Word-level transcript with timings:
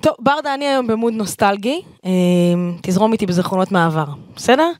טוב, 0.00 0.14
ברדה, 0.18 0.54
אני 0.54 0.66
היום 0.66 0.86
במוד 0.86 1.12
נוסטלגי, 1.12 1.82
אה, 2.04 2.10
תזרום 2.82 3.12
איתי 3.12 3.26
בזיכרונות 3.26 3.72
מהעבר, 3.72 4.04
בסדר? 4.36 4.70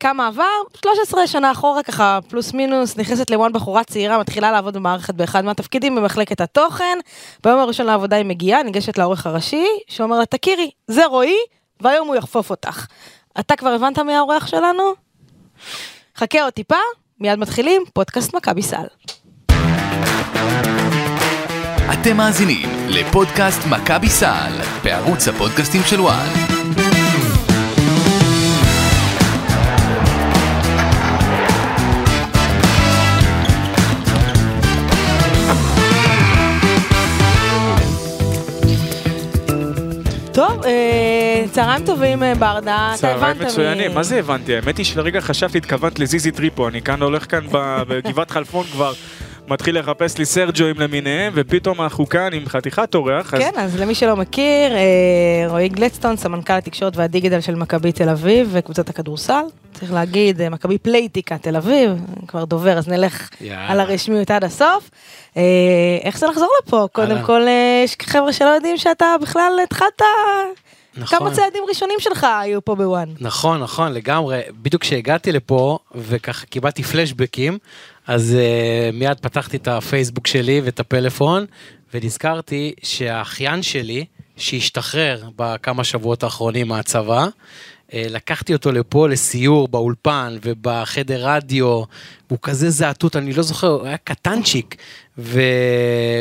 כמה 0.00 0.26
עבר? 0.26 0.44
13 0.76 1.26
שנה 1.26 1.52
אחורה, 1.52 1.82
ככה 1.82 2.18
פלוס 2.28 2.52
מינוס, 2.54 2.96
נכנסת 2.96 3.30
לוואן 3.30 3.52
בחורה 3.52 3.84
צעירה, 3.84 4.18
מתחילה 4.18 4.52
לעבוד 4.52 4.74
במערכת 4.74 5.14
באחד 5.14 5.44
מהתפקידים 5.44 5.94
במחלקת 5.94 6.40
התוכן. 6.40 6.98
ביום 7.44 7.58
הראשון 7.58 7.86
לעבודה 7.86 8.16
היא 8.16 8.24
מגיעה, 8.24 8.62
ניגשת 8.62 8.98
לעורך 8.98 9.26
הראשי, 9.26 9.66
שאומר 9.88 10.18
לה, 10.18 10.26
תכירי, 10.26 10.70
זה 10.86 11.06
רועי, 11.06 11.38
והיום 11.80 12.08
הוא 12.08 12.16
יחפוף 12.16 12.50
אותך. 12.50 12.86
אתה 13.40 13.56
כבר 13.56 13.70
הבנת 13.70 13.98
מי 13.98 14.14
האורח 14.14 14.46
שלנו? 14.46 14.82
חכה 16.16 16.42
עוד 16.42 16.52
טיפה, 16.52 16.76
מיד 17.20 17.38
מתחילים, 17.38 17.82
פודקאסט 17.92 18.34
מכבי 18.34 18.62
סל. 18.62 18.86
אתם 21.92 22.16
מאזינים 22.16 22.68
לפודקאסט 22.88 23.60
מכבי 23.66 24.08
סל 24.10 24.52
בערוץ 24.84 25.28
הפודקאסטים 25.28 25.82
של 25.86 26.00
וואן. 26.00 26.28
טוב, 40.32 40.64
אה, 40.64 41.44
צהריים 41.52 41.86
טובים 41.86 42.22
אה, 42.22 42.34
ברדה, 42.34 42.92
אתה 42.98 43.08
הבנת 43.08 43.18
צהריים 43.18 43.38
מי- 43.38 43.44
מצוינים, 43.44 43.94
מה 43.94 44.02
זה 44.02 44.18
הבנתי? 44.18 44.56
האמת 44.56 44.76
היא 44.78 44.86
שלרגע 44.86 45.20
חשבתי, 45.20 45.58
התכוונת 45.58 45.98
לזיזי 45.98 46.30
טריפו, 46.30 46.68
אני 46.68 46.82
כאן 46.82 47.02
הולך 47.02 47.30
כאן 47.30 47.46
ב- 47.52 47.82
בגבעת 47.88 48.30
חלפון 48.30 48.64
כבר, 48.66 48.92
מתחיל 49.48 49.78
לחפש 49.78 50.18
לי 50.18 50.24
סרג'ואים 50.24 50.80
למיניהם, 50.80 51.32
ופתאום 51.36 51.80
אנחנו 51.80 52.08
כאן 52.08 52.32
עם 52.32 52.46
חתיכת 52.46 52.94
אורח, 52.94 53.34
אז 53.34 53.40
כן, 53.40 53.52
אז 53.56 53.80
למי 53.80 53.94
שלא 53.94 54.16
מכיר, 54.16 54.76
אה, 54.76 55.48
רועי 55.48 55.68
גלדסטון, 55.68 56.16
סמנכ"ל 56.16 56.52
התקשורת 56.52 56.96
והדיגיטל 56.96 57.40
של 57.40 57.54
מכבי 57.54 57.92
תל 57.92 58.08
אביב 58.08 58.48
וקבוצת 58.52 58.88
הכדורסל. 58.88 59.42
צריך 59.74 59.92
להגיד, 59.92 60.40
אה, 60.40 60.48
מכבי 60.48 60.78
פלייטיקה 60.78 61.38
תל 61.38 61.56
אביב, 61.56 61.90
כבר 62.28 62.44
דובר, 62.44 62.78
אז 62.78 62.88
נלך 62.88 63.28
יאללה. 63.40 63.72
על 63.72 63.80
הרשמיות 63.80 64.30
עד 64.30 64.44
הסוף. 64.44 64.90
אה, 65.36 65.42
איך 66.02 66.18
זה 66.18 66.26
לחזור 66.26 66.50
לפה? 66.62 66.88
קודם. 66.92 67.22
כל, 67.22 67.42
אה, 67.48 67.82
יש 67.84 67.96
חבר'ה 68.02 68.32
שלא 68.32 68.48
יודעים 68.48 68.76
שאתה 68.76 69.06
בכלל 69.22 69.52
התחלת... 69.62 70.02
נכון. 70.96 71.18
כמה 71.18 71.30
צעדים 71.30 71.62
ראשונים 71.68 71.96
שלך 71.98 72.26
היו 72.40 72.64
פה 72.64 72.74
בוואן. 72.74 73.08
נכון, 73.20 73.60
נכון, 73.60 73.92
לגמרי. 73.92 74.40
בדיוק 74.62 74.82
כשהגעתי 74.82 75.32
לפה, 75.32 75.78
וככה 75.94 76.46
קיבלתי 76.46 76.82
פלשבקים, 76.82 77.58
אז 78.08 78.36
uh, 78.36 78.96
מיד 78.96 79.20
פתחתי 79.20 79.56
את 79.56 79.68
הפייסבוק 79.68 80.26
שלי 80.26 80.60
ואת 80.64 80.80
הפלאפון, 80.80 81.46
ונזכרתי 81.94 82.72
שהאחיין 82.82 83.62
שלי, 83.62 84.04
שהשתחרר 84.36 85.24
בכמה 85.36 85.84
שבועות 85.84 86.22
האחרונים 86.22 86.68
מהצבא, 86.68 87.26
uh, 87.26 87.92
לקחתי 87.94 88.52
אותו 88.52 88.72
לפה 88.72 89.08
לסיור 89.08 89.68
באולפן 89.68 90.36
ובחדר 90.44 91.28
רדיו, 91.28 91.82
הוא 92.28 92.38
כזה 92.42 92.70
זעתות, 92.70 93.16
אני 93.16 93.32
לא 93.32 93.42
זוכר, 93.42 93.66
הוא 93.66 93.86
היה 93.86 93.96
קטנצ'יק, 93.96 94.76
ו... 95.18 95.40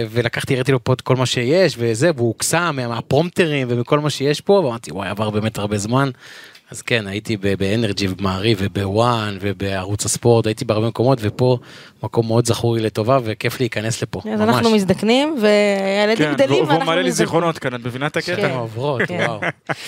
ולקחתי, 0.09 0.53
הראיתי 0.53 0.71
לו 0.71 0.83
פה 0.83 0.93
את 0.93 1.01
כל 1.01 1.15
מה 1.15 1.25
שיש, 1.25 1.75
וזה, 1.77 2.11
והוא 2.15 2.27
הוקסם 2.27 2.73
מה- 2.75 2.87
מהפרומטרים 2.87 3.67
ומכל 3.71 3.99
מה 3.99 4.09
שיש 4.09 4.41
פה, 4.41 4.53
ואמרתי, 4.53 4.91
וואי, 4.91 5.09
עבר 5.09 5.29
באמת 5.29 5.57
הרבה 5.57 5.77
זמן. 5.77 6.09
אז 6.71 6.81
כן, 6.81 7.07
הייתי 7.07 7.37
באנרג'י 7.37 8.07
ובמעריב 8.07 8.57
ובוואן 8.61 9.37
ובערוץ 9.41 10.05
הספורט, 10.05 10.45
הייתי 10.47 10.65
בהרבה 10.65 10.87
מקומות, 10.87 11.17
ופה 11.21 11.57
מקום 12.03 12.27
מאוד 12.27 12.45
זכור 12.45 12.75
לי 12.75 12.81
לטובה, 12.81 13.19
וכיף 13.23 13.59
להיכנס 13.59 14.01
לפה, 14.01 14.19
אז 14.33 14.41
ממש. 14.41 14.55
אנחנו 14.55 14.69
מזדקנים, 14.69 15.35
והילדים 15.41 16.27
כן, 16.27 16.33
גדלים 16.33 16.49
והוא 16.59 16.67
ואנחנו 16.67 16.85
מעלה 16.85 17.01
לי 17.01 17.07
מזדקנים. 17.07 17.25
זיכרונות 17.27 17.59
כאן, 17.59 17.75
את 17.75 17.79
מבינה 17.85 18.07
את 18.07 18.17
כן. 18.17 18.33
הקטע? 18.33 18.53
עוברות, 18.53 19.01
כן. 19.07 19.25
וואו, 19.27 19.39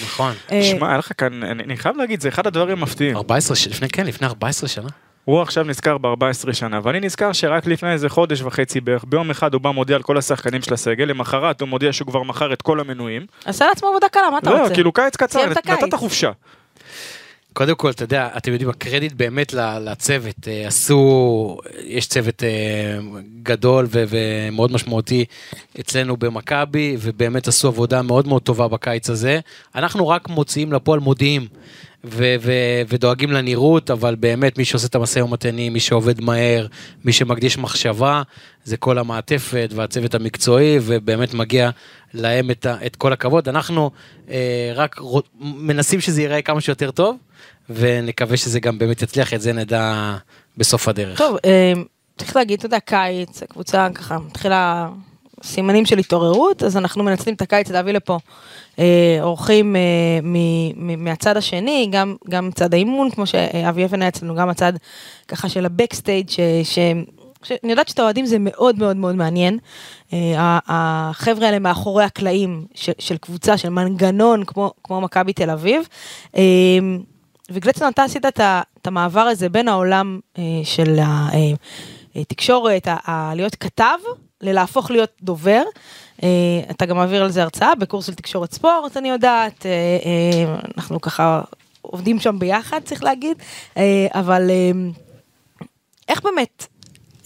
נכון. 0.04 0.34
אה, 0.52 0.64
שמע, 0.64 0.88
היה 0.90 0.98
לך 0.98 1.12
כאן, 1.18 1.44
אני 1.44 1.64
אני 1.64 1.78
חייב 1.78 1.98
להגיד, 1.98 2.22
זה 2.22 2.30
אחד 2.30 2.48
הדברים 2.48 2.78
המפתיעים. 2.78 3.16
14, 3.18 3.56
ש- 3.56 3.68
לפני, 3.68 3.90
כן, 3.90 4.06
לפני 4.06 4.28
14 4.28 4.70
שנה. 4.70 4.88
הוא 5.26 5.42
עכשיו 5.42 5.64
נזכר 5.64 5.98
ב-14 5.98 6.54
שנה, 6.54 6.80
ואני 6.84 7.00
נזכר 7.00 7.32
שרק 7.34 7.68
לפני 7.68 7.92
איזה 7.92 8.10
חודש 8.10 8.42
וחצי 8.42 8.82
בערך, 8.82 9.04
ביום 9.08 9.30
אחד 9.30 9.54
הוא 9.54 9.62
בא 9.62 9.72
מודיע 9.72 9.96
על 9.96 10.02
כל 10.02 10.18
השחקנים 10.18 10.62
של 10.62 10.74
הסגל, 10.74 11.06
למחרת 11.06 11.62
הוא 11.62 11.70
מודיע 11.70 11.94
שהוא 11.94 12.08
כבר 12.08 12.24
מכר 12.24 12.54
את 12.54 12.62
כל 12.62 12.80
המנויים. 12.80 13.26
עשה 13.46 13.66
לעצמו 13.68 13.90
עבודה 13.90 14.08
קלה, 14.10 14.30
מה 14.32 14.38
אתה 14.38 14.50
רוצה? 14.52 14.64
לא, 14.70 14.74
כאילו 14.74 14.92
קיץ 14.94 15.16
קצר. 15.16 15.46
נתת 15.50 15.94
חופשה. 15.94 16.32
קודם 17.60 17.76
כל, 17.76 17.90
אתה 17.90 18.04
יודע, 18.04 18.30
אתם 18.38 18.52
יודעים, 18.52 18.70
הקרדיט 18.70 19.14
באמת 19.14 19.54
לצוות, 19.54 20.48
אה, 20.48 20.68
עשו, 20.68 21.58
יש 21.84 22.08
צוות 22.08 22.44
אה, 22.44 23.00
גדול 23.44 23.88
ומאוד 23.92 24.72
משמעותי 24.72 25.26
אצלנו 25.80 26.18
במכבי, 26.18 26.98
ובאמת 27.00 27.48
עשו 27.48 27.68
עבודה 27.68 28.02
מאוד 28.02 28.28
מאוד 28.28 28.42
טובה 28.42 28.68
בקיץ 28.68 29.10
הזה. 29.10 29.40
אנחנו 29.76 30.08
רק 30.08 30.30
מוציאים 30.30 30.74
לפועל 30.74 31.00
מודיעים. 31.00 31.48
ודואגים 32.88 33.32
לנראות, 33.32 33.92
אבל 33.92 34.16
באמת 34.16 34.58
מי 34.58 34.66
שעושה 34.66 34.88
את 34.88 34.96
המשא 34.96 35.20
ומתנים, 35.20 35.74
מי 35.74 35.80
שעובד 35.80 36.22
מהר, 36.22 36.68
מי 37.06 37.14
שמקדיש 37.14 37.58
מחשבה, 37.58 38.22
זה 38.64 38.78
כל 38.78 38.98
המעטפת 38.98 39.70
והצוות 39.76 40.16
המקצועי, 40.16 40.80
ובאמת 40.82 41.34
מגיע 41.34 41.70
להם 42.14 42.52
את, 42.52 42.66
את 42.86 42.96
כל 42.96 43.14
הכבוד. 43.14 43.50
אנחנו 43.50 43.92
אה, 44.30 44.72
רק 44.76 45.00
רו- 45.00 45.22
מנסים 45.40 46.02
שזה 46.02 46.22
ייראה 46.22 46.42
כמה 46.42 46.62
שיותר 46.62 46.92
טוב, 46.92 47.16
ונקווה 47.70 48.38
שזה 48.38 48.60
גם 48.60 48.78
באמת 48.78 49.02
יצליח, 49.02 49.34
את 49.34 49.42
זה 49.42 49.54
נדע 49.54 50.16
בסוף 50.58 50.88
הדרך. 50.88 51.18
טוב, 51.18 51.38
אה, 51.46 51.74
צריך 52.18 52.36
להגיד, 52.36 52.58
אתה 52.58 52.66
יודע, 52.66 52.80
קיץ, 52.80 53.44
הקבוצה 53.44 53.88
ככה 53.96 54.18
מתחילה 54.20 54.90
סימנים 55.44 55.86
של 55.86 55.98
התעוררות, 55.98 56.64
אז 56.64 56.78
אנחנו 56.78 57.04
מנצלים 57.04 57.36
את 57.36 57.42
הקיץ 57.42 57.72
להביא 57.72 57.94
לפה 57.94 58.20
אה, 58.80 59.18
אורחים 59.22 59.76
אה, 59.76 59.82
מ- 60.24 60.88
מ- 60.88 61.04
מהצד 61.04 61.38
השני, 61.38 61.88
גם, 61.92 62.16
גם 62.30 62.50
צד 62.56 62.74
האימון, 62.74 63.10
כמו 63.10 63.26
שאבי 63.26 63.86
אבן 63.86 64.02
היה 64.02 64.10
אצלנו, 64.10 64.36
גם 64.36 64.50
הצד 64.50 64.74
ככה 65.28 65.50
של 65.50 65.66
הבקסטייג', 65.66 66.30
ש... 66.30 66.40
ש... 66.64 66.80
שאני 67.44 67.72
יודעת 67.72 67.88
שאת 67.88 68.00
האוהדים 68.00 68.26
זה 68.26 68.38
מאוד 68.40 68.80
מאוד 68.80 68.98
מאוד 68.98 69.16
מעניין. 69.16 69.58
אה, 70.14 70.60
החבר'ה 70.68 71.46
האלה 71.46 71.60
מאחורי 71.60 72.04
הקלעים 72.04 72.66
של, 72.76 72.92
של 73.00 73.18
קבוצה, 73.18 73.58
של 73.58 73.70
מנגנון 73.70 74.44
כמו, 74.46 74.72
כמו 74.84 75.02
מכבי 75.02 75.34
תל 75.34 75.50
אביב. 75.50 75.88
אה, 76.38 76.42
וגלצון, 77.52 77.88
אתה 77.92 78.04
עשית 78.04 78.26
את 78.26 78.40
את 78.82 78.88
המעבר 78.88 79.20
הזה 79.22 79.50
בין 79.50 79.68
העולם 79.68 80.20
אה, 80.38 80.44
של 80.64 81.00
התקשורת, 82.16 82.88
ה- 82.88 83.12
ה- 83.12 83.32
להיות 83.36 83.56
כתב, 83.56 83.98
ללהפוך 84.42 84.92
להיות 84.92 85.10
דובר. 85.22 85.62
אה, 86.24 86.28
אתה 86.72 86.86
גם 86.86 86.98
מעביר 86.98 87.24
על 87.24 87.32
זה 87.32 87.42
הרצאה 87.44 87.76
בקורס 87.76 88.06
של 88.08 88.14
תקשורת 88.14 88.54
ספורט, 88.54 88.98
אני 88.98 89.10
יודעת. 89.10 89.66
אה, 89.66 89.72
אה, 89.72 90.56
אנחנו 90.78 91.02
ככה 91.02 91.42
עובדים 91.82 92.20
שם 92.20 92.40
ביחד, 92.40 92.80
צריך 92.84 93.04
להגיד. 93.04 93.38
אה, 93.78 94.08
אבל 94.12 94.50
אה, 94.50 94.72
איך 96.08 96.24
באמת 96.24 96.66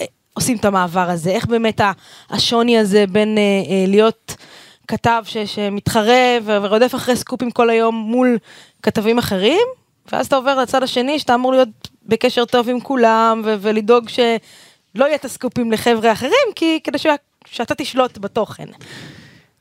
אה, 0.01 0.05
עושים 0.33 0.57
את 0.57 0.65
המעבר 0.65 1.09
הזה? 1.09 1.29
איך 1.29 1.45
באמת 1.45 1.81
השוני 2.29 2.77
הזה 2.77 3.05
בין 3.07 3.37
אה, 3.37 3.43
אה, 3.43 3.85
להיות 3.87 4.35
כתב 4.87 5.23
ש, 5.25 5.37
שמתחרה 5.37 6.37
ורודף 6.45 6.95
אחרי 6.95 7.15
סקופים 7.15 7.51
כל 7.51 7.69
היום 7.69 7.95
מול 7.95 8.37
כתבים 8.83 9.17
אחרים, 9.17 9.67
ואז 10.11 10.25
אתה 10.25 10.35
עובר 10.35 10.55
לצד 10.55 10.83
השני 10.83 11.19
שאתה 11.19 11.35
אמור 11.35 11.51
להיות 11.51 11.69
בקשר 12.05 12.45
טוב 12.45 12.69
עם 12.69 12.79
כולם 12.79 13.41
ו- 13.45 13.55
ולדאוג 13.61 14.09
שלא 14.09 15.05
יהיה 15.05 15.15
את 15.15 15.25
הסקופים 15.25 15.71
לחבר'ה 15.71 16.11
אחרים, 16.11 16.47
כי 16.55 16.79
כדי 16.83 16.97
ש- 16.97 17.07
שאתה 17.45 17.75
תשלוט 17.75 18.17
בתוכן. 18.17 18.65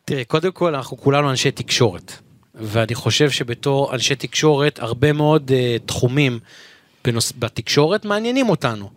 תראה, 0.04 0.24
קודם 0.24 0.52
כל, 0.52 0.74
אנחנו 0.74 0.96
כולנו 0.96 1.30
אנשי 1.30 1.50
תקשורת. 1.50 2.12
ואני 2.54 2.94
חושב 2.94 3.30
שבתור 3.30 3.94
אנשי 3.94 4.14
תקשורת, 4.14 4.78
הרבה 4.78 5.12
מאוד 5.12 5.50
uh, 5.50 5.86
תחומים 5.86 6.38
בנוס... 7.04 7.32
בתקשורת 7.38 8.04
מעניינים 8.04 8.48
אותנו. 8.48 8.90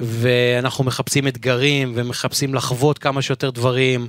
ואנחנו 0.00 0.84
מחפשים 0.84 1.28
אתגרים 1.28 1.92
ומחפשים 1.96 2.54
לחוות 2.54 2.98
כמה 2.98 3.22
שיותר 3.22 3.50
דברים 3.50 4.08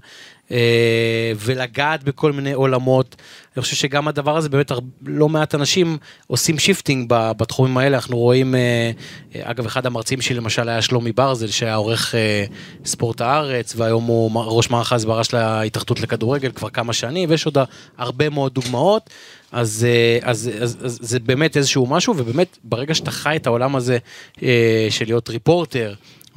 ולגעת 1.35 2.03
בכל 2.03 2.31
מיני 2.31 2.53
עולמות. 2.53 3.15
אני 3.55 3.61
חושב 3.61 3.75
שגם 3.75 4.07
הדבר 4.07 4.37
הזה 4.37 4.49
באמת 4.49 4.71
לא 5.05 5.29
מעט 5.29 5.55
אנשים 5.55 5.97
עושים 6.27 6.59
shifting 6.59 7.05
בתחומים 7.09 7.77
האלה 7.77 7.97
אנחנו 7.97 8.17
רואים 8.17 8.55
אה, 8.55 8.91
אה, 9.35 9.51
אגב 9.51 9.65
אחד 9.65 9.85
המרצים 9.85 10.21
שלי 10.21 10.35
למשל 10.35 10.69
היה 10.69 10.81
שלומי 10.81 11.11
ברזל 11.11 11.47
שהיה 11.47 11.75
עורך 11.75 12.15
אה, 12.15 12.45
ספורט 12.85 13.21
הארץ 13.21 13.73
והיום 13.77 14.03
הוא 14.03 14.31
ראש 14.35 14.69
מערך 14.69 14.91
ההסברה 14.91 15.23
של 15.23 15.37
ההתאחדות 15.37 15.99
לכדורגל 15.99 16.51
כבר 16.51 16.69
כמה 16.69 16.93
שנים 16.93 17.29
ויש 17.29 17.45
עוד 17.45 17.57
הרבה 17.97 18.29
מאוד 18.29 18.53
דוגמאות. 18.53 19.09
אז, 19.51 19.85
אה, 19.89 20.29
אז, 20.29 20.49
אז, 20.61 20.77
אז 20.83 20.99
זה 21.01 21.19
באמת 21.19 21.57
איזשהו 21.57 21.85
משהו 21.87 22.13
ובאמת 22.17 22.57
ברגע 22.63 22.95
שאתה 22.95 23.11
חי 23.11 23.35
את 23.35 23.47
העולם 23.47 23.75
הזה 23.75 23.97
אה, 24.43 24.87
של 24.89 25.05
להיות 25.05 25.29
ריפורטר 25.29 25.93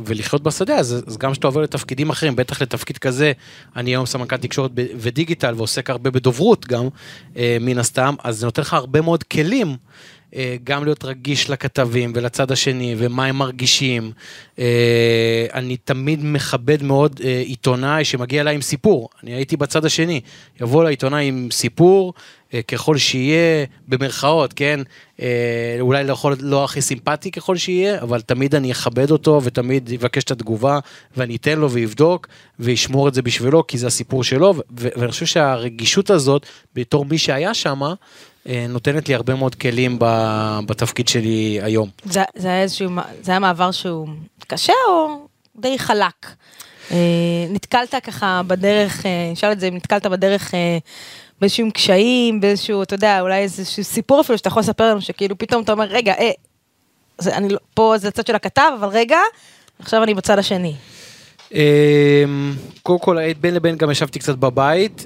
ולחיות 0.06 0.42
בשדה 0.42 0.76
אז, 0.76 1.04
אז 1.06 1.18
גם 1.18 1.32
כשאתה 1.32 1.46
עובר 1.46 1.60
לתפקידים 1.60 2.10
אחרים 2.10 2.36
בטח 2.36 2.62
לתפקיד 2.62 2.98
כזה 2.98 3.32
אני 3.76 3.90
היום 3.90 4.06
סמנכ"ל 4.06 4.36
תקשורת 4.36 4.70
ודיגיטל 4.74 5.54
ועוסק 5.56 5.90
הרבה 5.90 6.10
בדוברות 6.10 6.66
גם 6.66 6.88
אה, 7.36 7.56
מן 7.60 7.78
הסתם 7.78 8.14
אז 8.24 8.38
זה 8.38 8.46
נותן 8.46 8.62
לך 8.62 8.74
הרבה 8.74 9.00
מאוד 9.00 9.22
כלים. 9.22 9.76
אה, 10.36 10.56
גם 10.64 10.84
להיות 10.84 11.04
רגיש 11.04 11.50
לכתבים 11.50 12.12
ולצד 12.14 12.50
השני 12.50 12.94
ומה 12.98 13.24
הם 13.24 13.36
מרגישים. 13.36 14.12
אה, 14.58 15.46
אני 15.54 15.76
תמיד 15.76 16.20
מכבד 16.22 16.82
מאוד 16.82 17.20
אה, 17.24 17.42
עיתונאי 17.46 18.04
שמגיע 18.04 18.40
אליי 18.40 18.54
עם 18.54 18.62
סיפור, 18.62 19.08
אני 19.22 19.34
הייתי 19.34 19.56
בצד 19.56 19.84
השני, 19.84 20.20
יבוא 20.60 20.84
לעיתונאי 20.84 21.24
עם 21.28 21.48
סיפור, 21.50 22.14
ככל 22.68 22.98
שיהיה, 22.98 23.64
במרכאות, 23.88 24.52
כן, 24.52 24.80
אולי 25.80 26.04
לא, 26.04 26.12
יכול, 26.12 26.36
לא 26.40 26.64
הכי 26.64 26.80
סימפטי 26.80 27.30
ככל 27.30 27.56
שיהיה, 27.56 28.02
אבל 28.02 28.20
תמיד 28.20 28.54
אני 28.54 28.72
אכבד 28.72 29.10
אותו 29.10 29.40
ותמיד 29.44 29.90
אבקש 30.00 30.24
את 30.24 30.30
התגובה 30.30 30.78
ואני 31.16 31.36
אתן 31.36 31.58
לו 31.58 31.70
ויבדוק 31.70 32.28
וישמור 32.58 33.08
את 33.08 33.14
זה 33.14 33.22
בשבילו 33.22 33.66
כי 33.66 33.78
זה 33.78 33.86
הסיפור 33.86 34.24
שלו. 34.24 34.54
ואני 34.70 35.10
חושב 35.10 35.26
שהרגישות 35.26 36.10
הזאת 36.10 36.46
בתור 36.74 37.04
מי 37.04 37.18
שהיה 37.18 37.54
שמה 37.54 37.94
נותנת 38.46 39.08
לי 39.08 39.14
הרבה 39.14 39.34
מאוד 39.34 39.54
כלים 39.54 39.98
בתפקיד 40.66 41.08
שלי 41.08 41.58
היום. 41.62 41.88
זה, 42.04 42.22
זה 42.36 42.48
היה 42.48 42.62
איזשהו, 42.62 42.90
זה 43.22 43.32
היה 43.32 43.38
מעבר 43.38 43.70
שהוא 43.70 44.08
קשה 44.46 44.72
או 44.88 45.26
די 45.56 45.78
חלק? 45.78 46.26
אה, 46.90 46.96
נתקלת 47.50 47.94
ככה 48.04 48.40
בדרך, 48.46 49.06
נשאל 49.32 49.48
אה, 49.48 49.52
את 49.52 49.60
זה, 49.60 49.68
אם 49.68 49.74
נתקלת 49.74 50.06
בדרך 50.06 50.54
באיזשהם 51.40 51.70
קשיים, 51.70 52.40
באיזשהו, 52.40 52.82
אתה 52.82 52.94
יודע, 52.94 53.20
אולי 53.20 53.42
איזשהו 53.42 53.84
סיפור 53.84 54.20
אפילו 54.20 54.38
שאתה 54.38 54.48
יכול 54.48 54.60
לספר 54.60 54.90
לנו, 54.90 55.00
שכאילו 55.00 55.38
פתאום 55.38 55.62
אתה 55.62 55.72
אומר, 55.72 55.84
רגע, 55.84 56.14
אה, 56.18 56.30
זה, 57.18 57.36
אני, 57.36 57.48
לא, 57.48 57.58
פה 57.74 57.94
זה 57.96 58.08
הצד 58.08 58.26
של 58.26 58.34
הכתב, 58.34 58.70
אבל 58.80 58.88
רגע, 58.88 59.18
עכשיו 59.78 60.02
אני 60.02 60.14
בצד 60.14 60.38
השני. 60.38 60.74
קודם 62.82 62.98
כל, 62.98 63.32
בין 63.40 63.54
לבין 63.54 63.76
גם 63.76 63.90
ישבתי 63.90 64.18
קצת 64.18 64.34
בבית, 64.34 65.04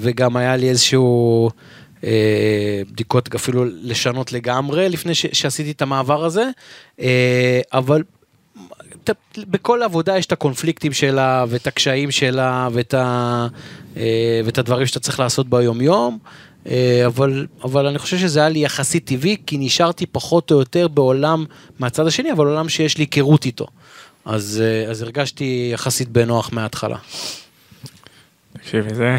וגם 0.00 0.36
היה 0.36 0.56
לי 0.56 0.68
איזשהו... 0.68 1.50
אה, 2.04 2.82
בדיקות 2.92 3.34
אפילו 3.34 3.64
לשנות 3.64 4.32
לגמרי 4.32 4.88
לפני 4.88 5.14
ש, 5.14 5.26
שעשיתי 5.32 5.70
את 5.70 5.82
המעבר 5.82 6.24
הזה, 6.24 6.50
אה, 7.00 7.60
אבל 7.72 8.02
בכל 9.36 9.82
עבודה 9.82 10.18
יש 10.18 10.26
את 10.26 10.32
הקונפליקטים 10.32 10.92
שלה 10.92 11.44
ואת 11.48 11.66
הקשיים 11.66 12.10
שלה 12.10 12.68
ואת, 12.72 12.94
ה, 12.94 13.46
אה, 13.96 14.40
ואת 14.44 14.58
הדברים 14.58 14.86
שאתה 14.86 15.00
צריך 15.00 15.20
לעשות 15.20 15.48
ביום 15.48 15.80
יום. 15.80 16.18
אבל, 17.06 17.46
אבל 17.64 17.86
אני 17.86 17.98
חושב 17.98 18.18
שזה 18.18 18.40
היה 18.40 18.48
לי 18.48 18.58
יחסית 18.58 19.06
טבעי, 19.06 19.36
כי 19.46 19.58
נשארתי 19.58 20.06
פחות 20.06 20.50
או 20.50 20.58
יותר 20.58 20.88
בעולם 20.88 21.44
מהצד 21.78 22.06
השני, 22.06 22.32
אבל 22.32 22.46
עולם 22.46 22.68
שיש 22.68 22.98
לי 22.98 23.04
היכרות 23.04 23.44
איתו. 23.44 23.66
אז, 24.24 24.62
אז 24.90 25.02
הרגשתי 25.02 25.70
יחסית 25.72 26.08
בנוח 26.08 26.52
מההתחלה. 26.52 26.96
תקשיבי, 28.52 28.94
זה, 28.94 29.16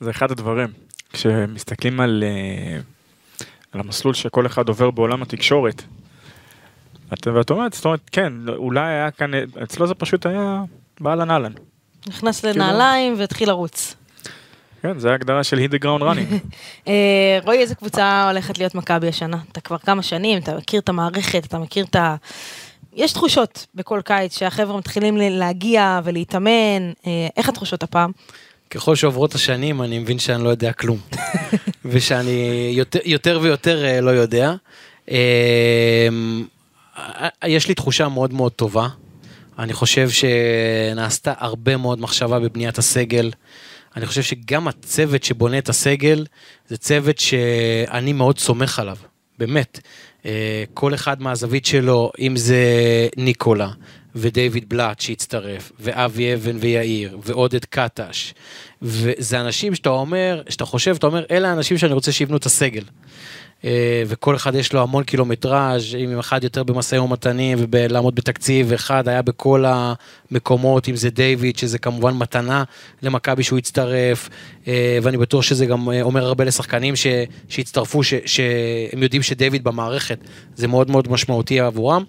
זה 0.00 0.10
אחד 0.10 0.30
הדברים. 0.30 0.68
כשמסתכלים 1.12 2.00
על, 2.00 2.24
אה, 2.26 2.80
על 3.72 3.80
המסלול 3.80 4.14
שכל 4.14 4.46
אחד 4.46 4.68
עובר 4.68 4.90
בעולם 4.90 5.22
התקשורת, 5.22 5.82
ואת 7.10 7.50
אומרת, 7.50 7.72
זאת 7.72 7.84
אומרת, 7.84 8.00
כן, 8.12 8.32
אולי 8.48 8.80
היה 8.80 9.10
כאן, 9.10 9.30
אצלו 9.62 9.86
זה 9.86 9.94
פשוט 9.94 10.26
היה 10.26 10.62
באהלן 11.00 11.30
אהלן. 11.30 11.52
נכנס 12.08 12.40
כאילו- 12.40 12.54
לנעליים 12.54 13.14
והתחיל 13.18 13.48
לרוץ. 13.48 13.94
כן, 14.82 14.98
זה 14.98 15.10
ההגדרה 15.10 15.44
של 15.44 15.58
hit 15.58 15.66
the 15.66 15.74
ground 15.74 16.02
running. 16.02 16.28
רועי, 17.44 17.58
איזה 17.58 17.74
קבוצה 17.74 18.28
הולכת 18.30 18.58
להיות 18.58 18.74
מכבי 18.74 19.08
השנה? 19.08 19.36
אתה 19.52 19.60
כבר 19.60 19.78
כמה 19.78 20.02
שנים, 20.02 20.38
אתה 20.38 20.56
מכיר 20.56 20.80
את 20.80 20.88
המערכת, 20.88 21.44
אתה 21.44 21.58
מכיר 21.58 21.84
את 21.84 21.96
ה... 21.96 22.16
יש 22.92 23.12
תחושות 23.12 23.66
בכל 23.74 24.00
קיץ 24.04 24.38
שהחבר'ה 24.38 24.78
מתחילים 24.78 25.16
להגיע 25.16 26.00
ולהתאמן, 26.04 26.92
אה, 27.06 27.28
איך 27.36 27.48
התחושות 27.48 27.82
הפעם? 27.82 28.12
ככל 28.72 28.96
שעוברות 28.96 29.34
השנים 29.34 29.82
אני 29.82 29.98
מבין 29.98 30.18
שאני 30.18 30.44
לא 30.44 30.48
יודע 30.48 30.72
כלום. 30.72 30.98
ושאני 31.84 32.72
יותר, 32.76 32.98
יותר 33.04 33.38
ויותר 33.42 33.84
אה, 33.84 34.00
לא 34.00 34.10
יודע. 34.10 34.54
אמ, 35.10 36.44
יש 37.44 37.68
לי 37.68 37.74
תחושה 37.74 38.08
מאוד 38.08 38.32
מאוד 38.32 38.52
טובה. 38.52 38.88
אני 39.58 39.72
חושב 39.72 40.08
שנעשתה 40.10 41.32
הרבה 41.38 41.76
מאוד 41.76 42.00
מחשבה 42.00 42.38
בבניית 42.40 42.78
הסגל. 42.78 43.30
אני 43.96 44.06
חושב 44.06 44.22
שגם 44.22 44.68
הצוות 44.68 45.24
שבונה 45.24 45.58
את 45.58 45.68
הסגל 45.68 46.26
זה 46.68 46.76
צוות 46.76 47.18
שאני 47.18 48.12
מאוד 48.12 48.38
סומך 48.38 48.78
עליו, 48.78 48.96
באמת. 49.38 49.80
אה, 50.26 50.64
כל 50.74 50.94
אחד 50.94 51.22
מהזווית 51.22 51.66
שלו, 51.66 52.12
אם 52.18 52.36
זה 52.36 52.64
ניקולה, 53.16 53.70
ודייוויד 54.16 54.68
בלאט 54.68 55.00
שהצטרף, 55.00 55.72
ואבי 55.80 56.34
אבן 56.34 56.56
ויאיר, 56.60 57.18
ועודד 57.24 57.64
קטש. 57.64 58.34
וזה 58.82 59.40
אנשים 59.40 59.74
שאתה 59.74 59.88
אומר, 59.88 60.42
שאתה 60.48 60.64
חושב, 60.64 60.94
אתה 60.98 61.06
אומר, 61.06 61.24
אלה 61.30 61.50
האנשים 61.50 61.78
שאני 61.78 61.92
רוצה 61.92 62.12
שיבנו 62.12 62.36
את 62.36 62.46
הסגל. 62.46 62.82
אה, 63.64 64.02
וכל 64.06 64.36
אחד 64.36 64.54
יש 64.54 64.72
לו 64.72 64.82
המון 64.82 65.04
קילומטראז', 65.04 65.94
אם 65.94 66.18
אחד 66.18 66.44
יותר 66.44 66.62
במשאים 66.62 67.02
ומתנים 67.02 67.58
ולעמוד 67.72 68.14
בתקציב, 68.14 68.66
ואחד 68.70 69.08
היה 69.08 69.22
בכל 69.22 69.64
המקומות, 69.66 70.88
אם 70.88 70.96
זה 70.96 71.10
דיוויד, 71.10 71.58
שזה 71.58 71.78
כמובן 71.78 72.14
מתנה 72.14 72.64
למכבי 73.02 73.42
שהוא 73.42 73.58
הצטרף, 73.58 74.28
אה, 74.68 74.98
ואני 75.02 75.16
בטוח 75.16 75.42
שזה 75.42 75.66
גם 75.66 75.90
אה, 75.90 76.02
אומר 76.02 76.24
הרבה 76.24 76.44
לשחקנים 76.44 76.96
ש, 76.96 77.06
שהצטרפו, 77.48 78.02
ש, 78.02 78.14
שהם 78.26 79.02
יודעים 79.02 79.22
שדיוויד 79.22 79.64
במערכת, 79.64 80.18
זה 80.56 80.68
מאוד 80.68 80.90
מאוד 80.90 81.10
משמעותי 81.10 81.60
עבורם, 81.60 82.04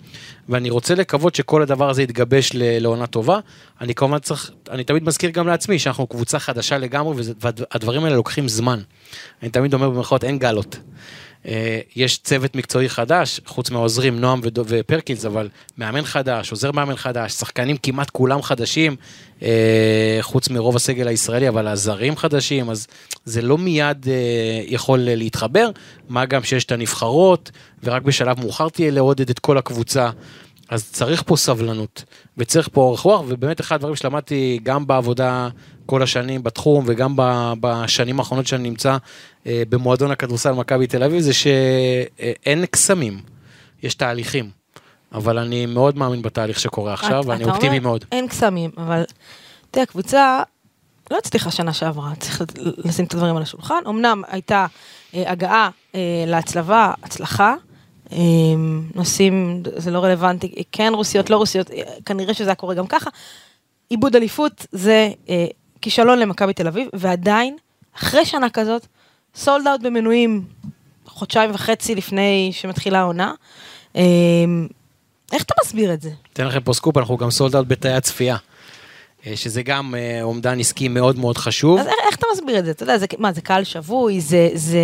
ואני 0.49 0.69
רוצה 0.69 0.95
לקוות 0.95 1.35
שכל 1.35 1.61
הדבר 1.61 1.89
הזה 1.89 2.03
יתגבש 2.03 2.51
לעונה 2.55 3.07
טובה. 3.07 3.39
אני 3.81 3.95
כמובן 3.95 4.19
צריך, 4.19 4.51
אני 4.69 4.83
תמיד 4.83 5.03
מזכיר 5.03 5.29
גם 5.29 5.47
לעצמי 5.47 5.79
שאנחנו 5.79 6.07
קבוצה 6.07 6.39
חדשה 6.39 6.77
לגמרי, 6.77 7.15
והדברים 7.39 8.03
האלה 8.03 8.15
לוקחים 8.15 8.47
זמן. 8.47 8.79
אני 9.41 9.49
תמיד 9.49 9.73
אומר 9.73 9.89
במירכאות 9.89 10.23
אין 10.23 10.39
גלות. 10.39 10.77
אה, 11.47 11.79
יש 11.95 12.17
צוות 12.17 12.55
מקצועי 12.55 12.89
חדש, 12.89 13.39
חוץ 13.45 13.69
מהעוזרים 13.69 14.19
נועם 14.19 14.41
ופרקינס, 14.65 15.25
אבל 15.25 15.49
מאמן 15.77 16.05
חדש, 16.05 16.51
עוזר 16.51 16.71
מאמן 16.71 16.95
חדש, 16.95 17.31
שחקנים 17.31 17.77
כמעט 17.77 18.09
כולם 18.09 18.41
חדשים, 18.41 18.95
חוץ 20.21 20.49
מרוב 20.49 20.75
הסגל 20.75 21.07
הישראלי, 21.07 21.49
אבל 21.49 21.67
הזרים 21.67 22.15
חדשים, 22.15 22.69
אז 22.69 22.87
זה 23.25 23.41
לא 23.41 23.57
מיד 23.57 24.07
אה, 24.07 24.63
יכול 24.67 24.99
להתחבר, 25.01 25.69
מה 26.09 26.25
גם 26.25 26.43
שיש 26.43 26.63
את 26.65 26.71
הנבחרות, 26.71 27.51
ורק 27.83 28.01
בשלב 28.01 28.39
מאוחר 28.39 28.69
תהיה 28.69 28.91
לעודד 28.91 29.29
את 29.29 29.39
כל 29.39 29.57
הקבוצה. 29.57 30.09
אז 30.69 30.91
צריך 30.91 31.23
פה 31.25 31.35
סבלנות, 31.35 32.03
וצריך 32.37 32.69
פה 32.71 32.81
אורך 32.81 32.99
רוח, 32.99 33.21
ובאמת 33.27 33.61
אחד 33.61 33.75
הדברים 33.75 33.95
שלמדתי 33.95 34.59
גם 34.63 34.87
בעבודה 34.87 35.49
כל 35.85 36.03
השנים 36.03 36.43
בתחום, 36.43 36.83
וגם 36.87 37.15
בשנים 37.61 38.19
האחרונות 38.19 38.47
שאני 38.47 38.69
נמצא 38.69 38.97
אה, 39.47 39.63
במועדון 39.69 40.11
הכדורסל 40.11 40.51
מכבי 40.51 40.87
תל 40.87 41.03
אביב, 41.03 41.21
זה 41.21 41.33
שאין 41.33 42.65
קסמים, 42.65 43.19
יש 43.83 43.95
תהליכים. 43.95 44.62
אבל 45.13 45.37
אני 45.37 45.65
מאוד 45.65 45.97
מאמין 45.97 46.21
בתהליך 46.21 46.59
שקורה 46.59 46.93
עכשיו, 46.93 47.23
ואני 47.25 47.43
אופטימי 47.43 47.79
מאוד. 47.79 48.05
אין 48.11 48.27
קסמים, 48.27 48.71
אבל 48.77 49.03
תראה, 49.71 49.83
הקבוצה 49.83 50.43
לא 51.11 51.17
הצליחה 51.17 51.51
שנה 51.51 51.73
שעברה, 51.73 52.15
צריך 52.19 52.41
לשים 52.77 53.05
את 53.05 53.13
הדברים 53.13 53.35
על 53.37 53.43
השולחן. 53.43 53.83
אמנם 53.87 54.21
הייתה 54.27 54.65
אה, 55.15 55.31
הגעה 55.31 55.69
אה, 55.95 56.23
להצלבה, 56.27 56.93
הצלחה. 57.03 57.55
נושאים, 58.95 59.63
זה 59.75 59.91
לא 59.91 60.03
רלוונטי, 60.03 60.63
כן 60.71 60.91
רוסיות, 60.95 61.29
לא 61.29 61.37
רוסיות, 61.37 61.69
כנראה 62.05 62.33
שזה 62.33 62.49
היה 62.49 62.55
קורה 62.55 62.75
גם 62.75 62.87
ככה. 62.87 63.09
איבוד 63.89 64.15
אליפות 64.15 64.65
זה 64.71 65.09
כישלון 65.81 66.19
למכבי 66.19 66.53
תל 66.53 66.67
אביב, 66.67 66.87
ועדיין, 66.93 67.57
אחרי 67.95 68.25
שנה 68.25 68.49
כזאת, 68.49 68.87
sold 69.35 69.67
out 69.67 69.81
במנויים 69.81 70.45
חודשיים 71.05 71.51
וחצי 71.53 71.95
לפני 71.95 72.49
שמתחילה 72.53 72.99
העונה. 72.99 73.33
אמ, 73.95 74.67
איך 75.33 75.43
אתה 75.43 75.53
מסביר 75.65 75.93
את 75.93 76.01
זה? 76.01 76.09
אתן 76.33 76.47
לכם 76.47 76.59
פה 76.59 76.73
סקופ, 76.73 76.97
אנחנו 76.97 77.17
גם 77.17 77.31
sold 77.31 77.55
out 77.55 77.67
בתאי 77.67 77.93
הצפייה. 77.93 78.37
אה, 79.27 79.35
שזה 79.35 79.63
גם 79.63 79.95
אה, 79.95 80.19
אומדן 80.21 80.59
עסקי 80.59 80.87
מאוד 80.87 81.17
מאוד 81.17 81.37
חשוב. 81.37 81.79
אז 81.79 81.87
איך 81.87 82.15
אתה 82.15 82.25
מסביר 82.33 82.59
את 82.59 82.65
זה? 82.65 82.71
אתה 82.71 82.83
יודע, 82.83 82.97
זה, 82.97 83.05
מה, 83.17 83.33
זה 83.33 83.41
קהל 83.41 83.63
שבוי, 83.63 84.21
זה, 84.21 84.49
זה, 84.53 84.79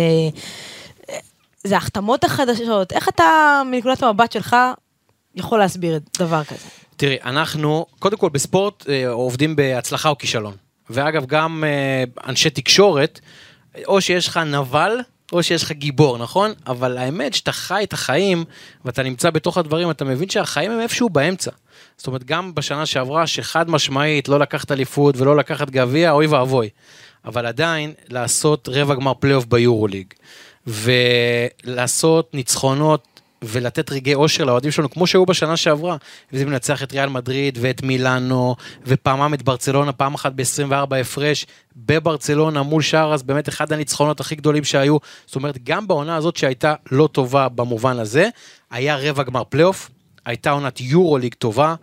זה 1.64 1.74
ההחתמות 1.74 2.24
החדשות, 2.24 2.92
איך 2.92 3.08
אתה, 3.08 3.62
מנקודת 3.70 4.02
המבט 4.02 4.32
שלך, 4.32 4.56
יכול 5.34 5.58
להסביר 5.58 6.00
דבר 6.18 6.44
כזה? 6.44 6.68
תראי, 6.96 7.16
אנחנו, 7.24 7.86
קודם 7.98 8.16
כל 8.16 8.28
בספורט 8.28 8.88
אה, 8.88 9.08
עובדים 9.08 9.56
בהצלחה 9.56 10.08
או 10.08 10.18
כישלון. 10.18 10.54
ואגב, 10.90 11.26
גם 11.26 11.64
אנשי 12.26 12.50
תקשורת, 12.50 13.20
או 13.86 14.00
שיש 14.00 14.28
לך 14.28 14.36
נבל, 14.36 15.00
או 15.32 15.42
שיש 15.42 15.62
לך 15.62 15.72
גיבור, 15.72 16.18
נכון? 16.18 16.52
אבל 16.66 16.98
האמת 16.98 17.34
שאתה 17.34 17.52
חי 17.52 17.84
את 17.84 17.92
החיים, 17.92 18.44
ואתה 18.84 19.02
נמצא 19.02 19.30
בתוך 19.30 19.58
הדברים, 19.58 19.90
אתה 19.90 20.04
מבין 20.04 20.28
שהחיים 20.28 20.70
הם 20.70 20.80
איפשהו 20.80 21.10
באמצע. 21.10 21.50
זאת 21.96 22.06
אומרת, 22.06 22.24
גם 22.24 22.54
בשנה 22.54 22.86
שעברה, 22.86 23.26
שחד 23.26 23.70
משמעית 23.70 24.28
לא 24.28 24.38
לקחת 24.38 24.72
אליפות 24.72 25.16
ולא 25.16 25.36
לקחת 25.36 25.70
גביע, 25.70 26.10
אוי 26.10 26.26
ואבוי. 26.26 26.68
אבל 27.24 27.46
עדיין, 27.46 27.92
לעשות 28.08 28.68
רבע 28.72 28.94
גמר 28.94 29.14
פלייאוף 29.14 29.44
ביורוליג, 29.44 30.06
ולעשות 30.66 32.34
ניצחונות 32.34 33.09
ולתת 33.44 33.92
רגעי 33.92 34.14
אושר 34.14 34.44
לאוהדים 34.44 34.70
שלנו, 34.70 34.90
כמו 34.90 35.06
שהיו 35.06 35.26
בשנה 35.26 35.56
שעברה. 35.56 35.96
וזה 36.32 36.44
מנצח 36.46 36.82
את 36.82 36.92
ריאל 36.92 37.08
מדריד 37.08 37.58
ואת 37.60 37.82
מילאנו, 37.82 38.56
ופעמיים 38.86 39.34
את 39.34 39.42
ברצלונה, 39.42 39.92
פעם 39.92 40.14
אחת 40.14 40.32
ב-24 40.32 40.96
הפרש, 41.00 41.46
בברצלונה 41.76 42.62
מול 42.62 42.82
שער, 42.82 43.14
אז 43.14 43.22
באמת 43.22 43.48
אחד 43.48 43.72
הניצחונות 43.72 44.20
הכי 44.20 44.34
גדולים 44.34 44.64
שהיו. 44.64 44.96
זאת 45.26 45.36
אומרת, 45.36 45.64
גם 45.64 45.88
בעונה 45.88 46.16
הזאת 46.16 46.36
שהייתה 46.36 46.74
לא 46.92 47.08
טובה 47.12 47.48
במובן 47.48 47.98
הזה, 47.98 48.28
היה 48.70 48.96
רבע 48.96 49.22
גמר 49.22 49.44
פלייאוף, 49.44 49.90
הייתה 50.24 50.50
עונת 50.50 50.80
יורו 50.80 51.18
ליג 51.18 51.34
טובה, 51.34 51.74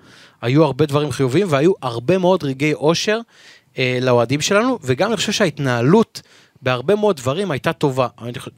היו 0.41 0.63
הרבה 0.63 0.85
דברים 0.85 1.11
חיוביים 1.11 1.47
והיו 1.49 1.71
הרבה 1.81 2.17
מאוד 2.17 2.43
רגעי 2.43 2.73
אושר 2.73 3.19
אה, 3.77 3.97
לאוהדים 4.01 4.41
שלנו, 4.41 4.79
וגם 4.83 5.09
אני 5.09 5.17
חושב 5.17 5.31
שההתנהלות 5.31 6.21
בהרבה 6.61 6.95
מאוד 6.95 7.15
דברים 7.15 7.51
הייתה 7.51 7.73
טובה, 7.73 8.07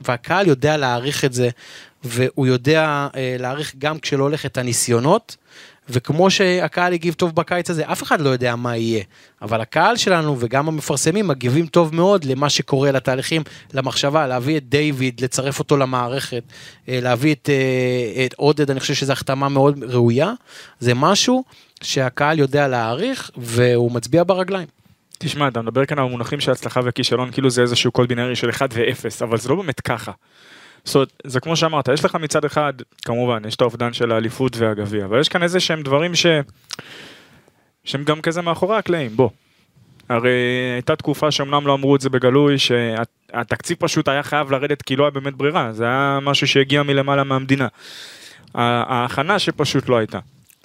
והקהל 0.02 0.48
יודע 0.48 0.78
להעריך 0.78 1.26
את 1.26 1.34
זה, 1.34 1.50
והוא 2.04 2.48
יודע 2.48 3.08
אה, 3.16 3.36
להעריך 3.40 3.74
גם 3.78 4.00
כשלא 4.00 4.24
הולך 4.24 4.46
את 4.46 4.58
הניסיונות, 4.58 5.36
וכמו 5.90 6.30
שהקהל 6.30 6.94
הגיב 6.94 7.14
טוב 7.14 7.36
בקיץ 7.36 7.70
הזה, 7.70 7.92
אף 7.92 8.04
אחד 8.04 8.22
לא 8.22 8.30
יודע 8.30 8.56
מה 8.56 8.78
יהיה, 8.78 9.04
אבל 9.42 9.62
הקהל 9.62 9.98
שלנו 9.98 10.36
וגם 10.40 10.68
המפרסמים 10.68 11.28
מגיבים 11.28 11.68
טוב 11.68 11.96
מאוד 11.96 12.24
למה 12.24 12.50
שקורה, 12.50 12.92
לתהליכים, 12.92 13.42
למחשבה, 13.74 14.28
להביא 14.28 14.58
את 14.58 14.70
דיוויד, 14.70 15.22
לצרף 15.22 15.60
אותו 15.60 15.78
למערכת, 15.78 16.44
אה, 16.90 17.00
להביא 17.02 17.36
את, 17.36 17.50
אה, 17.50 18.26
את 18.26 18.34
עודד, 18.34 18.72
אני 18.72 18.80
חושב 18.80 18.94
שזו 18.94 19.14
החתמה 19.14 19.50
מאוד 19.50 19.84
ראויה, 19.84 20.34
זה 20.80 20.94
משהו 20.94 21.44
שהקהל 21.84 22.40
יודע 22.40 22.68
להעריך 22.68 23.32
והוא 23.38 23.92
מצביע 23.92 24.24
ברגליים. 24.24 24.79
תשמע, 25.22 25.48
אתה 25.48 25.62
מדבר 25.62 25.86
כאן 25.86 26.00
על 26.00 26.06
מונחים 26.06 26.40
של 26.40 26.52
הצלחה 26.52 26.82
וכישלון, 26.84 27.32
כאילו 27.32 27.50
זה 27.50 27.62
איזשהו 27.62 27.92
קוד 27.92 28.10
בינארי 28.10 28.36
של 28.36 28.50
1 28.50 28.70
ו-0, 28.74 29.24
אבל 29.24 29.38
זה 29.38 29.50
לא 29.50 29.56
באמת 29.56 29.80
ככה. 29.80 30.12
זאת 30.84 30.96
אומרת, 30.96 31.14
זה 31.28 31.40
כמו 31.40 31.56
שאמרת, 31.56 31.88
יש 31.88 32.06
לך 32.06 32.16
מצד 32.16 32.46
אחד, 32.46 32.74
כמובן, 33.06 33.42
יש 33.48 33.56
את 33.56 33.62
האובדן 33.62 33.94
של 33.94 34.12
האליפות 34.12 34.58
והגביע, 34.58 35.06
אבל 35.06 35.20
יש 35.20 35.30
כאן 35.30 35.44
איזה 35.44 35.60
שהם 35.60 35.84
דברים 35.84 36.16
ש... 36.16 36.26
שהם 37.84 38.04
גם 38.04 38.22
כזה 38.22 38.42
מאחורי 38.42 38.78
הקלעים, 38.78 39.12
בוא. 39.16 39.30
הרי 40.10 40.32
הייתה 40.74 40.96
תקופה 40.96 41.32
שאומנם 41.32 41.68
לא 41.68 41.74
אמרו 41.74 41.96
את 41.96 42.02
זה 42.02 42.10
בגלוי, 42.10 42.58
שהתקציב 42.60 43.78
פשוט 43.80 44.08
היה 44.08 44.24
חייב 44.24 44.52
לרדת 44.52 44.82
כי 44.82 44.96
לא 44.96 45.04
היה 45.04 45.12
באמת 45.12 45.34
ברירה, 45.34 45.74
זה 45.74 45.84
היה 45.84 46.20
משהו 46.22 46.48
שהגיע 46.48 46.84
מלמעלה 46.84 47.24
מהמדינה. 47.24 47.68
ההכנה 48.56 49.40
שפשוט 49.40 49.90
לא 49.90 49.98
הייתה. 49.98 50.20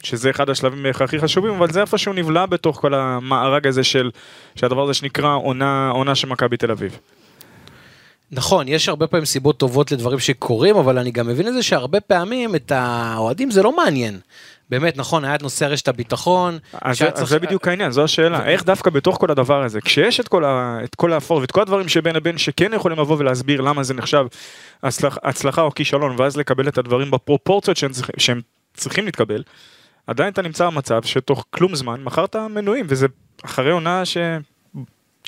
שזה 0.05 0.31
אחד 0.31 0.51
השלבים 0.51 0.87
הכי 0.87 1.19
חשובים, 1.19 1.55
אבל 1.55 1.71
זה 1.71 1.81
איפשהו 1.81 2.13
נבלע 2.13 2.47
בתוך 2.47 2.81
כל 2.81 2.95
המארג 2.95 3.67
הזה 3.67 3.85
של, 3.85 4.11
שהדבר 4.55 4.83
הזה 4.83 4.95
שנקרא 4.95 5.35
עונה, 5.35 5.91
עונה 5.91 6.15
של 6.15 6.29
מכבי 6.29 6.57
תל 6.57 6.71
אביב. 6.71 6.99
נכון, 8.31 8.69
יש 8.69 8.89
הרבה 8.89 9.07
פעמים 9.07 9.25
סיבות 9.25 9.59
טובות 9.59 9.93
לדברים 9.93 10.19
שקורים, 10.19 10.77
אבל 10.77 10.99
אני 10.99 11.11
גם 11.11 11.27
מבין 11.27 11.49
את 11.49 11.55
זה 11.55 11.63
שהרבה 11.63 12.01
פעמים 12.01 12.55
את 12.55 12.73
האוהדים 12.75 13.51
זה 13.51 13.63
לא 13.63 13.77
מעניין. 13.77 14.19
באמת, 14.71 14.97
נכון, 14.97 15.25
היה 15.25 15.35
את 15.35 15.43
נושא 15.43 15.65
רשת 15.65 15.89
הביטחון. 15.89 16.59
אז, 16.83 16.99
צריך... 16.99 17.13
אז 17.15 17.29
זה 17.29 17.39
בדיוק 17.39 17.69
העניין, 17.69 17.91
זו 17.91 18.05
השאלה. 18.05 18.39
ו... 18.39 18.47
איך 18.47 18.65
דווקא 18.65 18.91
בתוך 18.91 19.17
כל 19.21 19.31
הדבר 19.31 19.63
הזה, 19.63 19.81
כשיש 19.81 20.21
את 20.21 20.29
כל, 20.29 20.45
ה... 20.45 20.79
את 20.85 20.95
כל 20.95 21.13
האפור 21.13 21.39
ואת 21.41 21.51
כל 21.51 21.61
הדברים 21.61 21.89
שבין 21.89 22.17
לבין 22.17 22.39
שכן 22.39 22.73
יכולים 22.75 22.99
לבוא 22.99 23.17
ולהסביר 23.19 23.61
למה 23.61 23.83
זה 23.83 23.95
נחשב 23.95 24.27
הצלח... 24.83 25.19
הצלחה 25.23 25.63
או 25.63 25.75
כישלון, 25.75 26.15
ואז 26.19 26.37
לקבל 26.37 26.69
את 26.69 26.79
הדברים 26.79 27.11
בפרופורציות 27.11 27.77
שהם, 27.77 27.91
שהם 28.17 28.41
צריכים 28.75 29.05
להתקבל, 29.05 29.43
עדיין 30.07 30.33
אתה 30.33 30.43
נמצא 30.43 30.67
במצב 30.67 31.03
שתוך 31.03 31.45
כלום 31.51 31.75
זמן 31.75 32.03
מכרת 32.05 32.37
מנויים, 32.37 32.87
וזה 32.89 33.07
אחרי 33.45 33.71
עונה 33.71 34.05
ש... 34.05 34.17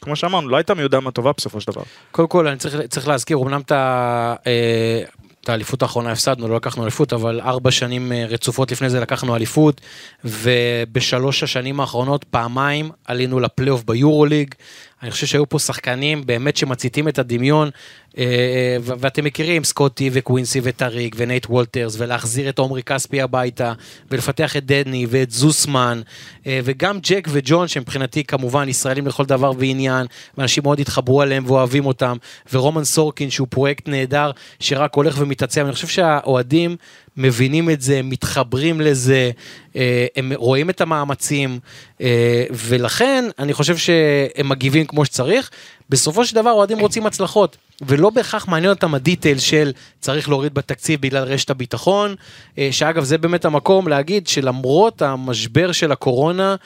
כמו 0.02 0.16
שאמרנו, 0.16 0.48
לא 0.48 0.56
הייתה 0.56 0.74
מי 0.74 0.82
יודע 0.82 1.00
מה 1.00 1.10
טובה 1.10 1.32
בסופו 1.36 1.60
של 1.60 1.72
דבר. 1.72 1.82
קודם 2.10 2.28
כל, 2.28 2.46
אני 2.46 2.56
צריך, 2.56 2.76
צריך 2.88 3.08
להזכיר, 3.08 3.38
אמנם 3.38 3.60
את 3.60 3.72
אה, 3.72 5.02
האליפות 5.46 5.82
האחרונה 5.82 6.12
הפסדנו, 6.12 6.48
לא 6.48 6.56
לקחנו 6.56 6.82
אליפות, 6.82 7.12
אבל 7.12 7.40
ארבע 7.40 7.70
שנים 7.70 8.12
אה, 8.12 8.26
רצופות 8.28 8.72
לפני 8.72 8.90
זה 8.90 9.00
לקחנו 9.00 9.36
אליפות, 9.36 9.80
ובשלוש 10.24 11.42
השנים 11.42 11.80
האחרונות 11.80 12.24
פעמיים 12.24 12.90
עלינו 13.04 13.40
לפלייאוף 13.40 13.84
ביורוליג. 13.84 14.54
אני 15.02 15.10
חושב 15.10 15.26
שהיו 15.26 15.48
פה 15.48 15.58
שחקנים 15.58 16.26
באמת 16.26 16.56
שמציתים 16.56 17.08
את 17.08 17.18
הדמיון, 17.18 17.70
אה, 18.18 18.76
ואתם 18.80 19.24
מכירים 19.24 19.64
סקוטי 19.64 20.10
וקווינסי 20.12 20.60
ודריק 20.62 21.14
ונייט 21.18 21.46
וולטרס, 21.46 21.96
ולהחזיר 21.98 22.48
את 22.48 22.58
עומרי 22.58 22.82
כספי 22.82 23.20
הביתה, 23.20 23.72
ולפתח 24.10 24.56
את 24.56 24.66
דידי 24.66 25.06
ואת 25.10 25.30
זוסמן, 25.30 26.00
אה, 26.46 26.60
וגם 26.64 26.98
ג'ייק 27.02 27.28
וג'ון, 27.30 27.68
שמבחינתי 27.68 28.24
כמובן 28.24 28.68
ישראלים 28.68 29.06
לכל 29.06 29.24
דבר 29.24 29.52
ועניין, 29.58 30.06
ואנשים 30.38 30.62
מאוד 30.62 30.80
התחברו 30.80 31.22
אליהם 31.22 31.44
ואוהבים 31.46 31.86
אותם, 31.86 32.16
ורומן 32.52 32.84
סורקין 32.84 33.30
שהוא 33.30 33.48
פרויקט 33.50 33.88
נהדר, 33.88 34.30
שרק 34.60 34.94
הולך 34.94 35.16
ומתעצם, 35.18 35.64
אני 35.64 35.72
חושב 35.72 35.88
שהאוהדים 35.88 36.76
מבינים 37.16 37.70
את 37.70 37.80
זה, 37.80 38.00
מתחברים 38.02 38.80
לזה, 38.80 39.30
אה, 39.76 40.06
הם 40.16 40.32
רואים 40.36 40.70
את 40.70 40.80
המאמצים, 40.80 41.58
אה, 42.00 42.44
ולכן 42.50 43.24
אני 43.38 43.52
חושב 43.52 43.76
שהם 43.76 44.48
מגיבים 44.48 44.86
כמו 44.86 45.04
שצריך. 45.04 45.50
בסופו 45.90 46.26
של 46.26 46.34
דבר 46.34 46.50
אוהדים 46.50 46.78
רוצים 46.78 47.06
הצלחות, 47.06 47.56
ולא 47.82 48.10
בהכרח 48.10 48.48
מעניין 48.48 48.72
אותם 48.72 48.94
הדיטייל 48.94 49.38
של 49.38 49.72
צריך 50.00 50.28
להוריד 50.28 50.54
בתקציב 50.54 51.00
בגלל 51.00 51.22
רשת 51.24 51.50
הביטחון, 51.50 52.14
אה, 52.58 52.68
שאגב 52.70 53.04
זה 53.04 53.18
באמת 53.18 53.44
המקום 53.44 53.88
להגיד 53.88 54.26
שלמרות 54.26 55.02
המשבר 55.02 55.72
של 55.72 55.92
הקורונה, 55.92 56.56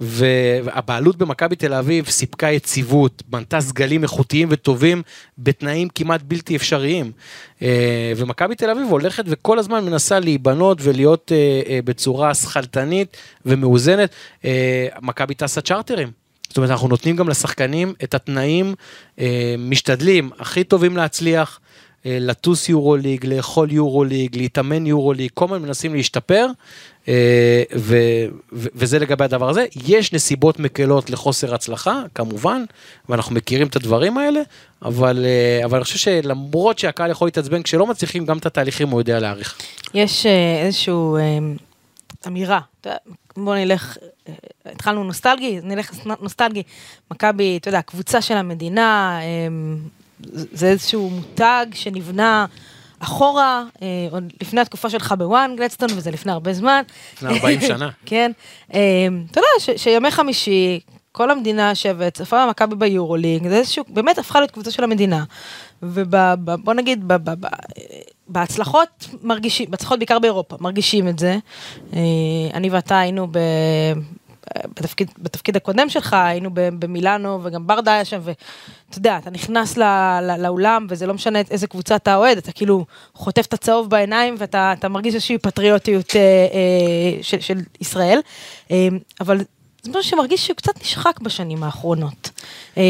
והבעלות 0.00 1.16
במכבי 1.16 1.56
תל 1.56 1.74
אביב 1.74 2.08
סיפקה 2.08 2.46
יציבות, 2.46 3.22
בנתה 3.28 3.60
סגלים 3.60 4.02
איכותיים 4.02 4.48
וטובים 4.50 5.02
בתנאים 5.38 5.88
כמעט 5.88 6.22
בלתי 6.22 6.56
אפשריים. 6.56 7.12
אה, 7.62 8.12
ומכבי 8.16 8.54
תל 8.54 8.70
אביב 8.70 8.86
הולכת 8.90 9.24
וכל 9.26 9.58
הזמן 9.58 9.84
מנסה 9.84 10.20
להיבנות 10.20 10.78
ולהיות 10.80 11.32
אה, 11.32 11.62
אה, 11.68 11.78
בצורה 11.84 12.34
שכלתנית 12.34 13.16
ומאוזנת. 13.46 14.10
מכבי 15.02 15.34
טסה 15.34 15.60
צ'רטרים. 15.60 16.10
זאת 16.48 16.56
אומרת, 16.56 16.70
אנחנו 16.70 16.88
נותנים 16.88 17.16
גם 17.16 17.28
לשחקנים 17.28 17.94
את 18.04 18.14
התנאים, 18.14 18.74
משתדלים, 19.58 20.30
הכי 20.38 20.64
טובים 20.64 20.96
להצליח, 20.96 21.60
לטוס 22.06 22.68
יורו 22.68 22.96
ליג, 22.96 23.26
לאכול 23.26 23.72
יורו 23.72 24.04
ליג, 24.04 24.36
להתאמן 24.36 24.86
יורו 24.86 25.12
ליג, 25.12 25.30
כל 25.34 25.44
הזמן 25.44 25.62
מנסים 25.62 25.94
להשתפר, 25.94 26.46
אה, 27.08 27.62
ו, 27.76 27.96
ו, 28.52 28.68
וזה 28.74 28.98
לגבי 28.98 29.24
הדבר 29.24 29.48
הזה. 29.48 29.66
יש 29.86 30.12
נסיבות 30.12 30.58
מקלות 30.58 31.10
לחוסר 31.10 31.54
הצלחה, 31.54 32.02
כמובן, 32.14 32.64
ואנחנו 33.08 33.34
מכירים 33.34 33.66
את 33.66 33.76
הדברים 33.76 34.18
האלה, 34.18 34.40
אבל, 34.82 35.24
אה, 35.24 35.64
אבל 35.64 35.76
אני 35.76 35.84
חושב 35.84 35.98
שלמרות 35.98 36.78
שהקהל 36.78 37.10
יכול 37.10 37.26
להתעצבן 37.26 37.62
כשלא 37.62 37.86
מצליחים, 37.86 38.24
גם 38.24 38.38
את 38.38 38.46
התהליכים 38.46 38.88
הוא 38.88 39.00
יודע 39.00 39.18
להעריך. 39.18 39.58
יש 39.94 40.26
אה, 40.26 40.62
איזושהי 40.66 40.94
אמירה, 42.26 42.60
בוא 43.36 43.56
נלך, 43.56 43.96
התחלנו 44.66 45.04
נוסטלגי, 45.04 45.60
נלך 45.62 45.90
נוסטלגי, 46.20 46.62
מכבי, 47.10 47.56
אתה 47.56 47.68
יודע, 47.68 47.82
קבוצה 47.82 48.22
של 48.22 48.34
המדינה, 48.34 49.20
זה 50.30 50.66
איזשהו 50.66 51.10
מותג 51.10 51.66
שנבנה. 51.74 52.46
אחורה, 52.98 53.64
אה, 53.82 53.86
עוד 54.10 54.32
לפני 54.42 54.60
התקופה 54.60 54.90
שלך 54.90 55.14
בוואן 55.18 55.54
גלדסטון, 55.56 55.88
וזה 55.96 56.10
לפני 56.10 56.32
הרבה 56.32 56.52
זמן. 56.52 56.82
לפני 57.14 57.28
40 57.28 57.60
שנה. 57.68 57.90
כן. 58.06 58.32
אה, 58.74 58.80
אתה 59.30 59.40
יודע, 59.40 59.78
שימי 59.78 60.10
חמישי, 60.10 60.80
כל 61.12 61.30
המדינה 61.30 61.68
יושבת, 61.68 62.14
צפה 62.14 62.46
במכבי 62.46 62.76
ביורוליג, 62.76 63.48
זה 63.48 63.56
איזשהו, 63.56 63.84
באמת 63.88 64.18
הפכה 64.18 64.40
להיות 64.40 64.50
קבוצה 64.50 64.70
של 64.70 64.84
המדינה. 64.84 65.24
ובוא 65.82 66.74
נגיד, 66.74 67.08
ב, 67.08 67.12
ב, 67.12 67.46
ב, 67.46 67.48
בהצלחות 68.28 69.08
מרגישים, 69.22 69.70
בהצלחות 69.70 69.98
בעיקר 69.98 70.18
באירופה, 70.18 70.56
מרגישים 70.60 71.08
את 71.08 71.18
זה. 71.18 71.36
אה, 71.92 72.00
אני 72.54 72.70
ואתה 72.70 72.98
היינו 72.98 73.26
ב... 73.30 73.38
בתפקיד, 74.68 75.10
בתפקיד 75.18 75.56
הקודם 75.56 75.88
שלך, 75.88 76.12
היינו 76.12 76.50
במילאנו 76.52 77.40
וגם 77.42 77.66
ברדה 77.66 77.92
היה 77.92 78.04
שם, 78.04 78.20
ואתה 78.22 78.98
יודע, 78.98 79.18
אתה 79.18 79.30
נכנס 79.30 79.76
לא, 79.76 79.86
לא, 80.22 80.36
לאולם 80.36 80.86
וזה 80.90 81.06
לא 81.06 81.14
משנה 81.14 81.38
איזה 81.50 81.66
קבוצה 81.66 81.96
אתה 81.96 82.16
אוהד, 82.16 82.38
אתה 82.38 82.52
כאילו 82.52 82.84
חוטף 83.14 83.46
את 83.46 83.54
הצהוב 83.54 83.90
בעיניים 83.90 84.34
ואתה 84.38 84.88
מרגיש 84.90 85.14
איזושהי 85.14 85.38
פטריוטיות 85.38 86.16
אה, 86.16 86.20
אה, 86.20 87.22
של, 87.22 87.40
של 87.40 87.58
ישראל, 87.80 88.20
אה, 88.70 88.88
אבל 89.20 89.38
זה 89.82 89.90
משהו 89.90 90.02
שמרגיש 90.02 90.46
שהוא 90.46 90.56
קצת 90.56 90.80
נשחק 90.80 91.20
בשנים 91.20 91.62
האחרונות. 91.62 92.30
אה, 92.76 92.82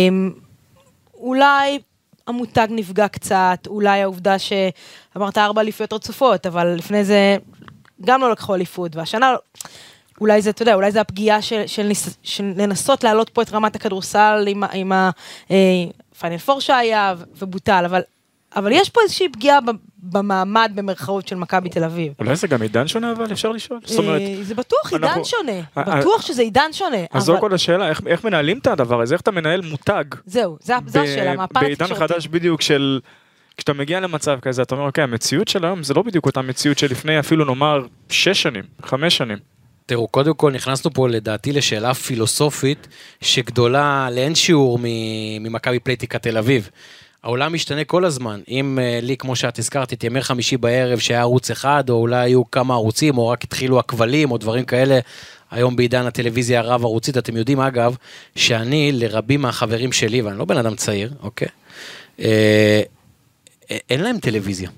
אולי 1.14 1.78
המותג 2.26 2.66
נפגע 2.70 3.08
קצת, 3.08 3.58
אולי 3.66 4.02
העובדה 4.02 4.36
שאמרת 4.38 5.38
ארבע 5.38 5.60
אליפויות 5.60 5.92
רצופות, 5.92 6.46
אבל 6.46 6.66
לפני 6.66 7.04
זה 7.04 7.36
גם 8.04 8.20
לא 8.20 8.30
לקחו 8.30 8.54
אליפות, 8.54 8.96
והשנה... 8.96 9.34
אולי 10.20 10.42
זה, 10.42 10.50
אתה 10.50 10.62
יודע, 10.62 10.74
אולי 10.74 10.92
זה 10.92 11.00
הפגיעה 11.00 11.42
של, 11.42 11.62
של, 11.66 11.82
ניס, 11.82 12.18
של 12.22 12.52
לנסות 12.56 13.04
להעלות 13.04 13.30
פה 13.30 13.42
את 13.42 13.52
רמת 13.52 13.76
הכדורסל 13.76 14.44
עם, 14.48 14.64
עם 14.72 14.92
הפיינל 14.92 16.38
פור 16.38 16.60
שהיה 16.60 17.14
ובוטל, 17.38 17.84
אבל, 17.86 18.00
אבל 18.56 18.72
יש 18.72 18.90
פה 18.90 19.00
איזושהי 19.02 19.28
פגיעה 19.28 19.58
במעמד 19.98 20.72
במרכאות 20.74 21.28
של 21.28 21.36
מכבי 21.36 21.68
תל 21.68 21.84
אביב. 21.84 22.12
אולי 22.18 22.36
זה 22.36 22.46
גם 22.46 22.62
עידן 22.62 22.88
שונה 22.88 23.12
אבל 23.12 23.32
אפשר 23.32 23.52
לשאול? 23.52 23.80
זאת 23.84 23.98
אומרת... 23.98 24.20
אה, 24.20 24.36
זה 24.42 24.54
בטוח 24.54 24.92
עידן 24.92 25.04
אנחנו... 25.04 25.24
שונה, 25.24 25.60
בטוח 25.76 26.22
שזה 26.22 26.42
עידן 26.42 26.72
שונה. 26.72 26.96
אז 27.10 27.22
זו 27.22 27.36
כל 27.40 27.54
השאלה, 27.54 27.88
איך, 27.88 28.00
איך 28.06 28.24
מנהלים 28.24 28.58
את 28.58 28.66
הדבר 28.66 29.00
הזה, 29.00 29.14
איך 29.14 29.20
אתה 29.22 29.30
מנהל 29.30 29.60
מותג? 29.60 30.04
זהו, 30.26 30.56
זו 30.60 30.74
השאלה, 30.74 31.36
מהפן 31.36 31.66
התקשורתי. 31.66 31.94
בעידן 31.94 31.94
חדש 31.94 32.26
בדיוק 32.26 32.60
של... 32.60 33.00
כשאתה 33.56 33.72
מגיע 33.72 34.00
למצב 34.00 34.38
כזה, 34.42 34.62
אתה 34.62 34.74
אומר, 34.74 34.86
אוקיי, 34.86 35.04
המציאות 35.04 35.48
של 35.48 35.64
היום 35.64 35.82
זה 35.82 35.94
לא 35.94 36.02
בדיוק 36.02 36.26
אותה 36.26 36.42
מציאות 36.42 36.78
שלפני 36.78 37.20
אפילו 37.20 37.44
נאמר 37.44 37.86
שש 38.08 38.42
שנים, 38.42 38.64
חמש 38.82 39.16
שנים. 39.16 39.38
תראו, 39.86 40.08
קודם 40.08 40.34
כל 40.34 40.52
נכנסנו 40.52 40.90
פה 40.90 41.08
לדעתי 41.08 41.52
לשאלה 41.52 41.94
פילוסופית 41.94 42.88
שגדולה 43.20 44.08
לאין 44.12 44.34
שיעור 44.34 44.78
ממכבי 45.40 45.78
פלייטיקה 45.78 46.18
תל 46.18 46.38
אביב. 46.38 46.70
העולם 47.22 47.52
משתנה 47.52 47.84
כל 47.84 48.04
הזמן, 48.04 48.40
אם 48.48 48.78
uh, 48.78 49.04
לי, 49.04 49.16
כמו 49.16 49.36
שאת 49.36 49.58
הזכרת, 49.58 49.92
את 49.92 50.04
ימי 50.04 50.22
חמישי 50.22 50.56
בערב 50.56 50.98
שהיה 50.98 51.20
ערוץ 51.20 51.50
אחד, 51.50 51.90
או 51.90 51.94
אולי 51.94 52.16
היו 52.16 52.50
כמה 52.50 52.74
ערוצים, 52.74 53.18
או 53.18 53.28
רק 53.28 53.44
התחילו 53.44 53.78
הכבלים, 53.78 54.30
או 54.30 54.38
דברים 54.38 54.64
כאלה, 54.64 54.98
היום 55.50 55.76
בעידן 55.76 56.06
הטלוויזיה 56.06 56.60
הרב 56.60 56.84
ערוצית, 56.84 57.18
אתם 57.18 57.36
יודעים 57.36 57.60
אגב, 57.60 57.96
שאני 58.36 58.92
לרבים 58.92 59.42
מהחברים 59.42 59.92
שלי, 59.92 60.22
ואני 60.22 60.38
לא 60.38 60.44
בן 60.44 60.56
אדם 60.56 60.76
צעיר, 60.76 61.12
אוקיי? 61.22 61.48
אה, 62.20 62.82
אין 63.90 64.00
להם 64.00 64.18
טלוויזיה. 64.18 64.70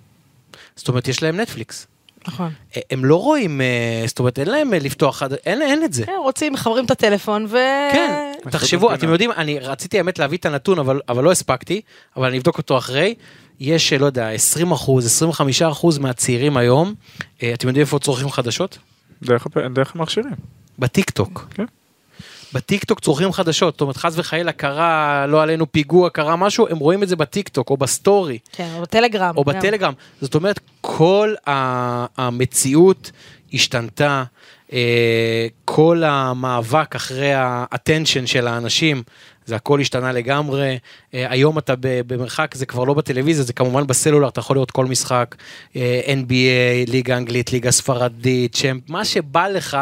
זאת 0.77 0.89
אומרת, 0.89 1.09
יש 1.09 1.23
להם 1.23 1.41
נטפליקס. 1.41 1.87
נכון. 2.29 2.53
אה, 2.77 2.81
הם 2.91 3.05
לא 3.05 3.17
רואים, 3.17 3.61
אה, 3.61 4.05
זאת 4.07 4.19
אומרת, 4.19 4.39
אין 4.39 4.49
להם 4.49 4.75
אה, 4.75 4.79
לפתוח, 4.79 5.23
אין, 5.47 5.63
אין 5.63 5.85
את 5.85 5.93
זה. 5.93 6.07
כן, 6.07 6.13
רוצים, 6.23 6.53
מחברים 6.53 6.85
את 6.85 6.91
הטלפון 6.91 7.47
ו... 7.49 7.57
כן, 7.93 8.33
תחשבו, 8.51 8.95
אתם 8.95 9.09
יודעים, 9.09 9.33
אני 9.33 9.59
רציתי 9.59 9.99
האמת 9.99 10.19
להביא 10.19 10.39
את 10.39 10.47
הנתון, 10.47 10.79
אבל, 10.79 11.01
אבל 11.09 11.25
לא 11.25 11.31
הספקתי, 11.31 11.81
אבל 12.17 12.27
אני 12.27 12.39
אבדוק 12.39 12.59
אותו 12.59 12.79
אחרי. 12.79 13.15
יש, 13.61 13.93
אה, 13.93 13.99
לא 13.99 14.07
יודע, 14.07 14.31
20 14.31 14.73
אחוז, 14.73 15.07
25 15.07 15.63
אחוז 15.63 15.99
מהצעירים 15.99 16.57
היום, 16.57 16.95
אה, 17.43 17.55
אתם 17.55 17.69
יודעים 17.69 17.87
איפה 17.87 17.99
צורכים 17.99 18.31
חדשות? 18.31 18.79
דרך, 19.23 19.47
דרך 19.75 19.97
המכשירים. 19.97 20.35
בטיק 20.79 21.11
טוק. 21.11 21.49
כן. 21.55 21.65
בטיק 22.53 22.85
טוק 22.85 23.01
צורכים 23.01 23.33
חדשות, 23.33 23.75
זאת 23.75 23.81
אומרת, 23.81 23.97
חס 23.97 24.13
וחלילה 24.17 24.53
קרה, 24.53 25.27
לא 25.27 25.43
עלינו 25.43 25.73
פיגוע, 25.73 26.11
קרה 26.11 26.37
משהו, 26.37 26.67
הם 26.71 26.79
רואים 26.79 27.03
את 27.03 27.09
זה 27.09 27.17
בטיק 27.17 27.49
טוק 27.49 27.71
או 27.71 27.77
בסטורי. 27.77 28.39
כן, 28.53 28.69
או 28.77 28.83
בטלגרם. 28.83 29.37
או. 29.37 29.45
בטלגרם. 29.45 29.93
זאת 30.21 30.35
אומרת, 30.35 30.61
כל 30.99 31.35
המציאות 32.17 33.11
השתנתה, 33.53 34.25
אה, 34.73 35.47
כל 35.65 36.03
המאבק 36.05 36.95
אחרי 36.97 37.35
ה-attention 37.35 38.27
של 38.27 38.47
האנשים, 38.47 39.03
זה 39.47 39.57
הכל 39.57 39.81
השתנה 39.81 40.13
לגמרי. 40.13 40.79
אה, 41.15 41.27
היום 41.31 41.59
אתה 41.59 41.75
במרחק, 41.81 42.55
זה 42.55 42.67
כבר 42.67 42.85
לא 42.85 42.95
בטלוויזיה, 42.95 43.45
זה 43.45 43.53
כמובן 43.53 43.87
בסלולר, 43.87 44.29
אתה 44.29 44.41
יכול 44.41 44.57
לראות 44.57 44.71
כל 44.71 44.87
משחק, 44.87 45.35
אה, 45.77 46.01
NBA, 46.07 46.91
ליגה 46.91 47.17
אנגלית, 47.17 47.53
ליגה 47.53 47.71
ספרדית, 47.71 48.57
צ'מפ, 48.57 48.91
מה 48.91 49.05
שבא 49.05 49.49
לך 49.49 49.79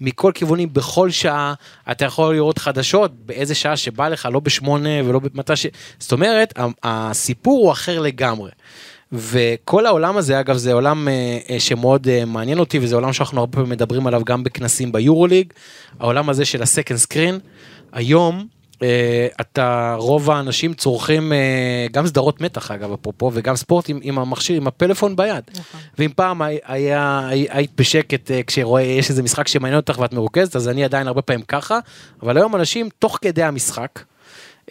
מכל 0.00 0.32
כיוונים, 0.34 0.68
בכל 0.72 1.10
שעה, 1.10 1.54
אתה 1.90 2.04
יכול 2.04 2.34
לראות 2.34 2.58
חדשות, 2.58 3.12
באיזה 3.26 3.54
שעה 3.54 3.76
שבא 3.76 4.08
לך, 4.08 4.28
לא 4.32 4.40
בשמונה 4.40 5.04
ולא 5.04 5.18
במתי 5.18 5.56
ש... 5.56 5.66
זאת 5.98 6.12
אומרת, 6.12 6.54
הסיפור 6.82 7.64
הוא 7.64 7.72
אחר 7.72 8.00
לגמרי. 8.00 8.50
וכל 9.12 9.86
העולם 9.86 10.16
הזה, 10.16 10.40
אגב, 10.40 10.56
זה 10.56 10.72
עולם 10.72 11.08
אה, 11.08 11.38
אה, 11.50 11.60
שמאוד 11.60 12.08
אה, 12.08 12.24
מעניין 12.24 12.58
אותי, 12.58 12.78
וזה 12.78 12.94
עולם 12.94 13.12
שאנחנו 13.12 13.40
הרבה 13.40 13.52
פעמים 13.52 13.70
מדברים 13.70 14.06
עליו 14.06 14.24
גם 14.24 14.44
בכנסים 14.44 14.92
ביורוליג, 14.92 15.52
העולם 16.00 16.28
הזה 16.28 16.44
של 16.44 16.62
הסקנד 16.62 16.98
סקרין. 16.98 17.38
היום, 17.92 18.46
אתה, 19.40 19.94
רוב 19.98 20.30
האנשים 20.30 20.74
צורכים 20.74 21.32
גם 21.92 22.06
סדרות 22.06 22.40
מתח, 22.40 22.70
אגב, 22.70 22.92
אפרופו, 22.92 23.30
וגם 23.34 23.56
ספורט 23.56 23.88
עם, 23.88 23.98
עם 24.02 24.18
המכשיר, 24.18 24.56
עם 24.56 24.66
הפלאפון 24.66 25.16
ביד. 25.16 25.44
נכון. 25.50 25.80
ואם 25.98 26.10
פעם 26.16 26.42
היה, 26.42 26.58
היה, 26.66 27.28
היית 27.28 27.70
בשקט 27.76 28.30
אה, 28.30 28.40
כשרואה, 28.46 28.82
יש 28.82 29.10
איזה 29.10 29.22
משחק 29.22 29.48
שמעניין 29.48 29.76
אותך 29.76 29.98
ואתה 29.98 30.12
מרוכז, 30.12 30.56
אז 30.56 30.68
אני 30.68 30.84
עדיין 30.84 31.06
הרבה 31.06 31.22
פעמים 31.22 31.42
ככה, 31.42 31.78
אבל 32.22 32.36
היום 32.36 32.56
אנשים, 32.56 32.88
תוך 32.98 33.18
כדי 33.22 33.42
המשחק, 33.42 34.00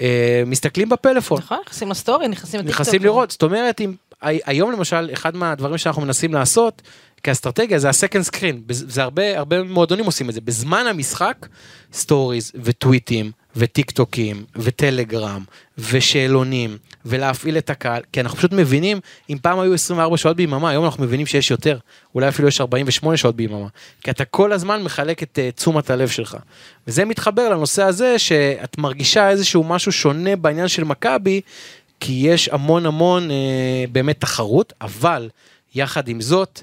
אה, 0.01 0.43
מסתכלים 0.45 0.89
בפלאפון. 0.89 1.37
נכון, 1.37 1.57
נכנסים 1.65 1.91
לסטורי, 1.91 2.27
נכנסים 2.27 2.59
לטיקטוק. 2.59 2.81
נכנסים 2.81 3.03
לראות, 3.03 3.31
זאת 3.31 3.43
אומרת, 3.43 3.81
אם, 3.81 3.93
היום 4.21 4.71
למשל, 4.71 5.09
אחד 5.13 5.35
מהדברים 5.35 5.77
שאנחנו 5.77 6.01
מנסים 6.01 6.33
לעשות 6.33 6.81
כאסטרטגיה 7.23 7.79
זה 7.79 7.89
ה 7.89 7.94
second 7.94 8.23
screen, 8.23 8.61
זה 8.69 9.03
הרבה, 9.03 9.37
הרבה 9.37 9.63
מועדונים 9.63 10.05
עושים 10.05 10.29
את 10.29 10.33
זה, 10.33 10.41
בזמן 10.41 10.85
המשחק, 10.89 11.47
סטוריז 11.93 12.51
וטוויטים 12.55 13.31
וטיק 13.55 13.91
טוקים 13.91 14.45
וטלגרם 14.55 15.43
ושאלונים 15.77 16.77
ולהפעיל 17.05 17.57
את 17.57 17.69
הקהל, 17.69 18.01
כי 18.13 18.21
אנחנו 18.21 18.37
פשוט 18.37 18.51
מבינים, 18.51 18.99
אם 19.29 19.37
פעם 19.41 19.59
היו 19.59 19.73
24 19.73 20.17
שעות 20.17 20.35
ביממה, 20.35 20.69
היום 20.69 20.85
אנחנו 20.85 21.03
מבינים 21.03 21.25
שיש 21.25 21.51
יותר, 21.51 21.77
אולי 22.15 22.27
אפילו 22.27 22.47
יש 22.47 22.61
48 22.61 23.17
שעות 23.17 23.35
ביממה, 23.35 23.67
כי 24.01 24.11
אתה 24.11 24.25
כל 24.25 24.51
הזמן 24.51 24.83
מחלק 24.83 25.23
את 25.23 25.39
uh, 25.39 25.55
תשומת 25.55 25.89
הלב 25.89 26.07
שלך. 26.07 26.37
וזה 26.87 27.05
מתחבר 27.05 27.49
לנושא 27.49 27.83
הזה 27.83 28.19
שאת 28.19 28.77
מרגישה 28.77 29.29
איזשהו 29.29 29.63
משהו 29.63 29.91
שונה 29.91 30.35
בעניין 30.35 30.67
של 30.67 30.83
מכבי, 30.83 31.41
כי 31.99 32.13
יש 32.13 32.49
המון 32.49 32.85
המון 32.85 33.31
אה, 33.31 33.85
באמת 33.91 34.19
תחרות, 34.19 34.73
אבל 34.81 35.29
יחד 35.75 36.07
עם 36.07 36.21
זאת, 36.21 36.61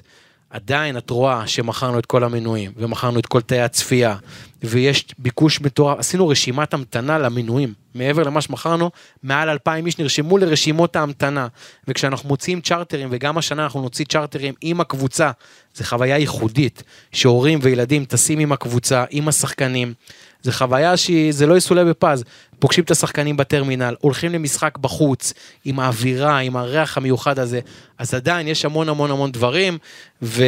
עדיין 0.49 0.97
את 0.97 1.09
רואה 1.09 1.47
שמכרנו 1.47 1.99
את 1.99 2.05
כל 2.05 2.23
המנויים, 2.23 2.71
ומכרנו 2.77 3.19
את 3.19 3.25
כל 3.25 3.41
תאי 3.41 3.61
הצפייה, 3.61 4.15
ויש 4.63 5.05
ביקוש 5.19 5.61
מטורף, 5.61 5.99
עשינו 5.99 6.27
רשימת 6.27 6.73
המתנה 6.73 7.17
למנויים, 7.17 7.73
מעבר 7.95 8.23
למה 8.23 8.41
שמכרנו, 8.41 8.91
מעל 9.23 9.49
2,000 9.49 9.85
איש 9.85 9.99
נרשמו 9.99 10.37
לרשימות 10.37 10.95
ההמתנה, 10.95 11.47
וכשאנחנו 11.87 12.29
מוציאים 12.29 12.61
צ'רטרים, 12.61 13.07
וגם 13.11 13.37
השנה 13.37 13.63
אנחנו 13.63 13.81
נוציא 13.81 14.05
צ'רטרים 14.05 14.53
עם 14.61 14.81
הקבוצה, 14.81 15.31
זה 15.75 15.83
חוויה 15.85 16.17
ייחודית, 16.17 16.83
שהורים 17.11 17.59
וילדים 17.61 18.05
טסים 18.05 18.39
עם 18.39 18.51
הקבוצה, 18.51 19.03
עם 19.09 19.27
השחקנים, 19.27 19.93
זה 20.41 20.51
חוויה 20.51 20.97
שזה 20.97 21.45
לא 21.45 21.57
יסולא 21.57 21.83
בפז. 21.83 22.23
פוגשים 22.59 22.83
את 22.83 22.91
השחקנים 22.91 23.37
בטרמינל, 23.37 23.95
הולכים 24.01 24.31
למשחק 24.31 24.77
בחוץ, 24.77 25.33
עם 25.65 25.79
האווירה, 25.79 26.37
עם 26.37 26.57
הריח 26.57 26.97
המיוחד 26.97 27.39
הזה, 27.39 27.59
אז 27.97 28.13
עדיין 28.13 28.47
יש 28.47 28.65
המון 28.65 28.89
המון 28.89 29.11
המון 29.11 29.31
דברים, 29.31 29.77
ו, 30.21 30.43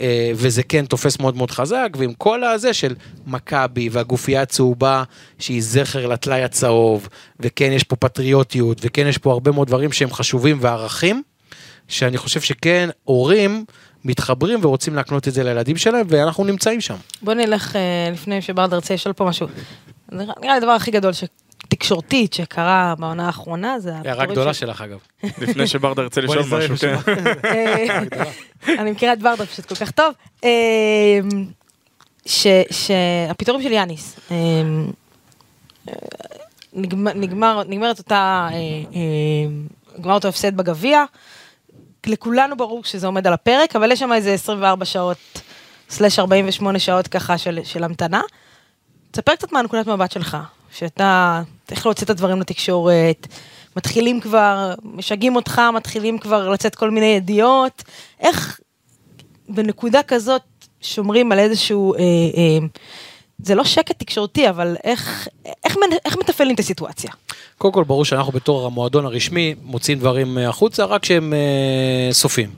אה, 0.00 0.32
וזה 0.34 0.62
כן 0.62 0.86
תופס 0.86 1.18
מאוד 1.18 1.36
מאוד 1.36 1.50
חזק, 1.50 1.88
ועם 1.98 2.12
כל 2.14 2.44
הזה 2.44 2.72
של 2.72 2.94
מכבי 3.48 3.88
והגופייה 3.92 4.42
הצהובה, 4.42 5.02
שהיא 5.38 5.62
זכר 5.62 6.06
לטלאי 6.06 6.44
הצהוב, 6.44 7.08
וכן 7.40 7.72
יש 7.72 7.84
פה 7.84 7.96
פטריוטיות, 7.96 8.78
וכן 8.82 9.06
יש 9.06 9.18
פה 9.18 9.32
הרבה 9.32 9.50
מאוד 9.52 9.68
דברים 9.68 9.92
שהם 9.92 10.10
חשובים 10.10 10.58
וערכים, 10.60 11.22
שאני 11.88 12.16
חושב 12.18 12.40
שכן, 12.40 12.88
הורים 13.04 13.64
מתחברים 14.04 14.58
ורוצים 14.62 14.94
להקנות 14.94 15.28
את 15.28 15.32
זה 15.32 15.44
לילדים 15.44 15.76
שלהם, 15.76 16.06
ואנחנו 16.08 16.44
נמצאים 16.44 16.80
שם. 16.80 16.94
בוא 17.22 17.34
נלך, 17.34 17.76
אה, 17.76 17.80
לפני 18.12 18.42
שברדה 18.42 18.76
ירצה 18.76 18.94
לשאול 18.94 19.12
פה 19.12 19.24
משהו. 19.24 19.46
נראה 20.12 20.32
לי 20.42 20.50
הדבר 20.50 20.70
הכי 20.70 20.90
גדול 20.90 21.12
ש- 21.12 21.24
תקשורתית 21.68 22.32
שקרה 22.32 22.94
בעונה 22.98 23.26
האחרונה 23.26 23.80
זה... 23.80 23.92
הערה 24.04 24.26
גדולה 24.26 24.54
של- 24.54 24.66
שלך 24.66 24.80
אגב. 24.80 24.98
לפני 25.42 25.66
שברדה 25.66 26.02
ירצה 26.02 26.20
לשאול 26.20 26.44
משהו, 26.50 26.76
כן. 26.76 26.96
אה, 27.44 27.98
אני 28.80 28.90
מכירה 28.90 29.12
את 29.12 29.18
ברדה 29.22 29.46
פשוט 29.46 29.66
כל 29.66 29.74
כך 29.74 29.90
טוב. 29.90 30.14
שהפיטורים 32.26 33.62
של 33.62 33.72
יאניס. 33.72 34.16
אה, 34.30 34.36
נגמר, 36.72 37.12
נגמר, 37.14 37.62
נגמרת 37.68 37.98
אותה, 37.98 38.48
אה, 38.52 38.56
אה, 38.94 39.50
נגמר 39.98 40.14
אותו 40.14 40.28
הפסד 40.28 40.56
בגביע. 40.56 41.04
לכולנו 42.06 42.56
ברור 42.56 42.84
שזה 42.84 43.06
עומד 43.06 43.26
על 43.26 43.32
הפרק, 43.32 43.76
אבל 43.76 43.92
יש 43.92 43.98
שם 43.98 44.12
איזה 44.12 44.32
24 44.32 44.84
שעות, 44.84 45.18
סלש 45.90 46.18
48 46.18 46.78
שעות 46.78 47.08
ככה 47.08 47.38
של, 47.38 47.84
המתנה. 47.84 48.20
תספר 49.10 49.34
קצת 49.34 49.52
מהנקודת 49.52 49.86
מבט 49.86 50.12
שלך, 50.12 50.36
שאתה 50.72 51.42
צריך 51.68 51.86
להוציא 51.86 52.04
את 52.04 52.10
הדברים 52.10 52.40
לתקשורת, 52.40 53.26
מתחילים 53.76 54.20
כבר, 54.20 54.74
משגעים 54.82 55.36
אותך, 55.36 55.62
מתחילים 55.74 56.18
כבר 56.18 56.48
לצאת 56.48 56.74
כל 56.74 56.90
מיני 56.90 57.06
ידיעות, 57.06 57.82
איך 58.20 58.60
בנקודה 59.48 60.02
כזאת 60.02 60.42
שומרים 60.84 61.32
על 61.32 61.38
איזשהו, 61.38 61.94
אה, 61.94 62.00
אה, 62.00 62.66
זה 63.38 63.54
לא 63.54 63.64
שקט 63.64 63.98
תקשורתי, 63.98 64.48
אבל 64.48 64.76
איך, 64.84 65.28
איך, 65.64 65.76
איך 66.04 66.16
מתפעלים 66.16 66.54
את 66.54 66.60
הסיטואציה? 66.60 67.10
קודם 67.58 67.74
כל 67.74 67.84
ברור 67.84 68.04
שאנחנו 68.04 68.32
בתור 68.32 68.66
המועדון 68.66 69.04
הרשמי 69.04 69.54
מוציאים 69.62 69.98
דברים 69.98 70.38
אה, 70.38 70.48
החוצה 70.48 70.84
רק 70.84 71.02
כשהם 71.02 71.32
אה, 71.34 72.12
סופים. 72.12 72.50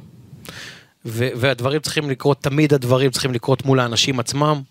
ו- 1.04 1.28
והדברים 1.36 1.80
צריכים 1.80 2.10
לקרות, 2.10 2.42
תמיד 2.42 2.74
הדברים 2.74 3.10
צריכים 3.10 3.32
לקרות 3.32 3.64
מול 3.64 3.80
האנשים 3.80 4.20
עצמם. 4.20 4.62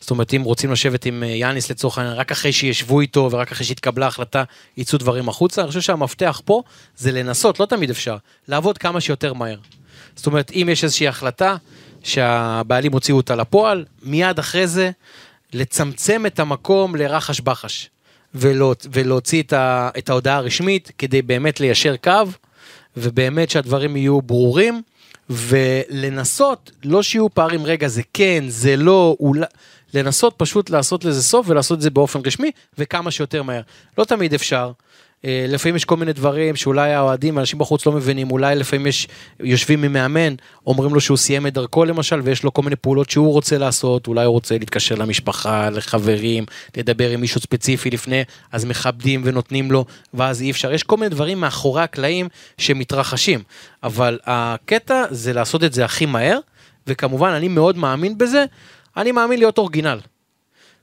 זאת 0.00 0.10
אומרת, 0.10 0.34
אם 0.34 0.42
רוצים 0.42 0.72
לשבת 0.72 1.06
עם 1.06 1.22
אה, 1.22 1.28
יאניס 1.28 1.70
לצורך 1.70 1.98
העניין, 1.98 2.16
רק 2.16 2.32
אחרי 2.32 2.52
שישבו 2.52 3.00
איתו 3.00 3.28
ורק 3.32 3.52
אחרי 3.52 3.66
שהתקבלה 3.66 4.06
החלטה, 4.06 4.44
יצאו 4.76 4.98
דברים 4.98 5.28
החוצה. 5.28 5.62
אני 5.62 5.68
חושב 5.68 5.80
שהמפתח 5.80 6.40
פה 6.44 6.62
זה 6.96 7.12
לנסות, 7.12 7.60
לא 7.60 7.66
תמיד 7.66 7.90
אפשר, 7.90 8.16
לעבוד 8.48 8.78
כמה 8.78 9.00
שיותר 9.00 9.32
מהר. 9.32 9.58
זאת 10.16 10.26
אומרת, 10.26 10.50
אם 10.54 10.68
יש 10.72 10.84
איזושהי 10.84 11.08
החלטה 11.08 11.56
שהבעלים 12.02 12.92
הוציאו 12.92 13.16
אותה 13.16 13.34
לפועל, 13.34 13.84
מיד 14.02 14.38
אחרי 14.38 14.66
זה 14.66 14.90
לצמצם 15.52 16.26
את 16.26 16.40
המקום 16.40 16.96
לרחש 16.96 17.40
בחש. 17.40 17.90
ולא, 18.34 18.74
ולהוציא 18.92 19.42
את, 19.42 19.52
ה, 19.52 19.90
את 19.98 20.10
ההודעה 20.10 20.36
הרשמית 20.36 20.90
כדי 20.98 21.22
באמת 21.22 21.60
ליישר 21.60 21.96
קו, 21.96 22.22
ובאמת 22.96 23.50
שהדברים 23.50 23.96
יהיו 23.96 24.22
ברורים, 24.22 24.82
ולנסות, 25.30 26.70
לא 26.84 27.02
שיהיו 27.02 27.34
פערים, 27.34 27.64
רגע, 27.64 27.88
זה 27.88 28.02
כן, 28.14 28.44
זה 28.48 28.76
לא, 28.76 29.16
אולי, 29.20 29.46
לנסות 29.94 30.34
פשוט 30.36 30.70
לעשות 30.70 31.04
לזה 31.04 31.22
סוף 31.22 31.46
ולעשות 31.48 31.76
את 31.76 31.82
זה 31.82 31.90
באופן 31.90 32.20
רשמי, 32.26 32.50
וכמה 32.78 33.10
שיותר 33.10 33.42
מהר. 33.42 33.60
לא 33.98 34.04
תמיד 34.04 34.34
אפשר. 34.34 34.72
אה, 35.24 35.46
לפעמים 35.48 35.76
יש 35.76 35.84
כל 35.84 35.96
מיני 35.96 36.12
דברים 36.12 36.56
שאולי 36.56 36.92
האוהדים, 36.92 37.38
אנשים 37.38 37.58
בחוץ 37.58 37.86
לא 37.86 37.92
מבינים, 37.92 38.30
אולי 38.30 38.54
לפעמים 38.54 38.86
יש, 38.86 39.08
יושבים 39.40 39.84
עם 39.84 39.92
מאמן, 39.92 40.34
אומרים 40.66 40.94
לו 40.94 41.00
שהוא 41.00 41.16
סיים 41.16 41.46
את 41.46 41.54
דרכו 41.54 41.84
למשל, 41.84 42.20
ויש 42.24 42.44
לו 42.44 42.52
כל 42.52 42.62
מיני 42.62 42.76
פעולות 42.76 43.10
שהוא 43.10 43.32
רוצה 43.32 43.58
לעשות, 43.58 44.06
אולי 44.06 44.24
הוא 44.24 44.32
רוצה 44.32 44.58
להתקשר 44.58 44.94
למשפחה, 44.94 45.70
לחברים, 45.70 46.44
לדבר 46.76 47.10
עם 47.10 47.20
מישהו 47.20 47.40
ספציפי 47.40 47.90
לפני, 47.90 48.22
אז 48.52 48.64
מכבדים 48.64 49.20
ונותנים 49.24 49.70
לו, 49.70 49.84
ואז 50.14 50.42
אי 50.42 50.50
אפשר. 50.50 50.72
יש 50.72 50.82
כל 50.82 50.96
מיני 50.96 51.08
דברים 51.08 51.40
מאחורי 51.40 51.82
הקלעים 51.82 52.28
שמתרחשים, 52.58 53.42
אבל 53.82 54.18
הקטע 54.26 55.04
זה 55.10 55.32
לעשות 55.32 55.64
את 55.64 55.72
זה 55.72 55.84
הכי 55.84 56.06
מהר, 56.06 56.38
וכמובן 56.86 57.30
אני 57.30 57.48
מאוד 57.48 57.76
מאמין 57.76 58.18
בזה, 58.18 58.44
אני 58.96 59.12
מאמין 59.12 59.38
להיות 59.38 59.58
אורגינל. 59.58 59.98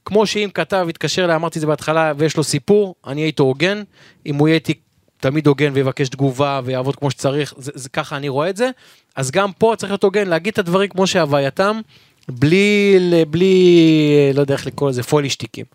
כמו 0.10 0.26
שאם 0.26 0.50
כתב 0.54 0.86
יתקשר 0.90 1.26
אליי, 1.26 1.36
אמרתי 1.36 1.60
את 1.60 1.62
זה 1.62 1.68
בהתחלה, 1.68 2.14
ויש 2.18 2.38
לו 2.38 2.44
סיפור, 2.44 2.96
אני 3.08 3.22
הייתי 3.22 3.42
הוגן, 3.42 3.84
אם 4.26 4.36
הוא 4.36 4.48
יהיה 4.48 4.56
איתי 4.56 4.74
תמיד 5.20 5.48
הוגן 5.48 5.72
ויבקש 5.74 6.10
תגובה 6.10 6.62
ויעבוד 6.64 6.96
כמו 6.96 7.12
שצריך, 7.12 7.54
זה, 7.58 7.72
זה 7.76 7.90
ככה 7.90 8.18
אני 8.18 8.30
רואה 8.30 8.50
את 8.50 8.58
זה, 8.58 8.70
אז 9.16 9.32
גם 9.32 9.52
פה 9.52 9.74
צריך 9.78 9.92
להיות 9.92 10.04
הוגן, 10.04 10.28
להגיד 10.28 10.54
את 10.54 10.60
הדברים 10.60 10.90
כמו 10.90 11.08
שהווייתם, 11.08 11.80
בלי, 12.30 13.00
בלי, 13.28 14.32
לא 14.34 14.42
יודע 14.42 14.54
איך 14.54 14.68
לקרוא 14.68 14.90
לזה, 14.90 15.04
פוילישטיקים. 15.04 15.66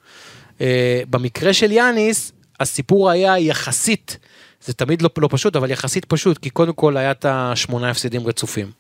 Uh, 0.59 0.63
במקרה 1.11 1.53
של 1.53 1.73
יאניס, 1.73 2.33
הסיפור 2.61 3.11
היה 3.11 3.39
יחסית, 3.39 4.19
זה 4.65 4.73
תמיד 4.73 5.03
לא, 5.03 5.11
לא 5.19 5.29
פשוט, 5.31 5.57
אבל 5.57 5.71
יחסית 5.71 6.05
פשוט, 6.05 6.39
כי 6.39 6.51
קודם 6.51 6.73
כל 6.73 6.97
היה 6.97 7.11
את 7.11 7.27
השמונה 7.29 7.91
הפסדים 7.91 8.27
רצופים. 8.27 8.71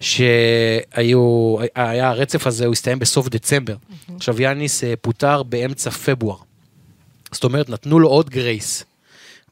שהיו, 0.00 1.56
היה 1.74 2.08
הרצף 2.08 2.46
הזה, 2.46 2.66
הוא 2.66 2.72
הסתיים 2.72 2.98
בסוף 2.98 3.28
דצמבר. 3.28 3.76
עכשיו 4.16 4.42
יאניס 4.42 4.84
אה, 4.84 4.94
פוטר 5.00 5.42
באמצע 5.42 5.90
פברואר. 5.90 6.36
זאת 7.32 7.44
אומרת, 7.44 7.70
נתנו 7.70 7.98
לו 7.98 8.08
עוד 8.08 8.30
גרייס. 8.30 8.84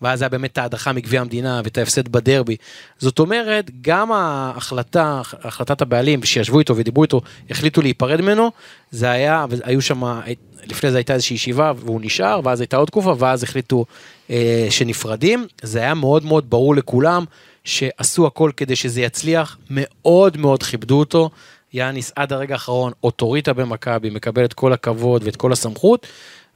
ואז 0.03 0.23
היה 0.23 0.29
באמת 0.29 0.59
ההדחה 0.59 0.93
מגביע 0.93 1.21
המדינה 1.21 1.61
ואת 1.65 1.79
ההפסד 1.79 2.09
בדרבי. 2.09 2.57
זאת 2.99 3.19
אומרת, 3.19 3.71
גם 3.81 4.13
ההחלטה, 4.13 5.23
החלטת 5.45 5.83
הבעלים 5.83 6.25
שישבו 6.25 6.59
איתו 6.59 6.77
ודיברו 6.77 7.03
איתו, 7.03 7.21
החליטו 7.51 7.83
להיפרד 7.83 8.21
ממנו, 8.21 8.51
זה 8.91 9.11
היה, 9.11 9.47
והיו 9.51 9.83
שם, 9.83 10.21
לפני 10.65 10.91
זה 10.91 10.97
הייתה 10.99 11.15
איזושהי 11.15 11.35
ישיבה 11.35 11.73
והוא 11.77 12.01
נשאר, 12.03 12.41
ואז 12.45 12.61
הייתה 12.61 12.77
עוד 12.77 12.89
תקופה, 12.89 13.15
ואז 13.19 13.43
החליטו 13.43 13.85
אה, 14.31 14.67
שנפרדים. 14.71 15.47
זה 15.63 15.79
היה 15.79 15.95
מאוד 15.95 16.25
מאוד 16.25 16.51
ברור 16.51 16.75
לכולם 16.75 17.25
שעשו 17.69 18.27
הכל 18.27 18.51
כדי 18.57 18.77
שזה 18.77 19.01
יצליח, 19.01 19.59
מאוד 19.71 20.37
מאוד 20.37 20.63
כיבדו 20.63 20.99
אותו. 20.99 21.31
יאניס 21.73 22.13
עד 22.17 22.33
הרגע 22.33 22.55
האחרון 22.55 22.93
אוטוריטה 23.05 23.53
במכבי, 23.53 24.11
מקבל 24.11 24.45
את 24.45 24.53
כל 24.53 24.73
הכבוד 24.73 25.23
ואת 25.25 25.37
כל 25.37 25.53
הסמכות, 25.53 26.07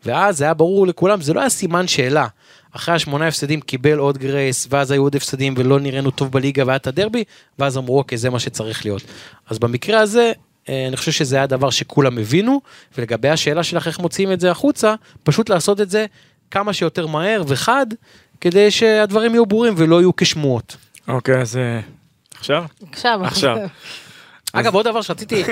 ואז 0.05 0.43
היה 0.43 0.55
ברור 0.55 0.87
לכולם, 0.87 1.21
זה 1.21 1.33
לא 1.33 1.41
היה 1.41 1.49
סימן 1.49 1.89
שאלה. 1.89 2.27
אחרי 2.73 2.95
השמונה 2.95 3.29
הפסדים 3.29 3.61
קיבל 3.61 3.99
עוד 3.99 4.19
גרייס, 4.19 4.67
ואז 4.71 4.91
היו 4.91 5.03
עוד 5.03 5.17
הפסדים 5.17 5.55
ולא 5.57 5.81
נראינו 5.81 6.11
טוב 6.11 6.33
בליגה 6.33 6.67
והיה 6.67 6.77
את 6.77 6.87
הדרבי, 6.87 7.25
ואז 7.59 7.79
אמרו 7.79 7.99
אוקיי 7.99 8.19
זה 8.19 8.31
מה 8.31 8.41
שצריך 8.41 8.85
להיות. 8.85 9.03
אז 9.51 9.59
במקרה 9.59 10.01
הזה, 10.01 10.33
אה, 10.69 10.87
אני 10.89 10.97
חושב 10.97 11.13
שזה 11.13 11.37
היה 11.37 11.47
דבר 11.47 11.71
שכולם 11.71 12.19
הבינו, 12.19 12.61
ולגבי 12.99 13.29
השאלה 13.29 13.63
שלך 13.63 13.87
איך 13.87 13.99
מוציאים 13.99 14.33
את 14.33 14.41
זה 14.41 14.51
החוצה, 14.51 14.95
פשוט 15.23 15.49
לעשות 15.49 15.81
את 15.81 15.91
זה 15.91 16.07
כמה 16.51 16.73
שיותר 16.73 17.07
מהר 17.07 17.43
וחד, 17.47 17.87
כדי 18.41 18.71
שהדברים 18.71 19.35
יהיו 19.35 19.47
ברורים 19.47 19.75
ולא 19.77 20.01
יהיו 20.01 20.17
כשמועות. 20.17 20.77
אוקיי, 21.09 21.41
אז 21.41 21.57
אה, 21.57 21.81
עכשיו? 22.35 22.65
עכשיו. 22.91 23.21
עכשיו. 23.25 23.57
אגב, 24.53 24.75
עוד 24.75 24.85
דבר 24.85 25.03
שרציתי 25.03 25.43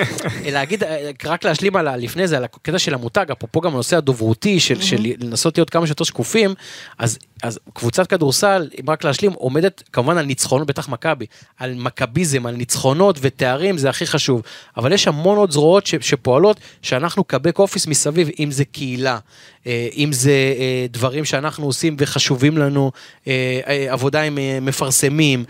להגיד, 0.52 0.84
אה, 0.84 1.10
רק 1.24 1.44
להשלים 1.44 1.76
על 1.76 1.96
לפני 1.96 2.28
זה, 2.28 2.36
על 2.36 2.44
הקטע 2.44 2.78
של 2.78 2.94
המותג, 2.94 3.26
אפרופו 3.32 3.60
גם 3.60 3.72
הנושא 3.72 3.96
הדוברותי 3.96 4.60
של, 4.60 4.82
של 4.82 4.96
לנסות 5.18 5.58
להיות 5.58 5.70
כמה 5.70 5.86
שיותר 5.86 6.04
שקופים, 6.04 6.54
אז, 6.98 7.18
אז 7.42 7.58
קבוצת 7.72 8.06
כדורסל, 8.06 8.68
אם 8.80 8.90
רק 8.90 9.04
להשלים, 9.04 9.32
עומדת 9.32 9.82
כמובן 9.92 10.18
על 10.18 10.24
ניצחונות, 10.24 10.66
בטח 10.66 10.88
מכבי, 10.88 11.26
על 11.58 11.74
מכביזם, 11.74 12.46
על 12.46 12.54
ניצחונות 12.54 13.18
ותארים, 13.20 13.78
זה 13.78 13.90
הכי 13.90 14.06
חשוב. 14.06 14.42
אבל 14.76 14.92
יש 14.92 15.08
המון 15.08 15.38
עוד 15.38 15.50
זרועות 15.50 15.86
ש, 15.86 15.94
שפועלות, 16.00 16.60
שאנחנו 16.82 17.28
כ 17.28 17.38
back 17.38 17.58
office 17.58 17.86
מסביב, 17.86 18.28
אם 18.38 18.50
זה 18.50 18.64
קהילה, 18.64 19.18
אה, 19.66 19.88
אם 19.96 20.12
זה 20.12 20.30
אה, 20.30 20.86
דברים 20.90 21.24
שאנחנו 21.24 21.66
עושים 21.66 21.96
וחשובים 21.98 22.58
לנו, 22.58 22.90
עבודה 23.88 24.22
עם 24.22 24.38
מפרסמים, 24.62 25.44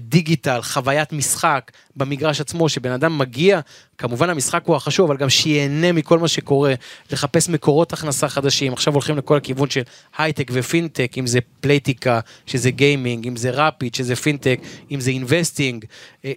דיגיטל, 0.00 0.62
חוויית 0.62 1.12
משחק 1.12 1.70
במגרש 1.96 2.40
עצמו, 2.40 2.68
שבן 2.68 2.90
אדם 2.90 3.18
מגיע 3.18 3.60
כמובן 3.98 4.30
המשחק 4.30 4.62
הוא 4.66 4.76
החשוב, 4.76 5.10
אבל 5.10 5.20
גם 5.20 5.30
שייהנה 5.30 5.92
מכל 5.92 6.18
מה 6.18 6.28
שקורה, 6.28 6.74
לחפש 7.12 7.48
מקורות 7.48 7.92
הכנסה 7.92 8.28
חדשים. 8.28 8.72
עכשיו 8.72 8.92
הולכים 8.92 9.16
לכל 9.16 9.36
הכיוון 9.36 9.70
של 9.70 9.82
הייטק 10.18 10.50
ופינטק, 10.52 11.12
אם 11.18 11.26
זה 11.26 11.38
פלייטיקה, 11.60 12.20
שזה 12.46 12.70
gaming, 12.70 13.26
אם 13.26 13.36
זה 13.36 13.50
ראפיד, 13.50 13.94
שזה 13.94 14.16
פינטק, 14.16 14.60
אם 14.90 15.00
זה 15.00 15.10
Investing, 15.10 15.84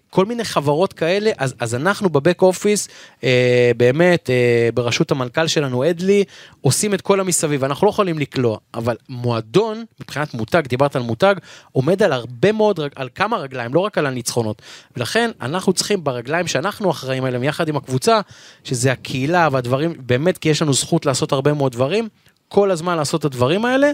כל 0.10 0.26
מיני 0.26 0.45
חברות 0.45 0.93
כאלה. 0.93 1.32
אז, 1.38 1.56
אז 1.60 1.76
אנחנו 1.76 2.10
ב 2.10 2.16
back 2.16 2.41
office, 2.41 2.88
אה, 3.23 3.71
באמת, 3.78 4.30
אה, 4.30 4.69
בראשות 4.73 5.12
המנכ"ל 5.12 5.47
שלנו, 5.47 5.89
אדלי, 5.89 6.23
עושים 6.62 6.93
את 6.93 7.02
כל 7.02 7.19
המסביב. 7.19 7.63
אנחנו 7.63 7.88
לא 7.88 7.89
יכולים 7.91 8.19
לקלוע, 8.19 8.58
אבל 8.73 8.95
מועדון, 9.10 9.86
מבחינת 10.02 10.34
מותג, 10.34 10.62
דיברת 10.67 10.95
על 10.95 11.02
מותג, 11.02 11.36
עומד 11.71 12.04
על 12.04 12.13
הרבה 12.13 12.52
מאוד, 12.52 12.80
על 12.95 13.10
כמה 13.15 13.38
רגליים, 13.38 13.73
לא 13.73 13.80
רק 13.80 13.97
על 13.97 14.06
הניצחונות. 14.06 14.62
ולכן 14.97 15.32
אנחנו 15.41 15.73
צריכים 15.73 16.04
ברגליים 16.04 16.47
שאנחנו 16.47 16.91
אחראים 16.91 17.26
עליהם, 17.26 17.43
יחד 17.43 17.67
עם 17.67 17.76
הקבוצה, 17.76 18.19
שזה 18.63 18.91
הקהילה 18.91 19.50
והדברים, 19.52 19.93
באמת 20.00 20.38
כי 20.38 20.50
יש 20.50 20.62
לנו 20.62 20.73
זכות 20.73 21.06
לעשות 21.06 21.32
הרבה 21.32 21.54
מאוד 21.54 21.71
דברים, 21.71 22.08
כל 22.47 22.71
הזמן 22.71 22.97
לעשות 22.97 23.19
את 23.19 23.26
הדברים 23.26 23.65
האלה, 23.65 23.91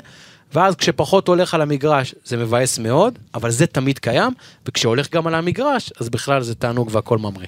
ואז 0.53 0.75
כשפחות 0.75 1.27
הולך 1.27 1.53
על 1.53 1.61
המגרש 1.61 2.15
זה 2.25 2.37
מבאס 2.37 2.79
מאוד, 2.79 3.19
אבל 3.33 3.49
זה 3.51 3.67
תמיד 3.67 3.99
קיים, 3.99 4.33
וכשהולך 4.65 5.11
גם 5.11 5.27
על 5.27 5.35
המגרש, 5.35 5.91
אז 5.99 6.09
בכלל 6.09 6.41
זה 6.41 6.55
תענוג 6.55 6.89
והכל 6.91 7.17
ממריא. 7.17 7.47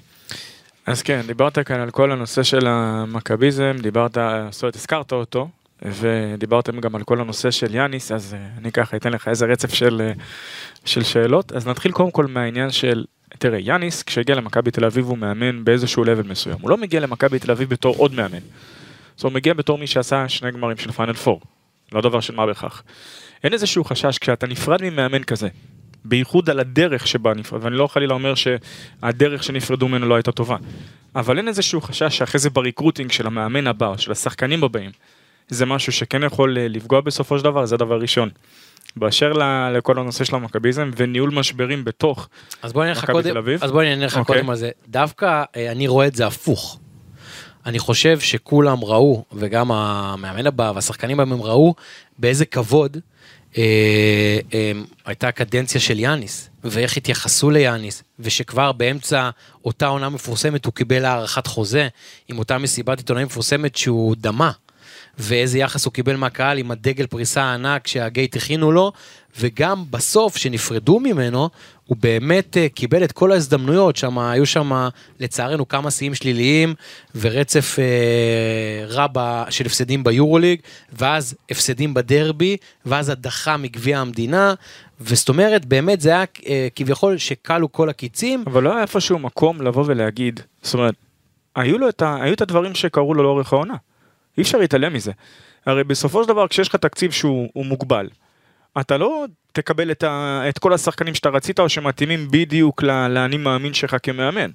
אז 0.86 1.02
כן, 1.02 1.22
דיברת 1.28 1.60
כאן 1.60 1.80
על 1.80 1.92
כל 1.92 2.12
הנושא 2.12 2.44
של 2.44 2.68
המכביזם, 2.68 3.76
דיברת, 3.82 4.18
זאת 4.52 4.64
אומרת, 4.64 4.76
הזכרת 4.76 5.12
אותו, 5.12 5.50
ודיברתם 5.82 6.80
גם 6.80 6.96
על 6.96 7.04
כל 7.04 7.22
הנושא 7.22 7.52
של 7.52 7.76
יאניס, 7.76 8.12
אז 8.12 8.36
אני 8.58 8.72
ככה 8.72 8.98
אתן 8.98 9.12
לך 9.12 9.28
איזה 9.28 9.46
רצף 9.46 9.74
של, 9.74 10.12
של 10.86 11.04
שאלות. 11.04 11.52
אז 11.52 11.68
נתחיל 11.68 11.92
קודם 11.92 12.12
כל 12.12 12.26
מהעניין 12.26 12.72
של 12.72 13.06
תראה, 13.40 13.60
יאניס, 13.60 14.04
כשהגיע 14.04 14.36
למכבי 14.36 14.72
תל 14.72 14.86
אביב 14.86 15.06
הוא 15.06 15.18
מאמן 15.18 15.64
באיזשהו 15.64 16.04
לבל 16.04 16.28
מסוים. 16.28 16.58
הוא 16.62 16.70
לא 16.70 16.78
מגיע 16.78 17.00
למכבי 17.00 17.40
תל 17.40 17.52
אביב 17.52 17.70
בתור 17.70 17.96
עוד 17.96 18.14
מאמן. 18.14 18.40
אז 19.20 19.24
הוא 19.24 19.32
מגיע 19.32 19.54
בתור 19.54 19.78
מי 19.78 19.88
שעשה 19.88 20.30
שני 20.30 20.52
גמרים 20.52 20.78
של 20.78 20.92
פיינל 20.92 21.14
פור. 21.14 21.42
לא 21.92 22.02
דבר 22.02 22.20
של 22.20 22.36
מה 22.36 22.46
בכך. 22.46 22.84
אין 23.44 23.54
איזשהו 23.54 23.84
חשש 23.84 24.18
כשאתה 24.18 24.48
נפרד 24.48 24.80
ממאמן 24.84 25.24
כזה, 25.24 25.48
בייחוד 26.06 26.50
על 26.50 26.60
הדרך 26.60 27.08
שבה 27.08 27.34
נפרד, 27.34 27.64
ואני 27.64 27.76
לא 27.76 27.88
חלילה 27.88 28.14
אומר 28.14 28.34
שהדרך 28.36 29.44
שנפרדו 29.44 29.88
ממנו 29.88 30.06
לא 30.06 30.16
הייתה 30.16 30.32
טובה, 30.32 30.58
אבל 31.16 31.38
אין 31.38 31.48
איזשהו 31.48 31.82
חשש 31.82 32.18
שאחרי 32.18 32.40
זה 32.40 32.50
ב 32.50 32.56
recruiting 32.56 33.12
של 33.12 33.28
המאמן 33.28 33.68
הבא, 33.68 33.98
של 33.98 34.12
השחקנים 34.12 34.64
הבאים, 34.64 34.92
זה 35.48 35.66
משהו 35.66 35.92
שכן 35.92 36.24
יכול 36.24 36.58
אה, 36.58 36.68
לפגוע 36.68 37.02
בסופו 37.02 37.38
של 37.38 37.44
דבר, 37.44 37.66
זה 37.66 37.76
הדבר 37.76 38.02
ראשון. 38.02 38.30
באשר 38.96 39.34
לכל 39.74 40.00
הנושא 40.00 40.24
של 40.24 40.36
המכביזם 40.36 40.92
וניהול 40.98 41.30
משברים 41.30 41.84
בתוך 41.84 42.30
מכבי 43.20 43.32
תל 43.32 43.38
אביב. 43.38 43.64
אז 43.64 43.72
בוא 43.72 43.82
אני 43.82 43.92
אענה 43.92 44.06
לך. 44.06 44.18
אוקיי. 44.18 44.36
קודם 44.36 44.50
על 44.50 44.56
זה. 44.56 44.70
דווקא 44.88 45.44
אה, 45.56 45.72
אני 45.72 45.88
רואה 45.88 46.08
את 46.08 46.16
זה 46.16 46.28
הפוך. 46.28 46.80
אני 47.66 47.80
חושב 47.80 48.20
שכולם 48.20 48.84
ראו, 48.84 49.24
וגם 49.34 49.72
המאמן 49.72 50.48
הבא 50.48 50.72
והשחקנים 50.76 51.20
הבאים 51.20 51.42
ראו, 51.42 51.74
באיזה 52.20 52.46
כבוד 52.46 52.98
אה, 53.58 54.40
אה, 54.54 54.72
הייתה 55.06 55.28
הקדנציה 55.28 55.82
של 55.82 56.00
יאניס, 56.00 56.50
ואיך 56.64 56.98
התייחסו 56.98 57.50
ליאניס, 57.50 58.04
ושכבר 58.20 58.72
באמצע 58.72 59.30
אותה 59.66 59.88
עונה 59.88 60.10
מפורסמת 60.10 60.66
הוא 60.66 60.74
קיבל 60.74 61.06
הארכת 61.06 61.48
חוזה, 61.48 61.88
עם 62.28 62.40
אותה 62.40 62.58
מסיבת 62.58 62.98
עיתונאים 62.98 63.28
מפורסמת 63.28 63.76
שהוא 63.76 64.16
דמה. 64.20 64.52
ואיזה 65.18 65.60
יחס 65.60 65.86
הוא 65.86 65.94
קיבל 65.94 66.16
מהקהל 66.16 66.58
עם 66.58 66.72
הדגל 66.72 67.08
פריסה 67.08 67.44
הענק 67.44 67.88
שהגייט 67.88 68.36
הכינו 68.36 68.72
לו, 68.72 68.92
וגם 69.40 69.84
בסוף, 69.90 70.38
שנפרדו 70.38 71.00
ממנו, 71.00 71.50
הוא 71.86 71.98
באמת 72.00 72.58
uh, 72.58 72.74
קיבל 72.74 73.04
את 73.04 73.12
כל 73.12 73.32
ההזדמנויות, 73.32 73.96
שם 73.96 74.20
היו 74.20 74.46
שם 74.46 74.88
לצערנו 75.20 75.68
כמה 75.68 75.92
שיאים 75.92 76.16
שליליים 76.16 76.76
ורצף 77.16 77.76
uh, 77.76 78.94
רע 78.94 79.46
של 79.50 79.66
הפסדים 79.66 80.04
ביורוליג, 80.04 80.60
ואז 80.94 81.36
הפסדים 81.52 81.94
בדרבי, 81.94 82.58
ואז 82.86 83.10
הדחה 83.10 83.58
מגביע 83.58 84.00
המדינה, 84.00 84.54
וזאת 85.02 85.30
אומרת, 85.30 85.66
באמת 85.66 86.02
זה 86.02 86.10
היה 86.10 86.24
uh, 86.24 86.42
כביכול 86.76 87.18
שכלו 87.18 87.72
כל 87.72 87.90
הקיצים. 87.90 88.44
אבל 88.48 88.64
לא 88.64 88.72
היה 88.74 88.82
איפשהו 88.82 89.20
מקום 89.20 89.62
לבוא 89.62 89.84
ולהגיד, 89.88 90.40
זאת 90.62 90.74
אומרת, 90.74 90.96
היו, 91.56 91.78
לו 91.78 91.90
את 91.90 92.02
ה, 92.02 92.18
היו 92.22 92.34
את 92.34 92.42
הדברים 92.42 92.76
שקרו 92.76 93.14
לו 93.14 93.24
לאורך 93.24 93.54
העונה. 93.54 93.76
אי 94.38 94.44
אפשר 94.44 94.58
להתעלם 94.58 94.94
מזה. 94.94 95.12
הרי 95.66 95.84
בסופו 95.84 96.24
של 96.24 96.30
דבר 96.30 96.48
כשיש 96.48 96.68
לך 96.68 96.76
תקציב 96.76 97.12
שהוא 97.12 97.66
מוגבל, 97.66 98.08
אתה 98.80 98.98
לא 98.98 99.26
תקבל 99.52 99.92
את, 99.92 100.04
ה, 100.04 100.42
את 100.50 100.60
כל 100.60 100.74
השחקנים 100.74 101.14
שאתה 101.14 101.30
רצית 101.30 101.60
או 101.60 101.70
שמתאימים 101.70 102.28
בדיוק 102.32 102.84
לאני 102.84 103.38
מאמין 103.38 103.74
שלך 103.74 103.96
כמאמן. 104.04 104.50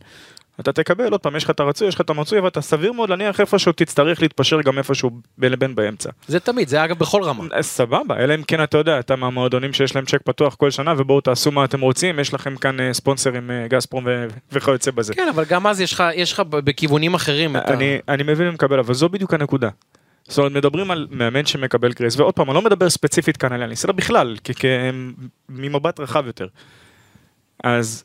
אתה 0.60 0.72
תקבל, 0.72 1.12
עוד 1.12 1.20
פעם, 1.20 1.36
יש 1.36 1.44
לך 1.44 1.50
את 1.50 1.60
הרצוי, 1.60 1.88
יש 1.88 1.94
לך 1.94 2.00
את 2.00 2.10
המצוי, 2.10 2.40
ואתה 2.40 2.60
סביר 2.60 2.92
מאוד 2.92 3.10
להניח 3.10 3.40
איפשהו 3.40 3.72
תצטרך 3.72 4.22
להתפשר 4.22 4.60
גם 4.62 4.78
איפשהו 4.78 5.10
בין 5.38 5.52
לבין 5.52 5.74
באמצע. 5.74 6.10
זה 6.26 6.40
תמיד, 6.40 6.68
זה 6.68 6.84
אגב 6.84 6.98
בכל 6.98 7.22
רמה. 7.22 7.44
אז 7.52 7.66
סבבה, 7.66 8.16
אלא 8.18 8.34
אם 8.34 8.42
כן 8.42 8.62
אתה 8.62 8.78
יודע, 8.78 8.98
אתה 8.98 9.16
מהמועדונים 9.16 9.72
שיש 9.72 9.94
להם 9.96 10.04
צ'ק 10.04 10.22
פתוח 10.24 10.54
כל 10.54 10.70
שנה, 10.70 10.94
ובואו 10.98 11.20
תעשו 11.20 11.50
מה 11.52 11.64
אתם 11.64 11.80
רוצים, 11.80 12.18
יש 12.18 12.34
לכם 12.34 12.56
כאן 12.56 12.80
אה, 12.80 12.92
ספונסרים 12.92 13.50
אה, 13.50 13.66
גזפרום 13.68 14.04
ו- 14.06 14.26
וכיוצא 14.52 14.90
בזה. 14.90 15.14
כן, 15.14 15.28
אבל 15.34 15.44
גם 15.44 15.66
אז 15.66 15.80
יש 15.80 15.92
לך, 15.92 16.04
יש 16.14 16.32
לך 16.32 16.40
בכיוונים 16.40 17.14
אחרים. 17.14 17.56
אני, 17.56 17.98
אני 18.08 18.22
מבין 18.22 18.48
ומקבל, 18.48 18.78
אבל 18.78 18.94
זו 18.94 19.08
בדיוק 19.08 19.34
הנקודה. 19.34 19.68
זאת 20.28 20.38
אומרת, 20.38 20.52
מדברים 20.52 20.90
על 20.90 21.06
מאמן 21.10 21.46
שמקבל 21.46 21.92
גרייס, 21.92 22.16
ועוד 22.16 22.34
פעם, 22.34 22.50
אני 22.50 22.54
לא 22.54 22.62
מדבר 22.62 22.90
ספציפית 22.90 23.36
כאן 23.36 23.52
על 23.52 23.60
יאניס, 23.60 23.84
אלא 23.84 23.92
בכלל, 23.92 24.36
ממבט 25.48 26.00
רחב 26.00 26.26
יותר. 26.26 26.46
אז 27.64 28.04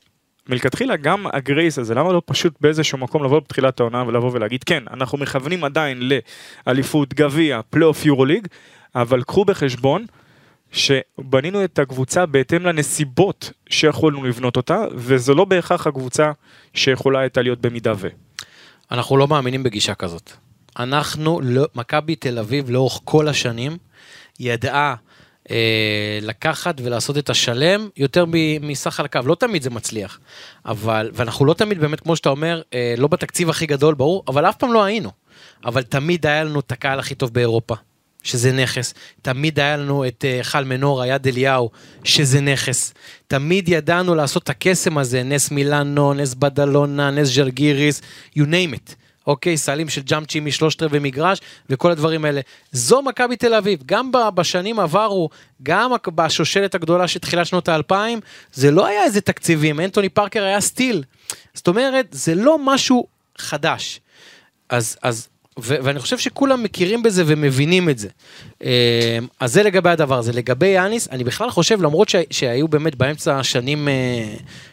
מלכתחילה 0.50 0.96
גם 0.96 1.26
הגרייס 1.34 1.80
הזה, 1.80 1.96
למה 1.96 2.14
לא 2.14 2.22
פשוט 2.26 2.54
באיזשהו 2.62 2.98
מקום 2.98 3.24
לבוא 3.24 3.40
בתחילת 3.40 3.80
העונה 3.80 4.04
ולבוא 4.08 4.32
ולהגיד, 4.34 4.64
כן, 4.64 4.84
אנחנו 4.92 5.18
מכוונים 5.18 5.64
עדיין 5.64 6.10
לאליפות, 6.68 7.14
גביע, 7.14 7.62
פלייאוף 7.70 8.06
יורוליג, 8.06 8.48
אבל 8.96 9.24
קחו 9.24 9.46
בחשבון 9.46 10.06
שבנינו 10.72 11.64
את 11.64 11.80
הקבוצה 11.80 12.26
בהתאם 12.26 12.64
לנסיבות 12.64 13.52
שיכולנו 13.70 14.24
לבנות 14.24 14.58
אותה, 14.58 14.86
וזו 14.96 15.36
לא 15.36 15.46
בהכרח 15.46 15.88
הקבוצה 15.88 16.32
שיכולה 16.74 17.20
הייתה 17.20 17.42
להיות 17.42 17.62
במידה 17.62 17.94
ו... 17.98 18.08
אנחנו 18.92 19.18
לא 19.18 19.28
מאמינים 19.28 19.64
בגישה 19.64 19.96
כזאת. 19.96 20.32
אנחנו, 20.80 21.42
לא, 21.44 21.66
מכבי 21.76 22.16
תל 22.16 22.40
אביב 22.40 22.70
לאורך 22.70 23.00
כל 23.04 23.28
השנים 23.28 23.78
ידעה 24.40 24.96
אה, 25.52 26.20
לקחת 26.22 26.82
ולעשות 26.84 27.18
את 27.18 27.30
השלם 27.30 27.90
יותר 27.98 28.26
מסך 28.62 29.00
על 29.00 29.06
הקו. 29.06 29.20
לא 29.26 29.36
תמיד 29.36 29.62
זה 29.62 29.70
מצליח, 29.70 30.20
אבל, 30.66 31.12
ואנחנו 31.14 31.46
לא 31.46 31.54
תמיד 31.54 31.80
באמת, 31.80 32.00
כמו 32.00 32.16
שאתה 32.16 32.30
אומר, 32.30 32.62
אה, 32.74 32.96
לא 32.98 33.08
בתקציב 33.08 33.50
הכי 33.50 33.66
גדול, 33.66 33.96
ברור, 33.96 34.24
אבל 34.28 34.46
אף 34.50 34.56
פעם 34.56 34.74
לא 34.74 34.84
היינו. 34.84 35.12
אבל 35.66 35.84
תמיד 35.84 36.26
היה 36.26 36.44
לנו 36.44 36.60
את 36.60 36.72
הקהל 36.72 37.00
הכי 37.00 37.16
טוב 37.16 37.34
באירופה. 37.34 37.76
שזה 38.24 38.52
נכס, 38.52 38.94
תמיד 39.22 39.60
היה 39.60 39.78
לנו 39.78 40.08
את 40.08 40.26
אה, 40.28 40.40
חל 40.42 40.64
מנורה, 40.64 41.08
יד 41.08 41.28
אליהו, 41.28 41.70
שזה 42.04 42.42
נכס, 42.42 42.94
תמיד 43.28 43.70
ידענו 43.70 44.16
לעשות 44.16 44.44
את 44.44 44.50
הקסם 44.50 44.98
הזה, 44.98 45.24
נס 45.24 45.52
מילאנו, 45.52 46.14
נס 46.14 46.34
בדלונה, 46.34 47.12
נס 47.12 47.38
ג'רגיריס, 47.38 48.02
you 48.38 48.42
name 48.42 48.74
it. 48.74 49.05
אוקיי, 49.28 49.58
סלים 49.58 49.90
של 49.90 50.02
ג'אמצ'י 50.02 50.40
משלושת 50.40 50.82
רבעי 50.82 51.00
מגרש 51.00 51.40
וכל 51.70 51.92
הדברים 51.92 52.26
האלה. 52.26 52.42
זו 52.72 53.02
מכבי 53.02 53.36
תל 53.36 53.54
אביב, 53.54 53.80
גם 53.86 54.12
בשנים 54.36 54.80
עברו, 54.80 55.30
גם 55.64 55.92
בשושלת 56.16 56.76
הגדולה 56.76 57.08
של 57.08 57.20
תחילת 57.20 57.46
שנות 57.46 57.70
האלפיים, 57.70 58.20
זה 58.54 58.72
לא 58.72 58.86
היה 58.86 59.04
איזה 59.04 59.22
תקציבים, 59.22 59.80
אנטוני 59.80 60.10
פארקר 60.10 60.44
היה 60.44 60.62
סטיל. 60.62 61.04
זאת 61.54 61.68
אומרת, 61.68 62.08
זה 62.12 62.36
לא 62.36 62.58
משהו 62.66 63.08
חדש. 63.38 64.00
אז, 64.70 64.98
אז, 65.02 65.28
ו- 65.60 65.76
ואני 65.84 66.00
חושב 66.00 66.18
שכולם 66.18 66.64
מכירים 66.64 67.04
בזה 67.04 67.24
ומבינים 67.28 67.90
את 67.90 67.98
זה. 68.00 68.08
אה, 68.64 69.18
אז 69.40 69.54
זה 69.54 69.64
לגבי 69.64 69.90
הדבר 69.90 70.18
הזה. 70.18 70.32
לגבי 70.32 70.68
יאניס, 70.68 71.08
אני 71.12 71.24
בכלל 71.24 71.50
חושב, 71.50 71.82
למרות 71.82 72.10
שה- 72.10 72.22
שהיו 72.32 72.68
באמת 72.68 72.96
באמצע 72.96 73.40
השנים 73.40 73.88
אה, 73.88 73.94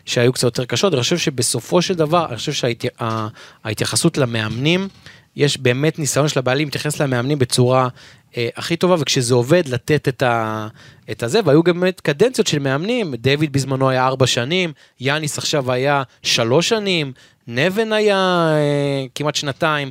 שהיו 0.05 0.33
קצת 0.33 0.43
יותר 0.43 0.65
קשות, 0.65 0.93
אני 0.95 1.03
חושב 1.03 1.19
שבסופו 1.19 1.83
של 1.83 1.95
דבר, 1.95 2.27
אני 2.29 2.37
חושב 2.37 2.53
שההתייחסות 2.53 4.19
למאמנים, 4.19 4.89
יש 5.37 5.59
באמת 5.59 5.99
ניסיון 5.99 6.29
של 6.29 6.39
הבעלים 6.39 6.67
להתייחס 6.67 7.01
למאמנים 7.01 7.39
בצורה 7.39 7.89
אה, 8.37 8.49
הכי 8.57 8.77
טובה, 8.77 8.97
וכשזה 8.99 9.35
עובד, 9.35 9.69
לתת 9.69 10.09
את, 10.09 10.23
ה, 10.23 10.69
את 11.11 11.23
הזה, 11.23 11.41
והיו 11.45 11.63
גם 11.63 11.81
באמת 11.81 12.01
קדנציות 12.01 12.47
של 12.47 12.59
מאמנים, 12.59 13.15
דיוויד 13.15 13.53
בזמנו 13.53 13.91
היה 13.91 14.07
ארבע 14.07 14.27
שנים, 14.27 14.73
יאניס 15.01 15.39
עכשיו 15.39 15.73
היה 15.73 16.03
שלוש 16.23 16.69
שנים, 16.69 17.13
נבן 17.49 17.93
היה 17.93 18.17
אה, 18.57 19.07
כמעט 19.15 19.35
שנתיים, 19.35 19.91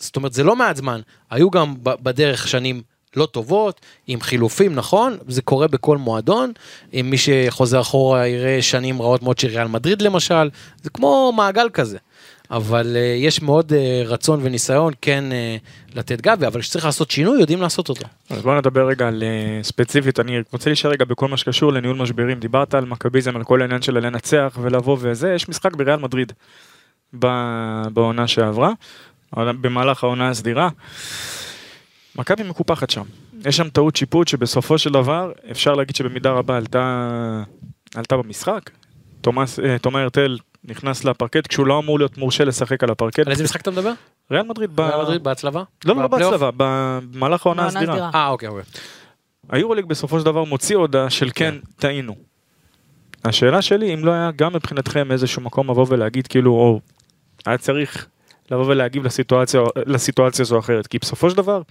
זאת 0.00 0.16
אומרת 0.16 0.32
זה 0.32 0.42
לא 0.44 0.56
מעט 0.56 0.76
זמן, 0.76 1.00
היו 1.30 1.50
גם 1.50 1.74
בדרך 1.82 2.48
שנים 2.48 2.82
לא 3.16 3.26
טובות, 3.26 3.80
עם 4.06 4.20
חילופים, 4.20 4.74
נכון? 4.74 5.16
זה 5.28 5.42
קורה 5.42 5.68
בכל 5.68 5.98
מועדון, 5.98 6.52
עם 6.92 7.10
מי 7.10 7.16
שחוזר 7.18 7.80
אחורה 7.80 8.26
יראה 8.26 8.62
שנים 8.62 9.02
רעות 9.02 9.22
מאוד 9.22 9.38
של 9.38 9.48
ריאל 9.48 9.68
מדריד 9.68 10.02
למשל, 10.02 10.50
זה 10.82 10.90
כמו 10.90 11.32
מעגל 11.36 11.68
כזה. 11.72 11.98
אבל 12.50 12.96
uh, 12.96 13.24
יש 13.24 13.42
מאוד 13.42 13.72
uh, 13.72 14.08
רצון 14.08 14.40
וניסיון 14.42 14.92
כן 15.00 15.24
uh, 15.30 15.96
לתת 15.98 16.20
גבי, 16.20 16.46
אבל 16.46 16.60
כשצריך 16.60 16.84
לעשות 16.84 17.10
שינוי, 17.10 17.40
יודעים 17.40 17.62
לעשות 17.62 17.88
אותו. 17.88 18.04
אז 18.30 18.42
בוא 18.42 18.54
נדבר 18.58 18.86
רגע 18.86 19.08
על 19.08 19.22
אה, 19.22 19.62
ספציפית, 19.62 20.20
אני 20.20 20.38
רוצה 20.52 20.70
להישאר 20.70 20.90
רגע 20.90 21.04
בכל 21.04 21.28
מה 21.28 21.36
שקשור 21.36 21.72
לניהול 21.72 21.96
משברים. 21.96 22.40
דיברת 22.40 22.74
על 22.74 22.84
מכביזם, 22.84 23.36
על 23.36 23.44
כל 23.44 23.62
העניין 23.62 23.82
של 23.82 23.98
לנצח 23.98 24.58
ולבוא 24.62 24.96
וזה, 25.00 25.32
יש 25.34 25.48
משחק 25.48 25.76
בריאל 25.76 25.98
מדריד 25.98 26.32
בעונה 27.92 28.26
שעברה, 28.26 28.72
במהלך 29.36 30.04
העונה 30.04 30.28
הסדירה. 30.28 30.68
מכבי 32.16 32.42
מקופחת 32.42 32.90
שם. 32.90 33.02
יש 33.44 33.56
שם 33.56 33.68
טעות 33.68 33.96
שיפוט 33.96 34.28
שבסופו 34.28 34.78
של 34.78 34.92
דבר 34.92 35.32
אפשר 35.50 35.72
להגיד 35.72 35.96
שבמידה 35.96 36.30
רבה 36.30 36.56
עלתה, 36.56 37.42
עלתה 37.94 38.16
במשחק. 38.16 38.70
תומאס, 39.20 39.58
אה, 39.60 39.78
תומא 39.78 39.98
הרטל 39.98 40.38
נכנס 40.64 41.04
לפרקט 41.04 41.46
כשהוא 41.46 41.66
לא 41.66 41.78
אמור 41.78 41.98
להיות 41.98 42.18
מורשה 42.18 42.44
לשחק 42.44 42.82
על 42.82 42.90
הפרקט. 42.90 43.18
על 43.18 43.32
איזה 43.32 43.44
משחק 43.44 43.60
אתה 43.60 43.70
מדבר? 43.70 43.92
ריאל 44.30 44.46
מדריד. 44.46 44.80
ריאל 44.80 45.02
מדריד 45.02 45.24
בהצלבה? 45.24 45.62
לא, 45.84 45.96
לא? 45.96 46.06
בהצלבה, 46.06 46.50
במהלך 46.56 47.46
העונה 47.46 47.66
הסדירה. 47.66 47.92
הסדירה. 47.92 48.10
אה, 48.14 48.28
אוקיי, 48.28 48.48
אוקיי. 48.48 48.62
היורוליג 49.50 49.84
בסופו 49.84 50.18
של 50.18 50.24
דבר 50.24 50.44
מוציא 50.44 50.76
הודעה 50.76 51.10
של 51.10 51.30
כן, 51.34 51.54
טעינו. 51.76 52.14
השאלה 53.24 53.62
שלי, 53.62 53.94
אם 53.94 54.04
לא 54.04 54.10
היה 54.10 54.30
גם 54.36 54.52
מבחינתכם 54.52 55.12
איזשהו 55.12 55.42
מקום 55.42 55.70
לבוא 55.70 55.86
ולהגיד 55.88 56.26
כאילו, 56.26 56.50
או 56.50 56.80
היה 57.46 57.58
צריך 57.58 58.06
לבוא 58.50 58.66
ולהגיב 58.66 59.04
לסיטואציה, 59.04 59.60
לסיטואציה 59.86 60.44
זו 60.44 60.58
אחרת, 60.58 60.86
כי 60.86 60.98
בסופו 60.98 61.30
של 61.30 61.36
דבר, 61.36 61.62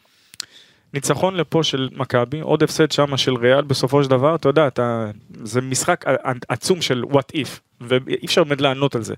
ניצחון 0.93 1.35
לפה 1.35 1.63
של 1.63 1.89
מכבי, 1.95 2.39
עוד 2.39 2.63
הפסד 2.63 2.91
שמה 2.91 3.17
של 3.17 3.35
ריאל, 3.35 3.61
בסופו 3.61 4.03
של 4.03 4.09
דבר, 4.09 4.35
אתה 4.35 4.49
יודע, 4.49 4.67
אתה, 4.67 5.11
זה 5.43 5.61
משחק 5.61 6.05
עצום 6.49 6.81
של 6.81 7.03
what 7.11 7.35
if, 7.35 7.47
ואי 7.81 8.25
אפשר 8.25 8.43
באמת 8.43 8.61
לענות 8.61 8.95
על 8.95 9.03
זה. 9.03 9.13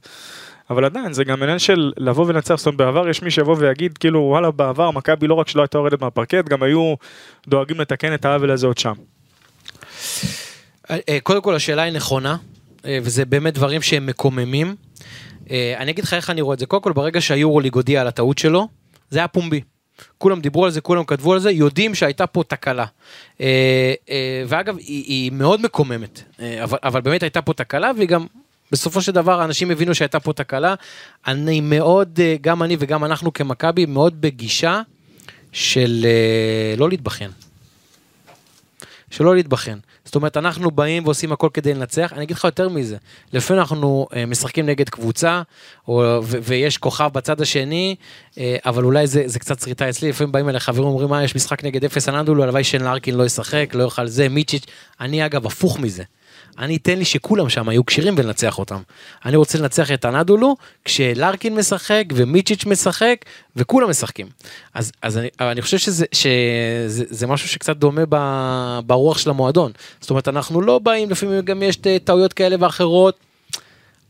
אבל 0.70 0.86
עדיין 0.86 1.14
זה 1.14 1.24
גם 1.24 1.44
עניין 1.44 1.60
של 1.60 1.92
לבוא 1.98 2.26
ולנצח, 2.26 2.56
זאת 2.56 2.66
אומרת 2.66 2.78
בעבר 2.78 3.10
יש 3.10 3.22
מי 3.22 3.32
שיבוא 3.32 3.56
ויגיד 3.60 3.98
כאילו 3.98 4.20
וואלה 4.20 4.52
בעבר 4.52 4.92
מכבי 4.92 5.28
לא 5.28 5.34
רק 5.34 5.48
שלא 5.48 5.62
הייתה 5.62 5.78
יורדת 5.78 6.02
מהפרקט, 6.02 6.46
גם 6.50 6.64
היו 6.64 6.94
דואגים 7.48 7.80
לתקן 7.80 8.14
את 8.14 8.26
העוול 8.26 8.52
הזה 8.52 8.68
עוד 8.68 8.78
שם. 8.78 8.94
אה, 10.90 11.18
קודם 11.24 11.42
כל 11.42 11.56
השאלה 11.56 11.82
היא 11.82 11.94
נכונה, 11.94 12.38
אה, 12.86 13.00
וזה 13.04 13.26
באמת 13.26 13.54
דברים 13.54 13.82
שהם 13.82 14.06
מקוממים. 14.06 14.76
אה, 15.52 15.76
אני 15.78 15.92
אגיד 15.92 16.04
לך 16.04 16.14
איך 16.14 16.30
אני 16.30 16.42
רואה 16.42 16.54
את 16.54 16.60
זה. 16.60 16.66
קודם 16.66 16.84
כל 16.84 16.94
ברגע 16.94 17.22
שהיורוליג 17.22 17.76
הודיע 17.76 18.02
על 18.02 18.08
הטעות 18.08 18.38
שלו, 18.38 18.68
זה 19.10 19.20
היה 19.20 19.28
פומבי. 19.28 19.62
כולם 20.18 20.42
דיברו 20.42 20.66
על 20.66 20.72
זה, 20.72 20.82
כולם 20.82 21.04
כתבו 21.04 21.34
על 21.34 21.40
זה, 21.40 21.52
יודעים 21.52 21.96
שהייתה 21.96 22.28
פה 22.28 22.44
תקלה. 22.48 22.86
אה, 23.42 23.94
אה, 24.10 24.44
ואגב, 24.48 24.78
היא, 24.78 25.04
היא 25.08 25.32
מאוד 25.32 25.62
מקוממת, 25.62 26.22
אבל, 26.64 26.78
אבל 26.84 27.02
באמת 27.02 27.24
הייתה 27.24 27.42
פה 27.42 27.54
תקלה, 27.54 27.92
והיא 27.98 28.08
גם, 28.08 28.26
בסופו 28.72 29.02
של 29.02 29.12
דבר, 29.12 29.44
אנשים 29.44 29.72
הבינו 29.72 29.96
שהייתה 29.96 30.20
פה 30.20 30.34
תקלה. 30.34 30.76
אני 31.28 31.62
מאוד, 31.62 32.20
גם 32.42 32.64
אני 32.64 32.78
וגם 32.80 33.06
אנחנו 33.06 33.34
כמכבי, 33.34 33.86
מאוד 33.86 34.22
בגישה 34.22 34.82
של 35.52 36.06
לא 36.78 36.90
להתבכיין. 36.90 37.32
שלא 39.12 39.36
להתבכיין. 39.36 39.80
זאת 40.14 40.16
אומרת, 40.16 40.38
אנחנו 40.38 40.72
באים 40.72 41.06
ועושים 41.06 41.32
הכל 41.32 41.50
כדי 41.54 41.74
לנצח. 41.74 42.14
אני 42.14 42.24
אגיד 42.24 42.38
לך 42.38 42.44
יותר 42.44 42.70
מזה, 42.70 42.98
לפעמים 43.34 43.62
אנחנו 43.62 44.08
אה, 44.16 44.26
משחקים 44.26 44.66
נגד 44.66 44.90
קבוצה, 44.90 45.42
או, 45.88 46.20
ו- 46.24 46.38
ויש 46.44 46.78
כוכב 46.78 47.10
בצד 47.14 47.42
השני, 47.42 47.96
אה, 48.38 48.56
אבל 48.66 48.84
אולי 48.84 49.08
זה, 49.08 49.24
זה 49.26 49.40
קצת 49.40 49.60
שריטה 49.60 49.90
אצלי, 49.90 50.10
לפעמים 50.10 50.32
באים 50.32 50.50
אליי 50.50 50.60
חברים 50.60 50.88
אומרים, 50.88 51.10
מה, 51.10 51.24
יש 51.24 51.36
משחק 51.36 51.64
נגד 51.64 51.86
אפס 51.86 52.10
אננדולו, 52.10 52.44
הלוואי 52.44 52.64
שיין 52.64 52.84
לארקין 52.84 53.16
לא 53.16 53.24
ישחק, 53.24 53.70
לא 53.74 53.84
יאכל 53.84 54.08
זה, 54.08 54.30
מיצ'יץ'. 54.30 54.66
אני 55.02 55.26
אגב 55.26 55.46
הפוך 55.46 55.80
מזה. 55.80 56.04
אני 56.60 56.76
אתן 56.76 56.98
לי 56.98 57.06
שכולם 57.06 57.50
שם 57.50 57.70
יהיו 57.70 57.86
כשירים 57.86 58.16
ולנצח 58.18 58.60
אותם. 58.60 58.82
אני 59.26 59.36
רוצה 59.36 59.58
לנצח 59.58 59.92
את 59.92 60.06
אנדולו 60.06 60.56
כשלארקין 60.86 61.56
משחק 61.56 62.04
ומיצ'יץ' 62.14 62.66
משחק 62.66 63.16
וכולם 63.56 63.90
משחקים. 63.90 64.28
אז, 64.74 64.92
אז 65.02 65.18
אני, 65.18 65.28
אני 65.40 65.62
חושב 65.62 65.78
שזה, 65.78 66.06
שזה 66.12 67.04
זה 67.10 67.28
משהו 67.28 67.50
שקצת 67.50 67.78
דומה 67.78 68.02
ב, 68.10 68.16
ברוח 68.86 69.18
של 69.18 69.30
המועדון. 69.30 69.72
זאת 70.02 70.10
אומרת 70.10 70.28
אנחנו 70.28 70.62
לא 70.62 70.80
באים 70.80 71.10
לפעמים 71.10 71.42
גם 71.42 71.64
יש 71.64 71.78
טעויות 72.04 72.34
כאלה 72.34 72.56
ואחרות. 72.60 73.18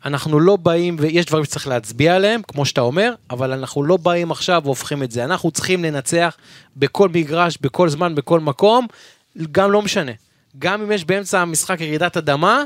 אנחנו 0.06 0.40
לא 0.40 0.56
באים 0.56 0.96
ויש 1.00 1.26
דברים 1.26 1.46
שצריך 1.46 1.68
להצביע 1.68 2.16
עליהם 2.16 2.42
כמו 2.48 2.66
שאתה 2.66 2.82
אומר 2.82 3.14
אבל 3.30 3.52
אנחנו 3.52 3.84
לא 3.84 3.98
באים 3.98 4.32
עכשיו 4.32 4.62
והופכים 4.66 5.04
את 5.04 5.12
זה 5.12 5.24
אנחנו 5.24 5.52
צריכים 5.52 5.84
לנצח 5.84 6.38
בכל 6.78 7.10
מגרש 7.10 7.58
בכל 7.62 7.90
זמן 7.90 8.16
בכל 8.16 8.40
מקום 8.40 8.88
גם 9.52 9.72
לא 9.72 9.82
משנה 9.82 10.12
גם 10.60 10.82
אם 10.82 10.92
יש 10.92 11.06
באמצע 11.06 11.42
המשחק 11.42 11.82
ירידת 11.82 12.18
אדמה 12.18 12.64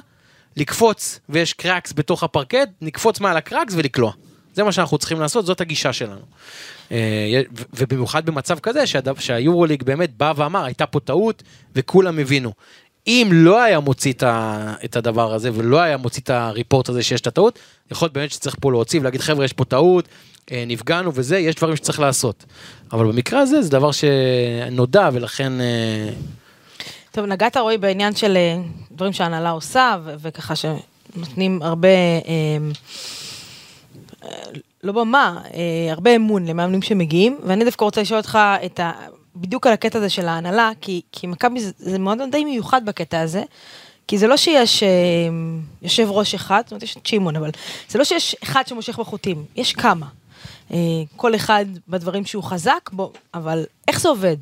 לקפוץ 0.58 1.20
ויש 1.30 1.54
קרקס 1.54 1.94
בתוך 1.96 2.24
הפרקט 2.24 2.70
נקפוץ 2.82 3.20
מעל 3.20 3.38
הקרקס 3.38 3.74
ולקלוע. 3.78 4.12
זה 4.54 4.64
מה 4.64 4.72
שאנחנו 4.72 4.98
צריכים 4.98 5.20
לעשות 5.20 5.46
זאת 5.46 5.62
הגישה 5.62 5.94
שלנו. 5.94 6.22
אה, 6.92 7.42
ובמיוחד 7.74 8.26
במצב 8.26 8.60
כזה 8.60 8.84
שהיורוליג 9.20 9.84
באמת 9.84 10.18
בא 10.18 10.34
ואמר 10.36 10.66
הייתה 10.66 10.86
פה 10.86 11.00
טעות 11.00 11.44
וכולם 11.76 12.20
הבינו. 12.20 12.52
אם 13.08 13.30
לא 13.34 13.62
היה 13.62 13.80
מוציא 13.80 14.14
את, 14.86 14.96
הדבר 14.96 15.34
הזה 15.34 15.50
ולא 15.54 15.80
היה 15.80 15.98
מוציא 15.98 16.22
את 16.22 16.30
הריפורט 16.30 16.90
הזה 16.90 17.04
שיש 17.04 17.22
את 17.22 17.28
הטעות, 17.28 17.60
יכול 17.92 18.06
להיות 18.06 18.14
באמת 18.14 18.32
שצריך 18.32 18.56
פה 18.62 18.72
להוציא 18.72 19.00
ולהגיד 19.00 19.22
חבר'ה 19.22 19.46
יש 19.46 19.54
פה 19.54 19.66
טעות, 19.66 20.08
אה, 20.52 20.64
נפגענו 20.68 21.12
וזה, 21.14 21.38
יש 21.38 21.56
דברים 21.56 21.76
שצריך 21.76 22.00
לעשות. 22.00 22.46
אבל 22.92 23.08
במקרה 23.08 23.40
הזה 23.40 23.62
זה 23.62 23.70
דבר 23.70 23.92
שנודע 23.92 25.10
ולכן... 25.14 25.54
טוב, 27.12 27.26
נגעת 27.26 27.58
רועי 27.58 27.78
בעניין 27.78 28.16
של 28.16 28.38
אה, 28.38 28.58
דברים 28.92 29.14
שההנהלה 29.14 29.50
עושה, 29.50 29.96
ו- 30.04 30.16
וככה 30.20 30.54
שנותנים 30.56 31.62
הרבה, 31.62 31.88
אה, 31.88 32.58
אה, 34.24 34.30
לא 34.84 34.92
במה, 34.92 35.42
אה, 35.54 35.92
הרבה 35.92 36.16
אמון 36.16 36.46
למאמנים 36.46 36.82
שמגיעים, 36.82 37.38
ואני 37.44 37.66
דווקא 37.66 37.86
רוצה 37.86 38.02
לשאול 38.02 38.20
אותך 38.20 38.40
את 38.66 38.80
ה... 38.80 38.92
בדיוק 39.36 39.68
על 39.68 39.74
הקטע 39.74 39.98
הזה 39.98 40.10
של 40.10 40.28
ההנהלה, 40.28 40.72
כי, 40.82 41.02
כי 41.12 41.28
מכבי 41.28 41.60
זה, 41.60 41.72
זה 41.78 42.00
מאוד 42.00 42.18
די 42.32 42.46
מיוחד 42.46 42.86
בקטע 42.86 43.20
הזה, 43.20 43.44
כי 44.08 44.18
זה 44.18 44.28
לא 44.28 44.38
שיש 44.38 44.84
אה, 44.84 44.90
יושב 45.82 46.08
ראש 46.10 46.34
אחד, 46.36 46.62
זאת 46.66 46.72
אומרת 46.72 46.84
יש 46.84 46.98
את 46.98 47.06
שמעון, 47.06 47.36
אבל 47.36 47.50
זה 47.90 48.00
לא 48.00 48.04
שיש 48.04 48.36
אחד 48.44 48.68
שמושך 48.68 49.00
בחוטים, 49.00 49.46
יש 49.56 49.74
כמה. 49.74 50.06
אה, 50.74 50.78
כל 51.16 51.36
אחד 51.36 51.66
בדברים 51.88 52.26
שהוא 52.26 52.44
חזק 52.44 52.90
בו, 52.92 53.12
אבל 53.34 53.66
איך 53.88 54.02
זה 54.02 54.10
עובד? 54.10 54.38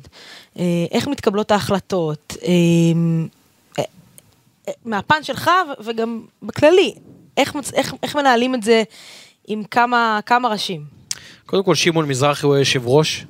אה, 0.58 0.62
איך 0.90 1.08
מתקבלות 1.08 1.50
ההחלטות? 1.50 2.36
אה, 2.42 2.52
אה, 3.78 3.84
מהפן 4.84 5.22
שלך 5.22 5.50
וגם 5.84 6.20
בכללי, 6.42 6.94
איך, 7.36 7.54
מצ- 7.54 7.72
איך, 7.74 7.94
איך 8.02 8.16
מנהלים 8.16 8.54
את 8.54 8.62
זה 8.62 8.82
עם 9.46 9.64
כמה, 9.64 10.20
כמה 10.26 10.48
ראשים? 10.48 10.84
קודם 11.46 11.64
כל 11.64 11.74
שמעון 11.74 12.08
מזרחי 12.08 12.46
הוא 12.46 12.54
היושב 12.54 12.82
ראש, 12.86 13.24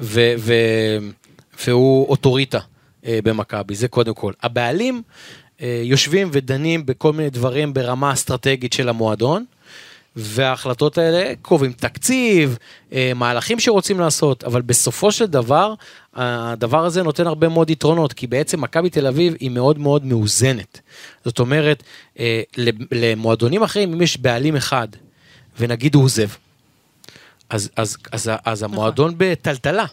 ו- 0.00 0.34
ו- 0.38 0.98
והוא 1.66 2.08
אוטוריטה 2.08 2.58
במכבי, 3.04 3.74
זה 3.74 3.88
קודם 3.88 4.14
כל. 4.14 4.32
הבעלים 4.42 5.02
יושבים 5.60 6.28
ודנים 6.32 6.86
בכל 6.86 7.12
מיני 7.12 7.30
דברים 7.30 7.74
ברמה 7.74 8.12
אסטרטגית 8.12 8.72
של 8.72 8.88
המועדון. 8.88 9.44
וההחלטות 10.20 10.98
האלה 10.98 11.32
קובעים 11.42 11.72
תקציב, 11.72 12.58
אה, 12.92 13.12
מהלכים 13.14 13.60
שרוצים 13.60 14.00
לעשות, 14.00 14.44
אבל 14.44 14.62
בסופו 14.62 15.12
של 15.12 15.26
דבר, 15.26 15.74
הדבר 16.14 16.84
הזה 16.84 17.02
נותן 17.02 17.26
הרבה 17.26 17.48
מאוד 17.48 17.70
יתרונות, 17.70 18.12
כי 18.12 18.26
בעצם 18.26 18.60
מכבי 18.60 18.90
תל 18.90 19.06
אביב 19.06 19.34
היא 19.40 19.50
מאוד 19.50 19.78
מאוד 19.78 20.04
מאוזנת. 20.04 20.80
זאת 21.24 21.38
אומרת, 21.38 21.82
אה, 22.18 22.42
למועדונים 22.92 23.62
אחרים, 23.62 23.92
אם 23.92 24.02
יש 24.02 24.18
בעלים 24.18 24.56
אחד, 24.56 24.88
ונגיד 25.58 25.94
הוא 25.94 26.04
עוזב, 26.04 26.28
אז, 27.50 27.70
אז, 27.76 27.96
אז, 28.12 28.30
אז 28.44 28.62
המועדון 28.62 29.14
בטלטלה. 29.16 29.84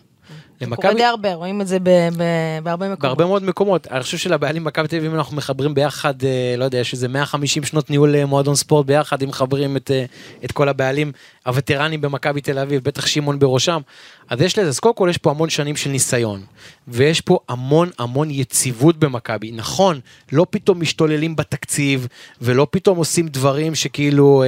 זה 0.60 0.76
קורה 0.76 0.94
די 0.94 1.04
הרבה, 1.04 1.34
רואים 1.34 1.62
את 1.62 1.68
זה 1.68 1.80
ב- 1.80 1.90
ב- 2.18 2.60
בהרבה 2.64 2.86
מקומות. 2.86 3.00
בהרבה 3.02 3.26
מאוד 3.26 3.44
מקומות. 3.44 3.88
אני 3.88 4.04
חושב 4.04 4.18
שלבעלים 4.18 4.64
מכבי 4.64 4.88
תל 4.88 4.96
אביב, 4.96 5.12
אם 5.12 5.18
אנחנו 5.18 5.38
מחברים 5.38 5.74
ביחד, 5.74 6.24
אה, 6.24 6.56
לא 6.58 6.64
יודע, 6.66 6.78
יש 6.78 6.94
איזה 6.94 7.08
150 7.08 7.64
שנות 7.64 7.90
ניהול 7.90 8.16
אה, 8.16 8.26
מועדון 8.26 8.56
ספורט 8.56 8.86
ביחד, 8.86 9.24
אם 9.24 9.30
מחברים 9.30 9.78
את, 9.78 9.92
אה, 9.92 10.06
את 10.46 10.52
כל 10.52 10.70
הבעלים 10.70 11.12
הווטרנים 11.46 12.02
במכבי 12.02 12.42
תל 12.42 12.60
אביב, 12.60 12.84
בטח 12.84 13.06
שמעון 13.06 13.40
בראשם. 13.40 13.82
אז 14.30 14.42
יש 14.42 14.60
לזה, 14.60 14.70
אז 14.70 14.80
קודם 14.80 14.96
כל 14.96 15.08
יש 15.10 15.18
פה 15.18 15.32
המון 15.32 15.50
שנים 15.50 15.76
של 15.76 15.90
ניסיון, 15.90 16.44
ויש 16.88 17.22
פה 17.22 17.40
המון 17.50 17.90
המון 18.00 18.32
יציבות 18.32 18.98
במכבי. 18.98 19.52
נכון, 19.52 20.00
לא 20.32 20.46
פתאום 20.50 20.82
משתוללים 20.82 21.36
בתקציב, 21.36 22.08
ולא 22.42 22.68
פתאום 22.72 22.98
עושים 22.98 23.28
דברים 23.28 23.76
שכאילו, 23.76 24.44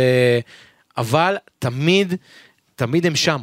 אבל 0.97 1.35
תמיד, 1.59 2.13
תמיד 2.75 3.05
הם 3.05 3.15
שם. 3.15 3.39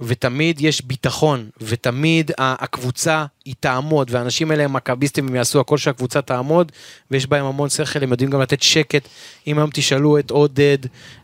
ותמיד 0.00 0.60
יש 0.60 0.84
ביטחון, 0.84 1.48
ותמיד 1.60 2.30
הקבוצה 2.38 3.24
היא 3.44 3.54
תעמוד, 3.60 4.10
והאנשים 4.10 4.50
האלה 4.50 4.64
הם 4.64 4.72
מכביסטים, 4.72 5.28
הם 5.28 5.34
יעשו 5.34 5.60
הכל 5.60 5.78
שהקבוצה 5.78 6.22
תעמוד, 6.22 6.72
ויש 7.10 7.26
בהם 7.26 7.44
המון 7.44 7.68
שכל, 7.68 8.02
הם 8.02 8.10
יודעים 8.10 8.30
גם 8.30 8.40
לתת 8.40 8.62
שקט. 8.62 9.08
אם 9.46 9.58
היום 9.58 9.70
תשאלו 9.72 10.18
את 10.18 10.30
עודד, 10.30 10.78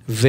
ו... 0.09 0.29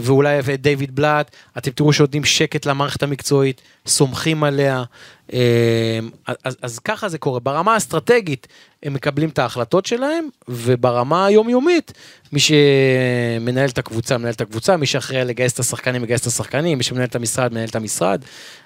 ואולי 0.00 0.38
את 0.38 0.62
דיוויד 0.62 0.96
בלאט, 0.96 1.30
אתם 1.58 1.70
תראו 1.70 1.92
שנותנים 1.92 2.24
שקט 2.24 2.66
למערכת 2.66 3.02
המקצועית, 3.02 3.60
סומכים 3.86 4.44
עליה. 4.44 4.84
אה, 5.32 5.98
אז, 6.44 6.56
אז 6.62 6.78
ככה 6.78 7.08
זה 7.08 7.18
קורה. 7.18 7.40
ברמה 7.40 7.74
האסטרטגית 7.74 8.46
הם 8.82 8.94
מקבלים 8.94 9.28
את 9.28 9.38
ההחלטות 9.38 9.86
שלהם, 9.86 10.28
וברמה 10.48 11.26
היומיומית, 11.26 11.92
מי 12.32 12.40
שמנהל 12.40 13.68
את 13.68 13.78
הקבוצה, 13.78 14.18
מנהל 14.18 14.32
את 14.32 14.40
הקבוצה, 14.40 14.76
מי 14.76 14.86
שאחראי 14.86 15.24
לגייס 15.24 15.52
את 15.52 15.58
השחקנים, 15.58 16.02
מגייס 16.02 16.20
את 16.20 16.26
השחקנים, 16.26 16.78
מי 16.78 16.84
שמנהל 16.84 17.06
את 17.06 17.16
המשרד, 17.16 17.52
מנהל 17.52 17.68
את 17.68 17.76
המשרד, 17.76 18.24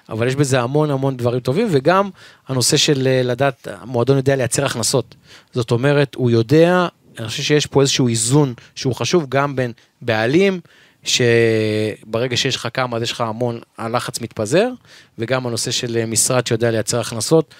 אבל 0.09 0.27
יש 0.27 0.35
בזה 0.35 0.61
המון 0.61 0.91
המון 0.91 1.17
דברים 1.17 1.39
טובים, 1.39 1.67
וגם 1.71 2.09
הנושא 2.47 2.77
של 2.77 3.07
אה, 3.07 3.21
לדעת, 3.23 3.67
המועדון 3.81 4.17
יודע 4.17 4.35
לייצר 4.35 4.65
הכנסות. 4.65 5.15
זאת 5.53 5.71
אומרת, 5.71 6.15
הוא 6.15 6.31
יודע, 6.31 6.87
אני 7.19 7.27
חושב 7.27 7.43
שיש 7.43 7.65
פה 7.65 7.81
איזשהו 7.81 8.07
איזון 8.07 8.53
שהוא 8.75 8.95
חשוב 8.95 9.25
גם 9.29 9.55
בין 9.55 9.71
בעלים, 10.01 10.59
שברגע 11.03 12.37
שיש 12.37 12.55
לך 12.55 12.67
כמה 12.73 12.97
אז 12.97 13.03
יש 13.03 13.11
לך 13.11 13.21
המון, 13.21 13.59
הלחץ 13.77 14.21
מתפזר, 14.21 14.69
וגם 15.17 15.47
הנושא 15.47 15.71
של 15.71 15.97
אה, 15.97 16.05
משרד 16.05 16.47
שיודע 16.47 16.71
לייצר 16.71 16.99
הכנסות, 16.99 17.53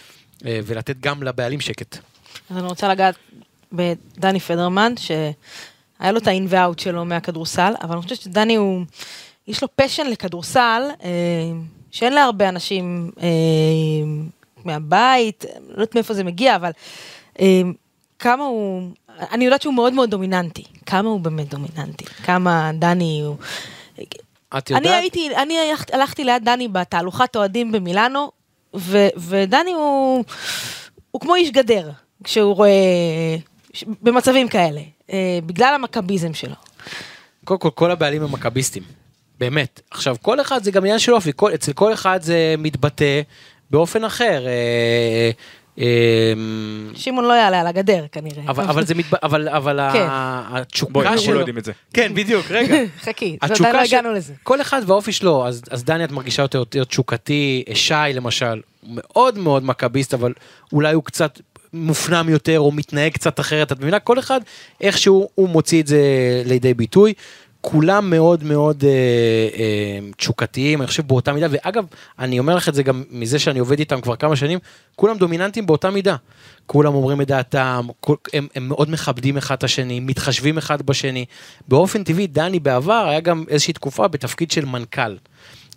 אה, 0.45 0.59
ולתת 0.65 0.99
גם 0.99 1.23
לבעלים 1.23 1.59
שקט. 1.59 1.97
אז 2.49 2.57
אני 2.57 2.67
רוצה 2.67 2.87
לגעת 2.87 3.15
בדני 3.71 4.39
פדרמן, 4.39 4.93
שהיה 4.97 6.11
לו 6.11 6.17
את 6.17 6.27
האין 6.27 6.45
ואאוט 6.49 6.79
שלו 6.79 7.05
מהכדורסל, 7.05 7.73
אבל 7.81 7.93
אני 7.93 8.01
חושבת 8.01 8.21
שדני 8.21 8.55
הוא, 8.55 8.81
יש 9.47 9.61
לו 9.61 9.67
פשן 9.75 10.07
לכדורסל, 10.07 10.81
אה, 11.03 11.09
שאין 11.91 12.13
להרבה 12.13 12.49
אנשים 12.49 13.11
אה, 13.21 13.27
מהבית, 14.65 15.45
לא 15.67 15.71
יודעת 15.73 15.95
מאיפה 15.95 16.13
זה 16.13 16.23
מגיע, 16.23 16.55
אבל 16.55 16.71
כמה 18.19 18.43
הוא, 18.43 18.91
אני 19.31 19.45
יודעת 19.45 19.61
שהוא 19.61 19.73
מאוד 19.73 19.93
מאוד 19.93 20.09
דומיננטי, 20.11 20.63
כמה 20.85 21.09
הוא 21.09 21.19
באמת 21.19 21.49
דומיננטי, 21.49 22.05
כמה 22.05 22.71
דני 22.73 23.21
הוא... 23.25 23.35
את 24.57 24.69
יודעת? 24.69 24.85
אני 24.85 24.95
הייתי, 24.95 25.29
אני 25.37 25.57
הלכ- 25.73 25.93
הלכתי 25.95 26.23
ליד 26.23 26.45
דני 26.45 26.67
בתהלוכת 26.67 27.35
אוהדים 27.35 27.71
במילאנו, 27.71 28.31
ו, 28.75 29.07
ודני 29.17 29.71
הוא, 29.71 30.23
הוא 31.11 31.21
כמו 31.21 31.35
איש 31.35 31.51
גדר, 31.51 31.89
כשהוא 32.23 32.55
רואה, 32.55 32.71
במצבים 34.01 34.47
כאלה, 34.47 34.81
אה, 35.11 35.39
בגלל 35.45 35.73
המכביזם 35.75 36.33
שלו. 36.33 36.55
קודם 37.45 37.59
כל, 37.59 37.69
כל 37.75 37.91
הבעלים 37.91 38.23
הם 38.23 38.31
מכביסטים. 38.31 38.83
באמת. 39.39 39.81
עכשיו, 39.91 40.15
כל 40.21 40.41
אחד 40.41 40.63
זה 40.63 40.71
גם 40.71 40.81
עניין 40.83 40.99
של 40.99 41.13
אופי, 41.13 41.31
כל, 41.35 41.53
אצל 41.53 41.73
כל 41.73 41.93
אחד 41.93 42.21
זה 42.21 42.55
מתבטא 42.57 43.21
באופן 43.71 44.03
אחר. 44.03 44.43
אה, 45.79 45.85
שמעון 46.95 47.25
לא 47.25 47.33
יעלה 47.33 47.61
על 47.61 47.67
הגדר 47.67 48.05
כנראה. 48.11 48.43
אבל, 48.47 48.63
אבל 48.63 48.85
זה 48.85 48.95
מתבטא, 48.95 49.25
אבל, 49.25 49.49
אבל 49.49 49.79
כן. 49.93 50.05
ה- 50.09 50.49
בואי, 50.49 50.61
התשוקה 50.61 50.99
אנחנו 51.01 51.17
שלו... 51.21 51.33
לא 51.33 51.39
יודעים 51.39 51.57
את 51.57 51.65
זה. 51.65 51.71
כן, 51.93 52.13
בדיוק, 52.13 52.45
רגע. 52.51 52.75
חכי, 53.05 53.25
עדיין 53.25 53.37
התשוקה 53.41 53.73
לא 53.73 53.81
הגענו 53.81 54.11
לזה. 54.13 54.33
כל 54.43 54.61
אחד 54.61 54.81
והאופי 54.85 55.11
שלו, 55.11 55.47
אז, 55.47 55.61
אז 55.69 55.83
דני 55.83 56.03
את 56.03 56.11
מרגישה 56.11 56.41
יותר, 56.41 56.57
יותר 56.57 56.83
תשוקתי, 56.83 57.63
שי 57.73 57.93
למשל, 58.13 58.61
הוא 58.81 58.89
מאוד 58.95 59.37
מאוד 59.37 59.65
מכביסט, 59.65 60.13
אבל 60.13 60.33
אולי 60.73 60.93
הוא 60.93 61.03
קצת 61.03 61.39
מופנם 61.73 62.29
יותר 62.29 62.59
או 62.59 62.71
מתנהג 62.71 63.11
קצת 63.11 63.39
אחרת, 63.39 63.71
את 63.71 63.79
מבינה? 63.79 63.99
כל 63.99 64.19
אחד 64.19 64.41
איכשהו 64.81 65.29
הוא 65.35 65.49
מוציא 65.49 65.81
את 65.81 65.87
זה 65.87 66.01
לידי 66.45 66.73
ביטוי. 66.73 67.13
כולם 67.61 68.09
מאוד 68.09 68.43
מאוד 68.43 68.83
אה, 68.83 68.89
אה, 69.59 69.99
תשוקתיים, 70.17 70.81
אני 70.81 70.87
חושב 70.87 71.07
באותה 71.07 71.33
מידה, 71.33 71.47
ואגב, 71.51 71.85
אני 72.19 72.39
אומר 72.39 72.55
לך 72.55 72.69
את 72.69 72.73
זה 72.73 72.83
גם 72.83 73.03
מזה 73.11 73.39
שאני 73.39 73.59
עובד 73.59 73.79
איתם 73.79 74.01
כבר 74.01 74.15
כמה 74.15 74.35
שנים, 74.35 74.59
כולם 74.95 75.17
דומיננטים 75.17 75.65
באותה 75.65 75.89
מידה. 75.89 76.15
כולם 76.65 76.95
אומרים 76.95 77.21
את 77.21 77.27
דעתם, 77.27 77.87
כל, 77.99 78.15
הם, 78.33 78.47
הם 78.55 78.67
מאוד 78.67 78.89
מכבדים 78.89 79.37
אחד 79.37 79.55
את 79.55 79.63
השני, 79.63 79.99
מתחשבים 79.99 80.57
אחד 80.57 80.81
בשני. 80.81 81.25
באופן 81.67 82.03
טבעי, 82.03 82.27
דני 82.27 82.59
בעבר 82.59 83.05
היה 83.07 83.19
גם 83.19 83.43
איזושהי 83.49 83.73
תקופה 83.73 84.07
בתפקיד 84.07 84.51
של 84.51 84.65
מנכ"ל. 84.65 85.15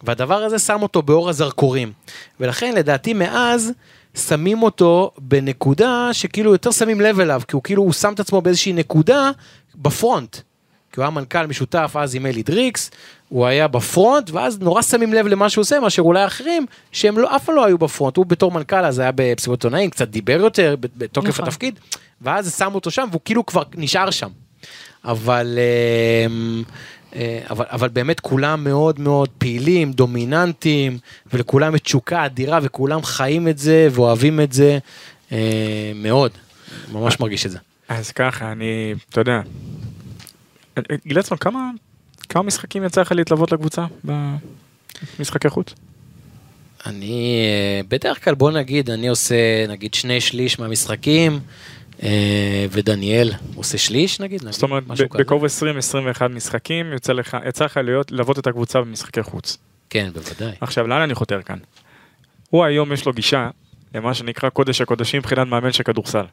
והדבר 0.03 0.35
הזה 0.35 0.59
שם 0.59 0.83
אותו 0.83 1.03
באור 1.03 1.29
הזרקורים. 1.29 1.93
ולכן 2.41 2.75
לדעתי 2.75 3.15
מאז 3.15 3.73
שמים 4.15 4.63
אותו 4.63 5.11
בנקודה 5.19 6.09
שכאילו 6.13 6.53
יותר 6.53 6.71
שמים 6.71 7.01
לב 7.01 7.21
אליו, 7.21 7.43
כי 7.49 7.57
הוא 7.57 7.63
כאילו 7.63 7.83
הוא 7.83 7.93
שם 7.93 8.13
את 8.13 8.21
עצמו 8.21 8.43
באיזושהי 8.43 8.73
נקודה 8.73 9.31
בפרונט. 9.75 10.37
כי 10.95 11.01
הוא 11.01 11.05
היה 11.05 11.11
מנכ"ל 11.11 11.47
משותף 11.47 11.97
אז 11.99 12.15
עם 12.15 12.27
אלי 12.27 12.43
דריקס, 12.43 12.91
הוא 13.29 13.47
היה 13.47 13.69
בפרונט, 13.69 14.31
ואז 14.31 14.59
נורא 14.61 14.83
שמים 14.83 15.13
לב 15.13 15.27
למה 15.27 15.51
שהוא 15.51 15.63
עושה, 15.63 15.81
מאשר 15.81 16.03
אולי 16.03 16.27
אחרים, 16.27 16.67
שהם 16.93 17.19
לא, 17.19 17.37
אף 17.37 17.45
פעם 17.45 17.57
לא 17.57 17.65
היו 17.65 17.79
בפרונט, 17.79 18.17
הוא 18.17 18.27
בתור 18.27 18.53
מנכ"ל 18.53 18.85
אז 18.85 18.99
היה 18.99 19.11
במסיבות 19.15 19.65
עיתונאים, 19.65 19.91
קצת 19.91 20.09
דיבר 20.09 20.41
יותר 20.41 20.77
בתוקף 20.81 21.29
נכון. 21.29 21.45
התפקיד, 21.45 21.79
ואז 22.21 22.59
שמו 22.59 22.75
אותו 22.75 22.91
שם, 22.91 23.09
והוא 23.11 23.21
כאילו 23.25 23.47
כבר 23.47 23.63
נשאר 23.75 24.11
שם. 24.11 24.29
אבל, 25.05 25.59
אמ, 26.27 26.63
אה, 27.17 27.41
אבל, 27.51 27.65
אבל 27.71 27.89
באמת 27.89 28.21
כולם 28.21 28.65
מאוד 28.65 29.01
מאוד 29.01 29.29
פעילים, 29.39 29.93
דומיננטיים, 29.93 30.99
ולכולם 31.33 31.75
יש 31.75 31.81
תשוקה 31.81 32.27
אדירה, 32.27 32.59
וכולם 32.63 33.03
חיים 33.03 33.49
את 33.49 33.59
זה 33.59 33.89
ואוהבים 33.91 34.41
את 34.41 34.53
זה 34.53 34.79
אה, 35.33 35.93
מאוד. 35.95 36.31
ממש 36.93 37.21
מרגיש 37.21 37.47
את 37.47 37.51
זה. 37.51 37.59
אז 37.89 38.11
ככה, 38.11 38.53
אני, 38.53 38.95
אתה 39.11 39.21
יודע, 39.21 39.41
גילצון, 41.07 41.39
כמה, 41.39 41.71
כמה 42.29 42.43
משחקים 42.43 42.85
יצא 42.85 43.01
לך 43.01 43.13
להתלוות 43.13 43.53
לקבוצה 43.53 43.87
במשחקי 45.19 45.49
חוץ? 45.49 45.75
אני 46.87 47.37
אה, 47.45 47.81
בדרך 47.89 48.25
כלל 48.25 48.35
בוא 48.35 48.51
נגיד 48.51 48.91
אני 48.91 49.09
עושה 49.09 49.67
נגיד 49.69 49.95
שני 49.95 50.21
שליש 50.21 50.59
מהמשחקים 50.59 51.41
אה, 52.03 52.67
ודניאל 52.71 53.33
עושה 53.55 53.79
שליש 53.79 54.21
נגיד, 54.21 54.41
נגיד 54.43 54.53
זאת 54.53 54.63
אומרת. 54.63 54.85
בקרוב 54.87 55.45
20-21 55.45 55.49
משחקים, 56.29 56.93
יוצא 56.93 57.13
לך, 57.13 57.37
יצא 57.49 57.65
לך 57.65 57.77
להיות, 57.77 58.13
ללוות 58.13 58.39
את 58.39 58.47
הקבוצה 58.47 58.81
במשחקי 58.81 59.23
חוץ. 59.23 59.59
כן 59.91 60.09
בוודאי. 60.13 60.57
עכשיו, 60.61 60.87
לאן 60.87 61.01
אני 61.01 61.15
חותר 61.15 61.43
כאן? 61.43 61.59
הוא 62.51 62.65
היום 62.65 62.93
יש 62.93 63.07
לו 63.07 63.13
גישה 63.13 63.49
למה 63.95 64.15
שנקרא 64.15 64.49
קודש 64.49 64.81
הקודשים 64.81 65.19
מבחינת 65.19 65.47
מאמן 65.47 65.73
של 65.73 65.83
כדורסל. 65.83 66.25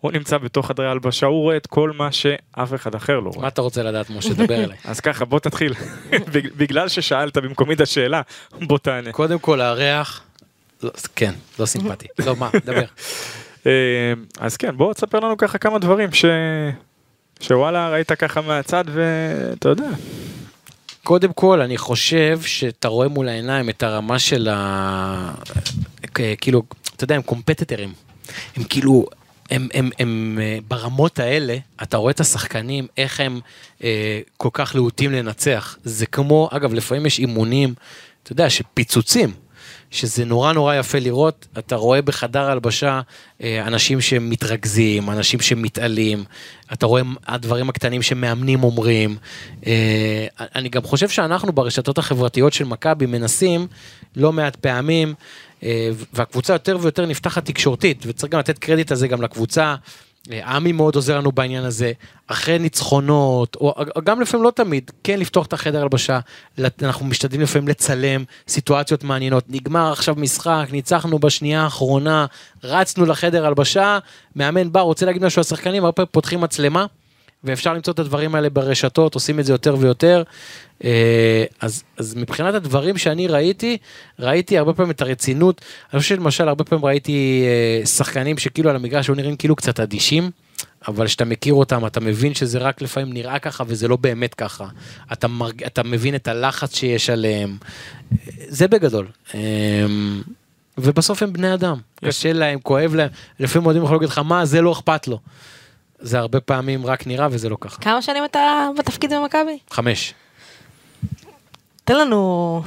הוא 0.00 0.12
נמצא 0.12 0.38
בתוך 0.38 0.66
חדרי 0.66 0.86
ההלבשה, 0.86 1.26
הוא 1.26 1.42
רואה 1.42 1.56
את 1.56 1.66
כל 1.66 1.92
מה 1.96 2.12
שאף 2.12 2.74
אחד 2.74 2.94
אחר 2.94 3.20
לא 3.20 3.30
רואה. 3.30 3.42
מה 3.42 3.48
אתה 3.48 3.62
רוצה 3.62 3.82
לדעת 3.82 4.10
משה 4.10 4.34
דבר 4.34 4.54
אליי. 4.64 4.76
אז 4.90 5.00
ככה, 5.00 5.24
בוא 5.24 5.38
תתחיל. 5.38 5.74
בג- 6.34 6.48
בגלל 6.56 6.88
ששאלת 6.88 7.36
במקומי 7.36 7.74
את 7.74 7.80
השאלה, 7.80 8.20
בוא 8.60 8.78
תענה. 8.78 9.12
קודם 9.12 9.38
כל 9.38 9.60
הריח, 9.60 10.22
לא, 10.82 10.90
כן 11.16 11.34
לא 11.58 11.66
סימפטי. 11.66 12.06
לא 12.26 12.36
מה 12.36 12.50
דבר. 12.64 12.84
אה, 13.66 13.72
אז 14.40 14.56
כן, 14.56 14.76
בוא 14.76 14.94
תספר 14.94 15.20
לנו 15.20 15.36
ככה 15.36 15.58
כמה 15.58 15.78
דברים 15.78 16.12
ש... 16.12 16.24
שוואלה 17.40 17.88
ראית 17.90 18.12
ככה 18.12 18.40
מהצד 18.40 18.84
ואתה 18.86 19.68
יודע. 19.68 19.88
קודם 21.04 21.32
כל 21.32 21.60
אני 21.60 21.78
חושב 21.78 22.40
שאתה 22.42 22.88
רואה 22.88 23.08
מול 23.08 23.28
העיניים 23.28 23.68
את 23.70 23.82
הרמה 23.82 24.18
של 24.18 24.48
ה... 24.52 25.34
כאילו 26.40 26.62
אתה 26.96 27.04
יודע 27.04 27.14
הם 27.14 27.22
קומפטטרים. 27.22 27.92
הם 28.56 28.64
כאילו 28.64 29.06
הם, 29.50 29.68
הם, 29.74 29.90
הם 29.98 30.38
אה, 30.42 30.58
ברמות 30.68 31.18
האלה 31.18 31.56
אתה 31.82 31.96
רואה 31.96 32.10
את 32.10 32.20
השחקנים 32.20 32.86
איך 32.96 33.20
הם 33.20 33.40
אה, 33.84 34.20
כל 34.36 34.48
כך 34.52 34.74
להוטים 34.74 35.12
לנצח 35.12 35.78
זה 35.84 36.06
כמו 36.06 36.48
אגב 36.52 36.74
לפעמים 36.74 37.06
יש 37.06 37.18
אימונים 37.18 37.74
אתה 38.22 38.32
יודע 38.32 38.50
שפיצוצים. 38.50 39.32
שזה 39.90 40.24
נורא 40.24 40.52
נורא 40.52 40.74
יפה 40.74 40.98
לראות, 40.98 41.46
אתה 41.58 41.76
רואה 41.76 42.02
בחדר 42.02 42.50
הלבשה 42.50 43.00
אה, 43.42 43.66
אנשים 43.66 44.00
שמתרכזים, 44.00 45.10
אנשים 45.10 45.40
שמתעלים, 45.40 46.24
אתה 46.72 46.86
רואה 46.86 47.02
הדברים 47.26 47.68
הקטנים 47.68 48.02
שמאמנים 48.02 48.64
אומרים. 48.64 49.16
אה, 49.66 50.26
אני 50.54 50.68
גם 50.68 50.82
חושב 50.82 51.08
שאנחנו 51.08 51.52
ברשתות 51.52 51.98
החברתיות 51.98 52.52
של 52.52 52.64
מכבי 52.64 53.06
מנסים 53.06 53.66
לא 54.16 54.32
מעט 54.32 54.56
פעמים, 54.56 55.14
והקבוצה 56.12 56.52
יותר 56.52 56.78
ויותר 56.80 57.06
נפתחת 57.06 57.44
תקשורתית, 57.44 58.04
וצריך 58.06 58.32
גם 58.32 58.38
לתת 58.38 58.58
קרדיט 58.58 58.92
הזה 58.92 59.08
גם 59.08 59.22
לקבוצה. 59.22 59.74
אה, 60.32 60.56
עמי 60.56 60.72
מאוד 60.72 60.94
עוזר 60.94 61.18
לנו 61.18 61.32
בעניין 61.32 61.64
הזה, 61.64 61.92
אחרי 62.26 62.58
ניצחונות, 62.58 63.56
או 63.56 63.74
גם 64.04 64.20
לפעמים 64.20 64.44
לא 64.44 64.50
תמיד, 64.50 64.90
כן 65.04 65.20
לפתוח 65.20 65.46
את 65.46 65.52
החדר 65.52 65.82
הלבשה, 65.82 66.20
אנחנו 66.82 67.06
משתדלים 67.06 67.40
לפעמים 67.40 67.68
לצלם 67.68 68.24
סיטואציות 68.48 69.04
מעניינות, 69.04 69.44
נגמר 69.48 69.92
עכשיו 69.92 70.14
משחק, 70.18 70.66
ניצחנו 70.72 71.18
בשנייה 71.18 71.62
האחרונה, 71.62 72.26
רצנו 72.64 73.06
לחדר 73.06 73.46
הלבשה, 73.46 73.98
מאמן 74.36 74.72
בא, 74.72 74.80
רוצה 74.80 75.06
להגיד 75.06 75.24
משהו 75.24 75.40
לשחקנים, 75.40 75.84
הרבה 75.84 75.92
פעמים 75.92 76.08
פותחים 76.12 76.40
מצלמה, 76.40 76.86
ואפשר 77.44 77.74
למצוא 77.74 77.92
את 77.92 77.98
הדברים 77.98 78.34
האלה 78.34 78.50
ברשתות, 78.50 79.14
עושים 79.14 79.40
את 79.40 79.44
זה 79.44 79.52
יותר 79.52 79.76
ויותר. 79.78 80.22
אה, 80.84 81.44
אז, 81.60 81.82
אז 81.96 82.14
מבחינת 82.14 82.54
הדברים 82.54 82.98
שאני 82.98 83.26
ראיתי, 83.26 83.76
ראיתי 84.18 84.58
הרבה 84.58 84.72
פעמים 84.72 84.90
את 84.90 85.02
הרצינות. 85.02 85.60
אני 85.92 86.00
חושב 86.00 86.14
שלמשל 86.14 86.48
הרבה 86.48 86.64
פעמים 86.64 86.84
ראיתי 86.84 87.44
אה, 87.46 87.86
שחקנים 87.86 88.38
שכאילו 88.38 88.70
על 88.70 88.76
המגרש 88.76 89.08
היו 89.08 89.14
נראים 89.14 89.36
כאילו 89.36 89.56
קצת 89.56 89.80
אדישים. 89.80 90.30
אבל 90.88 91.06
כשאתה 91.06 91.24
מכיר 91.24 91.54
אותם 91.54 91.86
אתה 91.86 92.00
מבין 92.00 92.34
שזה 92.34 92.58
רק 92.58 92.82
לפעמים 92.82 93.12
נראה 93.12 93.38
ככה 93.38 93.64
וזה 93.66 93.88
לא 93.88 93.96
באמת 93.96 94.34
ככה. 94.34 94.68
אתה, 95.12 95.28
מרג... 95.28 95.64
אתה 95.64 95.82
מבין 95.82 96.14
את 96.14 96.28
הלחץ 96.28 96.76
שיש 96.76 97.10
עליהם. 97.10 97.56
זה 98.48 98.68
בגדול. 98.68 99.06
אה, 99.34 99.40
ובסוף 100.78 101.22
הם 101.22 101.32
בני 101.32 101.54
אדם, 101.54 101.76
קשה 102.04 102.32
להם, 102.32 102.58
כואב 102.60 102.94
להם, 102.94 103.08
לפעמים 103.40 103.66
אוהדים 103.66 103.82
יכולים 103.82 104.00
להגיד 104.00 104.12
לך 104.12 104.18
מה 104.18 104.44
זה 104.44 104.60
לא 104.60 104.72
אכפת 104.72 105.08
לו. 105.08 105.18
זה 106.00 106.18
הרבה 106.18 106.40
פעמים 106.40 106.86
רק 106.86 107.06
נראה 107.06 107.28
וזה 107.30 107.48
לא 107.48 107.56
ככה. 107.60 107.80
כמה 107.82 108.02
שנים 108.02 108.24
אתה 108.24 108.68
בתפקיד 108.78 109.12
במכבי? 109.12 109.58
חמש. 109.70 110.14
תן 111.84 111.94
לנו... 111.98 112.62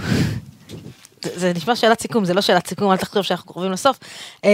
זה, 1.21 1.51
נשמע 1.55 1.75
שאלת 1.75 2.01
סיכום, 2.01 2.25
זה 2.25 2.33
לא 2.33 2.41
שאלת 2.41 2.67
סיכום, 2.67 2.91
אל 2.91 2.97
תחשוב 2.97 3.23
שאנחנו 3.23 3.53
קרובים 3.53 3.71
לסוף. 3.71 3.97
אה, 4.45 4.49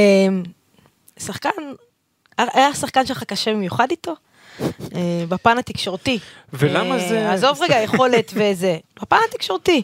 שחקן, 1.20 1.50
היה 2.38 2.74
שחקן 2.74 3.06
שלך 3.06 3.24
קשה 3.24 3.54
במיוחד 3.54 3.88
איתו? 3.92 4.14
אה, 4.62 4.68
בפן 5.30 5.58
התקשורתי. 5.58 6.20
ולמה 6.54 6.96
אה, 6.96 7.10
זה- 7.10 7.32
עזוב 7.32 7.62
רגע 7.62 7.82
יכולת 7.82 8.32
וזה, 8.36 8.78
בפן 9.02 9.18
התקשורתי. 9.30 9.82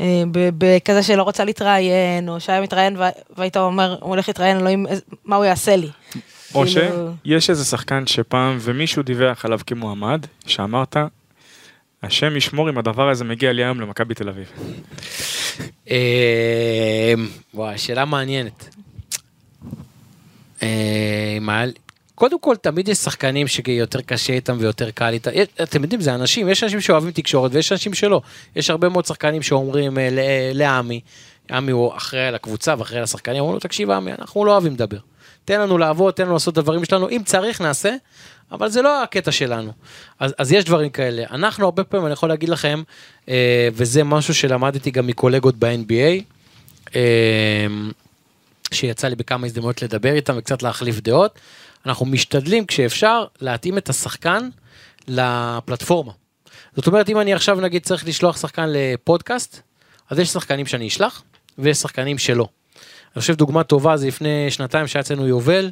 אה, 0.00 0.22
בכזה 0.32 1.02
שלא 1.02 1.22
רוצה 1.22 1.44
להתראיין, 1.44 2.28
או 2.28 2.40
שהיה 2.40 2.60
מתראיין 2.60 2.96
וה- 2.96 3.10
והיית 3.36 3.56
אומר, 3.56 3.96
הוא 4.00 4.08
הולך 4.10 4.28
להתראיין, 4.28 4.56
אלוהים, 4.56 4.86
מה 5.24 5.36
הוא 5.36 5.44
יעשה 5.44 5.76
לי? 5.76 5.88
או 6.54 6.64
כאילו- 6.66 7.12
שיש 7.24 7.50
איזה 7.50 7.64
שחקן 7.64 8.06
שפעם 8.06 8.58
ומישהו 8.60 9.02
דיווח 9.02 9.44
עליו 9.44 9.60
כמועמד, 9.66 10.26
שאמרת, 10.46 10.96
השם 12.02 12.36
ישמור 12.36 12.70
אם 12.70 12.78
הדבר 12.78 13.08
הזה 13.08 13.24
מגיע 13.24 13.52
לי 13.52 13.64
היום 13.64 13.80
למכבי 13.80 14.14
תל 14.14 14.28
אביב. 14.28 14.46
אה, 15.90 17.14
וואי, 17.54 17.78
שאלה 17.78 18.04
מעניינת. 18.04 18.68
אה, 20.62 21.38
מה- 21.40 21.64
קודם 22.14 22.40
כל, 22.40 22.56
תמיד 22.56 22.88
יש 22.88 22.98
שחקנים 22.98 23.46
שיותר 23.48 24.00
קשה 24.00 24.32
איתם 24.32 24.56
ויותר 24.60 24.90
קל 24.90 25.12
איתם. 25.12 25.30
אתם 25.62 25.82
יודעים, 25.82 26.00
זה 26.00 26.14
אנשים, 26.14 26.48
יש 26.48 26.62
אנשים 26.64 26.80
שאוהבים 26.80 27.10
תקשורת 27.10 27.50
ויש 27.54 27.72
אנשים 27.72 27.94
שלא. 27.94 28.20
יש 28.56 28.70
הרבה 28.70 28.88
מאוד 28.88 29.06
שחקנים 29.06 29.42
שאומרים 29.42 29.98
אה, 29.98 30.08
ל- 30.10 30.18
לעמי, 30.58 31.00
עמי 31.50 31.72
הוא 31.72 31.96
אחראי 31.96 32.26
על 32.26 32.34
הקבוצה 32.34 32.74
ואחראי 32.78 32.98
על 32.98 33.04
השחקנים, 33.04 33.38
אומרים 33.40 33.54
לו, 33.54 33.60
תקשיב 33.60 33.90
עמי, 33.90 34.10
אנחנו 34.18 34.44
לא 34.44 34.52
אוהבים 34.52 34.72
לדבר. 34.72 34.98
תן 35.44 35.60
לנו 35.60 35.78
לעבוד, 35.78 36.14
תן 36.14 36.22
לנו 36.22 36.32
לעשות 36.32 36.52
את 36.52 36.58
הדברים 36.58 36.84
שלנו, 36.84 37.08
אם 37.08 37.22
צריך 37.24 37.60
נעשה, 37.60 37.94
אבל 38.52 38.68
זה 38.68 38.82
לא 38.82 39.02
הקטע 39.02 39.32
שלנו. 39.32 39.72
אז, 40.18 40.34
אז 40.38 40.52
יש 40.52 40.64
דברים 40.64 40.90
כאלה. 40.90 41.24
אנחנו 41.30 41.64
הרבה 41.64 41.84
פעמים, 41.84 42.06
אני 42.06 42.12
יכול 42.12 42.28
להגיד 42.28 42.48
לכם, 42.48 42.82
אה, 43.28 43.68
וזה 43.72 44.04
משהו 44.04 44.34
שלמדתי 44.34 44.90
גם 44.90 45.06
מקולגות 45.06 45.54
ב-NBA, 45.58 46.22
אה, 46.94 47.66
שיצא 48.72 49.08
לי 49.08 49.16
בכמה 49.16 49.46
הזדמנויות 49.46 49.82
לדבר 49.82 50.12
איתם 50.12 50.34
וקצת 50.38 50.62
להחליף 50.62 51.00
דעות. 51.00 51.38
אנחנו 51.86 52.06
משתדלים 52.06 52.66
כשאפשר 52.66 53.24
להתאים 53.40 53.78
את 53.78 53.88
השחקן 53.88 54.48
לפלטפורמה. 55.08 56.12
זאת 56.76 56.86
אומרת, 56.86 57.08
אם 57.08 57.20
אני 57.20 57.34
עכשיו 57.34 57.60
נגיד 57.60 57.82
צריך 57.82 58.06
לשלוח 58.06 58.36
שחקן 58.36 58.66
לפודקאסט, 58.68 59.60
אז 60.10 60.18
יש 60.18 60.28
שחקנים 60.28 60.66
שאני 60.66 60.88
אשלח, 60.88 61.22
ויש 61.58 61.78
שחקנים 61.78 62.18
שלא. 62.18 62.48
אני 63.16 63.20
חושב 63.20 63.34
דוגמה 63.34 63.64
טובה 63.64 63.96
זה 63.96 64.06
לפני 64.06 64.50
שנתיים 64.50 64.86
שהיה 64.86 65.00
אצלנו 65.00 65.26
יובל, 65.26 65.70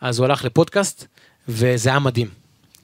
אז 0.00 0.18
הוא 0.18 0.24
הלך 0.24 0.44
לפודקאסט, 0.44 1.06
וזה 1.48 1.90
היה 1.90 1.98
מדהים. 1.98 2.28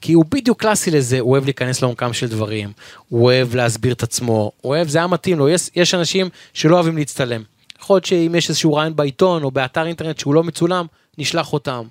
כי 0.01 0.13
הוא 0.13 0.25
בדיוק 0.29 0.61
קלאסי 0.61 0.91
לזה, 0.91 1.19
הוא 1.19 1.31
אוהב 1.31 1.43
להיכנס 1.43 1.81
לעומקם 1.81 2.13
של 2.13 2.27
דברים, 2.27 2.71
הוא 3.09 3.23
אוהב 3.23 3.55
להסביר 3.55 3.93
את 3.93 4.03
עצמו, 4.03 4.51
הוא 4.61 4.75
אוהב, 4.75 4.87
זה 4.87 4.97
היה 4.97 5.07
מתאים 5.07 5.39
לו, 5.39 5.49
יש, 5.49 5.69
יש 5.75 5.93
אנשים 5.93 6.29
שלא 6.53 6.75
אוהבים 6.75 6.97
להצטלם. 6.97 7.43
יכול 7.81 7.95
להיות 7.95 8.05
שאם 8.05 8.35
יש 8.37 8.49
איזשהו 8.49 8.73
רעיון 8.73 8.95
בעיתון 8.95 9.43
או 9.43 9.51
באתר 9.51 9.85
אינטרנט 9.85 10.19
שהוא 10.19 10.33
לא 10.33 10.43
מצולם, 10.43 10.85
נשלח 11.17 11.53
אותם. 11.53 11.83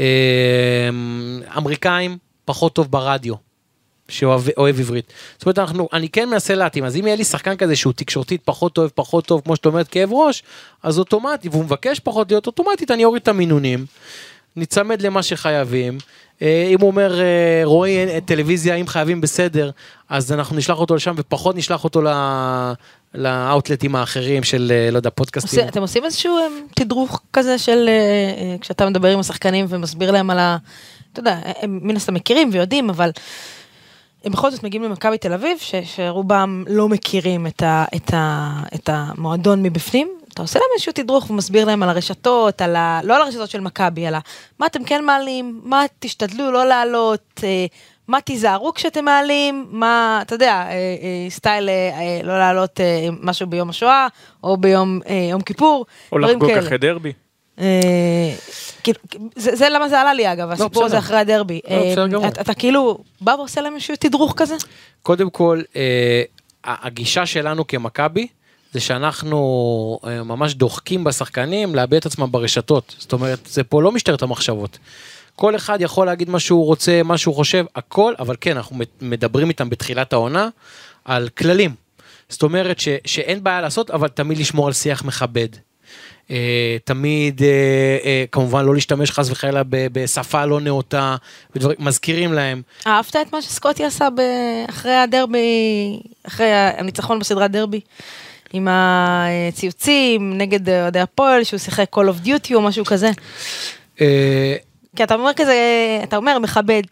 אה, 0.00 0.88
אמריקאים, 1.56 2.18
פחות 2.44 2.74
טוב 2.74 2.90
ברדיו. 2.90 3.51
שאוהב 4.08 4.42
אוהב 4.56 4.80
עברית. 4.80 5.12
זאת 5.38 5.46
אומרת, 5.46 5.58
אנחנו, 5.58 5.88
אני 5.92 6.08
כן 6.08 6.28
מנסה 6.28 6.54
להתאים, 6.54 6.84
אז 6.84 6.96
אם 6.96 7.06
יהיה 7.06 7.16
לי 7.16 7.24
שחקן 7.24 7.56
כזה 7.56 7.76
שהוא 7.76 7.92
תקשורתית 7.96 8.40
פחות 8.44 8.78
אוהב, 8.78 8.90
פחות 8.94 9.26
טוב, 9.26 9.40
כמו 9.44 9.56
שאת 9.56 9.66
אומרת, 9.66 9.88
כאב 9.88 10.12
ראש, 10.12 10.42
אז 10.82 10.98
אוטומטי, 10.98 11.48
והוא 11.48 11.64
מבקש 11.64 12.00
פחות 12.00 12.30
להיות 12.30 12.46
אוטומטית, 12.46 12.90
אני 12.90 13.04
אוריד 13.04 13.22
את 13.22 13.28
המינונים, 13.28 13.86
ניצמד 14.56 15.02
למה 15.02 15.22
שחייבים. 15.22 15.98
אה, 16.42 16.68
אם 16.70 16.80
הוא 16.80 16.90
אומר, 16.90 17.20
אה, 17.20 17.60
רועי, 17.64 17.96
אה, 18.06 18.18
טלוויזיה, 18.24 18.74
אם 18.74 18.86
חייבים 18.86 19.20
בסדר, 19.20 19.70
אז 20.08 20.32
אנחנו 20.32 20.56
נשלח 20.56 20.78
אותו 20.78 20.94
לשם 20.94 21.14
ופחות 21.16 21.56
נשלח 21.56 21.84
אותו 21.84 22.02
לאאוטלטים 23.14 23.96
האחרים 23.96 24.42
של, 24.44 24.72
לא 24.92 24.96
יודע, 24.96 25.10
פודקאסטים. 25.10 25.58
עושה- 25.60 25.68
אתם 25.70 25.80
עושים 25.80 26.04
איזשהו 26.04 26.38
תדרוך 26.76 27.20
כזה 27.32 27.58
של 27.58 27.88
כשאתה 28.60 28.86
מדבר 28.86 29.08
עם 29.08 29.18
השחקנים 29.18 29.66
ומסביר 29.68 30.10
להם 30.10 30.30
על 30.30 30.38
ה... 30.38 30.56
אתה 31.12 31.20
יודע, 31.20 31.38
הם 31.44 31.78
מן 31.82 31.96
הסתם 31.96 32.14
מכירים 32.14 32.50
ויודעים, 32.52 32.90
אבל 32.90 33.10
הם 34.24 34.32
בכל 34.32 34.50
זאת 34.50 34.62
מגיעים 34.62 34.84
למכבי 34.84 35.18
תל 35.18 35.32
אביב, 35.32 35.58
ש, 35.58 35.74
שרובם 35.74 36.64
לא 36.68 36.88
מכירים 36.88 37.46
את, 37.46 37.62
ה, 37.62 37.84
את, 37.96 38.14
ה, 38.14 38.52
את 38.74 38.88
המועדון 38.92 39.62
מבפנים. 39.62 40.08
אתה 40.34 40.42
עושה 40.42 40.58
להם 40.58 40.68
איזשהו 40.74 40.92
תדרוך 40.92 41.30
ומסביר 41.30 41.64
להם 41.64 41.82
על 41.82 41.88
הרשתות, 41.88 42.62
על 42.62 42.76
ה... 42.76 43.00
לא 43.04 43.16
על 43.16 43.22
הרשתות 43.22 43.50
של 43.50 43.60
מכבי, 43.60 44.08
אלא 44.08 44.18
מה 44.58 44.66
אתם 44.66 44.84
כן 44.84 45.04
מעלים, 45.04 45.60
מה 45.64 45.84
תשתדלו 45.98 46.50
לא 46.50 46.64
לעלות, 46.64 47.40
אה, 47.44 47.66
מה 48.08 48.20
תיזהרו 48.20 48.74
כשאתם 48.74 49.04
מעלים, 49.04 49.66
מה, 49.70 50.18
אתה 50.22 50.34
יודע, 50.34 50.52
אה, 50.52 50.72
אה, 50.72 51.30
סטייל 51.30 51.68
אה, 51.68 51.74
אה, 51.74 52.20
לא 52.24 52.38
לעלות 52.38 52.80
אה, 52.80 53.08
משהו 53.20 53.46
ביום 53.46 53.70
השואה, 53.70 54.06
או 54.44 54.56
ביום 54.56 55.00
אה, 55.08 55.28
יום 55.30 55.40
כיפור, 55.40 55.86
או 56.12 56.18
לחגוג. 56.18 56.50
אחרי 56.50 56.78
דרבי. 56.78 57.12
אה, 57.62 58.34
כאילו, 58.82 58.98
זה, 59.36 59.56
זה 59.56 59.68
למה 59.68 59.88
זה 59.88 60.00
עלה 60.00 60.14
לי 60.14 60.32
אגב, 60.32 60.50
הסיפור 60.50 60.84
הזה. 60.84 60.98
אחרי 60.98 61.16
הדרבי. 61.16 61.60
לא, 61.70 61.76
בסדר 61.76 62.02
אה, 62.02 62.08
גמור. 62.08 62.28
אתה, 62.28 62.54
כאילו 62.54 62.98
בא 63.20 63.30
ועושה 63.30 63.60
להם 63.60 63.74
איזשהו 63.74 63.94
תדרוך 64.00 64.34
כזה? 64.36 64.54
קודם 65.02 65.30
כל, 65.30 65.62
אה, 65.76 66.22
הגישה 66.64 67.26
שלנו 67.26 67.66
כמכבי, 67.66 68.26
זה 68.72 68.80
שאנחנו 68.80 69.98
ממש 70.24 70.54
דוחקים 70.54 71.04
בשחקנים 71.04 71.74
לאבד 71.74 71.94
את 71.94 72.06
עצמם 72.06 72.32
ברשתות. 72.32 72.94
זאת 72.98 73.12
אומרת, 73.12 73.38
זה 73.46 73.64
פה 73.64 73.82
לא 73.82 73.92
משטרת 73.92 74.22
המחשבות. 74.22 74.78
כל 75.36 75.56
אחד 75.56 75.78
יכול 75.80 76.06
להגיד 76.06 76.30
מה 76.30 76.40
שהוא 76.40 76.66
רוצה, 76.66 77.02
מה 77.02 77.18
שהוא 77.18 77.34
חושב, 77.34 77.64
הכל, 77.76 78.14
אבל 78.18 78.36
כן, 78.40 78.56
אנחנו 78.56 78.76
מדברים 79.00 79.48
איתם 79.48 79.70
בתחילת 79.70 80.12
העונה 80.12 80.48
על 81.04 81.28
כללים. 81.28 81.74
זאת 82.28 82.42
אומרת 82.42 82.80
ש, 82.80 82.88
שאין 83.04 83.44
בעיה 83.44 83.60
לעשות, 83.60 83.90
אבל 83.90 84.08
תמיד 84.08 84.38
לשמור 84.38 84.66
על 84.66 84.72
שיח 84.72 85.04
מכבד. 85.04 85.48
Uh, 86.32 86.34
תמיד 86.84 87.40
uh, 87.40 87.42
uh, 87.42 88.06
כמובן 88.32 88.64
לא 88.64 88.74
להשתמש 88.74 89.10
חס 89.10 89.30
וחלילה 89.30 89.62
בשפה 89.68 90.44
לא 90.44 90.60
נאותה, 90.60 91.16
ודברים, 91.56 91.76
מזכירים 91.80 92.32
להם. 92.32 92.62
אהבת 92.86 93.16
את 93.16 93.32
מה 93.32 93.42
שסקוטי 93.42 93.84
עשה 93.84 94.08
אחרי 94.68 94.94
הדרבי, 94.94 96.00
אחרי 96.26 96.52
הניצחון 96.52 97.18
בסדרת 97.18 97.50
דרבי? 97.50 97.80
עם 98.52 98.68
הציוצים 98.70 100.38
נגד 100.38 100.68
אוהדי 100.68 101.00
הפועל, 101.00 101.44
שהוא 101.44 101.58
שיחק 101.58 101.96
Call 101.96 102.02
of 102.02 102.26
Duty 102.26 102.54
או 102.54 102.62
משהו 102.62 102.84
כזה. 102.84 103.10
כי 104.96 105.02
אתה 105.02 105.14
אומר 105.14 105.30
כזה, 105.36 105.56
אתה 106.02 106.16
אומר 106.16 106.38
מכבד. 106.38 106.82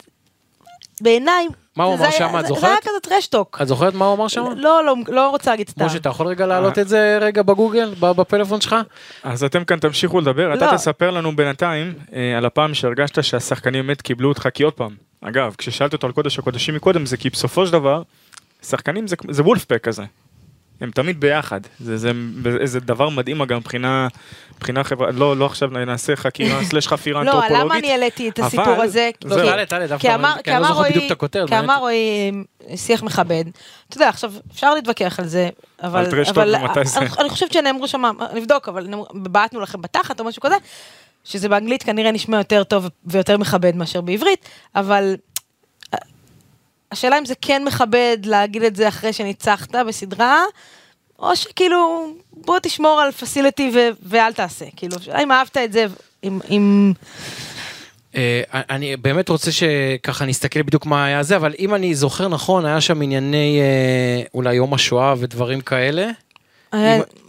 בעיניי, 1.00 1.46
מה 1.80 1.86
הוא 1.86 1.94
אמר 1.94 2.10
שם, 2.10 2.38
את 2.40 2.46
זוכרת? 2.46 2.60
זה 2.60 2.68
היה 2.68 2.76
כזה 2.82 3.00
טרשטוק. 3.02 3.58
את 3.62 3.68
זוכרת 3.68 3.94
מה 3.94 4.04
הוא 4.04 4.14
אמר 4.14 4.28
שם? 4.28 4.44
לא, 4.56 4.84
לא, 4.84 4.94
לא 5.08 5.30
רוצה 5.30 5.50
להגיד 5.50 5.68
סתם. 5.68 5.86
משה, 5.86 5.96
אתה 5.96 6.08
יכול 6.08 6.26
רגע 6.26 6.46
להעלות 6.46 6.78
את 6.78 6.88
זה 6.88 7.18
רגע 7.20 7.42
בגוגל, 7.42 7.94
בפלאפון 8.00 8.60
שלך? 8.60 8.76
אז 9.22 9.44
אתם 9.44 9.64
כאן 9.64 9.78
תמשיכו 9.78 10.20
לדבר, 10.20 10.54
אתה 10.54 10.66
לא. 10.66 10.76
תספר 10.76 11.10
לנו 11.10 11.36
בינתיים 11.36 11.94
אה, 12.14 12.38
על 12.38 12.46
הפעם 12.46 12.74
שהרגשת 12.74 13.24
שהשחקנים 13.24 13.86
באמת 13.86 14.02
קיבלו 14.02 14.28
אותך, 14.28 14.48
כי 14.54 14.62
עוד 14.62 14.72
פעם, 14.72 14.90
אגב, 15.20 15.54
כששאלת 15.58 15.92
אותו 15.92 16.06
על 16.06 16.12
קודש 16.12 16.38
הקודשים 16.38 16.74
מקודם, 16.74 17.06
זה 17.06 17.16
כי 17.16 17.30
בסופו 17.30 17.66
של 17.66 17.72
דבר, 17.72 18.02
שחקנים 18.62 19.06
זה 19.30 19.42
וולפפק 19.42 19.80
כזה. 19.82 20.02
הם 20.80 20.90
תמיד 20.90 21.20
ביחד, 21.20 21.60
זה, 21.80 21.96
זה, 21.96 22.12
זה 22.64 22.80
דבר 22.80 23.08
מדהים 23.08 23.40
אגב 23.40 23.56
מבחינה, 23.56 24.08
מבחינה 24.56 24.84
חברה, 24.84 25.10
לא, 25.10 25.36
לא 25.36 25.46
עכשיו 25.46 25.68
נעשה 25.68 26.16
חקירה 26.16 26.64
סלש 26.70 26.88
חפירה 26.88 27.20
אנתרופולוגית. 27.20 27.58
לא, 27.58 27.64
למה 27.64 27.78
אני 27.78 27.90
העליתי 27.90 28.28
את 28.28 28.38
הסיפור 28.38 28.82
הזה? 28.82 29.10
זה, 29.24 29.34
תעלה, 29.34 29.66
תעלה, 29.66 29.86
דווקא, 29.86 30.08
כי 30.44 30.56
אמר 30.56 30.72
רועי, 30.72 31.08
כי 31.46 31.58
אמר 31.58 31.78
רועי 31.78 32.32
שיח 32.76 33.02
מכבד. 33.02 33.44
אתה 33.88 33.96
יודע, 33.96 34.08
עכשיו, 34.08 34.32
אפשר 34.52 34.74
להתווכח 34.74 35.18
על 35.18 35.26
זה, 35.26 35.48
אבל, 35.82 36.06
אבל 36.28 36.54
אני, 36.96 37.06
אני 37.18 37.28
חושבת 37.28 37.52
שנאמרו 37.52 37.88
שם, 37.88 38.02
נבדוק, 38.34 38.68
אבל 38.68 38.86
בעטנו 39.14 39.60
לכם 39.60 39.82
בתחת 39.82 40.20
או 40.20 40.24
משהו 40.24 40.42
כזה, 40.42 40.56
שזה 41.24 41.48
באנגלית 41.48 41.82
כנראה 41.82 42.12
נשמע 42.12 42.38
יותר 42.38 42.64
טוב 42.64 42.88
ויותר 43.04 43.38
מכבד 43.38 43.76
מאשר 43.76 44.00
בעברית, 44.00 44.48
אבל 44.74 45.14
השאלה 46.92 47.18
אם 47.18 47.24
זה 47.24 47.34
כן 47.40 47.64
מכבד 47.64 48.18
להגיד 48.24 48.62
את 48.62 48.76
זה 48.76 48.88
אחרי 48.88 49.12
שניצחת 49.12 49.74
בסדרה, 49.74 50.42
או 51.18 51.36
שכאילו, 51.36 52.12
בוא 52.32 52.58
תשמור 52.62 53.00
על 53.00 53.12
פסיליטי 53.12 53.72
ואל 54.02 54.32
תעשה. 54.32 54.64
כאילו, 54.76 54.96
אם 55.22 55.32
אהבת 55.32 55.56
את 55.56 55.72
זה, 55.72 55.86
אם... 56.24 56.38
אם... 56.50 56.92
Uh, 58.12 58.16
אני 58.52 58.96
באמת 58.96 59.28
רוצה 59.28 59.50
שככה 59.52 60.24
נסתכל 60.24 60.62
בדיוק 60.62 60.86
מה 60.86 61.04
היה 61.04 61.22
זה, 61.22 61.36
אבל 61.36 61.54
אם 61.58 61.74
אני 61.74 61.94
זוכר 61.94 62.28
נכון, 62.28 62.64
היה 62.64 62.80
שם 62.80 63.02
ענייני 63.02 63.60
uh, 63.60 64.28
אולי 64.34 64.54
יום 64.54 64.74
השואה 64.74 65.14
ודברים 65.18 65.60
כאלה. 65.60 66.10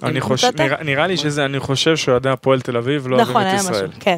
אני 0.04 0.22
חושב, 0.22 0.50
נראה 0.82 1.08
לי 1.08 1.18
שזה, 1.18 1.46
אני 1.46 1.60
חושב 1.60 1.98
שאוהדי 1.98 2.30
הפועל 2.30 2.62
תל 2.62 2.78
אביב 2.78 3.08
לא 3.08 3.16
אוהבים 3.16 3.38
את 3.38 3.42
ישראל. 3.42 3.60
נכון, 3.60 3.76
היה 3.76 3.88
משהו, 3.88 4.00
כן. 4.00 4.18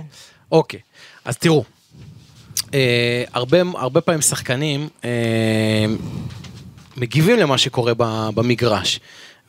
אוקיי, 0.51 0.79
אז 1.25 1.37
תראו, 1.37 1.57
אה, 1.57 1.72
הרבה, 3.33 3.57
הרבה 3.75 4.01
פעמים 4.01 4.21
שחקנים 4.21 4.89
אה, 5.05 5.85
מגיבים 6.97 7.39
למה 7.39 7.57
שקורה 7.57 7.93
במגרש, 8.35 8.99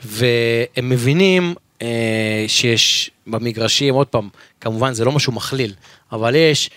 והם 0.05 0.89
מבינים 0.89 1.55
אה, 1.83 2.45
שיש 2.49 3.11
במגרשים, 3.27 3.95
עוד 3.95 4.07
פעם, 4.07 4.29
כמובן 4.61 4.93
זה 4.93 5.05
לא 5.05 5.13
משהו 5.13 5.33
מכליל, 5.33 5.73
אבל 6.13 6.35
יש 6.35 6.71
אה, 6.71 6.75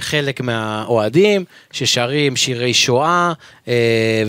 חלק 0.00 0.40
מהאוהדים 0.40 1.44
ששרים 1.72 2.36
שירי 2.36 2.74
שואה 2.74 3.32
אה, 3.68 4.22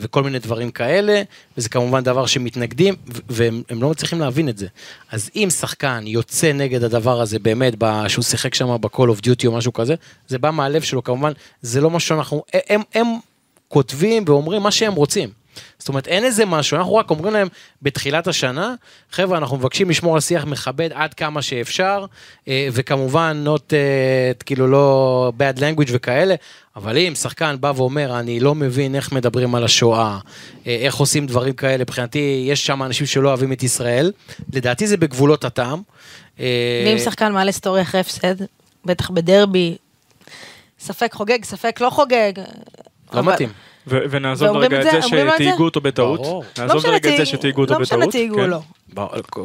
וכל 0.00 0.22
מיני 0.22 0.38
דברים 0.38 0.70
כאלה, 0.70 1.22
וזה 1.58 1.68
כמובן 1.68 2.04
דבר 2.04 2.26
שמתנגדים, 2.26 2.94
והם 3.28 3.62
לא 3.70 3.90
מצליחים 3.90 4.20
להבין 4.20 4.48
את 4.48 4.58
זה. 4.58 4.66
אז 5.12 5.30
אם 5.36 5.48
שחקן 5.50 6.04
יוצא 6.06 6.52
נגד 6.52 6.84
הדבר 6.84 7.20
הזה 7.20 7.38
באמת, 7.38 7.74
שהוא 8.08 8.22
שיחק 8.22 8.54
שם 8.54 8.76
ב-call 8.80 9.18
of 9.18 9.24
duty 9.24 9.46
או 9.46 9.52
משהו 9.52 9.72
כזה, 9.72 9.94
זה 10.28 10.38
בא 10.38 10.50
מהלב 10.50 10.82
שלו 10.82 11.04
כמובן, 11.04 11.32
זה 11.62 11.80
לא 11.80 11.90
מה 11.90 12.00
שאנחנו, 12.00 12.42
הם, 12.68 12.82
הם 12.94 13.06
כותבים 13.68 14.24
ואומרים 14.26 14.62
מה 14.62 14.70
שהם 14.70 14.94
רוצים. 14.94 15.39
זאת 15.78 15.88
אומרת, 15.88 16.08
אין 16.08 16.24
איזה 16.24 16.46
משהו, 16.46 16.76
אנחנו 16.76 16.94
רק 16.94 17.10
אומרים 17.10 17.32
להם 17.32 17.48
בתחילת 17.82 18.26
השנה, 18.26 18.74
חבר'ה, 19.10 19.38
אנחנו 19.38 19.56
מבקשים 19.56 19.90
לשמור 19.90 20.14
על 20.14 20.20
שיח 20.20 20.44
מכבד 20.44 20.90
עד 20.92 21.14
כמה 21.14 21.42
שאפשר, 21.42 22.04
אה, 22.48 22.68
וכמובן, 22.72 23.44
not, 23.46 23.60
uh, 23.70 24.42
כאילו 24.44 24.66
לא 24.66 25.32
bad 25.38 25.58
language 25.58 25.90
וכאלה, 25.92 26.34
אבל 26.76 26.98
אם 26.98 27.14
שחקן 27.14 27.56
בא 27.60 27.72
ואומר, 27.76 28.18
אני 28.18 28.40
לא 28.40 28.54
מבין 28.54 28.94
איך 28.94 29.12
מדברים 29.12 29.54
על 29.54 29.64
השואה, 29.64 30.18
אה, 30.66 30.76
איך 30.80 30.96
עושים 30.96 31.26
דברים 31.26 31.52
כאלה, 31.52 31.84
מבחינתי, 31.84 32.44
יש 32.48 32.66
שם 32.66 32.82
אנשים 32.82 33.06
שלא 33.06 33.28
אוהבים 33.28 33.52
את 33.52 33.62
ישראל, 33.62 34.12
לדעתי 34.52 34.86
זה 34.86 34.96
בגבולות 34.96 35.44
הטעם. 35.44 35.82
ואם 36.38 36.98
שחקן 37.04 37.32
מעלה 37.32 37.52
סטורי 37.52 37.82
אחרי 37.82 38.00
הפסד, 38.00 38.34
בטח 38.84 39.10
בדרבי, 39.10 39.76
ספק 40.80 41.12
חוגג, 41.14 41.44
ספק 41.44 41.80
לא 41.80 41.90
חוגג. 41.90 42.32
לא 43.12 43.22
מתאים. 43.22 43.48
ונעזוב 43.86 44.56
רגע 44.56 44.80
את 44.80 44.86
זה 44.90 45.02
שתהיגו 45.02 45.64
אותו 45.64 45.80
בטעות. 45.80 46.20
נעזוב 46.58 46.86
לא 46.86 46.92
רגע 46.92 47.12
את 47.12 47.16
זה 47.16 47.26
שתהיגו 47.26 47.60
אותו 47.60 47.74
בטעות. 47.74 47.90
לא 47.90 47.98
משנה 47.98 48.12
תהיגו 48.12 48.46
לו. 48.46 48.62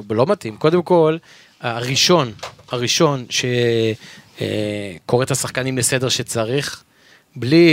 לא 0.10 0.26
מתאים. 0.26 0.58
קודם 0.58 0.82
כל, 0.82 1.18
הראשון, 1.62 2.32
הראשון 2.72 3.26
שקורא 3.30 5.24
את 5.24 5.32
השחקנים 5.32 5.78
לסדר 5.78 6.10
שצריך, 6.10 6.84
בלי, 7.36 7.70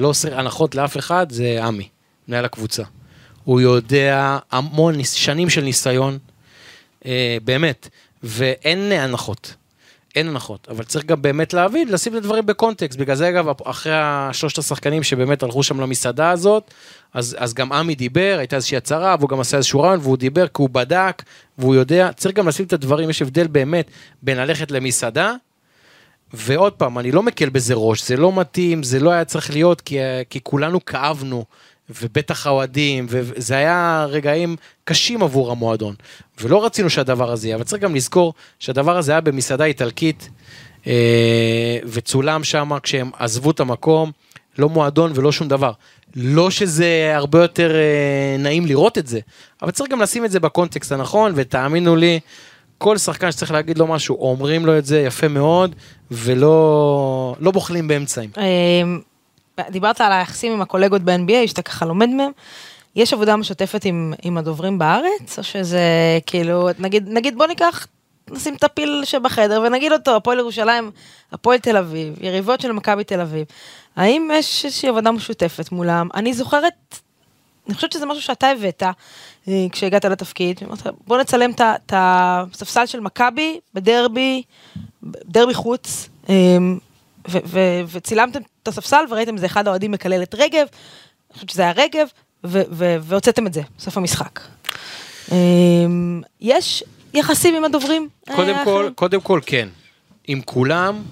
לא 0.00 0.08
עושה 0.08 0.38
הנחות 0.38 0.74
לאף 0.74 0.96
אחד, 0.96 1.26
זה 1.30 1.64
עמי, 1.64 1.88
מנהל 2.28 2.44
הקבוצה. 2.44 2.82
הוא 3.44 3.60
יודע 3.60 4.38
המון 4.50 5.04
שנים 5.04 5.50
של 5.50 5.60
ניסיון, 5.60 6.18
אה, 7.06 7.36
באמת, 7.44 7.88
ואין 8.22 8.92
הנחות. 8.92 9.54
אין 10.14 10.28
הנחות, 10.28 10.68
אבל 10.70 10.84
צריך 10.84 11.04
גם 11.04 11.22
באמת 11.22 11.54
להבין, 11.54 11.88
לשים 11.88 12.12
את 12.12 12.18
הדברים 12.18 12.46
בקונטקסט. 12.46 12.98
בגלל 12.98 13.16
זה 13.16 13.28
אגב, 13.28 13.46
אחרי 13.64 13.92
שלושת 14.32 14.58
השחקנים 14.58 15.02
שבאמת 15.02 15.42
הלכו 15.42 15.62
שם 15.62 15.80
למסעדה 15.80 16.30
הזאת, 16.30 16.70
אז, 17.14 17.36
אז 17.38 17.54
גם 17.54 17.72
עמי 17.72 17.94
דיבר, 17.94 18.36
הייתה 18.38 18.56
איזושהי 18.56 18.76
הצהרה, 18.76 19.16
והוא 19.18 19.28
גם 19.28 19.40
עשה 19.40 19.56
איזשהו 19.56 19.80
רעיון, 19.80 20.00
והוא 20.02 20.16
דיבר 20.16 20.46
כי 20.46 20.62
הוא 20.62 20.70
בדק, 20.72 21.22
והוא 21.58 21.74
יודע, 21.74 22.10
צריך 22.16 22.34
גם 22.34 22.48
לשים 22.48 22.66
את 22.66 22.72
הדברים, 22.72 23.10
יש 23.10 23.22
הבדל 23.22 23.46
באמת 23.46 23.90
בין 24.22 24.38
ללכת 24.38 24.70
למסעדה, 24.70 25.34
ועוד 26.34 26.72
פעם, 26.72 26.98
אני 26.98 27.12
לא 27.12 27.22
מקל 27.22 27.48
בזה 27.48 27.74
ראש, 27.74 28.08
זה 28.08 28.16
לא 28.16 28.32
מתאים, 28.40 28.82
זה 28.82 29.00
לא 29.00 29.10
היה 29.10 29.24
צריך 29.24 29.50
להיות, 29.50 29.80
כי, 29.80 29.98
כי 30.30 30.40
כולנו 30.42 30.84
כאבנו. 30.84 31.44
ובטח 31.90 32.46
האוהדים, 32.46 33.06
וזה 33.08 33.56
היה 33.56 34.06
רגעים 34.08 34.56
קשים 34.84 35.22
עבור 35.22 35.50
המועדון. 35.50 35.94
ולא 36.40 36.64
רצינו 36.64 36.90
שהדבר 36.90 37.32
הזה 37.32 37.48
יהיה, 37.48 37.56
אבל 37.56 37.64
צריך 37.64 37.82
גם 37.82 37.94
לזכור 37.94 38.34
שהדבר 38.58 38.96
הזה 38.96 39.12
היה 39.12 39.20
במסעדה 39.20 39.64
איטלקית, 39.64 40.28
אה, 40.86 41.78
וצולם 41.84 42.44
שם 42.44 42.70
כשהם 42.82 43.10
עזבו 43.18 43.50
את 43.50 43.60
המקום, 43.60 44.12
לא 44.58 44.68
מועדון 44.68 45.12
ולא 45.14 45.32
שום 45.32 45.48
דבר. 45.48 45.72
לא 46.16 46.50
שזה 46.50 47.12
הרבה 47.14 47.42
יותר 47.42 47.74
אה, 47.74 48.36
נעים 48.38 48.66
לראות 48.66 48.98
את 48.98 49.06
זה, 49.06 49.20
אבל 49.62 49.70
צריך 49.70 49.90
גם 49.90 50.00
לשים 50.00 50.24
את 50.24 50.30
זה 50.30 50.40
בקונטקסט 50.40 50.92
הנכון, 50.92 51.32
ותאמינו 51.34 51.96
לי, 51.96 52.20
כל 52.78 52.98
שחקן 52.98 53.32
שצריך 53.32 53.52
להגיד 53.52 53.78
לו 53.78 53.86
משהו, 53.86 54.16
אומרים 54.20 54.66
לו 54.66 54.78
את 54.78 54.84
זה 54.84 55.00
יפה 55.00 55.28
מאוד, 55.28 55.74
ולא 56.10 57.36
לא 57.40 57.50
בוחלים 57.50 57.88
באמצעים. 57.88 58.30
אמ, 59.58 59.64
דיברת 59.70 60.00
על 60.00 60.12
היחסים 60.12 60.52
עם 60.52 60.60
הקולגות 60.60 61.02
ב-NBA, 61.02 61.46
שאתה 61.48 61.62
ככה 61.62 61.86
לומד 61.86 62.08
מהם. 62.08 62.30
יש 62.96 63.12
עבודה 63.12 63.36
משותפת 63.36 63.84
עם, 63.84 64.14
עם 64.22 64.38
הדוברים 64.38 64.78
בארץ, 64.78 65.38
או 65.38 65.42
שזה 65.42 65.80
כאילו, 66.26 66.68
נגיד, 66.78 67.08
נגיד 67.08 67.38
בוא 67.38 67.46
ניקח, 67.46 67.86
נשים 68.30 68.54
את 68.54 68.64
הפיל 68.64 69.02
שבחדר 69.04 69.62
ונגיד 69.66 69.92
אותו, 69.92 70.16
הפועל 70.16 70.38
ירושלים, 70.38 70.90
הפועל 71.32 71.58
תל 71.58 71.76
אביב, 71.76 72.14
יריבות 72.20 72.60
של 72.60 72.72
מכבי 72.72 73.04
תל 73.04 73.20
אביב. 73.20 73.46
האם 73.96 74.30
יש 74.32 74.64
איזושהי 74.64 74.88
עבודה 74.88 75.10
משותפת 75.10 75.72
מולם? 75.72 76.08
אני 76.14 76.32
זוכרת, 76.34 76.98
אני 77.66 77.74
חושבת 77.74 77.92
שזה 77.92 78.06
משהו 78.06 78.22
שאתה 78.22 78.46
הבאת 78.46 78.82
אה, 79.48 79.66
כשהגעת 79.72 80.04
לתפקיד, 80.04 80.60
בוא 81.06 81.18
נצלם 81.18 81.50
את 81.50 81.92
הספסל 81.92 82.86
של 82.86 83.00
מכבי 83.00 83.60
בדרבי, 83.74 84.42
דרבי 85.02 85.54
חוץ. 85.54 86.08
אה, 86.28 86.56
וצילמתם 87.88 88.40
את 88.64 88.68
הספסל 88.68 89.04
וראיתם 89.10 89.34
איזה 89.34 89.46
אחד 89.46 89.66
האוהדים 89.66 89.90
מקלל 89.90 90.22
את 90.22 90.34
רגב, 90.34 90.66
אני 91.30 91.34
חושבת 91.34 91.50
שזה 91.50 91.62
היה 91.62 91.72
רגב, 91.72 92.06
והוצאתם 93.02 93.46
את 93.46 93.54
זה, 93.54 93.62
סוף 93.78 93.96
המשחק. 93.96 94.40
אמ, 95.32 96.22
יש 96.40 96.84
יחסים 97.14 97.54
עם 97.54 97.64
הדוברים? 97.64 98.08
קודם 98.36 98.56
כל, 98.64 98.90
קודם 98.94 99.20
כל 99.20 99.40
כן. 99.46 99.68
עם 100.26 100.40
כולם 100.44 101.02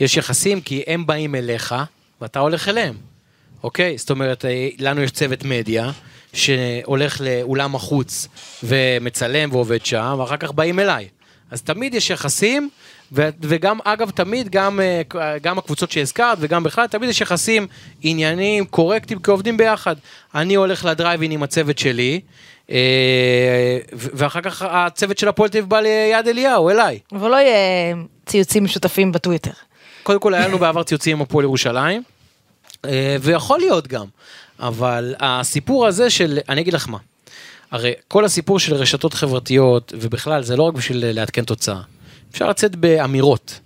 יש 0.00 0.16
יחסים 0.16 0.60
כי 0.60 0.82
הם 0.86 1.06
באים 1.06 1.34
אליך 1.34 1.74
ואתה 2.20 2.38
הולך 2.38 2.68
אליהם. 2.68 2.94
אוקיי? 3.62 3.98
זאת 3.98 4.10
אומרת, 4.10 4.44
אה, 4.44 4.68
לנו 4.78 5.02
יש 5.02 5.10
צוות 5.10 5.44
מדיה, 5.44 5.90
שהולך 6.32 7.20
לאולם 7.20 7.74
החוץ 7.74 8.28
ומצלם 8.62 9.52
ועובד 9.52 9.86
שם, 9.86 10.16
ואחר 10.18 10.36
כך 10.36 10.52
באים 10.52 10.78
אליי. 10.78 11.08
אז 11.50 11.62
תמיד 11.62 11.94
יש 11.94 12.10
יחסים, 12.10 12.70
ו- 13.12 13.28
וגם, 13.40 13.78
אגב, 13.84 14.10
תמיד, 14.10 14.48
גם, 14.48 14.80
אה, 14.80 15.38
גם 15.42 15.58
הקבוצות 15.58 15.90
שהזכרת 15.90 16.38
וגם 16.40 16.62
בכלל, 16.62 16.86
תמיד 16.86 17.10
יש 17.10 17.20
יחסים 17.20 17.66
עניינים, 18.02 18.64
קורקטים, 18.64 19.18
כי 19.18 19.30
עובדים 19.30 19.56
ביחד. 19.56 19.96
אני 20.34 20.54
הולך 20.54 20.84
לדרייבין 20.84 21.30
עם 21.30 21.42
הצוות 21.42 21.78
שלי, 21.78 22.20
אה, 22.70 23.78
ואחר 23.94 24.40
כך 24.40 24.62
הצוות 24.62 25.18
של 25.18 25.28
הפועל 25.28 25.50
תל 25.50 25.60
בא 25.60 25.80
ליד 25.80 26.28
אליהו, 26.28 26.70
אליי. 26.70 26.98
אבל 27.12 27.30
לא 27.30 27.36
יהיה 27.36 27.94
ציוצים 28.26 28.64
משותפים 28.64 29.12
בטוויטר. 29.12 29.50
קודם 30.02 30.20
כל 30.20 30.34
היה 30.34 30.48
לנו 30.48 30.58
בעבר 30.58 30.82
ציוצים 30.82 31.16
עם 31.16 31.22
הפועל 31.22 31.44
ירושלים, 31.44 32.02
אה, 32.84 33.16
ויכול 33.20 33.58
להיות 33.58 33.88
גם, 33.88 34.06
אבל 34.60 35.14
הסיפור 35.20 35.86
הזה 35.86 36.10
של, 36.10 36.38
אני 36.48 36.60
אגיד 36.60 36.74
לך 36.74 36.88
מה, 36.88 36.98
הרי 37.70 37.92
כל 38.08 38.24
הסיפור 38.24 38.58
של 38.58 38.74
רשתות 38.74 39.14
חברתיות, 39.14 39.92
ובכלל 39.96 40.42
זה 40.42 40.56
לא 40.56 40.62
רק 40.62 40.74
בשביל 40.74 41.04
לעדכן 41.06 41.44
תוצאה, 41.44 41.80
אפשר 42.32 42.48
לצאת 42.48 42.76
באמירות. 42.76 43.60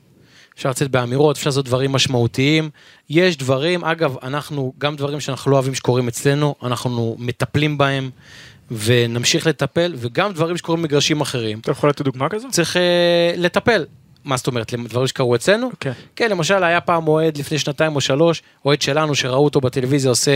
אפשר 0.57 0.71
לצאת 0.71 0.91
באמירות, 0.91 1.37
אפשר 1.37 1.51
לעשות 1.51 1.65
דברים 1.65 1.93
משמעותיים. 1.93 2.71
יש 3.11 3.37
דברים, 3.37 3.85
אגב, 3.85 4.17
אנחנו, 4.23 4.73
גם 4.79 4.97
דברים 4.97 5.21
שאנחנו 5.21 5.51
לא 5.51 5.57
אוהבים 5.57 5.75
שקורים 5.75 6.09
אצלנו, 6.09 6.55
אנחנו 6.63 7.17
מטפלים 7.19 7.79
בהם 7.79 8.11
ונמשיך 8.71 9.47
לטפל, 9.47 9.95
וגם 9.97 10.33
דברים 10.33 10.57
שקורים 10.57 10.83
במגרשים 10.83 11.21
אחרים. 11.21 11.59
אתה 11.59 11.71
יכול 11.71 11.91
לתת 11.91 12.03
דוגמה 12.03 12.29
כזו? 12.29 12.49
צריך 12.51 12.77
אה, 12.77 13.33
לטפל. 13.37 13.85
מה 14.25 14.37
זאת 14.37 14.47
אומרת, 14.47 14.75
דברים 14.75 15.07
שקרו 15.07 15.35
אצלנו? 15.35 15.71
כן. 15.81 15.93
כן, 16.17 16.31
למשל 16.31 16.65
היה 16.65 16.81
פעם 16.81 17.09
אוהד 17.09 17.37
לפני 17.37 17.59
שנתיים 17.59 17.97
או 17.97 18.01
שלוש, 18.01 18.43
אוהד 18.65 18.83
שלנו 18.83 19.15
שראו 19.15 19.45
אותו 19.45 19.61
בטלוויזיה 19.61 20.11
עושה 20.11 20.33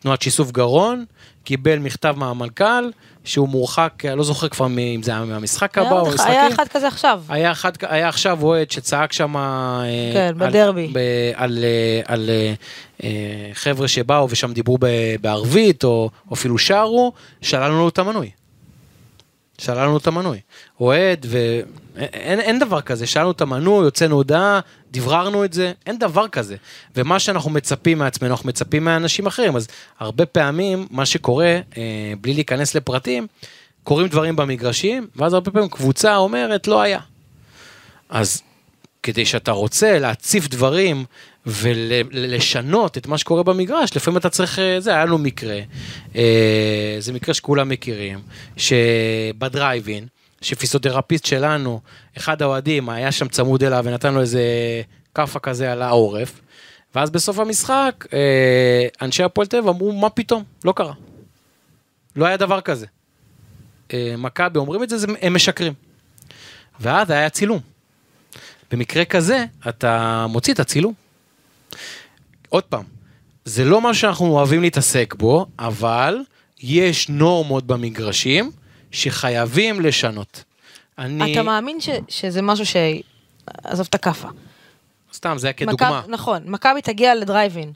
תנועת 0.00 0.22
שיסוף 0.22 0.50
גרון, 0.50 1.04
קיבל 1.44 1.78
מכתב 1.78 2.14
מהמנכ"ל, 2.18 2.90
שהוא 3.24 3.48
מורחק, 3.48 4.04
לא 4.16 4.24
זוכר 4.24 4.48
כבר 4.48 4.68
מ- 4.68 4.78
אם 4.78 5.02
זה 5.02 5.10
היה 5.10 5.24
מהמשחק 5.24 5.78
הבא 5.78 5.90
או 6.00 6.06
משחקים. 6.08 6.32
היה 6.32 6.48
אחד 6.48 6.68
כזה 6.68 6.88
עכשיו. 6.88 7.22
היה, 7.28 7.52
אחד, 7.52 7.72
היה 7.82 8.08
עכשיו 8.08 8.38
אוהד 8.42 8.70
שצעק 8.70 9.12
שם... 9.12 9.34
כן, 10.12 10.34
בדרבי. 10.38 10.84
על, 10.84 10.90
ב- 10.92 10.98
על, 11.34 11.58
אה, 11.64 12.00
על 12.14 12.30
אה, 12.30 12.52
אה, 13.04 13.10
חבר'ה 13.52 13.88
שבאו 13.88 14.30
ושם 14.30 14.52
דיברו 14.52 14.78
ב- 14.80 14.86
בערבית, 15.20 15.84
או, 15.84 16.10
או 16.28 16.34
אפילו 16.34 16.58
שרו, 16.58 17.12
שללנו 17.42 17.78
לו 17.78 17.88
את 17.88 17.98
המנוי. 17.98 18.30
שללנו 19.58 19.96
את 19.96 20.06
המנוי. 20.06 20.40
אוהד, 20.80 21.26
ואין 21.28 21.64
אין 22.00 22.58
דבר 22.58 22.80
כזה, 22.80 23.06
שללנו 23.06 23.30
את 23.30 23.40
המנוי, 23.40 23.84
הוצאנו 23.84 24.16
הודעה, 24.16 24.60
דבררנו 24.90 25.44
את 25.44 25.52
זה, 25.52 25.72
אין 25.86 25.98
דבר 25.98 26.28
כזה. 26.28 26.56
ומה 26.96 27.18
שאנחנו 27.18 27.50
מצפים 27.50 27.98
מעצמנו, 27.98 28.30
אנחנו 28.30 28.48
מצפים 28.48 28.84
מאנשים 28.84 29.26
אחרים. 29.26 29.56
אז 29.56 29.68
הרבה 29.98 30.26
פעמים, 30.26 30.86
מה 30.90 31.06
שקורה, 31.06 31.58
אה, 31.76 32.12
בלי 32.20 32.34
להיכנס 32.34 32.74
לפרטים, 32.74 33.26
קורים 33.84 34.08
דברים 34.08 34.36
במגרשים, 34.36 35.06
ואז 35.16 35.34
הרבה 35.34 35.50
פעמים 35.50 35.68
קבוצה 35.68 36.16
אומרת, 36.16 36.68
לא 36.68 36.80
היה. 36.80 37.00
אז 38.08 38.42
כדי 39.02 39.24
שאתה 39.24 39.52
רוצה 39.52 39.98
להציף 39.98 40.48
דברים 40.48 41.04
ולשנות 41.46 42.98
את 42.98 43.06
מה 43.06 43.18
שקורה 43.18 43.42
במגרש, 43.42 43.96
לפעמים 43.96 44.18
אתה 44.18 44.30
צריך, 44.30 44.58
אה, 44.58 44.80
זה 44.80 44.90
היה 44.90 45.04
לנו 45.04 45.18
מקרה, 45.18 45.60
אה, 46.16 46.96
זה 46.98 47.12
מקרה 47.12 47.34
שכולם 47.34 47.68
מכירים, 47.68 48.18
שבדרייבין, 48.56 50.06
שפיזיותרפיסט 50.40 51.24
שלנו, 51.26 51.80
אחד 52.18 52.42
האוהדים 52.42 52.88
היה 52.88 53.12
שם 53.12 53.28
צמוד 53.28 53.64
אליו 53.64 53.82
ונתן 53.84 54.14
לו 54.14 54.20
איזה 54.20 54.42
כאפה 55.14 55.38
כזה 55.38 55.72
על 55.72 55.82
העורף, 55.82 56.40
ואז 56.94 57.10
בסוף 57.10 57.38
המשחק, 57.38 58.06
אה, 58.12 58.86
אנשי 59.02 59.22
הפועל 59.22 59.46
תל 59.46 59.56
אביב 59.56 59.68
אמרו, 59.68 59.92
מה 59.92 60.10
פתאום? 60.10 60.44
לא 60.64 60.72
קרה. 60.76 60.92
לא 62.16 62.26
היה 62.26 62.36
דבר 62.36 62.60
כזה. 62.60 62.86
אה, 63.92 64.14
מכבי 64.18 64.58
אומרים 64.58 64.82
את 64.82 64.88
זה, 64.88 64.98
זה- 64.98 65.06
הם 65.20 65.34
משקרים. 65.34 65.72
ואז 66.80 67.10
היה 67.10 67.30
צילום. 67.30 67.60
במקרה 68.72 69.04
כזה, 69.04 69.44
אתה 69.68 70.26
מוציא 70.28 70.52
את 70.54 70.60
הצילום. 70.60 70.92
עוד 72.48 72.64
פעם, 72.64 72.84
זה 73.44 73.64
לא 73.64 73.80
מה 73.80 73.94
שאנחנו 73.94 74.26
אוהבים 74.26 74.62
להתעסק 74.62 75.14
בו, 75.18 75.46
אבל 75.58 76.18
יש 76.60 77.08
נורמות 77.08 77.66
במגרשים 77.66 78.50
שחייבים 78.92 79.80
לשנות. 79.80 80.44
אני... 80.98 81.32
אתה 81.32 81.42
מאמין 81.42 81.80
ש- 81.80 81.88
שזה 82.08 82.42
משהו 82.42 82.66
ש... 82.66 82.76
עזוב 83.64 83.86
את 83.90 83.94
הכאפה. 83.94 84.28
סתם, 85.14 85.38
זה 85.38 85.46
היה 85.46 85.52
כדוגמה. 85.52 85.98
מכבי- 86.00 86.12
נכון, 86.12 86.42
מכבי 86.46 86.82
תגיע 86.82 87.14
לדרייבין. 87.14 87.72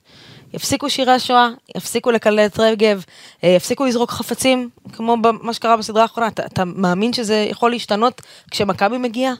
יפסיקו 0.52 0.90
שירי 0.90 1.12
השואה, 1.12 1.48
יפסיקו 1.76 2.10
לקלל 2.10 2.40
את 2.40 2.58
רגב, 2.60 3.04
אה, 3.44 3.48
יפסיקו 3.48 3.84
לזרוק 3.84 4.10
חפצים, 4.10 4.70
כמו 4.92 5.16
מה 5.42 5.54
שקרה 5.54 5.76
בסדרה 5.76 6.02
האחרונה. 6.02 6.28
אתה, 6.28 6.46
אתה 6.46 6.64
מאמין 6.64 7.12
שזה 7.12 7.46
יכול 7.50 7.70
להשתנות 7.70 8.22
כשמכבי 8.50 8.98
מגיעה? 8.98 9.32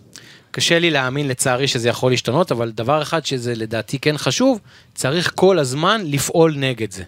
קשה 0.50 0.78
לי 0.78 0.90
להאמין 0.90 1.28
לצערי 1.28 1.68
שזה 1.68 1.88
יכול 1.88 2.12
להשתנות, 2.12 2.52
אבל 2.52 2.70
דבר 2.70 3.02
אחד 3.02 3.26
שזה 3.26 3.54
לדעתי 3.54 3.98
כן 3.98 4.18
חשוב, 4.18 4.58
צריך 4.94 5.32
כל 5.34 5.58
הזמן 5.58 6.02
לפעול 6.04 6.54
נגד 6.56 6.90
זה. 6.90 7.02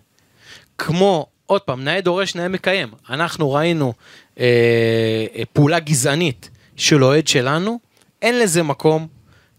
כמו, 0.79 1.27
עוד 1.47 1.61
פעם, 1.61 1.85
נאה 1.85 2.01
דורש, 2.01 2.35
נאה 2.35 2.49
מקיים. 2.49 2.89
אנחנו 3.11 3.53
ראינו 3.53 3.93
אה, 4.41 4.45
אה, 5.37 5.43
פעולה 5.53 5.79
גזענית 5.79 6.51
של 6.77 7.05
אוהד 7.05 7.29
שלנו, 7.29 7.79
אין 8.23 8.39
לזה 8.39 8.63
מקום, 8.63 9.07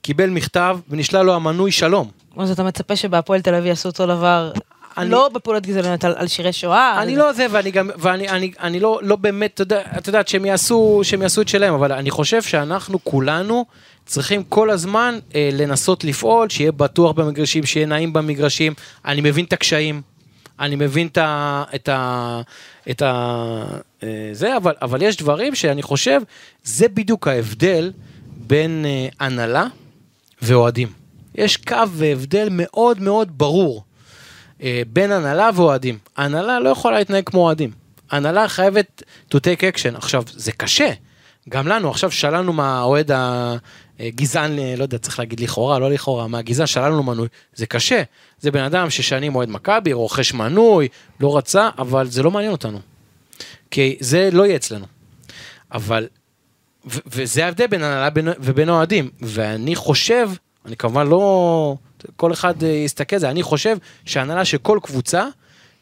קיבל 0.01 0.29
מכתב 0.29 0.77
ונשלל 0.89 1.21
לו 1.25 1.33
המנוי 1.35 1.71
שלום. 1.71 2.09
אז 2.37 2.51
אתה 2.51 2.63
מצפה 2.63 2.95
שבהפועל 2.95 3.41
תל 3.41 3.53
אביב 3.55 3.65
יעשו 3.65 3.89
אותו 3.89 4.05
דבר, 4.07 4.51
אני- 4.97 5.09
לא 5.09 5.29
בפעולות 5.33 5.65
גזעניות 5.65 6.03
על, 6.05 6.13
על 6.17 6.27
שירי 6.27 6.53
שואה? 6.53 7.01
אני 7.01 7.11
על- 7.13 7.17
לא 7.19 7.33
זה, 7.33 7.45
ואני 7.51 7.71
גם, 7.71 7.89
ואני 7.97 8.29
אני, 8.29 8.51
אני 8.59 8.79
לא, 8.79 8.99
לא 9.03 9.15
באמת, 9.15 9.53
אתה 9.53 9.61
יודע- 9.61 9.81
את 9.97 10.07
יודעת, 10.07 10.27
שהם 10.27 10.45
יעשו, 10.45 10.99
שהם 11.03 11.21
יעשו 11.21 11.41
את 11.41 11.47
שלהם, 11.47 11.73
אבל 11.73 11.91
אני 11.91 12.11
חושב 12.11 12.41
שאנחנו 12.41 13.03
כולנו 13.03 13.65
צריכים 14.05 14.43
כל 14.43 14.69
הזמן 14.69 15.19
אה, 15.35 15.49
לנסות 15.53 16.03
לפעול, 16.03 16.49
שיהיה 16.49 16.71
בטוח 16.71 17.11
במגרשים, 17.11 17.65
שיהיה 17.65 17.85
נעים 17.85 18.13
במגרשים. 18.13 18.73
אני 19.05 19.21
מבין 19.21 19.45
את 19.45 19.53
הקשיים, 19.53 20.01
אני 20.59 20.75
מבין 20.75 21.07
את 21.07 21.17
ה... 21.17 21.63
את 21.75 21.89
ה... 21.89 22.41
את 22.89 23.01
ה... 23.01 23.63
אה, 24.03 24.29
זה, 24.31 24.57
אבל, 24.57 24.73
אבל 24.81 25.01
יש 25.01 25.17
דברים 25.17 25.55
שאני 25.55 25.81
חושב, 25.81 26.21
זה 26.63 26.87
בדיוק 26.87 27.27
ההבדל 27.27 27.91
בין 28.37 28.85
אה, 28.85 29.07
הנהלה 29.19 29.67
ואוהדים. 30.41 30.87
יש 31.35 31.57
קו 31.57 31.89
והבדל 31.91 32.47
מאוד 32.51 32.99
מאוד 33.01 33.37
ברור. 33.37 33.83
אה, 34.63 34.81
בין 34.93 35.11
הנהלה 35.11 35.49
ואוהדים. 35.55 35.97
הנהלה 36.17 36.59
לא 36.59 36.69
יכולה 36.69 36.99
להתנהג 36.99 37.23
כמו 37.25 37.39
אוהדים. 37.39 37.71
הנהלה 38.11 38.47
חייבת 38.47 39.03
to 39.33 39.37
take 39.37 39.61
action. 39.61 39.97
עכשיו, 39.97 40.23
זה 40.27 40.51
קשה. 40.51 40.91
גם 41.49 41.67
לנו, 41.67 41.89
עכשיו 41.89 42.11
שללנו 42.11 42.53
מהאוהד 42.53 43.11
הגזען, 43.99 44.59
אה, 44.59 44.73
לא 44.77 44.83
יודע, 44.83 44.97
צריך 44.97 45.19
להגיד 45.19 45.39
לכאורה, 45.39 45.79
לא 45.79 45.91
לכאורה, 45.91 46.27
מהגזען 46.27 46.67
שללנו 46.67 47.03
מנוי. 47.03 47.27
זה 47.55 47.65
קשה. 47.65 48.03
זה 48.39 48.51
בן 48.51 48.63
אדם 48.63 48.89
ששנים 48.89 49.35
אוהד 49.35 49.49
מכבי, 49.49 49.93
רוכש 49.93 50.33
מנוי, 50.33 50.87
לא 51.19 51.37
רצה, 51.37 51.69
אבל 51.77 52.07
זה 52.07 52.23
לא 52.23 52.31
מעניין 52.31 52.51
אותנו. 52.51 52.79
כי 53.71 53.97
זה 53.99 54.29
לא 54.31 54.45
יהיה 54.45 54.55
אצלנו. 54.55 54.85
אבל, 55.71 56.07
ו- 56.85 56.99
וזה 57.07 57.45
ההבדל 57.45 57.67
בין 57.67 57.83
הנהלה 57.83 58.09
בין- 58.09 58.27
ובין 58.39 58.69
האוהדים. 58.69 59.09
ואני 59.21 59.75
חושב, 59.75 60.29
אני 60.65 60.75
כמובן 60.75 61.07
לא, 61.07 61.75
כל 62.15 62.33
אחד 62.33 62.63
אה, 62.63 62.69
יסתכל 62.69 63.15
על 63.15 63.19
זה, 63.19 63.29
אני 63.29 63.43
חושב 63.43 63.77
שהנהלה 64.05 64.45
של 64.45 64.57
כל 64.57 64.79
קבוצה 64.83 65.25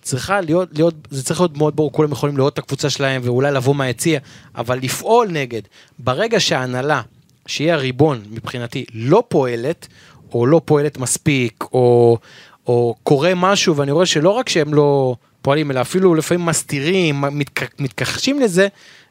צריכה 0.02 0.42
להיות, 0.42 0.70
להיות, 0.74 0.94
זה 1.10 1.24
צריך 1.24 1.40
להיות 1.40 1.58
מאוד 1.58 1.76
ברור, 1.76 1.92
כולם 1.92 2.12
יכולים 2.12 2.38
לראות 2.38 2.54
את 2.54 2.60
הקבוצה 2.60 2.90
שלהם 2.90 3.22
ואולי 3.26 3.52
לבוא 3.52 3.76
מהיציע, 3.76 4.20
אבל 4.56 4.80
לפעול 4.82 5.28
נגד. 5.32 5.62
ברגע 6.00 6.40
שההנהלה, 6.40 7.02
שהיא 7.46 7.72
הריבון 7.74 8.22
מבחינתי, 8.32 8.86
לא 8.94 9.24
פועלת, 9.28 9.88
או 10.34 10.46
לא 10.46 10.62
פועלת 10.66 10.98
מספיק, 10.98 11.64
או, 11.74 12.18
או 12.68 12.96
קורה 13.04 13.32
משהו, 13.36 13.76
ואני 13.76 13.92
רואה 13.92 14.06
שלא 14.06 14.30
רק 14.30 14.50
שהם 14.50 14.74
לא 14.74 15.16
פועלים, 15.42 15.72
אלא 15.72 15.82
אפילו 15.82 16.16
לפעמים 16.16 16.46
מסתירים, 16.46 17.24
מתכ- 17.24 17.76
מתכחשים 17.80 18.40
לזה, 18.40 18.68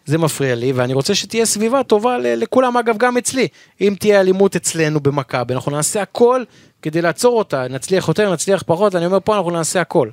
זה 0.06 0.18
מפריע 0.18 0.54
לי, 0.54 0.72
ואני 0.72 0.94
רוצה 0.94 1.14
שתהיה 1.14 1.46
סביבה 1.46 1.82
טובה 1.82 2.18
לכולם, 2.18 2.76
אגב, 2.76 2.96
גם 2.98 3.16
אצלי. 3.16 3.48
אם 3.80 3.94
תהיה 3.98 4.20
אלימות 4.20 4.56
אצלנו 4.56 5.00
במכבי, 5.00 5.54
אנחנו 5.54 5.72
נעשה 5.72 6.02
הכל 6.02 6.42
כדי 6.82 7.02
לעצור 7.02 7.38
אותה, 7.38 7.68
נצליח 7.70 8.08
יותר, 8.08 8.32
נצליח 8.32 8.62
פחות, 8.66 8.94
אני 8.94 9.06
אומר 9.06 9.18
פה 9.24 9.36
אנחנו 9.36 9.50
נעשה 9.50 9.80
הכל. 9.80 10.08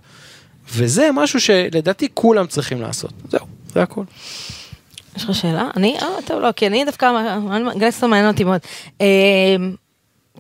וזה 0.74 1.10
משהו 1.14 1.40
שלדעתי 1.42 2.08
כולם 2.14 2.48
צריכים 2.48 2.82
לעשות. 2.82 3.12
זהו, 3.30 3.46
זה 3.74 3.84
הכל. 3.84 4.04
יש 5.16 5.24
לך 5.24 5.36
שאלה? 5.36 5.70
אני? 5.78 5.98
אה, 6.02 6.08
טוב, 6.26 6.40
לא, 6.42 6.52
כי 6.52 6.68
אני 6.68 6.86
דווקא, 6.86 7.12
גלדסטון 7.78 8.10
מעניין 8.10 8.28
אותי 8.32 8.44
מאוד. 8.44 8.60
אה, 9.02 9.56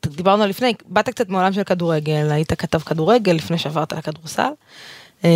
דיברנו 0.05 0.45
לפני, 0.47 0.73
באת 0.85 1.09
קצת 1.09 1.29
מעולם 1.29 1.53
של 1.53 1.63
כדורגל, 1.63 2.27
היית 2.31 2.53
כתב 2.53 2.79
כדורגל 2.79 3.31
לפני 3.31 3.57
שעברת 3.57 3.93
לכדורסל. 3.93 4.49
אה, 5.25 5.29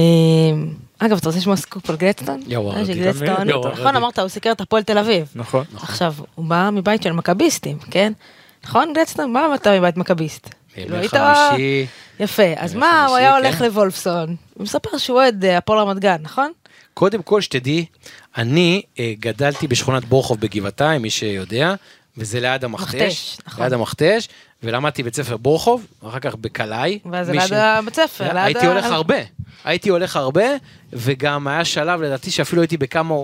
אגב, 0.99 1.17
אתה 1.17 1.27
רוצה 1.27 1.39
לשמוע 1.39 1.55
סקופ 1.55 1.89
על 1.89 1.95
גלדסטון? 1.95 2.39
אה, 2.39 2.45
יואו, 2.47 3.71
נכון. 3.71 3.95
אמרת, 3.95 4.19
הוא 4.19 4.27
סיקר 4.27 4.51
את 4.51 4.61
הפועל 4.61 4.83
תל 4.83 4.97
אביב. 4.97 5.31
נכון. 5.35 5.63
עכשיו, 5.75 6.13
הוא 6.35 6.45
בא 6.45 6.69
מבית 6.73 7.03
של 7.03 7.11
מכביסטים, 7.11 7.77
כן? 7.91 8.13
נכון, 8.65 8.93
גלדסטון? 8.93 9.31
מה 9.33 9.55
אתה 9.55 9.79
מבית 9.79 9.97
מכביסט? 9.97 10.49
כאילו, 10.73 10.95
היית- 10.97 11.11
חמישי, 11.13 11.85
יפה, 12.19 12.43
אז 12.57 12.75
מה, 12.75 13.05
הוא 13.05 13.15
היה 13.15 13.31
כן. 13.31 13.37
הולך 13.43 13.61
לוולפסון, 13.61 14.35
הוא 14.53 14.63
מספר 14.63 14.97
שהוא 14.97 15.17
אוהד 15.17 15.45
אה, 15.45 15.57
הפועל 15.57 15.79
רמת 15.79 15.99
גן, 15.99 16.17
נכון? 16.21 16.51
קודם 16.93 17.21
כל 17.21 17.41
שתדעי, 17.41 17.85
אני 18.37 18.81
אה, 18.99 19.13
גדלתי 19.19 19.67
בשכונת 19.67 20.05
בורחוב 20.05 20.39
בגבעתיים, 20.39 21.01
מי 21.01 21.09
שיודע, 21.09 21.73
וזה 22.17 22.39
ליד 22.39 22.63
המכתש, 22.63 22.93
מכתש, 22.95 23.37
נכון. 23.47 23.63
ליד 23.63 23.73
המכתש, 23.73 24.27
ולמדתי 24.63 25.03
בית 25.03 25.15
ספר 25.15 25.37
בורחוב, 25.37 25.85
ואחר 26.03 26.19
כך 26.19 26.35
בקלעי. 26.35 26.99
ואז 27.11 27.29
ליד 27.29 27.41
ש- 27.47 27.51
הבית 27.51 27.95
ספר. 27.95 28.23
ליד 28.23 28.35
הייתי 28.37 28.65
ה- 28.65 28.69
הולך 28.69 28.85
הרבה, 28.85 29.15
הייתי 29.65 29.89
הולך 29.89 30.15
הרבה, 30.15 30.43
וגם 30.93 31.47
היה 31.47 31.65
שלב 31.65 32.01
לדעתי 32.01 32.31
שאפילו 32.31 32.61
הייתי 32.61 32.77
בכמה, 32.77 33.15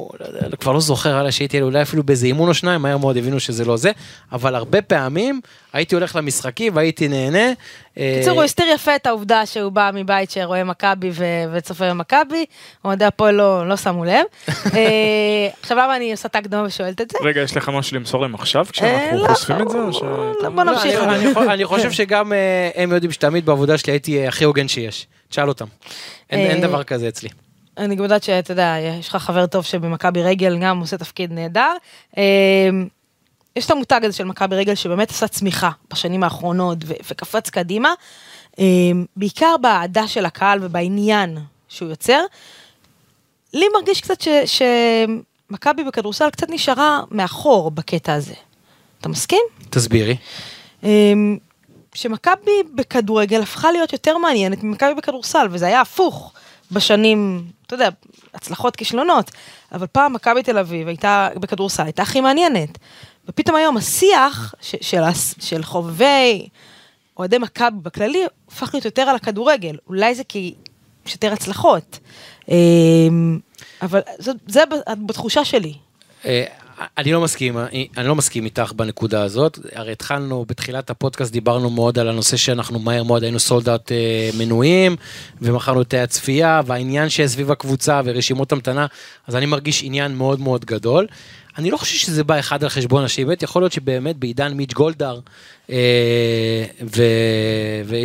כבר 0.60 0.72
לא 0.72 0.80
זוכר, 0.80 1.16
הלאה, 1.16 1.32
שהייתי 1.32 1.62
אולי 1.62 1.82
אפילו 1.82 2.04
באיזה 2.04 2.26
אימון 2.28 2.50
או 2.50 2.54
שניים, 2.54 2.82
מהר 2.82 2.98
מאוד 2.98 3.18
הבינו 3.18 3.40
שזה 3.40 3.66
לא 3.66 3.78
זה, 3.78 3.92
אבל 4.32 4.56
הרבה 4.56 4.82
פעמים 4.82 5.42
הייתי 5.74 5.96
הולך 5.96 6.16
למשחקים 6.16 6.76
והייתי 6.76 7.08
נהנה. 7.08 7.52
אה, 7.98 8.14
בקיצור, 8.18 8.34
הוא 8.36 8.44
הסתיר 8.44 8.66
יפה 8.76 8.96
את 8.96 9.08
העובדה 9.08 9.46
שהוא 9.46 9.72
בא 9.72 9.92
מבית 9.94 10.32
שרואה 10.32 10.64
מכבי 10.64 11.12
וצופה 11.54 11.90
במכבי, 11.90 12.46
אוהדי 12.86 13.06
הפועל 13.06 13.36
לא 13.36 13.68
לא 13.70 13.78
שמו 13.78 14.06
לב. 14.06 14.26
אה, 14.50 14.80
עכשיו 15.62 15.78
למה 15.78 15.96
אני 15.96 16.12
עושה 16.12 16.28
את 16.28 16.36
ההקדמה 16.36 16.64
ושואלת 16.64 17.02
את 17.02 17.12
זה? 17.12 17.18
רגע, 17.22 17.42
יש 17.42 17.58
לך 17.58 17.70
משהו 17.70 17.98
למסור 17.98 18.22
להם 18.22 18.36
עכשיו 18.36 18.66
אה, 18.66 18.72
כשאנחנו 18.72 19.18
לא, 19.24 19.28
חושפים 19.28 19.62
את 19.62 19.70
זה? 19.70 19.78
לא, 19.78 20.50
בוא 20.50 20.64
נמשיך. 20.64 21.00
אני- 21.00 21.16
אני 21.16 21.34
חו- 21.34 21.44
אני 21.44 21.66
חושב 21.66 21.92
שגם 21.92 22.32
הם 22.76 22.92
יודעים 22.92 23.12
שתמיד 23.12 23.46
בעבודה 23.46 23.78
שלי 23.78 23.94
הייתי 23.94 24.28
הכי 24.28 24.44
הוגן 24.44 24.68
שיש. 24.68 25.08
תשאל 25.32 25.48
אותם. 25.50 25.66
אין 26.30 26.40
אה, 26.40 26.46
אין 26.52 26.62
דבר 26.62 26.84
כזה 26.84 27.08
אצלי. 27.08 27.30
אני 27.78 27.96
גם 27.96 28.04
יודעת 28.04 28.24
שאתה 28.24 28.52
יודע, 28.52 28.76
יש 29.00 29.08
לך 29.10 29.16
חבר 29.16 29.46
טוב 29.46 29.66
שבמכבי 29.66 30.24
רגל 30.24 30.58
גם 30.62 30.80
עושה 30.80 30.98
תפקיד 30.98 31.32
נהדר. 31.34 31.74
אה, 32.18 32.24
יש 33.56 33.66
את 33.66 33.72
המותג 33.72 34.02
הזה 34.04 34.18
של 34.18 34.24
מכבי 34.24 34.56
רגל 34.56 34.76
שבאמת 34.76 35.10
עשה 35.10 35.28
צמיחה 35.28 35.70
בשנים 35.92 36.24
האחרונות 36.24 36.78
ו- 36.86 36.94
וקפץ 37.12 37.50
קדימה, 37.50 37.94
אה, 38.60 38.66
בעיקר 39.16 39.56
באהדה 39.62 40.08
של 40.08 40.26
הקהל 40.26 40.60
ובעניין 40.62 41.38
שהוא 41.70 41.90
יוצר. 41.90 42.22
לי 43.54 43.66
מרגיש 43.74 44.02
קצת 44.02 44.22
ש- 44.22 44.62
שמכבי 45.50 45.84
בכדורסל 45.84 46.30
קצת 46.30 46.50
נשארה 46.50 47.02
מאחור 47.12 47.72
בקטע 47.72 48.14
הזה. 48.14 48.34
אתה 49.00 49.10
מסכים? 49.10 49.42
תסבירי. 49.70 50.16
שמכבי 51.94 52.52
בכדורגל 52.76 53.42
הפכה 53.42 53.72
להיות 53.72 53.94
יותר 53.94 54.18
מעניינת 54.18 54.64
ממכבי 54.64 54.94
בכדורסל, 54.94 55.48
וזה 55.52 55.66
היה 55.66 55.82
הפוך 55.82 56.34
בשנים, 56.72 57.46
אתה 57.68 57.74
יודע, 57.74 57.90
הצלחות, 58.34 58.76
כישלונות, 58.76 59.32
אבל 59.72 59.88
פעם 59.88 60.14
מכבי 60.14 60.44
תל 60.44 60.58
אביב 60.58 60.88
הייתה, 60.88 61.30
בכדורסל 61.36 61.84
הייתה 61.84 62.02
הכי 62.02 62.22
מעניינת. 62.22 62.78
ופתאום 63.28 63.56
היום 63.56 63.78
השיח 63.78 64.56
של, 64.62 65.02
של 65.40 65.64
חובבי 65.64 66.48
אוהדי 67.18 67.38
מכבי 67.38 67.78
בכללי, 67.82 68.26
הפך 68.48 68.70
להיות 68.74 68.86
יותר 68.86 69.02
על 69.02 69.16
הכדורגל. 69.16 69.78
אולי 69.88 70.16
זה 70.16 70.24
כי 70.24 70.54
יש 71.06 71.14
יותר 71.14 71.34
הצלחות. 71.34 72.00
אמ, 72.50 73.40
אבל 73.82 74.02
זה, 74.18 74.32
זה 74.48 74.64
בתחושה 75.06 75.46
שלי. 75.46 75.74
אה, 76.82 76.86
אני 76.98 77.12
לא 77.12 77.22
מסכים, 77.22 77.58
אני 77.98 78.08
לא 78.08 78.16
מסכים 78.16 78.46
איתך 78.46 78.74
בנקודה 78.76 79.24
הזאת. 79.24 79.60
הרי 79.76 79.92
התחלנו, 79.92 80.46
בתחילת 80.48 80.90
הפודקאסט 80.90 81.32
דיברנו 81.32 81.70
מאוד 81.70 82.00
על 82.00 82.10
הנושא 82.10 82.38
שאנחנו 82.38 82.80
מהר 82.80 83.04
מאוד 83.04 83.24
היינו 83.24 83.40
סולד 83.40 83.70
אאוט 83.70 83.92
מנויים, 84.38 84.96
ומכרנו 85.42 85.82
את 85.82 85.94
הצפייה, 85.94 86.62
והעניין 86.66 87.10
שיש 87.10 87.32
סביב 87.32 87.52
הקבוצה 87.52 88.02
ורשימות 88.06 88.52
המתנה, 88.52 88.86
אז 89.28 89.36
אני 89.36 89.46
מרגיש 89.46 89.84
עניין 89.84 90.16
מאוד 90.16 90.40
מאוד 90.40 90.66
גדול. 90.66 91.08
אני 91.58 91.72
לא 91.72 91.78
חושב 91.78 91.98
שזה 91.98 92.24
בא 92.24 92.40
אחד 92.40 92.64
על 92.64 92.70
חשבון 92.70 93.04
השני, 93.04 93.26
באמת 93.26 93.44
יכול 93.44 93.62
להיות 93.62 93.72
שבאמת 93.72 94.18
בעידן 94.18 94.54
מיץ' 94.54 94.74
גולדהר 94.74 95.20
אה, 95.70 96.66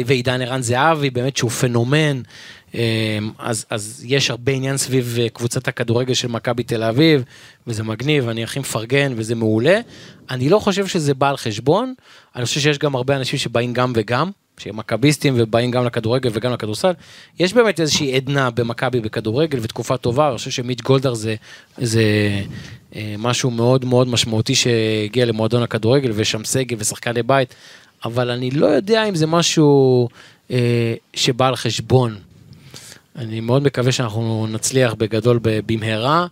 ועידן 0.07 0.43
ערן 0.43 0.63
זהבי, 0.63 1.11
באמת 1.11 1.37
שהוא 1.37 1.51
פנומן, 1.51 2.17
אה, 2.17 2.23
אז, 3.39 3.67
אז 3.71 4.05
יש 4.07 4.31
הרבה 4.31 4.53
עניין 4.53 4.77
סביב 4.77 5.19
אה, 5.21 5.29
קבוצת 5.29 5.69
הכדורגל 5.69 6.15
של 6.15 6.29
מכבי 6.29 6.63
תל 6.63 6.83
אביב, 6.83 7.23
וזה 7.67 7.83
מגניב, 7.83 8.29
אני 8.29 8.45
הכי 8.45 8.59
מפרגן 8.59 9.13
וזה 9.17 9.35
מעולה. 9.35 9.81
אני 10.31 10.49
לא 10.49 10.59
חושב 10.59 10.87
שזה 10.87 11.15
בא 11.15 11.29
על 11.31 11.37
חשבון, 11.37 11.95
אני 12.37 12.45
חושב 12.45 12.61
שיש 12.61 12.79
גם 12.79 12.95
הרבה 12.95 13.17
אנשים 13.17 13.39
שבאים 13.39 13.73
גם 13.73 13.93
וגם. 13.97 14.31
שהם 14.59 14.77
מכביסטים 14.77 15.35
ובאים 15.37 15.71
גם 15.71 15.85
לכדורגל 15.85 16.31
וגם 16.33 16.53
לכדורסל. 16.53 16.93
יש 17.39 17.53
באמת 17.53 17.81
איזושהי 17.81 18.17
עדנה 18.17 18.51
במכבי 18.51 19.01
בכדורגל 19.01 19.59
ותקופה 19.63 19.97
טובה, 19.97 20.29
אני 20.29 20.37
חושב 20.37 20.51
שמיץ' 20.51 20.81
גולדהר 20.81 21.15
זה, 21.15 21.35
זה 21.79 22.03
אה, 22.97 23.15
משהו 23.19 23.51
מאוד 23.51 23.85
מאוד 23.85 24.09
משמעותי 24.09 24.55
שהגיע 24.55 25.25
למועדון 25.25 25.63
הכדורגל 25.63 26.11
ושם 26.15 26.45
סגל 26.45 26.77
ושחקני 26.79 27.23
בית, 27.23 27.55
אבל 28.05 28.31
אני 28.31 28.51
לא 28.51 28.67
יודע 28.67 29.09
אם 29.09 29.15
זה 29.15 29.27
משהו 29.27 30.09
אה, 30.51 30.95
שבא 31.15 31.49
על 31.49 31.57
חשבון. 31.57 32.17
אני 33.19 33.41
מאוד 33.41 33.63
מקווה 33.63 33.93
שאנחנו 33.93 34.47
נצליח 34.51 34.95
בגדול 34.95 35.41
במהרה, 35.43 36.27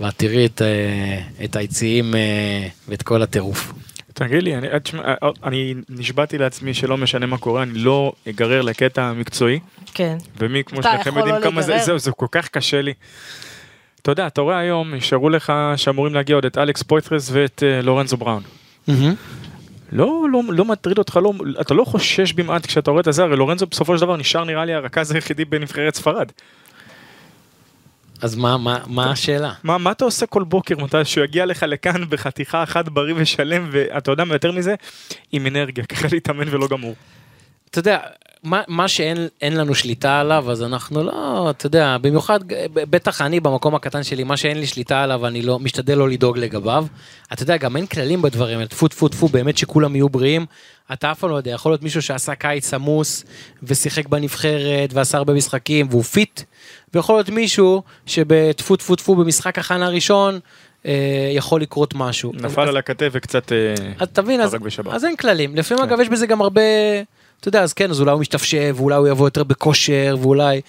ואת 0.00 0.14
תראי 0.16 0.46
את, 0.46 0.62
אה, 0.62 1.22
את 1.44 1.56
היציעים 1.56 2.14
אה, 2.14 2.68
ואת 2.88 3.02
כל 3.02 3.22
הטירוף. 3.22 3.72
תגיד 4.14 4.42
לי, 4.42 4.56
אני, 4.56 4.68
אה, 4.68 5.14
אני 5.44 5.74
נשבעתי 5.88 6.38
לעצמי 6.38 6.74
שלא 6.74 6.96
משנה 6.96 7.26
מה 7.26 7.38
קורה, 7.38 7.62
אני 7.62 7.78
לא 7.78 8.12
אגרר 8.28 8.62
לקטע 8.62 9.02
המקצועי, 9.02 9.60
כן. 9.94 10.16
ומי 10.38 10.64
כמו 10.64 10.80
יכול 10.80 11.18
יודעים 11.18 11.34
לא 11.34 11.50
כמה 11.50 11.62
זה, 11.62 11.68
להיגרר. 11.68 11.86
זהו, 11.86 11.98
זה 11.98 12.12
כל 12.12 12.26
כך 12.32 12.48
קשה 12.48 12.82
לי. 12.82 12.92
אתה 14.02 14.10
יודע, 14.10 14.26
אתה 14.26 14.40
רואה 14.40 14.58
היום, 14.58 14.94
נשארו 14.94 15.28
לך 15.28 15.52
שאמורים 15.76 16.14
להגיע 16.14 16.36
עוד 16.36 16.44
את 16.44 16.58
אלכס 16.58 16.82
פויטרס 16.82 17.30
ואת 17.32 17.62
לורנזו 17.82 18.16
בראון. 18.16 18.42
לא, 19.92 20.26
לא, 20.32 20.42
לא 20.48 20.64
מטריד 20.64 20.98
אותך, 20.98 21.16
לא, 21.22 21.32
אתה 21.60 21.74
לא 21.74 21.84
חושש 21.84 22.32
במעט 22.32 22.66
כשאתה 22.66 22.90
רואה 22.90 23.00
את 23.00 23.06
הזה, 23.06 23.22
הרי 23.22 23.36
לורנזו 23.36 23.66
בסופו 23.66 23.96
של 23.96 24.00
דבר 24.00 24.16
נשאר 24.16 24.44
נראה 24.44 24.64
לי 24.64 24.74
הרכז 24.74 25.12
היחידי 25.12 25.44
בנבחרת 25.44 25.94
ספרד. 25.94 26.32
אז 28.22 28.36
מה, 28.36 28.56
מה, 28.56 28.78
מה 28.86 29.10
השאלה? 29.10 29.52
מה, 29.64 29.78
מה 29.78 29.92
אתה 29.92 30.04
עושה 30.04 30.26
כל 30.26 30.44
בוקר 30.44 30.74
מתי 30.84 31.04
שהוא 31.04 31.24
יגיע 31.24 31.46
לך 31.46 31.62
לכאן 31.62 32.04
בחתיכה 32.08 32.62
אחת 32.62 32.88
בריא 32.88 33.14
ושלם, 33.16 33.68
ואתה 33.70 34.10
יודע 34.10 34.24
מה 34.24 34.34
יותר 34.34 34.52
מזה? 34.52 34.74
עם 35.32 35.46
אנרגיה, 35.46 35.84
ככה 35.84 36.08
להתאמן 36.12 36.48
ולא 36.50 36.68
גמור. 36.68 36.94
אתה 37.78 37.90
יודע, 37.90 37.98
מה, 38.42 38.62
מה 38.68 38.88
שאין 38.88 39.28
אין 39.42 39.56
לנו 39.56 39.74
שליטה 39.74 40.20
עליו, 40.20 40.50
אז 40.50 40.62
אנחנו 40.62 41.04
לא, 41.04 41.50
אתה 41.50 41.66
יודע, 41.66 41.96
במיוחד, 42.00 42.40
בטח 42.72 43.20
אני 43.20 43.40
במקום 43.40 43.74
הקטן 43.74 44.02
שלי, 44.02 44.24
מה 44.24 44.36
שאין 44.36 44.58
לי 44.60 44.66
שליטה 44.66 45.02
עליו, 45.02 45.26
אני 45.26 45.42
לא, 45.42 45.58
משתדל 45.58 45.94
לא 45.98 46.08
לדאוג 46.08 46.38
לגביו. 46.38 46.86
אתה 47.32 47.42
יודע, 47.42 47.56
גם 47.56 47.76
אין 47.76 47.86
כללים 47.86 48.22
בדברים 48.22 48.58
האלה, 48.58 48.68
טפו 48.68 48.88
טפו 48.88 49.08
טפו, 49.08 49.28
באמת 49.28 49.58
שכולם 49.58 49.96
יהיו 49.96 50.08
בריאים. 50.08 50.46
אתה 50.92 51.12
אף 51.12 51.18
פעם 51.18 51.30
לא 51.30 51.36
יודע, 51.36 51.50
יכול 51.50 51.72
להיות 51.72 51.82
מישהו 51.82 52.02
שעשה 52.02 52.34
קיץ 52.34 52.74
עמוס, 52.74 53.24
ושיחק 53.62 54.08
בנבחרת, 54.08 54.92
ועשה 54.92 55.18
הרבה 55.18 55.32
משחקים, 55.32 55.86
והוא 55.90 56.02
fit, 56.02 56.40
ויכול 56.94 57.16
להיות 57.16 57.28
מישהו 57.28 57.82
שבטפו 58.06 58.76
טפו 58.76 58.96
טפו 58.96 59.16
במשחק 59.16 59.58
הכנה 59.58 59.88
ראשון, 59.88 60.38
אה, 60.86 61.30
יכול 61.34 61.60
לקרות 61.60 61.94
משהו. 61.94 62.32
נפל 62.34 62.62
אז- 62.62 62.68
על 62.68 62.76
הכתף 62.76 63.08
וקצת... 63.12 63.52
אה, 63.52 63.74
אז 63.98 64.08
תבין, 64.12 64.40
אז. 64.40 64.56
אז 64.90 65.04
אין 65.04 65.16
כללים. 65.16 65.56
לפעמים 65.56 65.84
כן. 65.84 65.90
אגב 65.90 66.00
יש 66.00 66.08
בזה 66.08 66.26
גם 66.26 66.40
הרבה, 66.40 66.60
אתה 67.40 67.48
יודע, 67.48 67.62
אז 67.62 67.72
כן, 67.72 67.90
אז 67.90 68.00
אולי 68.00 68.12
הוא 68.12 68.20
משתפשף, 68.20 68.72
ואולי 68.76 68.96
הוא 68.96 69.08
יבוא 69.08 69.26
יותר 69.26 69.44
בכושר, 69.44 70.16
ואולי... 70.20 70.60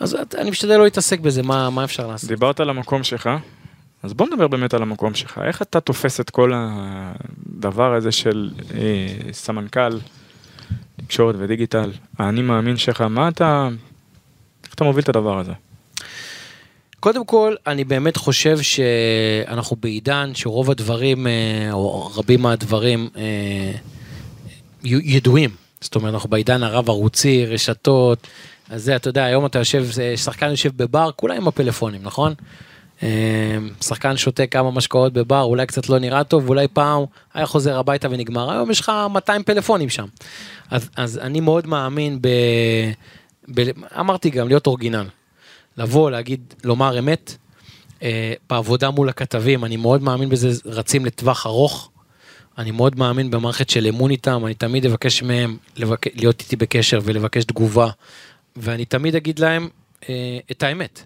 אז 0.00 0.16
אני 0.38 0.50
משתדל 0.50 0.76
לא 0.76 0.84
להתעסק 0.84 1.20
בזה, 1.20 1.42
מה, 1.42 1.70
מה 1.70 1.84
אפשר 1.84 2.06
לעשות? 2.06 2.28
דיברת 2.28 2.60
על 2.60 2.70
המקום 2.70 3.02
שלך, 3.04 3.30
אז 4.02 4.12
בוא 4.12 4.26
נדבר 4.26 4.48
באמת 4.48 4.74
על 4.74 4.82
המקום 4.82 5.14
שלך. 5.14 5.40
איך 5.46 5.62
אתה 5.62 5.80
תופס 5.80 6.20
את 6.20 6.30
כל 6.30 6.52
הדבר 6.54 7.94
הזה 7.94 8.12
של 8.12 8.50
אה, 8.74 9.32
סמנכ"ל, 9.32 9.98
תקשורת 10.96 11.34
ודיגיטל, 11.38 11.90
האני 12.18 12.42
מאמין 12.42 12.76
שלך, 12.76 13.00
מה 13.00 13.28
אתה... 13.28 13.68
איך 14.64 14.74
אתה 14.74 14.84
מוביל 14.84 15.02
את 15.02 15.08
הדבר 15.08 15.38
הזה? 15.38 15.52
קודם 17.00 17.24
כל, 17.24 17.54
אני 17.66 17.84
באמת 17.84 18.16
חושב 18.16 18.58
שאנחנו 18.60 19.76
בעידן 19.76 20.30
שרוב 20.34 20.70
הדברים, 20.70 21.26
אה, 21.26 21.32
או 21.72 22.12
רבים 22.16 22.42
מהדברים, 22.42 23.08
אה, 23.16 23.72
ידועים. 24.84 25.63
זאת 25.84 25.94
אומרת, 25.94 26.14
אנחנו 26.14 26.30
בעידן 26.30 26.62
הרב 26.62 26.90
ערוצי, 26.90 27.46
רשתות, 27.46 28.26
אז 28.70 28.84
זה, 28.84 28.96
אתה 28.96 29.08
יודע, 29.08 29.24
היום 29.24 29.46
אתה 29.46 29.58
יושב, 29.58 29.86
שחקן 30.16 30.50
יושב 30.50 30.70
בבר, 30.76 31.10
כולם 31.16 31.36
עם 31.36 31.48
הפלאפונים, 31.48 32.02
נכון? 32.02 32.34
אה, 33.02 33.58
שחקן 33.80 34.16
שותה 34.16 34.46
כמה 34.46 34.70
משקאות 34.70 35.12
בבר, 35.12 35.42
אולי 35.42 35.66
קצת 35.66 35.88
לא 35.88 35.98
נראה 35.98 36.24
טוב, 36.24 36.48
אולי 36.48 36.68
פעם 36.68 37.04
היה 37.34 37.46
חוזר 37.46 37.78
הביתה 37.78 38.08
ונגמר, 38.10 38.50
היום 38.50 38.70
יש 38.70 38.80
לך 38.80 38.92
200 39.10 39.42
פלאפונים 39.42 39.88
שם. 39.88 40.06
אז, 40.70 40.90
אז 40.96 41.18
אני 41.18 41.40
מאוד 41.40 41.66
מאמין 41.66 42.18
ב, 42.22 42.28
ב... 43.54 43.62
אמרתי 44.00 44.30
גם, 44.30 44.48
להיות 44.48 44.66
אורגינל. 44.66 45.06
לבוא, 45.76 46.10
להגיד, 46.10 46.54
לומר 46.64 46.98
אמת. 46.98 47.36
אה, 48.02 48.32
בעבודה 48.50 48.90
מול 48.90 49.08
הכתבים, 49.08 49.64
אני 49.64 49.76
מאוד 49.76 50.02
מאמין 50.02 50.28
בזה, 50.28 50.48
רצים 50.64 51.04
לטווח 51.04 51.46
ארוך. 51.46 51.90
אני 52.58 52.70
מאוד 52.70 52.98
מאמין 52.98 53.30
במערכת 53.30 53.70
של 53.70 53.86
אמון 53.86 54.10
איתם, 54.10 54.46
אני 54.46 54.54
תמיד 54.54 54.86
אבקש 54.86 55.22
מהם 55.22 55.56
לבק... 55.76 56.16
להיות 56.16 56.40
איתי 56.40 56.56
בקשר 56.56 57.00
ולבקש 57.04 57.44
תגובה, 57.44 57.90
ואני 58.56 58.84
תמיד 58.84 59.16
אגיד 59.16 59.38
להם 59.38 59.68
אה, 60.08 60.38
את 60.50 60.62
האמת. 60.62 61.02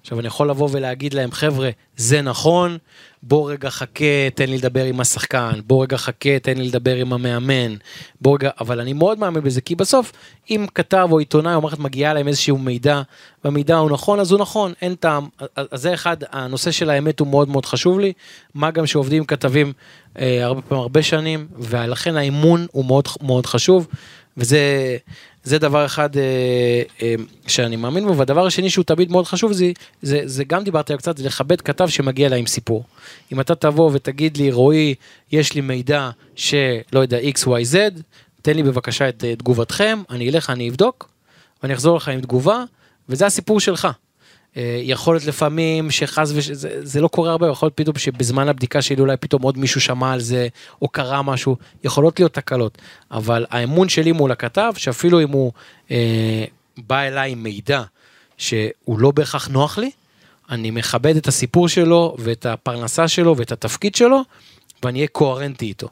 עכשיו 0.00 0.20
אני 0.20 0.26
יכול 0.26 0.50
לבוא 0.50 0.68
ולהגיד 0.72 1.14
להם, 1.14 1.30
חבר'ה, 1.32 1.70
זה 1.96 2.22
נכון, 2.22 2.78
בוא 3.28 3.50
רגע 3.50 3.70
חכה, 3.70 4.30
תן 4.34 4.48
לי 4.48 4.58
לדבר 4.58 4.84
עם 4.84 5.00
השחקן, 5.00 5.50
בוא 5.66 5.82
רגע 5.82 5.96
חכה, 5.96 6.38
תן 6.38 6.58
לי 6.58 6.68
לדבר 6.68 6.96
עם 6.96 7.12
המאמן, 7.12 7.74
בוא 8.20 8.34
רגע, 8.34 8.50
אבל 8.60 8.80
אני 8.80 8.92
מאוד 8.92 9.18
מאמין 9.18 9.42
בזה, 9.42 9.60
כי 9.60 9.74
בסוף, 9.74 10.12
אם 10.50 10.66
כתב 10.74 11.08
או 11.12 11.18
עיתונאי 11.18 11.54
או 11.54 11.60
מערכת 11.60 11.78
מגיעה 11.78 12.14
להם 12.14 12.28
איזשהו 12.28 12.58
מידע, 12.58 13.02
והמידע 13.44 13.76
הוא 13.76 13.90
נכון, 13.90 14.20
אז 14.20 14.30
הוא 14.30 14.40
נכון, 14.40 14.72
אין 14.82 14.94
טעם. 14.94 15.28
אז 15.56 15.82
זה 15.82 15.94
אחד, 15.94 16.16
הנושא 16.32 16.70
של 16.70 16.90
האמת 16.90 17.20
הוא 17.20 17.28
מאוד 17.28 17.48
מאוד 17.48 17.66
חשוב 17.66 18.00
לי, 18.00 18.12
מה 18.54 18.70
גם 18.70 18.86
שעובדים 18.86 19.24
כתבים 19.24 19.72
אה, 20.18 20.44
הרבה 20.44 20.62
פעמים, 20.62 20.82
הרבה 20.82 21.02
שנים, 21.02 21.46
ולכן 21.58 22.16
האמון 22.16 22.66
הוא 22.72 22.84
מאוד 22.84 23.08
מאוד 23.22 23.46
חשוב, 23.46 23.86
וזה 24.36 24.96
זה 25.46 25.58
דבר 25.58 25.86
אחד 25.86 26.16
אה, 26.16 26.22
אה, 27.02 27.14
שאני 27.46 27.76
מאמין 27.76 28.06
בו, 28.06 28.16
והדבר 28.16 28.46
השני 28.46 28.70
שהוא 28.70 28.84
תמיד 28.84 29.10
מאוד 29.10 29.26
חשוב 29.26 29.52
זה, 29.52 29.72
זה, 30.02 30.20
זה 30.24 30.44
גם 30.44 30.64
דיברתי 30.64 30.92
עליו 30.92 30.98
קצת, 30.98 31.16
זה 31.16 31.24
לכבד 31.26 31.60
כתב 31.60 31.88
שמגיע 31.88 32.26
אליי 32.26 32.38
עם 32.38 32.46
סיפור. 32.46 32.84
אם 33.32 33.40
אתה 33.40 33.54
תבוא 33.54 33.90
ותגיד 33.92 34.36
לי, 34.36 34.52
רועי, 34.52 34.94
יש 35.32 35.54
לי 35.54 35.60
מידע 35.60 36.10
שלא 36.36 37.00
יודע, 37.00 37.18
XYZ, 37.18 37.74
תן 38.42 38.56
לי 38.56 38.62
בבקשה 38.62 39.08
את 39.08 39.24
אה, 39.24 39.36
תגובתכם, 39.36 40.02
אני 40.10 40.30
אלך, 40.30 40.50
אני 40.50 40.68
אבדוק, 40.68 41.08
ואני 41.62 41.74
אחזור 41.74 41.96
לך 41.96 42.08
עם 42.08 42.20
תגובה, 42.20 42.64
וזה 43.08 43.26
הסיפור 43.26 43.60
שלך. 43.60 43.88
אה, 44.56 44.80
יכול 44.82 45.14
להיות 45.14 45.26
לפעמים 45.26 45.90
שחס 45.90 46.32
וש... 46.34 46.50
זה, 46.50 46.78
זה 46.82 47.00
לא 47.00 47.08
קורה 47.08 47.30
הרבה, 47.30 47.48
יכול 47.48 47.66
להיות 47.66 47.76
פתאום 47.76 47.98
שבזמן 47.98 48.48
הבדיקה 48.48 48.82
שלי 48.82 49.00
אולי 49.00 49.16
פתאום 49.16 49.42
עוד 49.42 49.58
מישהו 49.58 49.80
שמע 49.80 50.12
על 50.12 50.20
זה, 50.20 50.48
או 50.82 50.88
קרה 50.88 51.22
משהו, 51.22 51.56
יכולות 51.84 52.20
להיות 52.20 52.34
תקלות. 52.34 52.78
אבל 53.10 53.46
האמון 53.50 53.88
שלי 53.88 54.12
מול 54.12 54.32
הכתב, 54.32 54.72
שאפילו 54.76 55.22
אם 55.22 55.28
הוא 55.28 55.52
אה, 55.90 56.44
בא 56.78 57.00
אליי 57.00 57.32
עם 57.32 57.42
מידע 57.42 57.82
שהוא 58.38 58.98
לא 58.98 59.10
בהכרח 59.10 59.48
נוח 59.48 59.78
לי, 59.78 59.90
אני 60.50 60.70
מכבד 60.70 61.16
את 61.16 61.28
הסיפור 61.28 61.68
שלו, 61.68 62.16
ואת 62.18 62.46
הפרנסה 62.46 63.08
שלו, 63.08 63.36
ואת 63.36 63.52
התפקיד 63.52 63.94
שלו, 63.94 64.22
ואני 64.82 64.98
אהיה 64.98 65.08
קוהרנטי 65.08 65.66
איתו. 65.66 65.88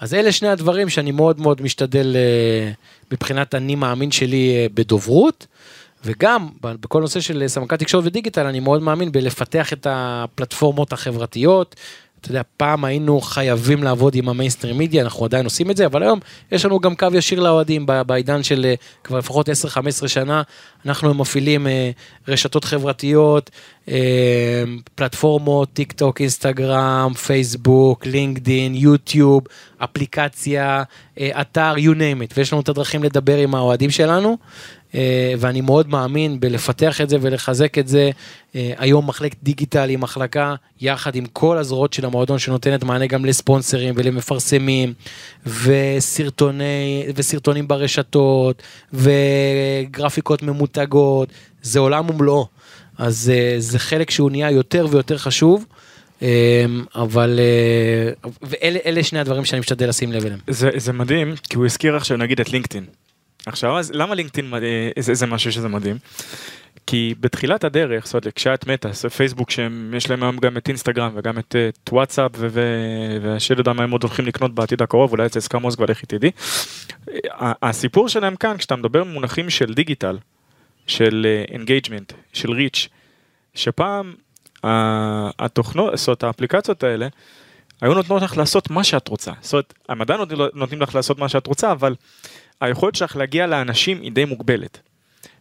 אז 0.00 0.14
אלה 0.14 0.32
שני 0.32 0.48
הדברים 0.48 0.88
שאני 0.88 1.10
מאוד 1.10 1.40
מאוד 1.40 1.62
משתדל 1.62 2.16
אה, 2.16 2.72
מבחינת 3.12 3.54
אני 3.54 3.74
מאמין 3.74 4.10
שלי 4.10 4.56
אה, 4.56 4.66
בדוברות. 4.74 5.46
וגם 6.04 6.48
בכל 6.62 7.00
נושא 7.00 7.20
של 7.20 7.44
סמנכ"ל 7.46 7.76
תקשורת 7.76 8.04
ודיגיטל 8.06 8.46
אני 8.46 8.60
מאוד 8.60 8.82
מאמין 8.82 9.12
בלפתח 9.12 9.72
את 9.72 9.86
הפלטפורמות 9.90 10.92
החברתיות. 10.92 11.76
אתה 12.20 12.30
יודע, 12.30 12.42
פעם 12.56 12.84
היינו 12.84 13.20
חייבים 13.20 13.82
לעבוד 13.82 14.14
עם 14.14 14.28
ה 14.28 14.33
mainstream 14.33 14.78
media, 14.78 15.02
אנחנו 15.02 15.24
עדיין 15.24 15.44
עושים 15.44 15.70
את 15.70 15.76
זה, 15.76 15.86
אבל 15.86 16.02
היום 16.02 16.18
יש 16.52 16.64
לנו 16.64 16.80
גם 16.80 16.94
קו 16.94 17.06
ישיר 17.14 17.40
לאוהדים 17.40 17.86
בעידן 18.06 18.42
של 18.42 18.64
אה, 18.64 18.74
כבר 19.04 19.18
לפחות 19.18 19.48
10-15 19.48 20.08
שנה, 20.08 20.42
אנחנו 20.86 21.14
מפעילים 21.14 21.66
אה, 21.66 21.90
רשתות 22.28 22.64
חברתיות, 22.64 23.50
אה, 23.88 24.64
פלטפורמות, 24.94 25.68
טיק 25.72 25.92
טוק, 25.92 26.20
אינסטגרם, 26.20 27.12
פייסבוק, 27.26 28.06
לינקדין, 28.06 28.74
יוטיוב, 28.74 29.42
אפליקציה, 29.78 30.82
אתר, 31.18 31.74
you 31.76 31.94
name 31.94 32.30
it, 32.30 32.34
ויש 32.36 32.52
לנו 32.52 32.62
את 32.62 32.68
הדרכים 32.68 33.02
לדבר 33.02 33.36
עם 33.36 33.54
האוהדים 33.54 33.90
שלנו. 33.90 34.36
אה, 34.94 35.34
ואני 35.38 35.60
מאוד 35.60 35.88
מאמין 35.88 36.40
בלפתח 36.40 37.00
את 37.00 37.08
זה 37.08 37.16
ולחזק 37.20 37.78
את 37.78 37.88
זה. 37.88 38.10
אה, 38.54 38.72
היום 38.78 39.06
מחלקת 39.06 39.36
דיגיטל 39.42 39.88
היא 39.88 39.98
מחלקה 39.98 40.54
יחד 40.80 41.14
עם 41.14 41.26
כל 41.32 41.58
הזרועות 41.58 41.92
של 41.92 42.04
המועדון 42.04 42.38
שנותנת 42.38 42.84
מענה 42.84 43.06
גם 43.06 43.24
לספונסרים 43.24 43.94
ולמפרסמים 43.96 44.92
וסרטוני, 45.46 47.06
וסרטונים 47.16 47.68
ברשתות 47.68 48.62
וגרפיקות 48.92 50.42
ממותגות, 50.42 51.28
זה 51.62 51.78
עולם 51.78 52.10
ומלואו. 52.10 52.46
אז 52.98 53.32
אה, 53.34 53.54
זה 53.58 53.78
חלק 53.78 54.10
שהוא 54.10 54.30
נהיה 54.30 54.50
יותר 54.50 54.86
ויותר 54.90 55.18
חשוב. 55.18 55.64
אבל 56.94 57.40
ואלה 58.42 59.02
שני 59.02 59.18
הדברים 59.18 59.44
שאני 59.44 59.60
משתדל 59.60 59.88
לשים 59.88 60.12
לב 60.12 60.24
אליהם. 60.24 60.40
זה, 60.46 60.70
זה 60.76 60.92
מדהים 60.92 61.34
כי 61.48 61.56
הוא 61.56 61.64
הזכיר 61.64 61.96
עכשיו 61.96 62.16
נגיד 62.16 62.40
את 62.40 62.52
לינקדאין 62.52 62.84
עכשיו 63.46 63.78
אז 63.78 63.92
למה 63.94 64.14
לינקדאין 64.14 64.54
אה, 64.54 64.90
זה, 64.98 65.14
זה 65.14 65.26
משהו 65.26 65.52
שזה 65.52 65.68
מדהים? 65.68 65.96
כי 66.86 67.14
בתחילת 67.20 67.64
הדרך, 67.64 68.06
זאת 68.06 68.14
אומרת 68.14 68.34
כשהיה 68.34 68.54
את 68.54 68.66
מטא, 68.66 68.92
פייסבוק 68.92 69.50
שיש 69.50 70.10
להם 70.10 70.22
היום 70.22 70.38
גם 70.38 70.56
את 70.56 70.68
אינסטגרם 70.68 71.12
וגם 71.14 71.38
את, 71.38 71.56
אה, 71.56 71.68
את 71.68 71.90
וואטסאפ 71.92 72.30
ושלא 73.22 73.60
יודע 73.60 73.72
מה 73.72 73.82
הם 73.82 73.90
עוד 73.90 74.02
הולכים 74.02 74.26
לקנות 74.26 74.54
בעתיד 74.54 74.82
הקרוב, 74.82 75.12
אולי 75.12 75.26
אצל 75.26 75.40
איקס 75.40 75.57
מאסק 75.57 75.74
כבר 75.74 75.86
לכי 75.88 76.06
תדעי. 76.06 76.30
הסיפור 77.40 78.08
שלהם 78.08 78.36
כאן, 78.36 78.56
כשאתה 78.56 78.76
מדבר 78.76 79.04
במונחים 79.04 79.50
של 79.50 79.74
דיגיטל, 79.74 80.18
של 80.86 81.26
engagement, 81.48 82.12
אה, 82.12 82.16
של 82.32 82.50
reach, 82.50 82.88
שפעם 83.54 84.14
התוכנות, 85.38 85.98
זאת 85.98 86.08
אומרת 86.08 86.24
האפליקציות 86.24 86.82
האלה, 86.82 87.08
היו 87.80 87.94
נותנות 87.94 88.22
לך 88.22 88.36
לעשות 88.36 88.70
מה 88.70 88.84
שאת 88.84 89.08
רוצה. 89.08 89.32
זאת 89.40 89.52
אומרת, 89.52 89.74
הם 89.88 90.00
עדיין 90.00 90.20
נותנים 90.54 90.82
לך 90.82 90.94
לעשות 90.94 91.18
מה 91.18 91.28
שאת 91.28 91.46
רוצה, 91.46 91.72
אבל 91.72 91.94
היכולת 92.60 92.94
שלך 92.94 93.16
להגיע 93.16 93.46
לאנשים 93.46 94.00
היא 94.00 94.12
די 94.12 94.24
מוגבלת. 94.24 94.78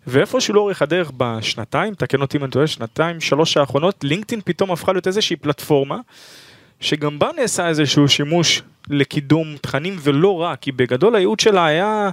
ואיפשהו 0.07 0.53
לאורך 0.53 0.81
הדרך 0.81 1.11
בשנתיים, 1.17 1.93
תקן 1.93 2.21
אותי 2.21 2.37
אם 2.37 2.43
אני 2.43 2.51
טועה, 2.51 2.67
שנתיים, 2.67 3.21
שלוש 3.21 3.57
האחרונות, 3.57 4.03
לינקדאין 4.03 4.41
פתאום 4.45 4.71
הפכה 4.71 4.91
להיות 4.91 5.07
איזושהי 5.07 5.35
פלטפורמה, 5.35 5.97
שגם 6.79 7.19
בה 7.19 7.29
נעשה 7.37 7.67
איזשהו 7.67 8.07
שימוש 8.07 8.61
לקידום 8.89 9.57
תכנים 9.61 9.95
ולא 9.99 10.41
רק, 10.41 10.59
כי 10.59 10.71
בגדול 10.71 11.15
הייעוד 11.15 11.39
שלה 11.39 11.65
היה... 11.65 12.09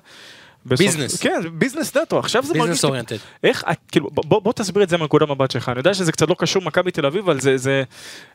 business. 0.64 1.20
כן, 1.20 1.40
business 1.52 1.96
נטו, 1.96 2.18
עכשיו 2.18 2.42
זה 2.42 2.54
מרגיש... 2.54 2.68
business 2.68 2.84
oriented. 2.84 3.16
איך, 3.44 3.64
כאילו, 3.92 4.10
בוא, 4.10 4.42
בוא 4.42 4.52
תסביר 4.52 4.82
את 4.82 4.88
זה 4.88 4.96
מנקודת 4.96 5.28
מבט 5.28 5.50
שלך, 5.50 5.68
אני 5.68 5.78
יודע 5.78 5.94
שזה 5.94 6.12
קצת 6.12 6.28
לא 6.28 6.36
קשור 6.38 6.62
מכבי 6.62 6.90
תל 6.90 7.06
אביב, 7.06 7.24
אבל 7.24 7.40
זה, 7.40 7.56
זה, 7.56 7.82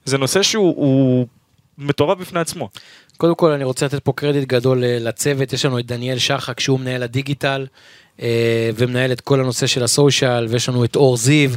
זה 0.05 0.17
נושא 0.17 0.43
שהוא 0.43 1.27
מטורף 1.77 2.17
בפני 2.17 2.39
עצמו. 2.39 2.69
קודם 3.21 3.35
כל 3.35 3.51
אני 3.51 3.63
רוצה 3.63 3.85
לתת 3.85 3.99
פה 3.99 4.13
קרדיט 4.13 4.47
גדול 4.47 4.83
אה, 4.83 4.97
לצוות, 4.99 5.53
יש 5.53 5.65
לנו 5.65 5.79
את 5.79 5.85
דניאל 5.85 6.17
שחק 6.17 6.59
שהוא 6.59 6.79
מנהל 6.79 7.03
הדיגיטל 7.03 7.67
אה, 8.21 8.69
ומנהל 8.75 9.11
את 9.11 9.21
כל 9.21 9.39
הנושא 9.39 9.67
של 9.67 9.83
הסושיאל, 9.83 10.45
ויש 10.49 10.69
לנו 10.69 10.83
את 10.85 10.95
אור 10.95 11.17
זיו 11.17 11.49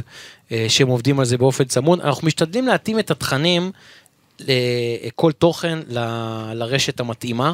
אה, 0.51 0.65
שהם 0.69 0.87
עובדים 0.87 1.19
על 1.19 1.25
זה 1.25 1.37
באופן 1.37 1.63
צמוד. 1.63 2.01
אנחנו 2.01 2.27
משתדלים 2.27 2.67
להתאים 2.67 2.99
את 2.99 3.11
התכנים, 3.11 3.71
כל 5.15 5.31
תוכן 5.31 5.79
לרשת 6.53 6.99
המתאימה. 6.99 7.53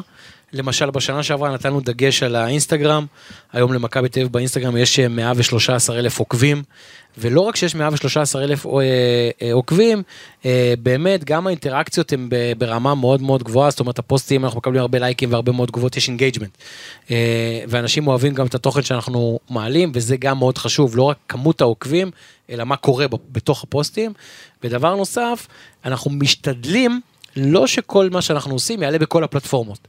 למשל 0.52 0.90
בשנה 0.90 1.22
שעברה 1.22 1.52
נתנו 1.54 1.80
דגש 1.80 2.22
על 2.22 2.36
האינסטגרם, 2.36 3.06
היום 3.52 3.72
למכבי 3.72 4.08
תל 4.08 4.20
אביב 4.20 4.32
באינסטגרם 4.32 4.76
יש 4.76 4.98
113 4.98 5.98
אלף 5.98 6.18
עוקבים, 6.18 6.62
ולא 7.18 7.40
רק 7.40 7.56
שיש 7.56 7.74
113 7.74 8.44
אלף 8.44 8.66
אה, 8.66 8.70
אה, 9.42 9.52
עוקבים, 9.52 10.02
אה, 10.46 10.74
באמת 10.82 11.24
גם 11.24 11.46
האינטראקציות 11.46 12.12
הן 12.12 12.28
ברמה 12.58 12.94
מאוד 12.94 13.22
מאוד 13.22 13.42
גבוהה, 13.42 13.70
זאת 13.70 13.80
אומרת 13.80 13.98
הפוסטים 13.98 14.44
אנחנו 14.44 14.58
מקבלים 14.58 14.80
הרבה 14.80 14.98
לייקים 14.98 15.32
והרבה 15.32 15.52
מאוד 15.52 15.68
תגובות, 15.68 15.96
יש 15.96 16.08
engagement. 16.08 16.58
ואנשים 17.68 18.06
אוהבים 18.06 18.34
גם 18.34 18.46
את 18.46 18.54
התוכן 18.54 18.82
שאנחנו 18.82 19.38
מעלים, 19.50 19.92
וזה 19.94 20.16
גם 20.16 20.38
מאוד 20.38 20.58
חשוב, 20.58 20.96
לא 20.96 21.02
רק 21.02 21.16
כמות 21.28 21.60
העוקבים, 21.60 22.10
אלא 22.50 22.64
מה 22.64 22.76
קורה 22.76 23.06
בתוך 23.32 23.62
הפוסטים. 23.62 24.12
ודבר 24.64 24.94
נוסף, 24.94 25.46
אנחנו 25.84 26.10
משתדלים 26.10 27.00
לא 27.36 27.66
שכל 27.66 28.10
מה 28.10 28.22
שאנחנו 28.22 28.52
עושים 28.52 28.82
יעלה 28.82 28.98
בכל 28.98 29.24
הפלטפורמות. 29.24 29.88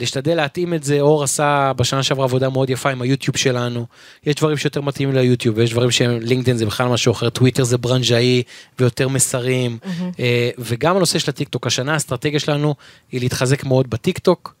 להשתדל 0.00 0.34
להתאים 0.34 0.74
את 0.74 0.84
זה, 0.84 1.00
אור 1.00 1.22
עשה 1.22 1.72
בשנה 1.76 2.02
שעברה 2.02 2.24
עבודה 2.24 2.48
מאוד 2.48 2.70
יפה 2.70 2.90
עם 2.90 3.02
היוטיוב 3.02 3.36
שלנו. 3.36 3.86
יש 4.26 4.34
דברים 4.34 4.56
שיותר 4.56 4.80
מתאימים 4.80 5.14
ליוטיוב, 5.14 5.58
ויש 5.58 5.70
דברים 5.70 5.90
שהם, 5.90 6.18
לינקדאין 6.20 6.56
זה 6.56 6.66
בכלל 6.66 6.88
משהו 6.88 7.12
אחר, 7.12 7.30
טוויטר 7.30 7.64
זה 7.64 7.78
ברנז'אי 7.78 8.42
ויותר 8.78 9.08
מסרים. 9.08 9.78
Mm-hmm. 9.82 10.20
וגם 10.58 10.96
הנושא 10.96 11.18
של 11.18 11.30
הטיקטוק, 11.30 11.66
השנה 11.66 11.92
האסטרטגיה 11.92 12.40
שלנו 12.40 12.74
היא 13.12 13.20
להתחזק 13.20 13.64
מאוד 13.64 13.90
בטיקטוק, 13.90 14.54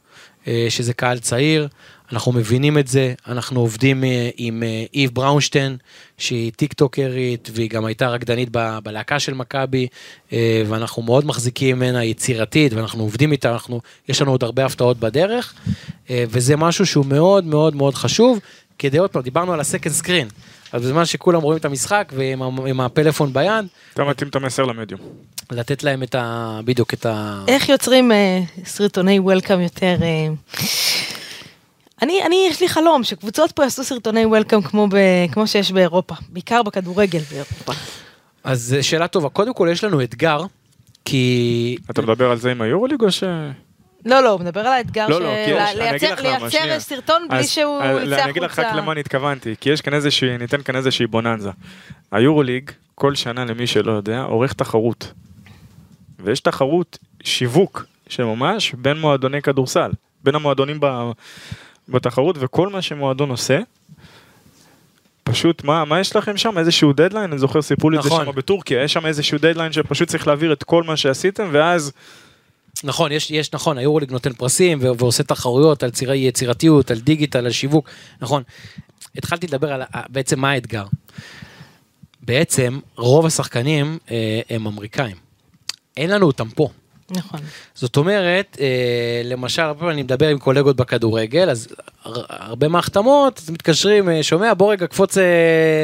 שזה 0.68 0.92
קהל 0.92 1.18
צעיר. 1.18 1.68
אנחנו 2.12 2.32
מבינים 2.32 2.78
את 2.78 2.88
זה, 2.88 3.14
אנחנו 3.28 3.60
עובדים 3.60 4.04
אה, 4.04 4.30
עם 4.36 4.62
אה, 4.62 4.84
איב 4.94 5.10
בראונשטיין, 5.14 5.76
שהיא 6.18 6.52
טיקטוקרית, 6.56 7.50
והיא 7.52 7.70
גם 7.70 7.84
הייתה 7.84 8.08
רקדנית 8.08 8.48
בלהקה 8.82 9.18
של 9.18 9.34
מכבי, 9.34 9.86
אה, 10.32 10.62
ואנחנו 10.68 11.02
מאוד 11.02 11.26
מחזיקים 11.26 11.76
ממנה 11.76 12.04
יצירתית, 12.04 12.72
ואנחנו 12.72 13.02
עובדים 13.02 13.32
איתה, 13.32 13.52
אנחנו, 13.52 13.80
יש 14.08 14.22
לנו 14.22 14.30
עוד 14.30 14.44
הרבה 14.44 14.66
הפתעות 14.66 15.00
בדרך, 15.00 15.54
וזה 16.10 16.56
משהו 16.56 16.86
שהוא 16.86 17.06
מאוד 17.06 17.44
מאוד 17.44 17.76
מאוד 17.76 17.94
חשוב, 17.94 18.38
כדי 18.80 18.98
עוד 18.98 19.10
פעם, 19.10 19.22
דיברנו 19.22 19.52
על 19.52 19.60
הסקנד 19.60 19.92
סקרין. 19.92 20.28
אז 20.72 20.82
בזמן 20.82 21.04
שכולם 21.04 21.40
רואים 21.40 21.58
את 21.58 21.64
המשחק 21.64 22.12
ועם 22.16 22.80
הפלאפון 22.80 23.32
ביד. 23.32 23.66
אתה 23.94 24.04
מתאים 24.04 24.28
את 24.28 24.36
המסר 24.36 24.62
למדיום. 24.62 25.00
לתת 25.50 25.82
להם 25.82 26.02
את 26.02 26.14
ה... 26.14 26.60
בדיוק 26.64 26.94
את 26.94 27.06
ה... 27.06 27.44
איך 27.48 27.68
יוצרים 27.68 28.12
סרטוני 28.64 29.18
וולקאם 29.18 29.60
יותר... 29.60 29.96
אני, 32.02 32.22
אני, 32.26 32.46
יש 32.50 32.60
לי 32.60 32.68
חלום 32.68 33.04
שקבוצות 33.04 33.52
פה 33.52 33.62
יעשו 33.62 33.84
סרטוני 33.84 34.26
וולקאם 34.26 34.62
כמו, 34.62 34.86
ב, 34.90 34.96
כמו 35.32 35.46
שיש 35.46 35.72
באירופה, 35.72 36.14
בעיקר 36.28 36.62
בכדורגל 36.62 37.20
באירופה. 37.30 37.72
אז 38.44 38.74
אה, 38.78 38.82
שאלה 38.82 39.08
טובה, 39.08 39.28
קודם 39.28 39.54
כל 39.54 39.68
יש 39.72 39.84
לנו 39.84 40.02
אתגר, 40.02 40.42
כי... 41.04 41.76
אתה 41.90 42.02
מדבר 42.02 42.30
על 42.30 42.38
זה 42.38 42.50
עם 42.50 42.62
היורוליג 42.62 43.02
או 43.02 43.10
ש... 43.10 43.24
לא, 44.04 44.22
לא, 44.22 44.28
הוא 44.28 44.40
מדבר 44.40 44.60
על 44.60 44.72
האתגר 44.72 45.08
לא, 45.08 45.20
לא, 45.20 45.30
של 45.46 45.78
לייצר, 45.78 46.22
לייצר 46.22 46.80
סרטון 46.80 47.28
בלי 47.28 47.44
שהוא 47.44 47.82
יצא 47.82 47.96
החוצה. 47.96 48.22
אני 48.22 48.30
אגיד 48.30 48.42
לך 48.42 48.58
רק 48.58 48.74
למה 48.74 48.92
אני 48.92 49.00
התכוונתי, 49.00 49.54
כי 49.60 49.70
יש 49.70 49.80
כאן 49.80 49.94
איזושהי, 49.94 50.38
ניתן 50.38 50.62
כאן 50.62 50.76
איזושהי 50.76 51.06
בוננזה. 51.06 51.50
היורוליג, 52.12 52.70
כל 52.94 53.14
שנה, 53.14 53.44
למי 53.44 53.66
שלא 53.66 53.92
יודע, 53.92 54.20
עורך 54.22 54.52
תחרות. 54.52 55.12
ויש 56.18 56.40
תחרות 56.40 56.98
שיווק 57.22 57.84
שממש 58.08 58.74
בין 58.74 58.98
מועדוני 58.98 59.42
כדורסל, 59.42 59.90
בין 60.24 60.34
המועדונים 60.34 60.76
ב- 60.80 61.10
בתחרות, 61.88 62.36
וכל 62.38 62.68
מה 62.68 62.82
שמועדון 62.82 63.30
עושה, 63.30 63.58
פשוט, 65.24 65.64
מה, 65.64 65.84
מה 65.84 66.00
יש 66.00 66.16
לכם 66.16 66.36
שם? 66.36 66.58
איזשהו 66.58 66.92
דדליין? 66.92 67.30
אני 67.30 67.38
זוכר, 67.38 67.62
סיפרו 67.62 67.90
לי 67.90 67.98
את 67.98 68.02
זה 68.02 68.08
נכון. 68.08 68.24
שם 68.24 68.32
בטורקיה, 68.32 68.82
יש 68.82 68.92
שם 68.92 69.06
איזשהו 69.06 69.38
דדליין 69.38 69.72
שפשוט 69.72 70.08
צריך 70.08 70.26
להעביר 70.26 70.52
את 70.52 70.64
כל 70.64 70.82
מה 70.82 70.96
שעשיתם, 70.96 71.48
ואז... 71.52 71.92
נכון, 72.84 73.12
יש, 73.12 73.30
יש, 73.30 73.52
נכון, 73.52 73.78
היורוליג 73.78 74.12
נותן 74.12 74.32
פרסים 74.32 74.78
ועושה 74.98 75.22
תחרויות 75.22 75.82
על 75.82 75.90
צירי 75.90 76.18
יצירתיות, 76.18 76.90
על 76.90 77.00
דיגיטל, 77.00 77.38
על 77.46 77.52
שיווק, 77.52 77.88
נכון. 78.20 78.42
התחלתי 79.16 79.46
לדבר 79.46 79.72
על 79.72 79.82
ה- 79.82 79.86
בעצם 80.08 80.40
מה 80.40 80.50
האתגר. 80.50 80.84
בעצם 82.22 82.78
רוב 82.96 83.26
השחקנים 83.26 83.98
אה, 84.10 84.40
הם 84.50 84.66
אמריקאים. 84.66 85.16
אין 85.96 86.10
לנו 86.10 86.26
אותם 86.26 86.50
פה. 86.50 86.68
נכון. 87.10 87.40
זאת 87.74 87.96
אומרת, 87.96 88.56
אה, 88.60 88.66
למשל, 89.24 89.62
הרבה 89.62 89.78
פעמים 89.78 89.94
אני 89.94 90.02
מדבר 90.02 90.28
עם 90.28 90.38
קולגות 90.38 90.76
בכדורגל, 90.76 91.50
אז 91.50 91.68
הר- 92.04 92.24
הרבה 92.28 92.68
מההחתמות, 92.68 93.38
אז 93.38 93.50
מתקשרים, 93.50 94.08
אה, 94.08 94.22
שומע, 94.22 94.54
בוא 94.54 94.72
רגע 94.72 94.86
קפוץ, 94.86 95.18
אה, 95.18 95.24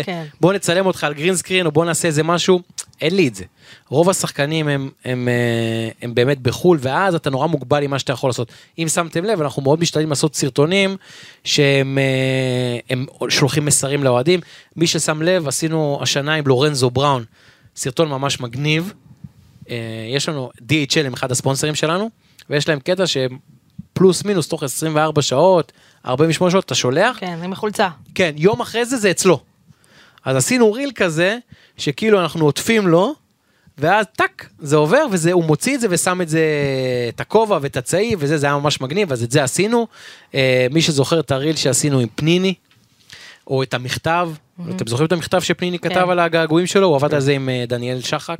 כן. 0.04 0.24
בוא 0.40 0.52
נצלם 0.52 0.86
אותך 0.86 1.04
על 1.04 1.14
גרין 1.14 1.36
סקרין, 1.36 1.66
או 1.66 1.72
בוא 1.72 1.84
נעשה 1.84 2.08
איזה 2.08 2.22
משהו, 2.22 2.60
אין 3.00 3.16
לי 3.16 3.28
את 3.28 3.34
זה. 3.34 3.44
רוב 3.88 4.10
השחקנים 4.10 4.68
הם, 4.68 4.90
הם, 5.04 5.28
אה, 5.28 5.88
הם 6.02 6.14
באמת 6.14 6.38
בחו"ל, 6.40 6.78
ואז 6.80 7.14
אתה 7.14 7.30
נורא 7.30 7.46
מוגבל 7.46 7.82
עם 7.82 7.90
מה 7.90 7.98
שאתה 7.98 8.12
יכול 8.12 8.28
לעשות. 8.30 8.52
אם 8.78 8.88
שמתם 8.88 9.24
לב, 9.24 9.40
אנחנו 9.42 9.62
מאוד 9.62 9.80
משתדלים 9.80 10.08
לעשות 10.08 10.34
סרטונים 10.36 10.96
שהם 11.44 11.98
הם 12.90 13.06
שולחים 13.28 13.64
מסרים 13.64 14.04
לאוהדים. 14.04 14.40
מי 14.76 14.86
ששם 14.86 15.22
לב, 15.22 15.48
עשינו 15.48 15.98
השנה 16.02 16.34
עם 16.34 16.46
לורנזו 16.46 16.90
בראון, 16.90 17.24
סרטון 17.76 18.08
ממש 18.08 18.40
מגניב. 18.40 18.92
אה, 19.70 19.76
יש 20.14 20.28
לנו 20.28 20.50
DHL 20.60 21.06
הם 21.06 21.14
אחד 21.14 21.32
הספונסרים 21.32 21.74
שלנו, 21.74 22.10
ויש 22.50 22.68
להם 22.68 22.80
קטע 22.80 23.06
שהם 23.06 23.38
פלוס 23.92 24.24
מינוס 24.24 24.48
תוך 24.48 24.62
24 24.62 25.22
שעות, 25.22 25.72
48 26.06 26.50
שעות, 26.50 26.64
אתה 26.64 26.74
שולח, 26.74 27.16
כן, 27.20 27.38
עם 27.44 27.52
החולצה. 27.52 27.88
כן, 28.14 28.34
יום 28.36 28.60
אחרי 28.60 28.84
זה 28.84 28.96
זה 28.96 29.10
אצלו. 29.10 29.40
אז 30.24 30.36
עשינו 30.36 30.72
ריל 30.72 30.92
כזה, 30.94 31.38
שכאילו 31.76 32.20
אנחנו 32.20 32.44
עוטפים 32.44 32.88
לו, 32.88 33.14
ואז 33.78 34.06
טאק, 34.16 34.48
זה 34.58 34.76
עובר, 34.76 35.06
והוא 35.10 35.44
מוציא 35.44 35.74
את 35.74 35.80
זה 35.80 35.86
ושם 35.90 36.20
את 36.20 36.28
זה, 36.28 36.40
את 37.08 37.20
הכובע 37.20 37.58
ואת 37.62 37.76
הצעיף 37.76 38.18
וזה, 38.22 38.38
זה 38.38 38.46
היה 38.46 38.56
ממש 38.56 38.80
מגניב, 38.80 39.12
אז 39.12 39.22
את 39.22 39.30
זה 39.30 39.44
עשינו. 39.44 39.86
אה, 40.34 40.66
מי 40.70 40.82
שזוכר 40.82 41.20
את 41.20 41.30
הריל 41.30 41.56
שעשינו 41.56 41.98
עם 41.98 42.08
פניני, 42.14 42.54
או 43.46 43.62
את 43.62 43.74
המכתב, 43.74 44.30
אתם 44.70 44.86
זוכרים 44.86 45.06
את 45.06 45.12
המכתב 45.12 45.40
שפניני 45.40 45.78
כתב 45.78 45.94
כן. 45.94 46.10
על 46.10 46.18
הגעגועים 46.18 46.66
שלו? 46.66 46.86
הוא 46.86 46.96
עבד 46.96 47.14
על 47.14 47.20
זה 47.20 47.32
עם 47.32 47.48
אה, 47.48 47.64
דניאל 47.68 48.00
שחק, 48.00 48.38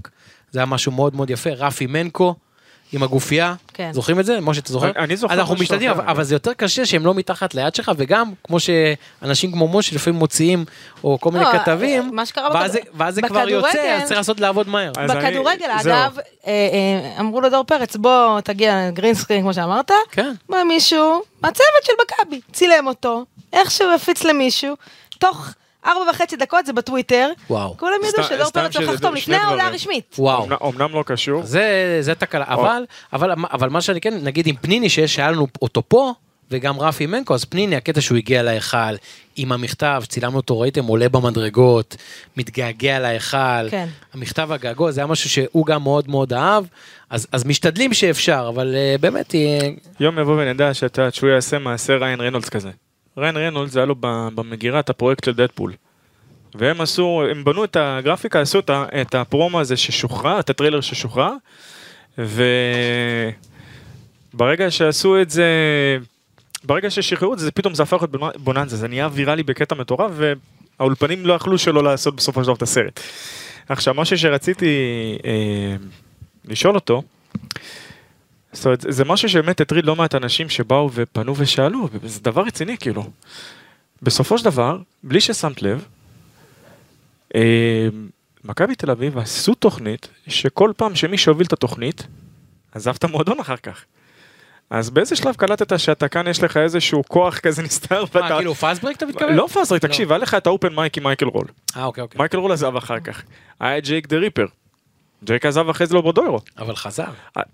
זה 0.57 0.61
היה 0.61 0.67
משהו 0.67 0.93
מאוד 0.93 1.17
מאוד 1.17 1.31
יפה, 1.31 1.51
רפי 1.51 1.87
מנקו. 1.87 2.35
עם 2.93 3.03
הגופייה, 3.03 3.55
כן. 3.75 3.91
זוכרים 3.93 4.21
את 4.21 4.27
זה? 4.27 4.41
משה, 4.41 4.61
אתה 4.61 4.73
זוכר? 4.73 4.87
אני- 4.87 4.99
אני 5.05 5.17
זוכר 5.17 5.35
אז 5.35 5.39
אנחנו 5.41 5.55
משתדלים. 5.55 5.91
אבל, 5.91 6.05
אבל 6.09 6.25
זה 6.25 6.35
יותר 6.35 6.53
קשה 6.53 6.87
שהם 6.87 7.07
לא 7.07 7.15
מתחת 7.15 7.55
ליד 7.55 7.75
שלך, 7.75 7.93
וגם 7.97 8.33
כמו 8.45 8.57
שאנשים 8.61 9.53
כמו 9.53 9.69
משה 9.79 9.95
לפעמים 9.97 10.19
מוציאים, 10.19 10.65
או 11.05 11.19
כל 11.21 11.31
מיני 11.31 11.45
לא, 11.45 11.53
כתבים, 11.53 12.11
מה 12.15 12.27
שקרה 12.27 12.49
ואז, 12.55 12.77
בכדור- 12.77 12.93
ואז 12.95 13.15
זה 13.15 13.23
כבר 13.23 13.49
יוצא, 13.49 13.69
אז 13.97 14.09
צריך 14.09 14.17
לעשות 14.19 14.41
לעבוד 14.41 14.69
מהר. 14.69 14.93
אני- 14.99 15.09
בכדורגל, 15.09 15.67
זהו. 15.83 15.93
אגב, 15.93 16.19
אה, 16.47 16.53
אה, 16.53 17.21
אמרו 17.21 17.41
לדור 17.41 17.65
פרץ, 17.65 17.97
בוא 17.97 18.41
תגיע 18.41 18.89
לגרינסקרין, 18.89 19.43
כמו 19.43 19.55
שאמרת. 19.55 19.91
כן. 20.11 20.33
בא 20.49 20.63
מישהו 20.69 21.23
מהצוות 21.43 21.63
של 21.85 21.93
מכבי, 22.05 22.41
צילם 22.53 22.87
אותו, 22.87 23.25
איכשהו 23.53 23.91
הפיץ 23.95 24.25
למישהו, 24.25 24.75
תוך 25.19 25.49
ארבע 25.87 26.11
וחצי 26.11 26.37
דקות 26.37 26.67
זה 26.67 26.73
בטוויטר. 26.73 27.31
וואו. 27.51 27.77
כולם 27.77 27.97
ידעו 28.09 28.25
שדור 28.25 28.51
פרץ 28.51 28.77
הולך 28.77 28.87
שזה 28.87 28.93
לחתום 28.93 29.15
לפני 29.15 29.37
העולה. 29.37 29.67
הרשמית. 29.67 30.17
וואו. 30.19 30.49
אומנם 30.61 30.93
לא 30.93 31.05
קשור, 31.07 31.43
זה, 31.45 31.99
זה 32.01 32.15
תקלה, 32.15 32.45
אבל, 32.49 32.85
אבל, 33.13 33.31
אבל 33.53 33.69
מה 33.69 33.81
שאני 33.81 34.01
כן, 34.01 34.15
נגיד 34.23 34.47
עם 34.47 34.57
פניני, 34.57 34.89
שיש, 34.89 35.15
שהיה 35.15 35.31
לנו 35.31 35.47
אותו 35.63 35.83
פה, 35.89 36.13
וגם 36.51 36.81
רפי 36.81 37.07
מנקו, 37.07 37.35
אז 37.35 37.45
פניני, 37.45 37.77
הקטע 37.77 38.01
שהוא 38.01 38.19
הגיע 38.19 38.43
להיכל, 38.43 38.77
עם 39.37 39.53
המכתב, 39.53 40.03
צילמנו 40.09 40.37
אותו, 40.37 40.61
ראיתם, 40.61 40.85
עולה 40.85 41.09
במדרגות, 41.09 41.97
מתגעגע 42.37 42.99
להיכל, 42.99 43.71
כן. 43.71 43.89
המכתב 44.15 44.53
הגעגוע, 44.53 44.91
זה 44.91 45.01
היה 45.01 45.07
משהו 45.07 45.31
שהוא 45.31 45.67
גם 45.67 45.83
מאוד 45.83 46.11
מאוד 46.11 46.33
אהב, 46.33 46.65
אז, 47.11 47.27
אז 47.33 47.45
משתדלים 47.45 47.95
שאפשר, 47.95 48.47
אבל 48.55 48.75
uh, 48.75 49.01
באמת, 49.01 49.35
אה, 49.35 49.69
יום 50.01 50.19
יבוא 50.19 50.35
ונדע 50.43 50.75
שאתה, 50.75 51.11
שהוא 51.11 51.31
יעשה 51.31 51.59
מעשה 51.59 51.97
ריין 51.97 52.21
רנולדס 52.21 52.49
כזה. 52.49 52.71
ריין 53.19 53.37
רנולדס 53.37 53.77
היה 53.77 53.87
לו 53.87 53.95
במגירה 54.35 54.81
את 54.81 54.91
הפרויקט 54.91 55.25
של 55.25 55.33
דדפול. 55.33 55.73
והם 56.55 56.81
עשו, 56.81 57.23
הם 57.31 57.45
בנו 57.45 57.65
את 57.65 57.77
הגרפיקה, 57.81 58.41
עשו 58.41 58.59
את, 59.01 59.15
הפרומו 59.15 59.61
הזה 59.61 59.77
ששוחרר, 59.77 60.41
את 60.41 60.51
הטריילר 60.51 60.81
ששוחרר, 60.81 61.33
וברגע 64.35 64.71
שעשו 64.71 65.23
את 65.23 65.31
זה, 65.31 65.49
ברגע 66.65 66.91
ששחררו 66.91 67.35
את 67.35 67.39
זה, 67.39 67.51
פתאום 67.51 67.75
זה 67.75 67.83
הפך 67.83 68.03
להיות 68.03 68.15
בונ- 68.15 68.39
בוננזה, 68.39 68.77
זה 68.77 68.89
נהיה 68.89 69.09
ויראלי 69.13 69.43
בקטע 69.43 69.75
מטורף, 69.75 70.11
והאולפנים 70.15 71.27
לא 71.27 71.33
יכלו 71.35 71.59
שלא 71.59 71.85
לעשות 71.85 72.17
בסופו 72.17 72.41
של 72.41 72.47
דבר 72.47 72.55
את 72.57 72.63
הסרט. 72.63 73.01
עכשיו, 73.69 73.95
משהו 73.95 74.19
שרציתי 74.19 74.77
אה, 75.25 75.77
לשאול 76.45 76.75
אותו, 76.75 77.03
זאת 78.57 78.65
אומרת, 78.65 78.85
זה 78.89 79.05
משהו 79.05 79.29
שבאמת 79.29 79.61
הטריד 79.61 79.85
לא 79.85 79.97
מעט 79.97 80.15
אנשים 80.15 80.49
שבאו 80.49 80.91
ופנו 80.95 81.37
ושאלו, 81.37 81.89
וזה 81.93 82.21
דבר 82.21 82.43
רציני 82.43 82.79
כאילו. 82.79 83.05
בסופו 84.03 84.39
של 84.39 84.45
דבר, 84.45 84.79
בלי 85.03 85.21
ששמת 85.21 85.63
לב, 85.63 85.85
אה, 87.35 87.89
מכבי 88.45 88.75
תל 88.75 88.91
אביב 88.91 89.19
עשו 89.19 89.55
תוכנית 89.55 90.09
שכל 90.29 90.73
פעם 90.77 90.95
שמי 90.95 91.19
שהוביל 91.19 91.47
את 91.47 91.53
התוכנית, 91.53 92.07
עזב 92.75 92.95
את 92.99 93.05
המועדון 93.05 93.41
אחר 93.41 93.57
כך. 93.57 93.85
אז 94.71 94.91
באיזה 94.91 95.17
שלב 95.17 95.35
קלטת 95.35 95.79
שאתה 95.79 96.09
כאן 96.09 96.29
יש 96.29 96.43
לך 96.43 96.57
איזשהו 96.57 97.03
כוח 97.09 97.39
כזה 97.39 97.63
נסתר 97.63 98.03
מה, 98.03 98.09
ואתה... 98.13 98.35
כאילו 98.37 98.55
פאסברק 98.55 98.97
אתה 98.97 99.07
מתכוון? 99.07 99.35
לא 99.35 99.47
פאסרי, 99.53 99.81
תקשיב, 99.81 100.13
היה 100.13 100.19
לך 100.19 100.35
את 100.35 100.47
האופן 100.47 100.75
מייק 100.75 100.99
עם 100.99 101.05
מייקל 101.05 101.27
רול. 101.27 101.47
אה, 101.77 101.85
אוקיי, 101.85 102.03
אוקיי. 102.03 102.19
מייקל 102.19 102.37
רול 102.39 102.53
עזב 102.53 102.77
אחר 102.77 103.01
כך. 103.01 103.23
היה 103.61 103.81
ג'ייק 103.81 104.07
דה 104.07 104.17
ריפר. 104.17 104.47
ג'ייק 105.27 105.47
עזב 105.47 105.69
אחרי 105.69 105.87
זה 105.87 105.95
לברודוירו. 105.95 106.39
אבל 106.59 106.77
חזר. 106.77 107.05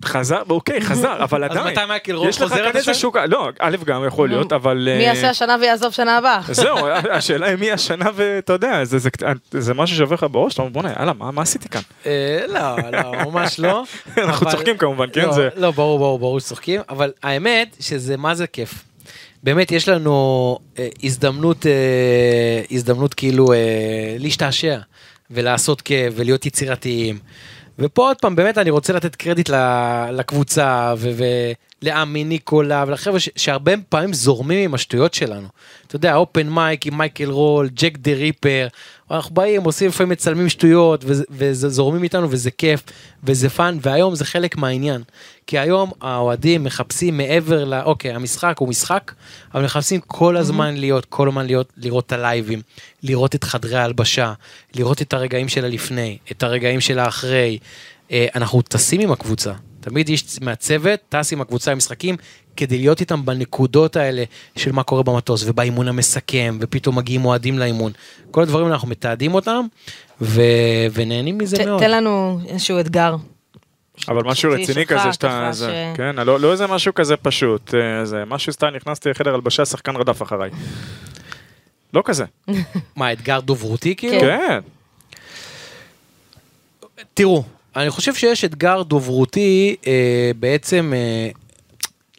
חזר, 0.04 0.42
אוקיי, 0.50 0.80
חזר, 0.80 1.22
אבל 1.24 1.44
אז 1.44 1.50
עדיין. 1.50 1.66
מתי 1.76 1.86
מייקל 1.88 2.12
לך 2.12 2.38
חוזר, 2.38 2.66
איזה 2.66 2.82
שואל? 2.84 2.94
שוק, 2.94 3.16
לא, 3.16 3.48
א' 3.58 3.76
גם 3.84 4.04
יכול 4.06 4.28
להיות, 4.28 4.52
אבל... 4.52 4.76
מי 4.98 5.04
אה, 5.08 5.14
יעשה 5.14 5.30
השנה 5.30 5.56
ויעזוב 5.60 5.92
שנה 5.92 6.18
הבאה? 6.18 6.40
זהו, 6.52 6.76
השאלה 7.12 7.46
היא 7.46 7.56
מי 7.56 7.72
השנה 7.72 8.04
ואתה 8.14 8.52
יודע, 8.52 8.84
זה- 8.84 8.98
זה- 8.98 9.10
זה 9.52 9.74
משהו 9.74 9.96
שעובר 9.96 10.14
לך 10.14 10.26
בראש, 10.30 10.54
אתה 10.54 10.62
אומר 10.62 10.72
בוא'נה, 10.72 10.92
יאללה, 10.98 11.12
מה 11.12 11.42
עשיתי 11.42 11.68
כאן? 11.68 11.80
אה, 12.06 12.44
לא, 12.48 12.60
לא, 12.92 13.12
ממש 13.30 13.60
לא. 13.60 13.82
אנחנו 14.24 14.50
צוחקים 14.50 14.76
כמובן, 14.78 15.06
כן? 15.12 15.20
לא, 15.26 15.32
זה... 15.32 15.48
לא, 15.56 15.70
ברור, 15.70 15.98
ברור, 15.98 16.18
ברור 16.18 16.40
שצוחקים, 16.40 16.80
אבל 16.88 17.10
האמת 17.22 17.76
שזה 17.80 18.16
מה 18.16 18.34
זה 18.34 18.46
כיף. 18.46 18.74
באמת, 19.42 19.72
יש 19.72 19.88
לנו 19.88 20.58
אה, 20.78 20.88
הזדמנות, 21.02 21.66
הזדמנות 22.70 23.14
כאילו 23.14 23.46
להשתעשע 24.18 24.76
ולעשות 25.30 25.80
כיף 25.80 26.14
ולהיות 26.16 26.46
יצירתיים. 26.46 27.18
ופה 27.78 28.02
עוד 28.02 28.16
פעם, 28.20 28.36
באמת 28.36 28.58
אני 28.58 28.70
רוצה 28.70 28.92
לתת 28.92 29.16
קרדיט 29.16 29.50
לקבוצה 30.12 30.94
ולעמי 31.82 32.24
ניקולה 32.24 32.84
ולחבר'ה 32.86 33.18
שהרבה 33.36 33.72
פעמים 33.88 34.12
זורמים 34.12 34.64
עם 34.64 34.74
השטויות 34.74 35.14
שלנו. 35.14 35.48
אתה 35.86 35.96
יודע, 35.96 36.14
open 36.14 36.48
mic 36.48 36.86
עם 36.86 36.98
מייקל 36.98 37.30
רול, 37.30 37.68
Jake 37.68 37.98
the 37.98 38.12
Ripper, 38.12 38.68
אנחנו 39.12 39.34
באים, 39.34 39.64
עושים 39.64 39.88
לפעמים 39.88 40.12
מצלמים 40.12 40.48
שטויות 40.48 41.04
וזורמים 41.30 42.02
איתנו 42.02 42.30
וזה 42.30 42.50
כיף 42.50 42.82
וזה 43.24 43.48
fun, 43.48 43.78
והיום 43.80 44.14
זה 44.14 44.24
חלק 44.24 44.56
מהעניין. 44.56 45.02
כי 45.46 45.58
היום 45.58 45.90
האוהדים 46.00 46.64
מחפשים 46.64 47.16
מעבר 47.16 47.64
ל... 47.64 47.74
אוקיי, 47.74 48.12
המשחק 48.12 48.56
הוא 48.58 48.68
משחק, 48.68 49.12
אבל 49.54 49.64
מחפשים 49.64 50.00
כל 50.00 50.36
הזמן 50.36 50.76
להיות, 50.76 51.04
כל 51.04 51.28
הזמן 51.28 51.46
להיות, 51.46 51.72
לראות 51.76 52.06
את 52.06 52.12
הלייבים, 52.12 52.62
לראות 53.02 53.34
את 53.34 53.44
חדרי 53.44 53.76
ההלבשה, 53.76 54.32
לראות 54.74 55.02
את 55.02 55.12
הרגעים 55.12 55.48
של 55.48 55.64
הלפני, 55.64 56.18
את 56.30 56.42
הרגעים 56.42 56.80
של 56.80 56.98
האחרי. 56.98 57.58
אה, 58.10 58.26
אנחנו 58.34 58.62
טסים 58.62 59.00
עם 59.00 59.12
הקבוצה. 59.12 59.52
תמיד 59.82 60.08
איש 60.08 60.24
מהצוות 60.40 61.00
טס 61.08 61.32
עם 61.32 61.40
הקבוצה 61.40 61.70
למשחקים 61.72 62.16
כדי 62.56 62.78
להיות 62.78 63.00
איתם 63.00 63.24
בנקודות 63.26 63.96
האלה 63.96 64.24
של 64.56 64.72
מה 64.72 64.82
קורה 64.82 65.02
במטוס 65.02 65.44
ובאימון 65.46 65.88
המסכם 65.88 66.58
ופתאום 66.60 66.98
מגיעים 66.98 67.24
אוהדים 67.24 67.58
לאימון. 67.58 67.92
כל 68.30 68.42
הדברים 68.42 68.64
האלה 68.64 68.74
אנחנו 68.74 68.88
מתעדים 68.88 69.34
אותם 69.34 69.66
ו... 70.20 70.42
ונהנים 70.92 71.38
מזה 71.38 71.56
ת- 71.56 71.60
מאוד. 71.60 71.80
תן 71.80 71.90
לנו 71.90 72.40
איזשהו 72.48 72.80
אתגר. 72.80 73.16
אבל 74.08 74.22
משהו 74.24 74.52
רציני 74.52 74.86
כזה 74.86 75.12
שאתה... 75.12 75.50
ש- 75.54 75.62
כן, 75.96 76.16
לא 76.16 76.40
לא 76.40 76.52
איזה 76.52 76.66
משהו 76.66 76.94
כזה 76.94 77.16
פשוט, 77.16 77.74
אה, 77.74 78.04
זה 78.04 78.24
משהו 78.26 78.52
סתם 78.52 78.66
נכנסתי 78.76 79.08
לחדר 79.10 79.34
הלבשה, 79.34 79.64
שחקן 79.64 79.96
רדף 79.96 80.22
אחריי. 80.22 80.50
לא 81.94 82.02
כזה. 82.04 82.24
מה, 82.96 83.12
אתגר 83.12 83.40
דוברותי 83.40 83.96
כאילו? 83.96 84.20
כן. 84.20 84.60
כן. 86.96 86.98
תראו, 87.14 87.44
אני 87.76 87.90
חושב 87.90 88.14
שיש 88.14 88.44
אתגר 88.44 88.82
דוברותי 88.82 89.76
אה, 89.86 90.30
בעצם 90.36 90.92
אה, 90.96 91.30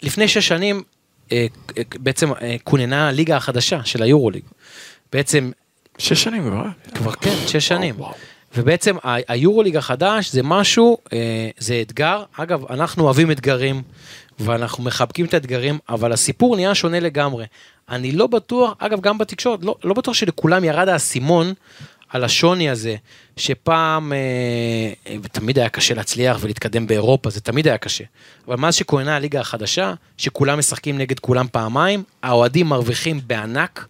לפני 0.04 0.28
שש 0.28 0.48
שנים 0.48 0.84
אה, 1.32 1.48
אה, 1.78 1.84
בעצם 1.96 2.34
אה, 2.34 2.56
כוננה 2.64 3.08
הליגה 3.08 3.38
החדשה 3.38 3.80
של 3.84 4.04
היורוליג. 4.04 4.44
בעצם 5.14 5.52
שש 5.98 6.24
שנים 6.24 6.44
כבר. 6.44 6.66
כבר 6.94 7.12
כן, 7.12 7.36
שש 7.48 7.68
שנים. 7.68 7.96
ובעצם 8.56 8.96
היורוליג 9.04 9.78
החדש 9.78 10.32
זה 10.32 10.44
משהו, 10.44 10.98
אה, 11.14 11.50
זה 11.58 11.82
אתגר. 11.82 12.24
אגב, 12.38 12.72
אנחנו 12.72 13.04
אוהבים 13.04 13.32
אתגרים, 13.32 13.82
ואנחנו 14.40 14.84
מחבקים 14.84 15.26
את 15.26 15.34
האתגרים, 15.34 15.80
אבל 15.90 16.12
הסיפור 16.12 16.56
נהיה 16.56 16.76
שונה 16.76 17.00
לגמרי. 17.00 17.46
אני 17.90 18.12
לא 18.12 18.28
בטוח, 18.28 18.74
אגב, 18.80 19.02
גם 19.02 19.18
בתקשורת, 19.18 19.60
לא, 19.64 19.76
לא 19.84 19.94
בטוח 19.94 20.14
שלכולם 20.14 20.64
ירד 20.64 20.90
האסימון 20.90 21.54
על 22.14 22.24
השוני 22.24 22.70
הזה, 22.70 22.96
שפעם, 23.38 24.14
אה, 24.14 25.18
תמיד 25.32 25.60
היה 25.60 25.70
קשה 25.70 25.94
להצליח 25.94 26.38
ולהתקדם 26.42 26.88
באירופה, 26.88 27.30
זה 27.30 27.42
תמיד 27.42 27.68
היה 27.68 27.78
קשה. 27.78 28.04
אבל 28.48 28.56
מאז 28.56 28.76
שכוננה 28.76 29.16
הליגה 29.16 29.40
החדשה, 29.40 29.94
שכולם 30.18 30.60
משחקים 30.60 30.98
נגד 30.98 31.20
כולם 31.20 31.46
פעמיים, 31.52 32.04
האוהדים 32.24 32.66
מרוויחים 32.68 33.22
בענק. 33.28 33.86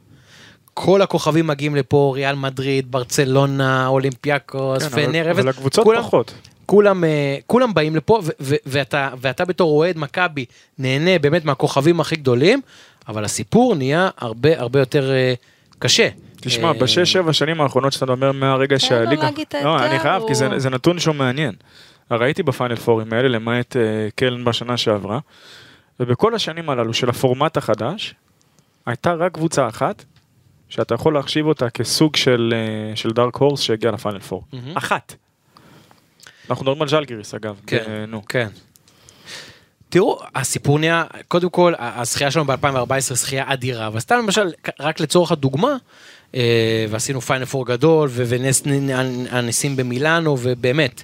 כל 0.73 1.01
הכוכבים 1.01 1.47
מגיעים 1.47 1.75
לפה, 1.75 2.11
ריאל 2.15 2.35
מדריד, 2.35 2.91
ברצלונה, 2.91 3.87
אולימפיאקוס, 3.87 4.83
כן, 4.83 4.89
אבל- 4.93 5.05
פנר, 5.05 5.31
אבל 5.31 5.49
הקבוצות 5.49 5.83
כולם- 5.83 6.01
פחות. 6.03 6.33
כולם, 6.65 7.03
אה, 7.03 7.37
כולם 7.47 7.73
באים 7.73 7.95
לפה, 7.95 8.19
ו- 8.23 8.29
ו- 8.41 8.55
ואתה, 8.65 9.09
ואתה 9.21 9.45
בתור 9.45 9.71
אוהד 9.71 9.97
מכבי 9.97 10.45
נהנה 10.79 11.19
באמת 11.19 11.45
מהכוכבים 11.45 11.99
הכי 11.99 12.15
גדולים, 12.15 12.61
אבל 13.07 13.25
הסיפור 13.25 13.75
נהיה 13.75 14.09
הרבה 14.17 14.59
הרבה 14.59 14.79
יותר 14.79 15.11
אה, 15.11 15.33
קשה. 15.79 16.07
תשמע, 16.43 16.67
אה, 16.67 16.73
בשש, 16.73 17.13
שבע 17.13 17.33
שנים 17.33 17.61
האחרונות 17.61 17.93
שאתה 17.93 18.11
אומר 18.11 18.31
מהרגע 18.31 18.67
תן 18.77 18.83
לו 18.85 18.89
שהליגה... 18.89 19.23
להגיד 19.23 19.45
את 19.49 19.55
לא, 19.63 19.85
אני 19.85 19.99
חייב, 19.99 20.23
כי 20.27 20.35
זה- 20.35 20.69
נתון 20.69 20.99
שהוא 20.99 21.15
מעניין. 21.15 21.53
הרי 22.09 22.25
הייתי 22.25 22.43
בפיינל 22.43 22.75
פורים 22.75 23.13
האלה, 23.13 23.27
למעט 23.27 23.77
אה, 23.77 23.81
קלן 24.15 24.45
בשנה 24.45 24.77
שעברה, 24.77 25.19
ובכל 25.99 26.35
השנים 26.35 26.69
הללו 26.69 26.93
של 26.93 27.09
הפורמט 27.09 27.57
החדש, 27.57 28.15
הייתה 28.85 29.13
רק 29.13 29.31
קבוצה 29.33 29.67
אחת, 29.67 30.03
שאתה 30.69 30.95
יכול 30.95 31.13
להחשיב 31.13 31.45
אותה 31.45 31.69
כסוג 31.69 32.15
של, 32.15 32.53
אה, 32.55 32.95
של 32.95 33.09
דארק 33.11 33.35
הורס 33.35 33.59
שהגיע 33.61 33.91
לפיינל 33.91 34.19
פור. 34.19 34.43
אחת. 34.75 35.13
אנחנו 36.49 36.63
מדברים 36.63 36.81
על 36.81 36.87
ז'לגיריס 36.87 37.33
אגב. 37.33 37.59
כן, 37.67 37.83
אה, 37.87 38.05
נו. 38.05 38.25
כן. 38.25 38.47
תראו, 39.89 40.19
הסיפור 40.35 40.79
נהיה, 40.79 41.03
קודם 41.27 41.49
כל, 41.49 41.73
הזכייה 41.79 42.31
שלנו 42.31 42.45
ב-2014 42.45 42.99
זכייה 42.99 43.53
אדירה, 43.53 43.87
אבל 43.87 43.99
סתם 43.99 44.15
למשל, 44.17 44.51
רק 44.79 44.99
לצורך 44.99 45.31
הדוגמה, 45.31 45.67
אה, 45.71 45.75
ועשינו 46.89 47.21
פיינל 47.21 47.45
פור 47.45 47.65
גדול, 47.65 48.09
ונס 48.13 48.63
הניסים 49.29 49.75
במילאנו, 49.75 50.37
ובאמת. 50.41 51.03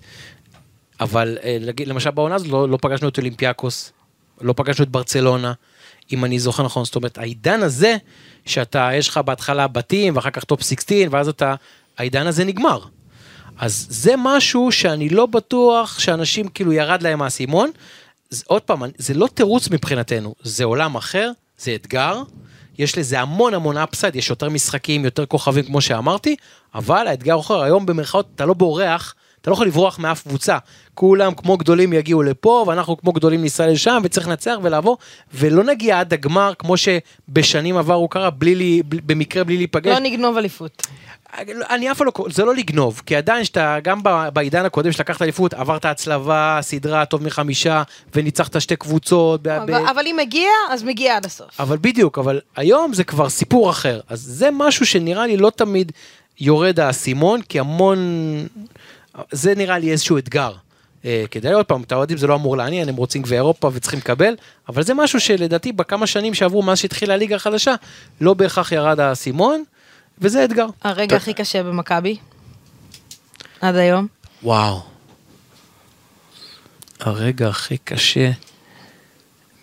אבל 1.00 1.38
אה, 1.44 1.58
למשל 1.86 2.12
בעונה 2.12 2.36
הזאת 2.36 2.48
לא, 2.48 2.70
לא 2.70 2.78
פגשנו 2.82 3.08
את 3.10 3.18
אולימפיאקוס, 3.18 3.92
לא 4.42 4.54
פגשנו 4.58 4.86
את 4.86 4.90
ברצלונה, 4.90 5.54
אם 6.12 6.26
אני 6.26 6.40
זוכר 6.40 6.64
נכון, 6.64 6.86
זאת 6.86 6.96
אומרת, 6.96 7.18
העידן 7.18 7.64
הזה, 7.64 7.98
שאתה, 8.46 8.90
יש 8.94 9.10
לך 9.10 9.18
בהתחלה 9.18 9.68
בתים, 9.68 10.16
ואחר 10.16 10.30
כך 10.30 10.44
טופ 10.44 10.62
16, 10.64 10.98
ואז 11.12 11.28
אתה, 11.28 11.56
העידן 11.98 12.28
הזה 12.28 12.46
נגמר. 12.46 12.80
אז 13.58 13.88
זה 13.90 14.14
משהו 14.18 14.72
שאני 14.72 15.10
לא 15.10 15.26
בטוח 15.26 16.00
שאנשים 16.00 16.48
כאילו 16.48 16.74
ירד 16.74 17.02
להם 17.02 17.22
האסימון. 17.22 17.72
עוד 18.46 18.62
פעם, 18.62 18.84
זה 18.98 19.14
לא 19.14 19.28
תירוץ 19.34 19.70
מבחינתנו, 19.70 20.36
זה 20.44 20.64
עולם 20.64 20.96
אחר, 20.96 21.32
זה 21.58 21.76
אתגר, 21.76 22.22
יש 22.80 22.98
לזה 22.98 23.20
המון 23.20 23.54
המון 23.54 23.78
אפסייד, 23.78 24.16
יש 24.16 24.30
יותר 24.30 24.50
משחקים, 24.50 25.06
יותר 25.06 25.26
כוכבים 25.26 25.66
כמו 25.66 25.82
שאמרתי, 25.82 26.36
אבל 26.76 27.08
האתגר 27.08 27.40
אחר, 27.40 27.62
היום 27.62 27.86
במרכאות 27.86 28.28
אתה 28.36 28.46
לא 28.46 28.54
בורח, 28.54 29.16
אתה 29.50 29.54
לא 29.54 29.62
יכול 29.62 29.68
לברוח 29.68 30.00
מאף 30.00 30.22
קבוצה. 30.28 30.58
כולם 30.94 31.34
כמו 31.34 31.58
גדולים 31.58 31.94
יגיעו 31.94 32.24
לפה, 32.24 32.64
ואנחנו 32.68 32.98
כמו 32.98 33.12
גדולים 33.12 33.42
ניסע 33.42 33.68
לשם, 33.68 34.02
וצריך 34.04 34.28
לנצח 34.28 34.56
ולעבור, 34.64 34.98
ולא 35.34 35.64
נגיע 35.64 36.00
עד 36.00 36.14
הגמר 36.14 36.54
כמו 36.60 36.76
שבשנים 36.78 37.78
עברו 37.78 38.08
קרה, 38.08 38.30
בלי, 38.30 38.56
לי- 38.56 38.84
בלי, 38.86 39.02
במקרה 39.06 39.44
בלי 39.44 39.58
להיפגש. 39.58 39.94
לא 39.94 40.00
נגנוב 40.00 40.38
אליפות. 40.38 40.88
אני 41.70 41.92
אף 41.92 41.98
פעם 41.98 42.08
לא, 42.08 42.26
זה 42.30 42.46
לא 42.46 42.56
לגנוב, 42.56 43.02
כי 43.06 43.16
עדיין 43.16 43.44
שאתה, 43.46 43.78
גם 43.84 44.00
ב- 44.04 44.30
בעידן 44.34 44.66
הקודם 44.66 44.92
שלקחת 44.92 45.22
אליפות, 45.22 45.54
עברת 45.54 45.86
הצלבה, 45.86 46.60
סדרה 46.62 47.06
טוב 47.06 47.24
מחמישה, 47.24 47.84
וניצחת 48.16 48.62
שתי 48.62 48.76
קבוצות. 48.76 49.42
ב- 49.44 49.48
ב- 49.50 49.52
אבל 49.52 49.74
אבל 49.88 50.02
אם 50.08 50.18
מגיע, 50.22 50.50
אז 50.70 50.84
מגיע 50.84 51.16
עד 51.18 51.26
הסוף. 51.26 51.62
אבל 51.62 51.78
בדיוק, 51.82 52.18
אבל 52.20 52.40
היום 52.56 52.94
זה 52.94 53.04
כבר 53.04 53.30
סיפור 53.30 53.70
אחר. 53.70 54.00
אז 54.10 54.20
זה 54.22 54.50
משהו 54.54 54.86
שנראה 54.86 55.28
לי 55.28 55.38
לא 55.38 55.50
תמיד 55.56 55.92
יורד 56.40 56.80
האסימון, 56.80 57.42
כי 57.42 57.60
המון... 57.60 57.98
זה 59.32 59.56
נראה 59.56 59.78
לי 59.78 59.92
איזשהו 59.92 60.18
אתגר. 60.18 60.54
אה, 61.06 61.24
כדי 61.32 61.54
עוד 61.54 61.66
פעם, 61.66 61.82
את 61.82 61.92
האוהדים 61.92 62.18
זה 62.18 62.28
לא 62.28 62.36
אמור 62.36 62.58
לעניין, 62.58 62.90
הם 62.90 62.96
רוצים 62.96 63.22
גביע 63.22 63.38
אירופה 63.38 63.72
וצריכים 63.74 64.00
לקבל, 64.00 64.36
אבל 64.70 64.84
זה 64.84 64.94
משהו 64.94 65.20
שלדעתי 65.20 65.72
בכמה 65.72 66.08
שנים 66.08 66.34
שעברו 66.34 66.62
מאז 66.62 66.78
שהתחילה 66.78 67.14
הליגה 67.14 67.36
החדשה, 67.36 67.76
לא 68.22 68.34
בהכרח 68.34 68.72
ירד 68.72 69.00
האסימון, 69.00 69.64
וזה 70.20 70.46
אתגר. 70.46 70.68
הרגע 70.84 71.16
הכי 71.16 71.34
קשה 71.34 71.64
במכבי? 71.64 72.18
עד 73.62 73.76
היום? 73.76 74.08
וואו. 74.44 74.82
הרגע 77.00 77.48
הכי 77.48 77.78
קשה 77.78 78.32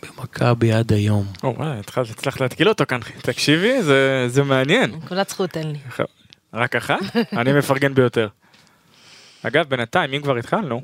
במכבי 0.03 0.73
עד 0.73 0.93
היום. 0.93 1.27
או, 1.45 1.55
וואי, 1.57 1.79
התחלת, 1.79 2.11
הצלחת 2.11 2.41
להתקיל 2.41 2.69
אותו 2.69 2.85
כאן. 2.89 3.01
תקשיבי, 3.23 3.83
זה, 3.83 4.25
זה 4.29 4.43
מעניין. 4.43 4.91
נקודת 4.91 5.29
זכות 5.29 5.51
תן 5.51 5.67
לי. 5.67 5.79
רק 6.55 6.77
אחת? 6.77 7.17
אני 7.33 7.53
מפרגן 7.53 7.95
ביותר. 7.95 8.29
אגב, 9.47 9.69
בינתיים, 9.69 10.13
אם 10.13 10.23
כבר 10.23 10.37
התחלנו, 10.37 10.81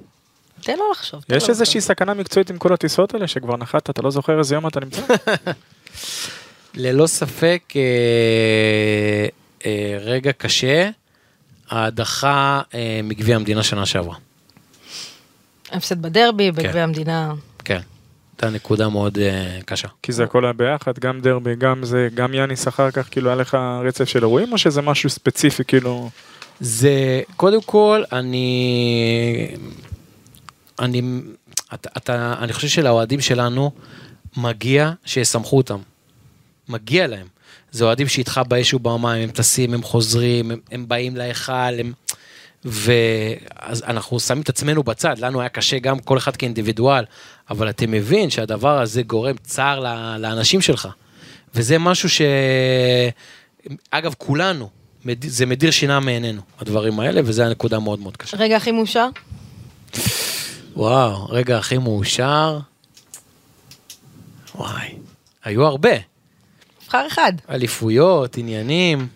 תן 0.61 0.77
לו 0.79 0.91
לחשוב. 0.93 1.25
יש 1.29 1.51
איזושהי. 1.51 1.81
סכנה 1.81 2.15
מקצועית 2.15 2.51
עם 2.51 2.59
כל 2.59 2.73
הטיסות 2.73 3.15
האלה, 3.15 3.29
שכבר 3.29 3.57
נחת, 3.57 3.91
אתה 3.91 4.03
לא 4.03 4.11
זוכר 4.11 4.39
איזה 4.39 4.55
יום 4.55 4.67
אתה 4.67 4.81
נמצא? 4.81 5.03
ללא 6.75 7.07
ספק 7.07 7.63
אה, 7.77 9.27
אה, 9.67 9.99
רגע 10.01 10.33
קשה, 10.33 10.91
ההדחה 11.71 12.61
אה, 12.75 13.01
מגביע 13.05 13.37
המדינה 13.37 13.63
שנה 13.63 13.87
שעברה. 13.87 14.17
הפסד 15.73 16.03
בדרבי, 16.03 16.53
בגביע 16.53 16.83
המדינה. 16.83 17.33
כן. 17.65 17.81
הייתה 18.33 18.51
נקודה 18.51 18.89
מאוד 18.89 19.19
אה, 19.19 19.59
קשה. 19.65 19.89
כי 20.03 20.13
זה 20.13 20.25
הכל 20.25 20.45
היה 20.45 20.53
ביחד, 20.53 20.99
גם 20.99 21.21
דרבי, 21.21 21.57
גם 21.57 21.85
זה, 21.85 22.09
גם 22.15 22.35
יאניס 22.35 22.69
אחר 22.69 22.91
כך, 22.91 23.09
כאילו 23.11 23.29
היה 23.29 23.37
לך 23.37 23.57
רצף 23.85 24.05
של 24.05 24.23
אירועים, 24.23 24.53
או 24.53 24.59
שזה 24.59 24.83
משהו 24.83 25.11
ספציפי, 25.11 25.65
כאילו... 25.65 26.11
זה, 26.65 27.23
קודם 27.37 27.63
כל, 27.63 28.03
אני... 28.13 29.49
אני... 30.79 31.03
אתה, 31.75 31.89
אתה, 31.97 32.35
אני 32.39 32.53
חושב 32.53 32.69
שלאוהדים 32.69 33.21
שלנו 33.21 33.71
מגיע 34.37 34.93
שיסמכו 35.05 35.57
אותם. 35.57 35.79
מגיע 36.69 37.07
להם. 37.07 37.27
זה 37.71 37.85
אוהדים 37.85 38.09
שאיתך 38.09 38.41
באש 38.49 38.75
ובמים, 38.75 39.05
הם 39.07 39.31
טסים, 39.31 39.75
הם 39.75 39.83
חוזרים, 39.83 40.51
הם, 40.51 40.61
הם 40.71 40.89
באים 40.89 41.17
להיכל, 41.17 41.53
הם... 41.53 41.93
ואז 42.65 43.83
אנחנו 43.87 44.21
שמים 44.21 44.43
את 44.43 44.49
עצמנו 44.49 44.83
בצד, 44.83 45.19
לנו 45.19 45.41
היה 45.41 45.49
קשה 45.49 45.79
גם 45.79 45.99
כל 45.99 46.19
אחד 46.19 46.37
כאינדיבידואל, 46.37 47.05
אבל 47.51 47.71
אתה 47.71 47.87
מבין 47.87 48.31
שהדבר 48.31 48.81
הזה 48.81 49.03
גורם 49.03 49.37
צער 49.43 49.81
לאנשים 50.19 50.61
שלך. 50.61 50.89
וזה 51.55 51.79
משהו 51.79 52.09
ש... 52.09 52.23
אגב, 53.91 54.15
כולנו, 54.19 54.82
זה 55.27 55.47
מדיר 55.47 55.71
שינה 55.71 56.01
מעינינו, 56.01 56.43
הדברים 56.59 57.01
האלה, 57.01 57.21
וזו 57.25 57.43
הנקודה 57.43 57.79
מאוד 57.79 58.01
מאוד 58.01 58.17
קשה. 58.17 58.37
רגע 58.37 58.57
הכי 58.57 58.73
מאושר? 58.73 59.09
וואו, 60.77 61.27
רגע 61.29 61.59
הכי 61.59 61.79
מאושר. 61.79 62.59
וואי, 64.55 64.89
היו 65.45 65.67
הרבה. 65.67 65.91
נבחר 66.83 67.07
אחד. 67.07 67.33
אליפויות, 67.51 68.37
עניינים. 68.39 69.09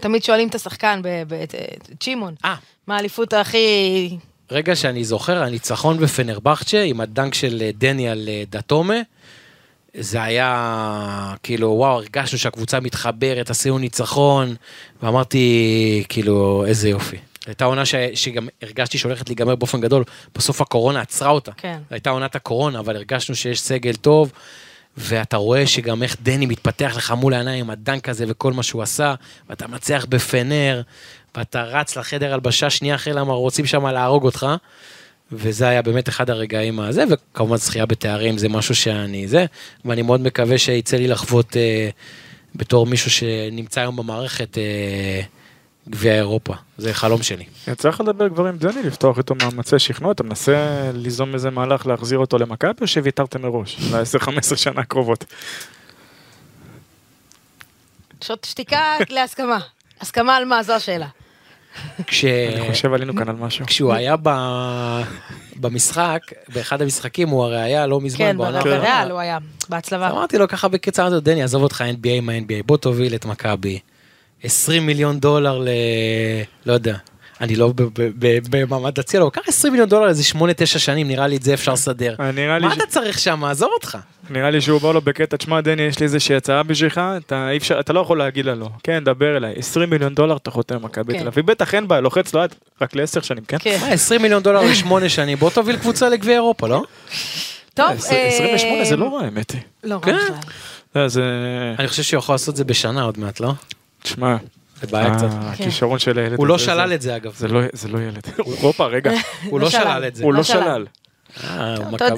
תמיד 0.00 0.24
שואלים 0.24 0.48
את 0.48 0.54
השחקן, 0.54 1.02
את- 1.44 1.54
שמעון, 2.02 2.34
אה, 2.44 2.54
מה 2.86 2.96
האליפות 2.96 3.32
הכי... 3.32 4.16
רגע 4.50 4.76
שאני 4.76 5.04
זוכר, 5.04 5.42
הניצחון 5.42 5.98
בפנרבכצ'ה 5.98 6.82
עם 6.82 7.00
הדנק 7.00 7.34
של 7.34 7.62
אה, 7.62 7.70
דני 7.78 8.08
על 8.08 8.28
אה, 8.28 8.42
דתומה. 8.50 8.94
זה 9.98 10.22
היה 10.22 11.34
כאילו 11.42 11.68
וואו 11.68 11.92
הרגשנו 11.92 12.38
שהקבוצה 12.38 12.80
מתחברת 12.80 13.50
עשינו 13.50 13.78
ניצחון 13.78 14.54
ואמרתי 15.02 16.04
כאילו 16.08 16.64
איזה 16.66 16.88
יופי. 16.88 17.16
הייתה 17.46 17.64
עונה 17.64 17.84
ש... 17.84 17.94
שגם 18.14 18.48
הרגשתי 18.62 18.98
שהולכת 18.98 19.28
להיגמר 19.28 19.54
באופן 19.54 19.80
גדול 19.80 20.04
בסוף 20.34 20.60
הקורונה 20.60 21.00
עצרה 21.00 21.30
אותה. 21.30 21.52
כן. 21.56 21.78
הייתה 21.90 22.10
עונת 22.10 22.36
הקורונה 22.36 22.78
אבל 22.78 22.96
הרגשנו 22.96 23.34
שיש 23.34 23.60
סגל 23.60 23.94
טוב 23.94 24.32
ואתה 24.96 25.36
רואה 25.36 25.66
שגם 25.66 26.02
איך 26.02 26.16
דני 26.22 26.46
מתפתח 26.46 26.94
לך 26.96 27.10
מול 27.10 27.34
העיניים 27.34 27.70
הדנק 27.70 28.08
הזה 28.08 28.24
וכל 28.28 28.52
מה 28.52 28.62
שהוא 28.62 28.82
עשה 28.82 29.14
ואתה 29.48 29.66
מצליח 29.66 30.04
בפנר 30.04 30.82
ואתה 31.36 31.62
רץ 31.62 31.96
לחדר 31.96 32.34
הלבשה 32.34 32.70
שנייה 32.70 32.94
אחרי 32.94 33.12
למה 33.12 33.32
רוצים 33.32 33.66
שם 33.66 33.86
להרוג 33.86 34.24
אותך. 34.24 34.46
וזה 35.36 35.68
היה 35.68 35.82
באמת 35.82 36.08
אחד 36.08 36.30
הרגעים 36.30 36.80
הזה, 36.80 37.04
וכמובן 37.10 37.56
זכייה 37.56 37.86
בתארים 37.86 38.38
זה 38.38 38.48
משהו 38.48 38.74
שאני 38.74 39.28
זה, 39.28 39.46
ואני 39.84 40.02
מאוד 40.02 40.20
מקווה 40.20 40.58
שיצא 40.58 40.96
לי 40.96 41.08
לחוות 41.08 41.56
אה, 41.56 41.88
בתור 42.54 42.86
מישהו 42.86 43.10
שנמצא 43.10 43.80
היום 43.80 43.96
במערכת 43.96 44.58
אה, 44.58 45.20
גביע 45.88 46.14
אירופה, 46.14 46.54
זה 46.78 46.94
חלום 46.94 47.22
שלי. 47.22 47.44
יצא 47.68 47.88
לך 47.88 48.00
לדבר 48.00 48.28
כבר 48.28 48.46
עם 48.46 48.58
דני, 48.58 48.82
לפתוח 48.82 49.18
איתו 49.18 49.34
מאמצי 49.34 49.78
שכנוע, 49.78 50.12
אתה 50.12 50.22
מנסה 50.22 50.90
ליזום 50.94 51.34
איזה 51.34 51.50
מהלך 51.50 51.86
להחזיר 51.86 52.18
אותו 52.18 52.38
למכבי, 52.38 52.70
או 52.80 52.86
שוויתרתם 52.86 53.42
מראש, 53.42 53.78
ל-10-15 53.92 54.56
שנה 54.56 54.80
הקרובות? 54.80 55.24
שוט 58.24 58.44
שתיקה 58.44 58.96
להסכמה. 59.10 59.58
הסכמה 60.00 60.36
על 60.36 60.44
מה? 60.44 60.62
זו 60.62 60.72
השאלה. 60.72 61.06
כש... 62.06 62.24
אני 62.24 62.70
חושב 62.70 62.92
עלינו 62.92 63.16
כאן 63.16 63.28
על 63.28 63.36
משהו. 63.36 63.66
כשהוא 63.66 63.92
היה 63.92 64.14
ב... 64.22 64.30
במשחק, 65.56 66.20
באחד 66.54 66.82
המשחקים 66.82 67.28
הוא 67.28 67.44
הרי 67.44 67.60
היה 67.60 67.86
לא 67.86 68.00
מזמן 68.00 68.18
כן, 68.18 68.36
בעונה 68.36 68.62
בריאל 68.62 68.80
האחרונה. 68.80 69.12
הוא 69.12 69.20
היה, 69.20 69.38
בהצלבה. 69.68 70.10
אמרתי 70.10 70.38
לו 70.38 70.48
ככה 70.48 70.68
לו, 71.12 71.20
דני 71.20 71.42
עזוב 71.42 71.62
אותך 71.62 71.84
NBA 72.00 72.20
מה 72.22 72.32
NBA, 72.38 72.66
בוא 72.66 72.76
תוביל 72.76 73.14
את 73.14 73.24
מכבי. 73.24 73.78
20 74.42 74.86
מיליון 74.86 75.20
דולר 75.20 75.58
ל... 75.58 75.68
לא 76.66 76.72
יודע. 76.72 76.96
אני 77.40 77.56
לא 77.56 77.68
ב- 77.68 77.82
ב- 77.82 77.88
ב- 78.18 78.38
במעמד 78.50 78.98
הציע 78.98 79.20
לו, 79.20 79.30
קח 79.30 79.48
20 79.48 79.72
מיליון 79.72 79.88
דולר 79.88 80.08
איזה 80.08 80.22
8-9 80.34 80.38
שנים, 80.66 81.08
נראה 81.08 81.26
לי 81.26 81.36
את 81.36 81.42
זה 81.42 81.54
אפשר 81.54 81.72
לסדר. 81.72 82.14
אה, 82.20 82.58
מה 82.60 82.74
ש- 82.74 82.76
אתה 82.76 82.86
צריך 82.86 83.18
שם, 83.18 83.44
עזוב 83.44 83.70
אותך. 83.74 83.98
נראה 84.30 84.50
לי 84.50 84.60
שהוא 84.60 84.80
בא 84.80 84.92
לו 84.92 85.00
בקטע, 85.00 85.36
תשמע 85.36 85.60
דני, 85.60 85.82
יש 85.82 85.98
לי 85.98 86.04
איזושהי 86.04 86.36
הצעה 86.36 86.62
בשבילך, 86.62 87.00
אתה 87.26 87.50
אי 87.50 87.56
אפשר- 87.56 87.80
אתה 87.80 87.92
לא 87.92 88.00
יכול 88.00 88.18
להגיד 88.18 88.44
לה 88.46 88.54
לא. 88.54 88.68
כן, 88.82 89.04
דבר 89.04 89.36
אליי, 89.36 89.54
20 89.56 89.90
מיליון 89.90 90.14
דולר 90.14 90.36
אתה 90.36 90.50
חותם 90.50 90.82
מכבי 90.84 91.12
כן. 91.12 91.20
תל 91.20 91.26
אביב, 91.26 91.46
בטח 91.46 91.74
אין 91.74 91.88
בעיה, 91.88 92.00
לוחץ 92.00 92.34
לו 92.34 92.40
יד, 92.42 92.54
רק 92.82 92.96
לעשר 92.96 93.20
שנים, 93.20 93.44
כן? 93.44 93.56
כן. 93.60 93.78
מה, 93.80 93.88
20 93.88 94.22
מיליון 94.22 94.42
דולר 94.42 94.60
לשמונה 94.62 95.08
שנים, 95.08 95.38
בוא 95.38 95.50
תוביל 95.50 95.76
קבוצה 95.76 96.08
לגביע 96.08 96.34
אירופה, 96.34 96.68
לא? 96.68 96.82
טוב, 97.74 97.86
אה, 97.86 97.92
28 98.26 98.78
אה, 98.80 98.84
זה 98.84 98.96
לא 98.96 99.14
רע, 99.16 99.24
האמת 99.24 99.50
היא. 99.50 99.60
לא 99.84 99.94
רע 99.94 100.00
כן. 100.00 100.16
בכלל. 100.16 101.02
אה. 101.22 101.74
אני 101.78 101.88
חושב 101.88 102.02
שהוא 102.02 102.18
יכול 102.18 102.34
לעשות 102.34 102.48
את 102.48 102.56
זה 102.56 102.64
בשנה 102.64 103.02
עוד 103.02 103.18
מעט, 103.18 103.40
לא? 103.40 103.52
תשמע, 104.02 104.36
זה 104.86 104.92
בעיה 104.92 105.14
קצת. 105.14 105.26
הכישרון 105.42 105.98
של 105.98 106.18
הילד 106.18 106.38
הוא 106.38 106.46
לא 106.46 106.58
שלל 106.58 106.88
זה- 106.88 106.94
את 106.94 107.02
זה 107.02 107.16
אגב. 107.16 107.32
זה 107.38 107.48
לא- 107.48 107.60
זה 107.72 107.88
לא 107.88 107.98
ילד. 107.98 108.26
הופה, 108.62 108.86
רגע, 108.86 109.10
הוא 109.50 109.60
לא 109.60 109.70
שלל 109.70 110.04
את 110.08 110.14
זה. 110.16 110.24
הוא 110.24 110.32
לא 110.32 110.38
לא 110.38 110.44
שלל. 110.44 110.86
אה, 111.44 111.74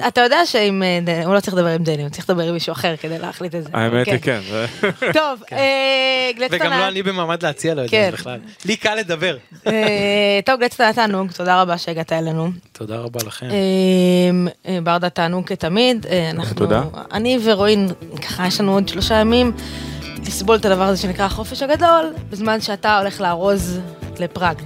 אתה- 0.07 0.21
יודע 0.21 0.45
שאם, 0.45 0.83
אה, 1.07 1.25
הוא 1.25 1.33
לא 1.35 1.39
צריך 1.39 1.53
לדבר 1.53 1.67
עם 1.67 1.83
דני, 1.83 2.01
הוא 2.01 2.09
צריך 2.09 2.29
לדבר 2.29 2.43
עם 2.43 2.53
מישהו 2.53 2.71
אחר 2.73 2.95
כדי 3.01 3.19
להחליט 3.19 3.55
את 3.55 3.63
זה. 3.63 3.69
האמת 3.73 4.07
היא 4.07 4.17
כן. 4.21 4.39
כן. 4.99 5.11
טוב, 5.13 5.43
אה, 5.51 5.57
גלדסטון 6.37 6.67
וגם 6.67 6.79
לא 6.79 6.87
אני 6.87 7.03
במעמד 7.03 7.43
להציע 7.43 7.73
לו 7.75 7.85
את 7.85 7.89
כן. 7.89 8.07
זה 8.11 8.17
בכלל. 8.17 8.39
לי 8.65 8.75
קל 8.75 8.95
לדבר. 8.95 9.37
אה, 9.67 9.73
טוב, 10.45 10.59
גלדסטון 10.59 10.83
היה 10.85 10.93
תענוג, 10.93 11.31
תודה 11.31 11.61
רבה 11.61 11.77
שהגעת 11.77 12.13
אלינו. 12.13 12.49
תודה 12.71 12.95
רבה 12.97 13.19
לכם. 13.25 13.45
אה, 13.45 13.53
אה, 14.73 14.79
ברדה 14.83 15.09
תענוג 15.09 15.47
כתמיד, 15.47 16.05
אה, 16.09 16.29
אנחנו, 16.29 16.55
תודה. 16.55 16.83
אני 17.13 17.39
ורועין, 17.43 17.87
ככה 18.21 18.47
יש 18.47 18.61
לנו 18.61 18.73
עוד 18.73 18.87
שלושה 18.89 19.15
ימים 19.15 19.51
לסבול 20.25 20.55
את 20.55 20.65
הדבר 20.65 20.83
הזה 20.83 21.01
שנקרא 21.01 21.25
החופש 21.25 21.63
הגדול, 21.63 22.13
בזמן 22.29 22.61
שאתה 22.61 22.97
הולך 22.97 23.21
לארוז 23.21 23.79
לפראג, 24.19 24.57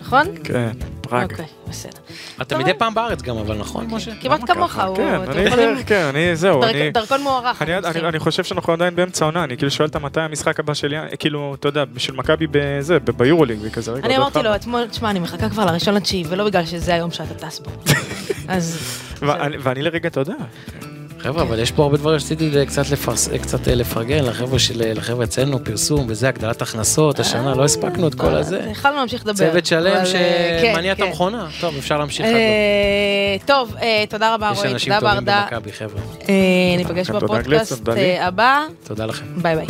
נכון? 0.00 0.26
כן, 0.44 0.72
פראג. 1.00 1.30
אוקיי, 1.30 1.46
בסדר. 1.68 1.98
אתה 2.42 2.58
מדי 2.58 2.74
פעם 2.74 2.94
בארץ 2.94 3.22
גם, 3.22 3.36
אבל 3.36 3.58
נכון, 3.58 3.86
משה? 3.90 4.10
כמעט 4.20 4.40
כמוך, 4.46 4.78
הוא, 4.78 4.96
כן, 4.96 5.20
אני 5.28 5.84
כן, 5.84 6.04
אני, 6.04 6.36
זהו, 6.36 6.62
אני... 6.62 6.90
דרכון 6.90 7.22
מוארך. 7.22 7.62
אני, 7.62 8.18
חושב 8.18 8.44
שאנחנו 8.44 8.72
עדיין 8.72 8.96
באמצע 8.96 9.24
העונה, 9.24 9.44
אני 9.44 9.56
כאילו 9.56 9.70
שואל 9.70 9.88
אותה 9.88 9.98
מתי 9.98 10.20
המשחק 10.20 10.60
הבא 10.60 10.74
שלי, 10.74 10.96
כאילו, 11.18 11.56
אתה 11.60 11.68
יודע, 11.68 11.84
בשביל 11.84 12.16
מכבי 12.16 12.46
בזה, 12.50 12.98
ב- 12.98 13.10
ביורוליג 13.10 13.58
וכזה, 13.62 13.92
רגע, 13.92 14.06
אני 14.06 14.16
אמרתי. 14.16 14.42
לו 14.42 14.54
אתמול, 14.54 14.86
תשמע, 14.86 15.10
אני 15.10 15.18
מחכה 15.18 15.48
כבר 15.48 15.64
לראשון 15.66 15.94
לתשיעי, 15.94 16.24
ולא 16.28 16.44
בגלל 16.44 16.66
שזה 16.66 16.94
היום 16.94 17.10
שאתה 17.10 17.34
טס 17.34 17.58
בו. 17.58 17.70
אז... 18.48 18.78
ואני 19.62 19.82
לרגע, 19.82 20.08
אתה 20.08 20.20
יודע, 20.20 20.34
חבר'ה, 21.22 21.42
אבל 21.42 21.58
יש 21.58 21.70
פה 21.72 21.82
הרבה 21.82 21.96
דברים 21.96 22.18
שרציתי 22.18 22.50
קצת 22.66 22.82
לפרס- 22.90 23.28
קצת 23.42 23.68
אה, 23.68 23.74
לפרגן 23.74 24.24
לחבר'ה 24.24 24.58
של- 24.58 24.92
לחבר'ה 24.96 25.24
אצלנו, 25.24 25.64
פרסום 25.64 26.06
וזה, 26.08 26.28
הגדלת 26.28 26.62
הכנסות, 26.62 27.20
השנה 27.20 27.54
לא 27.54 27.64
הספקנו 27.64 28.08
את 28.08 28.14
כל 28.14 28.34
הזה. 28.34 28.60
יכלנו 28.70 28.96
להמשיך 28.96 29.22
לדבר. 29.26 29.34
צוות 29.50 29.66
שלם 29.66 29.86
אה, 29.86 30.04
כן, 30.04 30.72
שמניע 30.74 30.92
את 30.92 30.96
כן. 30.96 31.02
המכונה. 31.02 31.46
טוב, 31.60 31.74
אפשר 31.78 31.98
להמשיך. 31.98 32.26
אה, 32.26 33.36
טוב, 33.46 33.74
אה, 33.82 34.04
תודה 34.08 34.34
רבה 34.34 34.50
יש 34.52 34.58
רועי, 34.58 34.72
אנשים 34.72 34.94
תודה 34.94 35.10
טובים. 35.14 35.24
במכבי, 35.50 35.72
חבר'ה. 35.72 36.00
אה, 36.28 36.34
ניפגש 36.76 37.06
תודה, 37.06 37.18
בפודקאסט. 37.18 37.88
אה, 37.88 38.26
הבא, 38.26 38.58
תודה 38.84 39.06
לכם. 39.06 39.24
ביי 39.36 39.56
ביי. 39.56 39.66